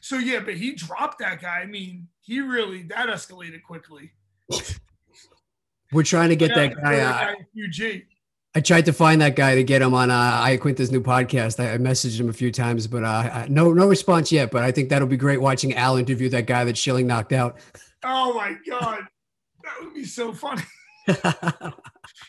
So 0.00 0.18
yeah, 0.18 0.40
but 0.40 0.54
he 0.54 0.74
dropped 0.74 1.20
that 1.20 1.40
guy. 1.40 1.60
I 1.60 1.66
mean, 1.66 2.08
he 2.22 2.40
really 2.40 2.82
that 2.84 3.08
escalated 3.08 3.62
quickly. 3.62 4.10
We're 5.92 6.02
trying 6.02 6.30
to 6.30 6.36
get 6.36 6.50
Yeah, 6.50 6.68
that 6.68 6.76
guy. 6.82 7.00
out. 7.00 7.36
UG. 7.56 8.02
I 8.54 8.60
tried 8.60 8.86
to 8.86 8.92
find 8.92 9.20
that 9.20 9.36
guy 9.36 9.54
to 9.54 9.62
get 9.62 9.82
him 9.82 9.92
on 9.94 10.10
uh, 10.10 10.14
Iaquinta's 10.44 10.90
new 10.90 11.02
podcast. 11.02 11.60
I, 11.62 11.74
I 11.74 11.78
messaged 11.78 12.18
him 12.18 12.28
a 12.28 12.32
few 12.32 12.50
times, 12.50 12.86
but 12.86 13.04
uh, 13.04 13.06
I- 13.32 13.46
no 13.48 13.72
no 13.72 13.86
response 13.86 14.32
yet. 14.32 14.50
But 14.50 14.62
I 14.64 14.72
think 14.72 14.88
that'll 14.88 15.06
be 15.08 15.16
great 15.18 15.40
watching 15.40 15.74
Al 15.74 15.96
interview 15.96 16.28
that 16.30 16.46
guy 16.46 16.64
that 16.64 16.76
Schilling 16.76 17.06
knocked 17.06 17.32
out. 17.32 17.58
Oh 18.02 18.32
my 18.34 18.56
god, 18.68 19.00
that 19.64 19.74
would 19.82 19.94
be 19.94 20.04
so 20.04 20.32
funny. 20.32 20.62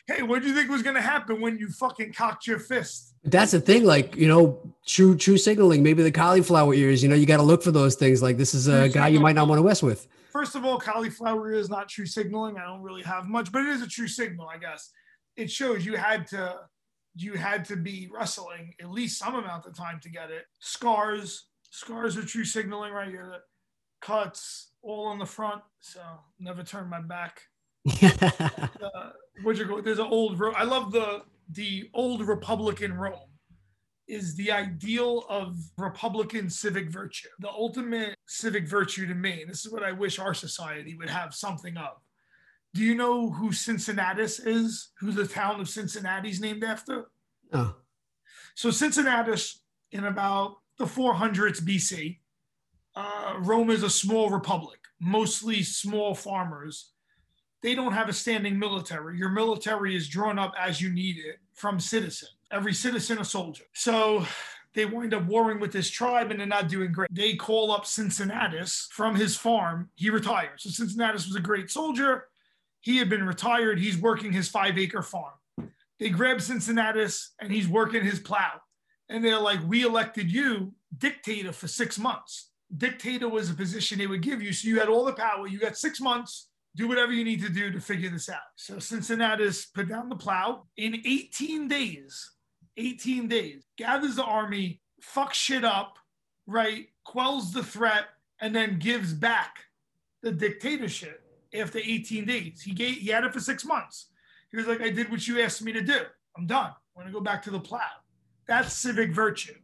Hey, 0.07 0.23
what 0.23 0.41
do 0.41 0.47
you 0.49 0.55
think 0.55 0.69
was 0.69 0.81
gonna 0.81 1.01
happen 1.01 1.39
when 1.39 1.57
you 1.57 1.69
fucking 1.69 2.13
cocked 2.13 2.47
your 2.47 2.59
fist? 2.59 3.13
That's 3.23 3.51
the 3.51 3.61
thing, 3.61 3.85
like 3.85 4.15
you 4.15 4.27
know, 4.27 4.73
true 4.85 5.15
true 5.15 5.37
signaling. 5.37 5.83
Maybe 5.83 6.01
the 6.03 6.11
cauliflower 6.11 6.73
ears. 6.73 7.01
You 7.03 7.09
know, 7.09 7.15
you 7.15 7.25
got 7.25 7.37
to 7.37 7.43
look 7.43 7.61
for 7.63 7.71
those 7.71 7.95
things. 7.95 8.21
Like 8.21 8.37
this 8.37 8.53
is 8.53 8.67
a 8.67 8.85
True 8.85 8.89
guy 8.89 9.07
you 9.09 9.19
might 9.19 9.35
not 9.35 9.47
want 9.47 9.59
to 9.59 9.63
mess 9.63 9.81
with. 9.83 10.07
First 10.31 10.55
of 10.55 10.65
all, 10.65 10.79
cauliflower 10.79 11.51
is 11.53 11.69
not 11.69 11.89
true 11.89 12.05
signaling. 12.05 12.57
I 12.57 12.65
don't 12.65 12.81
really 12.81 13.03
have 13.03 13.27
much, 13.27 13.51
but 13.51 13.61
it 13.61 13.67
is 13.69 13.81
a 13.81 13.87
true 13.87 14.07
signal, 14.07 14.47
I 14.47 14.57
guess. 14.57 14.91
It 15.39 15.49
shows 15.49 15.85
you 15.85 15.95
had 15.95 16.27
to 16.27 16.59
you 17.15 17.33
had 17.33 17.65
to 17.65 17.75
be 17.75 18.09
wrestling 18.13 18.73
at 18.81 18.91
least 18.91 19.19
some 19.19 19.35
amount 19.35 19.65
of 19.65 19.75
time 19.75 19.99
to 20.01 20.09
get 20.09 20.31
it. 20.31 20.43
Scars, 20.59 21.47
scars 21.69 22.17
are 22.17 22.25
true 22.25 22.45
signaling 22.45 22.93
right 22.93 23.09
here. 23.09 23.25
The 23.25 23.39
cuts 24.01 24.71
all 24.81 25.07
on 25.07 25.17
the 25.17 25.25
front, 25.25 25.61
so 25.79 26.01
never 26.39 26.63
turn 26.63 26.89
my 26.89 27.01
back. 27.01 27.41
uh, 28.01 29.11
what 29.43 29.57
you 29.57 29.65
go? 29.65 29.81
There's 29.81 29.99
an 29.99 30.07
old. 30.07 30.41
I 30.55 30.63
love 30.63 30.91
the 30.91 31.23
the 31.51 31.89
old 31.93 32.27
Republican 32.27 32.93
Rome 32.93 33.29
is 34.09 34.35
the 34.35 34.51
ideal 34.51 35.23
of 35.29 35.55
Republican 35.77 36.49
civic 36.49 36.89
virtue. 36.89 37.29
The 37.39 37.49
ultimate 37.49 38.15
civic 38.27 38.67
virtue 38.67 39.07
to 39.07 39.13
me. 39.13 39.45
this 39.47 39.65
is 39.65 39.71
what 39.71 39.83
I 39.83 39.91
wish 39.91 40.19
our 40.19 40.33
society 40.33 40.95
would 40.95 41.09
have 41.09 41.33
something 41.33 41.77
of. 41.77 41.97
Do 42.73 42.83
you 42.83 42.95
know 42.95 43.29
who 43.29 43.51
Cincinnatus 43.51 44.39
is? 44.39 44.89
Who 44.99 45.11
the 45.11 45.27
town 45.27 45.59
of 45.59 45.69
Cincinnati 45.69 46.29
is 46.29 46.39
named 46.39 46.63
after? 46.63 47.09
Oh. 47.51 47.75
So 48.55 48.69
Cincinnatus 48.69 49.61
in 49.91 50.05
about 50.05 50.57
the 50.77 50.85
400s 50.85 51.61
BC, 51.61 52.19
uh, 52.95 53.35
Rome 53.39 53.69
is 53.69 53.83
a 53.83 53.89
small 53.89 54.29
republic, 54.29 54.79
mostly 54.99 55.63
small 55.63 56.13
farmers. 56.13 56.91
They 57.61 57.75
don't 57.75 57.93
have 57.93 58.07
a 58.07 58.13
standing 58.13 58.57
military. 58.57 59.17
Your 59.17 59.29
military 59.29 59.95
is 59.95 60.07
drawn 60.07 60.39
up 60.39 60.53
as 60.57 60.81
you 60.81 60.91
need 60.91 61.17
it 61.17 61.37
from 61.53 61.79
citizens 61.79 62.35
every 62.51 62.73
citizen 62.73 63.19
a 63.19 63.25
soldier. 63.25 63.63
So 63.73 64.25
they 64.73 64.85
wind 64.85 65.13
up 65.13 65.25
warring 65.25 65.59
with 65.59 65.71
this 65.71 65.89
tribe 65.89 66.31
and 66.31 66.39
they're 66.39 66.47
not 66.47 66.69
doing 66.69 66.91
great. 66.91 67.13
They 67.13 67.35
call 67.35 67.71
up 67.71 67.85
Cincinnatus 67.85 68.87
from 68.91 69.15
his 69.15 69.35
farm. 69.35 69.89
He 69.95 70.09
retires. 70.09 70.63
So 70.63 70.69
Cincinnatus 70.69 71.27
was 71.27 71.35
a 71.35 71.41
great 71.41 71.69
soldier. 71.69 72.25
He 72.81 72.97
had 72.97 73.09
been 73.09 73.25
retired. 73.25 73.79
He's 73.79 73.97
working 73.97 74.31
his 74.31 74.47
five 74.47 74.77
acre 74.77 75.01
farm. 75.01 75.33
They 75.99 76.09
grab 76.09 76.41
Cincinnatus 76.41 77.33
and 77.41 77.51
he's 77.51 77.67
working 77.67 78.03
his 78.03 78.19
plow. 78.19 78.61
And 79.09 79.23
they're 79.23 79.39
like, 79.39 79.59
We 79.65 79.83
elected 79.83 80.31
you 80.31 80.73
dictator 80.97 81.51
for 81.51 81.67
six 81.67 81.99
months. 81.99 82.51
Dictator 82.75 83.27
was 83.27 83.49
a 83.49 83.55
position 83.55 83.97
they 83.97 84.07
would 84.07 84.21
give 84.21 84.41
you. 84.41 84.53
So 84.53 84.67
you 84.67 84.79
had 84.79 84.89
all 84.89 85.03
the 85.03 85.13
power. 85.13 85.47
You 85.47 85.59
got 85.59 85.77
six 85.77 85.99
months 85.99 86.49
do 86.75 86.87
whatever 86.87 87.11
you 87.11 87.23
need 87.23 87.41
to 87.41 87.49
do 87.49 87.71
to 87.71 87.79
figure 87.81 88.09
this 88.09 88.29
out. 88.29 88.37
So 88.55 88.79
Cincinnatus 88.79 89.65
put 89.65 89.89
down 89.89 90.09
the 90.09 90.15
plow. 90.15 90.63
In 90.77 91.01
18 91.05 91.67
days, 91.67 92.31
18 92.77 93.27
days, 93.27 93.63
gathers 93.77 94.15
the 94.15 94.23
army, 94.23 94.81
fucks 95.03 95.33
shit 95.33 95.65
up, 95.65 95.97
right? 96.47 96.87
Quells 97.03 97.51
the 97.51 97.63
threat, 97.63 98.05
and 98.39 98.55
then 98.55 98.79
gives 98.79 99.13
back 99.13 99.57
the 100.21 100.31
dictatorship 100.31 101.21
after 101.53 101.79
18 101.79 102.25
days. 102.25 102.61
He 102.61 102.73
gave 102.73 102.95
he 102.95 103.09
had 103.09 103.23
it 103.23 103.33
for 103.33 103.39
six 103.39 103.65
months. 103.65 104.09
He 104.51 104.57
was 104.57 104.67
like, 104.67 104.81
I 104.81 104.89
did 104.89 105.11
what 105.11 105.27
you 105.27 105.41
asked 105.41 105.61
me 105.61 105.71
to 105.73 105.81
do. 105.81 105.99
I'm 106.37 106.45
done. 106.45 106.71
I'm 106.95 107.03
gonna 107.03 107.13
go 107.13 107.21
back 107.21 107.43
to 107.43 107.51
the 107.51 107.59
plow. 107.59 107.81
That's 108.47 108.73
civic 108.73 109.13
virtue. 109.13 109.55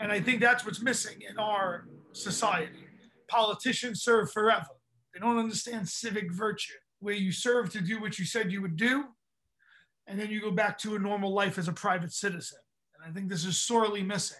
And 0.00 0.10
I 0.10 0.20
think 0.20 0.40
that's 0.40 0.64
what's 0.64 0.82
missing 0.82 1.22
in 1.28 1.38
our 1.38 1.86
society. 2.12 2.86
Politicians 3.28 4.02
serve 4.02 4.32
forever. 4.32 4.66
They 5.12 5.20
don't 5.20 5.38
understand 5.38 5.88
civic 5.88 6.32
virtue, 6.32 6.72
where 7.00 7.14
you 7.14 7.30
serve 7.30 7.70
to 7.72 7.80
do 7.80 8.00
what 8.00 8.18
you 8.18 8.24
said 8.24 8.50
you 8.50 8.62
would 8.62 8.76
do, 8.76 9.04
and 10.06 10.18
then 10.18 10.30
you 10.30 10.40
go 10.40 10.50
back 10.50 10.78
to 10.78 10.96
a 10.96 10.98
normal 10.98 11.32
life 11.32 11.58
as 11.58 11.68
a 11.68 11.72
private 11.72 12.12
citizen. 12.12 12.58
And 12.96 13.08
I 13.08 13.14
think 13.14 13.28
this 13.28 13.44
is 13.44 13.60
sorely 13.60 14.02
missing. 14.02 14.38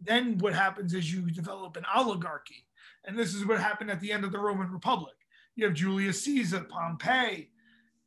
Then 0.00 0.38
what 0.38 0.54
happens 0.54 0.94
is 0.94 1.12
you 1.12 1.30
develop 1.30 1.76
an 1.76 1.84
oligarchy. 1.94 2.66
And 3.04 3.18
this 3.18 3.34
is 3.34 3.46
what 3.46 3.60
happened 3.60 3.90
at 3.90 4.00
the 4.00 4.12
end 4.12 4.24
of 4.24 4.32
the 4.32 4.38
Roman 4.38 4.70
Republic. 4.70 5.14
You 5.56 5.64
have 5.64 5.74
Julius 5.74 6.22
Caesar, 6.24 6.66
Pompey, 6.68 7.50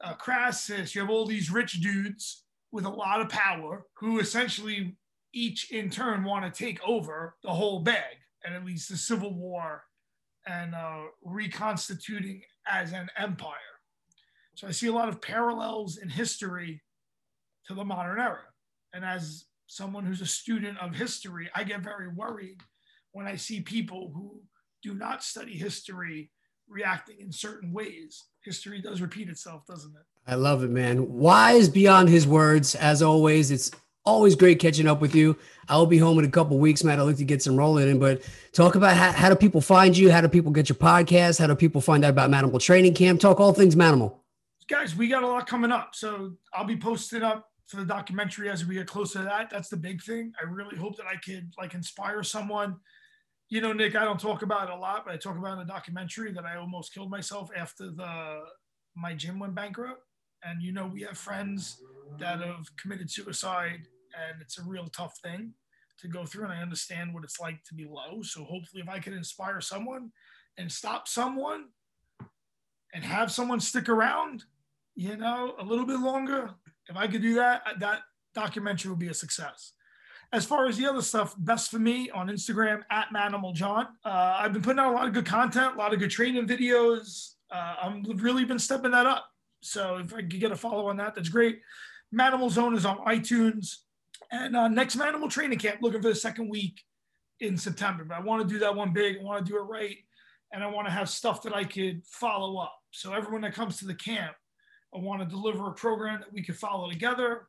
uh, 0.02 0.14
Crassus, 0.14 0.94
you 0.94 1.02
have 1.02 1.10
all 1.10 1.26
these 1.26 1.52
rich 1.52 1.82
dudes 1.82 2.46
with 2.72 2.86
a 2.86 2.90
lot 2.90 3.22
of 3.22 3.30
power 3.30 3.86
who 3.98 4.20
essentially 4.20 4.96
each 5.34 5.72
in 5.72 5.90
turn 5.90 6.24
want 6.24 6.46
to 6.46 6.64
take 6.64 6.80
over 6.88 7.36
the 7.44 7.50
whole 7.50 7.80
bag. 7.80 8.16
And 8.46 8.56
at 8.56 8.66
least 8.66 8.90
the 8.90 8.98
Civil 8.98 9.34
War 9.34 9.84
and 10.46 10.74
uh, 10.74 11.02
reconstituting 11.24 12.42
as 12.68 12.94
an 12.94 13.10
empire. 13.18 13.56
So 14.56 14.68
I 14.68 14.72
see 14.72 14.88
a 14.88 14.94
lot 14.94 15.10
of 15.10 15.22
parallels 15.22 15.98
in 15.98 16.08
history 16.08 16.82
to 17.66 17.74
the 17.74 17.84
modern 17.84 18.20
era. 18.20 18.44
And 18.94 19.04
as 19.04 19.46
someone 19.68 20.06
who's 20.06 20.22
a 20.22 20.26
student 20.26 20.78
of 20.80 20.96
history, 20.96 21.50
I 21.54 21.64
get 21.64 21.82
very 21.82 22.08
worried 22.08 22.62
when 23.12 23.28
I 23.28 23.36
see 23.36 23.62
people 23.62 24.12
who 24.14 24.42
do 24.82 24.94
not 24.94 25.24
study 25.24 25.54
history 25.54 26.32
reacting 26.70 27.18
in 27.20 27.32
certain 27.32 27.72
ways. 27.72 28.26
History 28.44 28.82
does 28.82 29.02
repeat 29.02 29.30
itself, 29.30 29.66
doesn't 29.66 29.96
it? 29.96 30.04
I 30.28 30.36
love 30.36 30.64
it, 30.64 30.70
man. 30.70 31.12
Wise 31.12 31.70
beyond 31.70 32.10
his 32.10 32.28
words. 32.28 32.76
As 32.76 33.02
always, 33.02 33.52
it's 33.52 33.72
always 34.06 34.36
great 34.36 34.60
catching 34.60 34.88
up 34.88 35.02
with 35.02 35.16
you. 35.16 35.38
I'll 35.68 35.86
be 35.86 35.98
home 35.98 36.20
in 36.20 36.26
a 36.26 36.30
couple 36.30 36.58
weeks, 36.60 36.84
man. 36.84 37.00
I'd 37.00 37.04
like 37.04 37.18
to 37.18 37.26
get 37.26 37.42
some 37.42 37.58
rolling 37.58 37.90
in, 37.90 38.00
but 38.00 38.22
talk 38.54 38.76
about 38.76 38.96
how, 38.96 39.12
how 39.12 39.30
do 39.30 39.36
people 39.36 39.62
find 39.62 39.98
you? 39.98 40.12
How 40.12 40.22
do 40.22 40.28
people 40.28 40.52
get 40.52 40.70
your 40.70 40.78
podcast? 40.78 41.40
How 41.40 41.48
do 41.48 41.56
people 41.56 41.82
find 41.82 42.06
out 42.06 42.12
about 42.12 42.30
Manimal 42.30 42.62
Training 42.62 42.94
Camp? 42.94 43.20
Talk 43.20 43.40
all 43.40 43.54
things 43.54 43.76
Manimal 43.76 44.20
guys, 44.70 44.96
we 44.96 45.08
got 45.08 45.24
a 45.24 45.28
lot 45.28 45.48
coming 45.48 45.72
up. 45.72 45.96
So 45.96 46.34
I'll 46.54 46.64
be 46.64 46.78
posting 46.78 47.24
up 47.24 47.50
for 47.66 47.78
the 47.78 47.86
documentary 47.86 48.50
as 48.50 48.66
we 48.66 48.76
get 48.76 48.88
closer 48.88 49.20
to 49.20 49.26
that. 49.26 49.50
That's 49.50 49.70
the 49.70 49.78
big 49.78 50.02
thing. 50.02 50.32
I 50.40 50.46
really 50.46 50.78
hope 50.78 50.96
that 50.98 51.08
I 51.08 51.16
could 51.16 51.52
like 51.58 51.74
inspire 51.74 52.24
someone. 52.24 52.78
You 53.50 53.62
know, 53.62 53.74
Nick, 53.74 53.96
I 53.96 54.06
don't 54.06 54.20
talk 54.20 54.44
about 54.44 54.70
it 54.70 54.74
a 54.74 54.78
lot, 54.78 55.06
but 55.06 55.14
I 55.14 55.18
talk 55.18 55.36
about 55.36 55.54
in 55.54 55.60
the 55.60 55.74
documentary 55.74 56.32
that 56.34 56.46
I 56.46 56.58
almost 56.58 56.94
killed 56.94 57.10
myself 57.10 57.50
after 57.56 57.90
the 57.90 58.42
my 58.96 59.16
gym 59.16 59.40
went 59.40 59.56
bankrupt. 59.56 60.04
And 60.44 60.62
you 60.62 60.72
know, 60.72 60.86
we 60.86 61.02
have 61.02 61.18
friends 61.18 61.82
that 62.20 62.42
have 62.42 62.68
committed 62.78 63.10
suicide, 63.10 63.88
and 64.14 64.40
it's 64.40 64.60
a 64.60 64.64
real 64.64 64.88
tough 64.88 65.18
thing 65.24 65.54
to 66.00 66.08
go 66.08 66.26
through. 66.26 66.44
And 66.44 66.54
I 66.54 66.62
understand 66.62 67.12
what 67.14 67.24
it's 67.24 67.40
like 67.40 67.64
to 67.66 67.74
be 67.74 67.86
low. 67.86 68.22
So 68.22 68.44
hopefully, 68.44 68.84
if 68.84 68.90
I 68.90 69.00
can 69.00 69.14
inspire 69.14 69.62
someone 69.62 70.12
and 70.58 70.72
stop 70.72 71.08
someone 71.08 71.70
and 72.94 73.04
have 73.04 73.32
someone 73.32 73.60
stick 73.60 73.90
around, 73.90 74.44
you 74.96 75.18
know, 75.18 75.56
a 75.60 75.64
little 75.64 75.86
bit 75.86 76.00
longer. 76.00 76.52
If 76.88 76.96
I 76.96 77.08
could 77.08 77.22
do 77.22 77.34
that, 77.36 77.64
that 77.80 78.02
documentary 78.36 78.92
would 78.92 79.00
be 79.00 79.10
a 79.10 79.14
success. 79.14 79.74
As 80.32 80.46
far 80.46 80.68
as 80.68 80.78
the 80.78 80.86
other 80.86 81.02
stuff, 81.02 81.34
best 81.40 81.72
for 81.72 81.80
me 81.80 82.12
on 82.12 82.28
Instagram 82.28 82.84
at 82.92 83.08
Manimal 83.14 83.54
John. 83.54 83.88
Uh, 84.06 84.38
I've 84.40 84.54
been 84.54 84.62
putting 84.62 84.80
out 84.80 84.94
a 84.94 84.96
lot 84.96 85.08
of 85.08 85.14
good 85.14 85.26
content, 85.26 85.76
a 85.76 85.78
lot 85.78 85.92
of 85.92 86.00
good 86.00 86.12
training 86.12 86.48
videos. 86.48 87.34
Uh, 87.52 87.76
I've 87.82 88.22
really 88.22 88.46
been 88.46 88.60
stepping 88.60 88.92
that 88.92 89.08
up. 89.08 89.26
So 89.62 89.98
if 89.98 90.14
I 90.14 90.18
could 90.18 90.40
get 90.40 90.52
a 90.52 90.56
follow 90.56 90.88
on 90.88 90.98
that, 90.98 91.16
that's 91.16 91.30
great. 91.30 91.62
Manimal 92.14 92.52
Zone 92.52 92.76
is 92.76 92.86
on 92.86 93.00
iTunes. 93.00 93.78
And 94.32 94.56
uh, 94.56 94.68
next 94.68 94.98
Manimal 94.98 95.32
Training 95.32 95.58
Camp, 95.58 95.82
looking 95.82 96.02
for 96.02 96.10
the 96.10 96.16
second 96.16 96.50
week 96.50 96.80
in 97.40 97.58
September. 97.58 98.04
But 98.04 98.18
I 98.18 98.22
want 98.22 98.48
to 98.48 98.54
do 98.54 98.60
that 98.60 98.76
one 98.76 98.94
big. 98.94 99.18
I 99.20 99.24
want 99.24 99.44
to 99.44 99.52
do 99.52 99.58
it 99.58 99.64
right. 99.64 99.98
And 100.54 100.64
I 100.64 100.68
want 100.68 100.88
to 100.88 100.94
have 100.94 101.10
stuff 101.10 101.42
that 101.44 101.56
I 101.56 101.64
could 101.64 102.04
follow 102.06 102.58
up. 102.60 102.76
So 102.92 103.14
everyone 103.14 103.42
that 103.42 103.56
comes 103.56 103.78
to 103.80 103.86
the 103.86 103.96
camp, 103.96 104.36
I 104.94 105.00
want 105.00 105.22
to 105.22 105.28
deliver 105.28 105.68
a 105.68 105.74
program 105.74 106.20
that 106.20 106.32
we 106.32 106.44
could 106.44 106.58
follow 106.58 106.90
together 106.90 107.48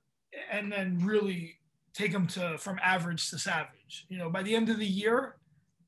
and 0.50 0.70
then 0.70 0.98
really 1.02 1.59
take 1.94 2.12
them 2.12 2.26
to 2.28 2.58
from 2.58 2.78
average 2.82 3.30
to 3.30 3.38
savage. 3.38 4.06
You 4.08 4.18
know, 4.18 4.30
by 4.30 4.42
the 4.42 4.54
end 4.54 4.68
of 4.68 4.78
the 4.78 4.86
year, 4.86 5.36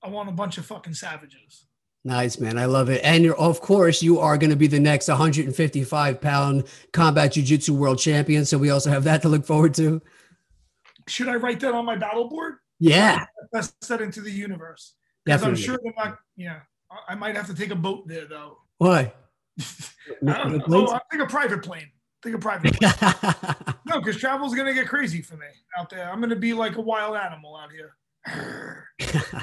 I 0.02 0.08
want 0.08 0.28
a 0.28 0.32
bunch 0.32 0.58
of 0.58 0.66
fucking 0.66 0.94
savages. 0.94 1.66
Nice, 2.04 2.40
man. 2.40 2.58
I 2.58 2.64
love 2.64 2.90
it. 2.90 3.00
And 3.04 3.22
you're, 3.22 3.36
of 3.36 3.60
course, 3.60 4.02
you 4.02 4.18
are 4.18 4.36
going 4.36 4.50
to 4.50 4.56
be 4.56 4.66
the 4.66 4.80
next 4.80 5.06
155 5.06 6.20
pound 6.20 6.64
combat 6.92 7.32
jiu 7.32 7.44
jitsu 7.44 7.74
world 7.74 7.98
champion. 7.98 8.44
So 8.44 8.58
we 8.58 8.70
also 8.70 8.90
have 8.90 9.04
that 9.04 9.22
to 9.22 9.28
look 9.28 9.46
forward 9.46 9.74
to. 9.74 10.02
Should 11.06 11.28
I 11.28 11.36
write 11.36 11.60
that 11.60 11.74
on 11.74 11.84
my 11.84 11.96
battle 11.96 12.28
board? 12.28 12.56
Yeah. 12.80 13.24
That's 13.52 13.72
set 13.82 14.00
into 14.00 14.20
the 14.20 14.30
universe. 14.30 14.94
Because 15.24 15.44
I'm 15.44 15.54
sure 15.54 15.78
they're 15.82 15.92
not, 15.96 16.18
yeah. 16.36 16.60
I 17.08 17.14
might 17.14 17.36
have 17.36 17.46
to 17.46 17.54
take 17.54 17.70
a 17.70 17.76
boat 17.76 18.08
there, 18.08 18.26
though. 18.26 18.58
Why? 18.78 19.12
I 20.26 20.60
oh, 20.68 20.92
I 20.92 21.00
think 21.10 21.22
a 21.22 21.26
private 21.26 21.62
plane. 21.62 21.90
Think 22.22 22.36
a 22.36 22.38
private 22.38 22.80
no, 23.86 23.98
because 23.98 24.16
travel's 24.16 24.54
gonna 24.54 24.72
get 24.72 24.86
crazy 24.86 25.22
for 25.22 25.36
me 25.36 25.46
out 25.76 25.90
there. 25.90 26.08
I'm 26.08 26.20
gonna 26.20 26.36
be 26.36 26.54
like 26.54 26.76
a 26.76 26.80
wild 26.80 27.16
animal 27.16 27.56
out 27.56 27.70
here. 27.72 27.96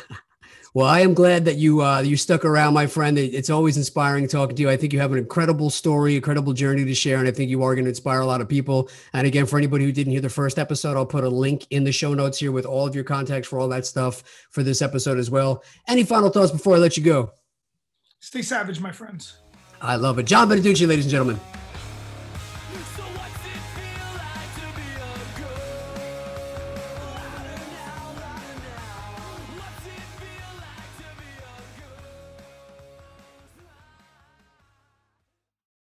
well, 0.74 0.88
I 0.88 1.02
am 1.02 1.14
glad 1.14 1.44
that 1.44 1.58
you 1.58 1.82
uh, 1.82 2.00
you 2.00 2.16
stuck 2.16 2.46
around, 2.46 2.74
my 2.74 2.88
friend. 2.88 3.18
It's 3.18 3.50
always 3.50 3.76
inspiring 3.76 4.30
talking 4.30 4.56
to 4.56 4.62
you. 4.62 4.70
I 4.70 4.78
think 4.78 4.94
you 4.94 5.00
have 5.00 5.12
an 5.12 5.18
incredible 5.18 5.70
story, 5.70 6.16
incredible 6.16 6.54
journey 6.54 6.86
to 6.86 6.96
share, 6.96 7.18
and 7.18 7.28
I 7.28 7.32
think 7.32 7.50
you 7.50 7.64
are 7.64 7.76
going 7.76 7.84
to 7.84 7.90
inspire 7.90 8.22
a 8.22 8.26
lot 8.26 8.40
of 8.40 8.48
people. 8.48 8.90
And 9.12 9.28
again, 9.28 9.46
for 9.46 9.58
anybody 9.58 9.84
who 9.84 9.92
didn't 9.92 10.14
hear 10.14 10.22
the 10.22 10.30
first 10.30 10.58
episode, 10.58 10.96
I'll 10.96 11.06
put 11.06 11.26
a 11.26 11.30
link 11.30 11.68
in 11.72 11.84
the 11.84 11.92
show 11.92 12.14
notes 12.14 12.38
here 12.40 12.54
with 12.54 12.66
all 12.66 12.88
of 12.88 12.96
your 12.96 13.04
contacts 13.04 13.50
for 13.50 13.60
all 13.60 13.68
that 13.70 13.86
stuff 13.86 14.24
for 14.52 14.64
this 14.64 14.82
episode 14.82 15.18
as 15.18 15.30
well. 15.30 15.64
Any 15.88 16.04
final 16.04 16.30
thoughts 16.30 16.52
before 16.52 16.76
I 16.76 16.80
let 16.80 16.96
you 16.96 17.04
go? 17.04 17.32
Stay 18.22 18.42
savage, 18.42 18.80
my 18.80 18.92
friends. 18.92 19.40
I 19.82 19.96
love 19.96 20.20
it. 20.20 20.24
John 20.24 20.48
Beneduce, 20.50 20.88
ladies 20.88 21.06
and 21.06 21.12
gentlemen. 21.12 21.40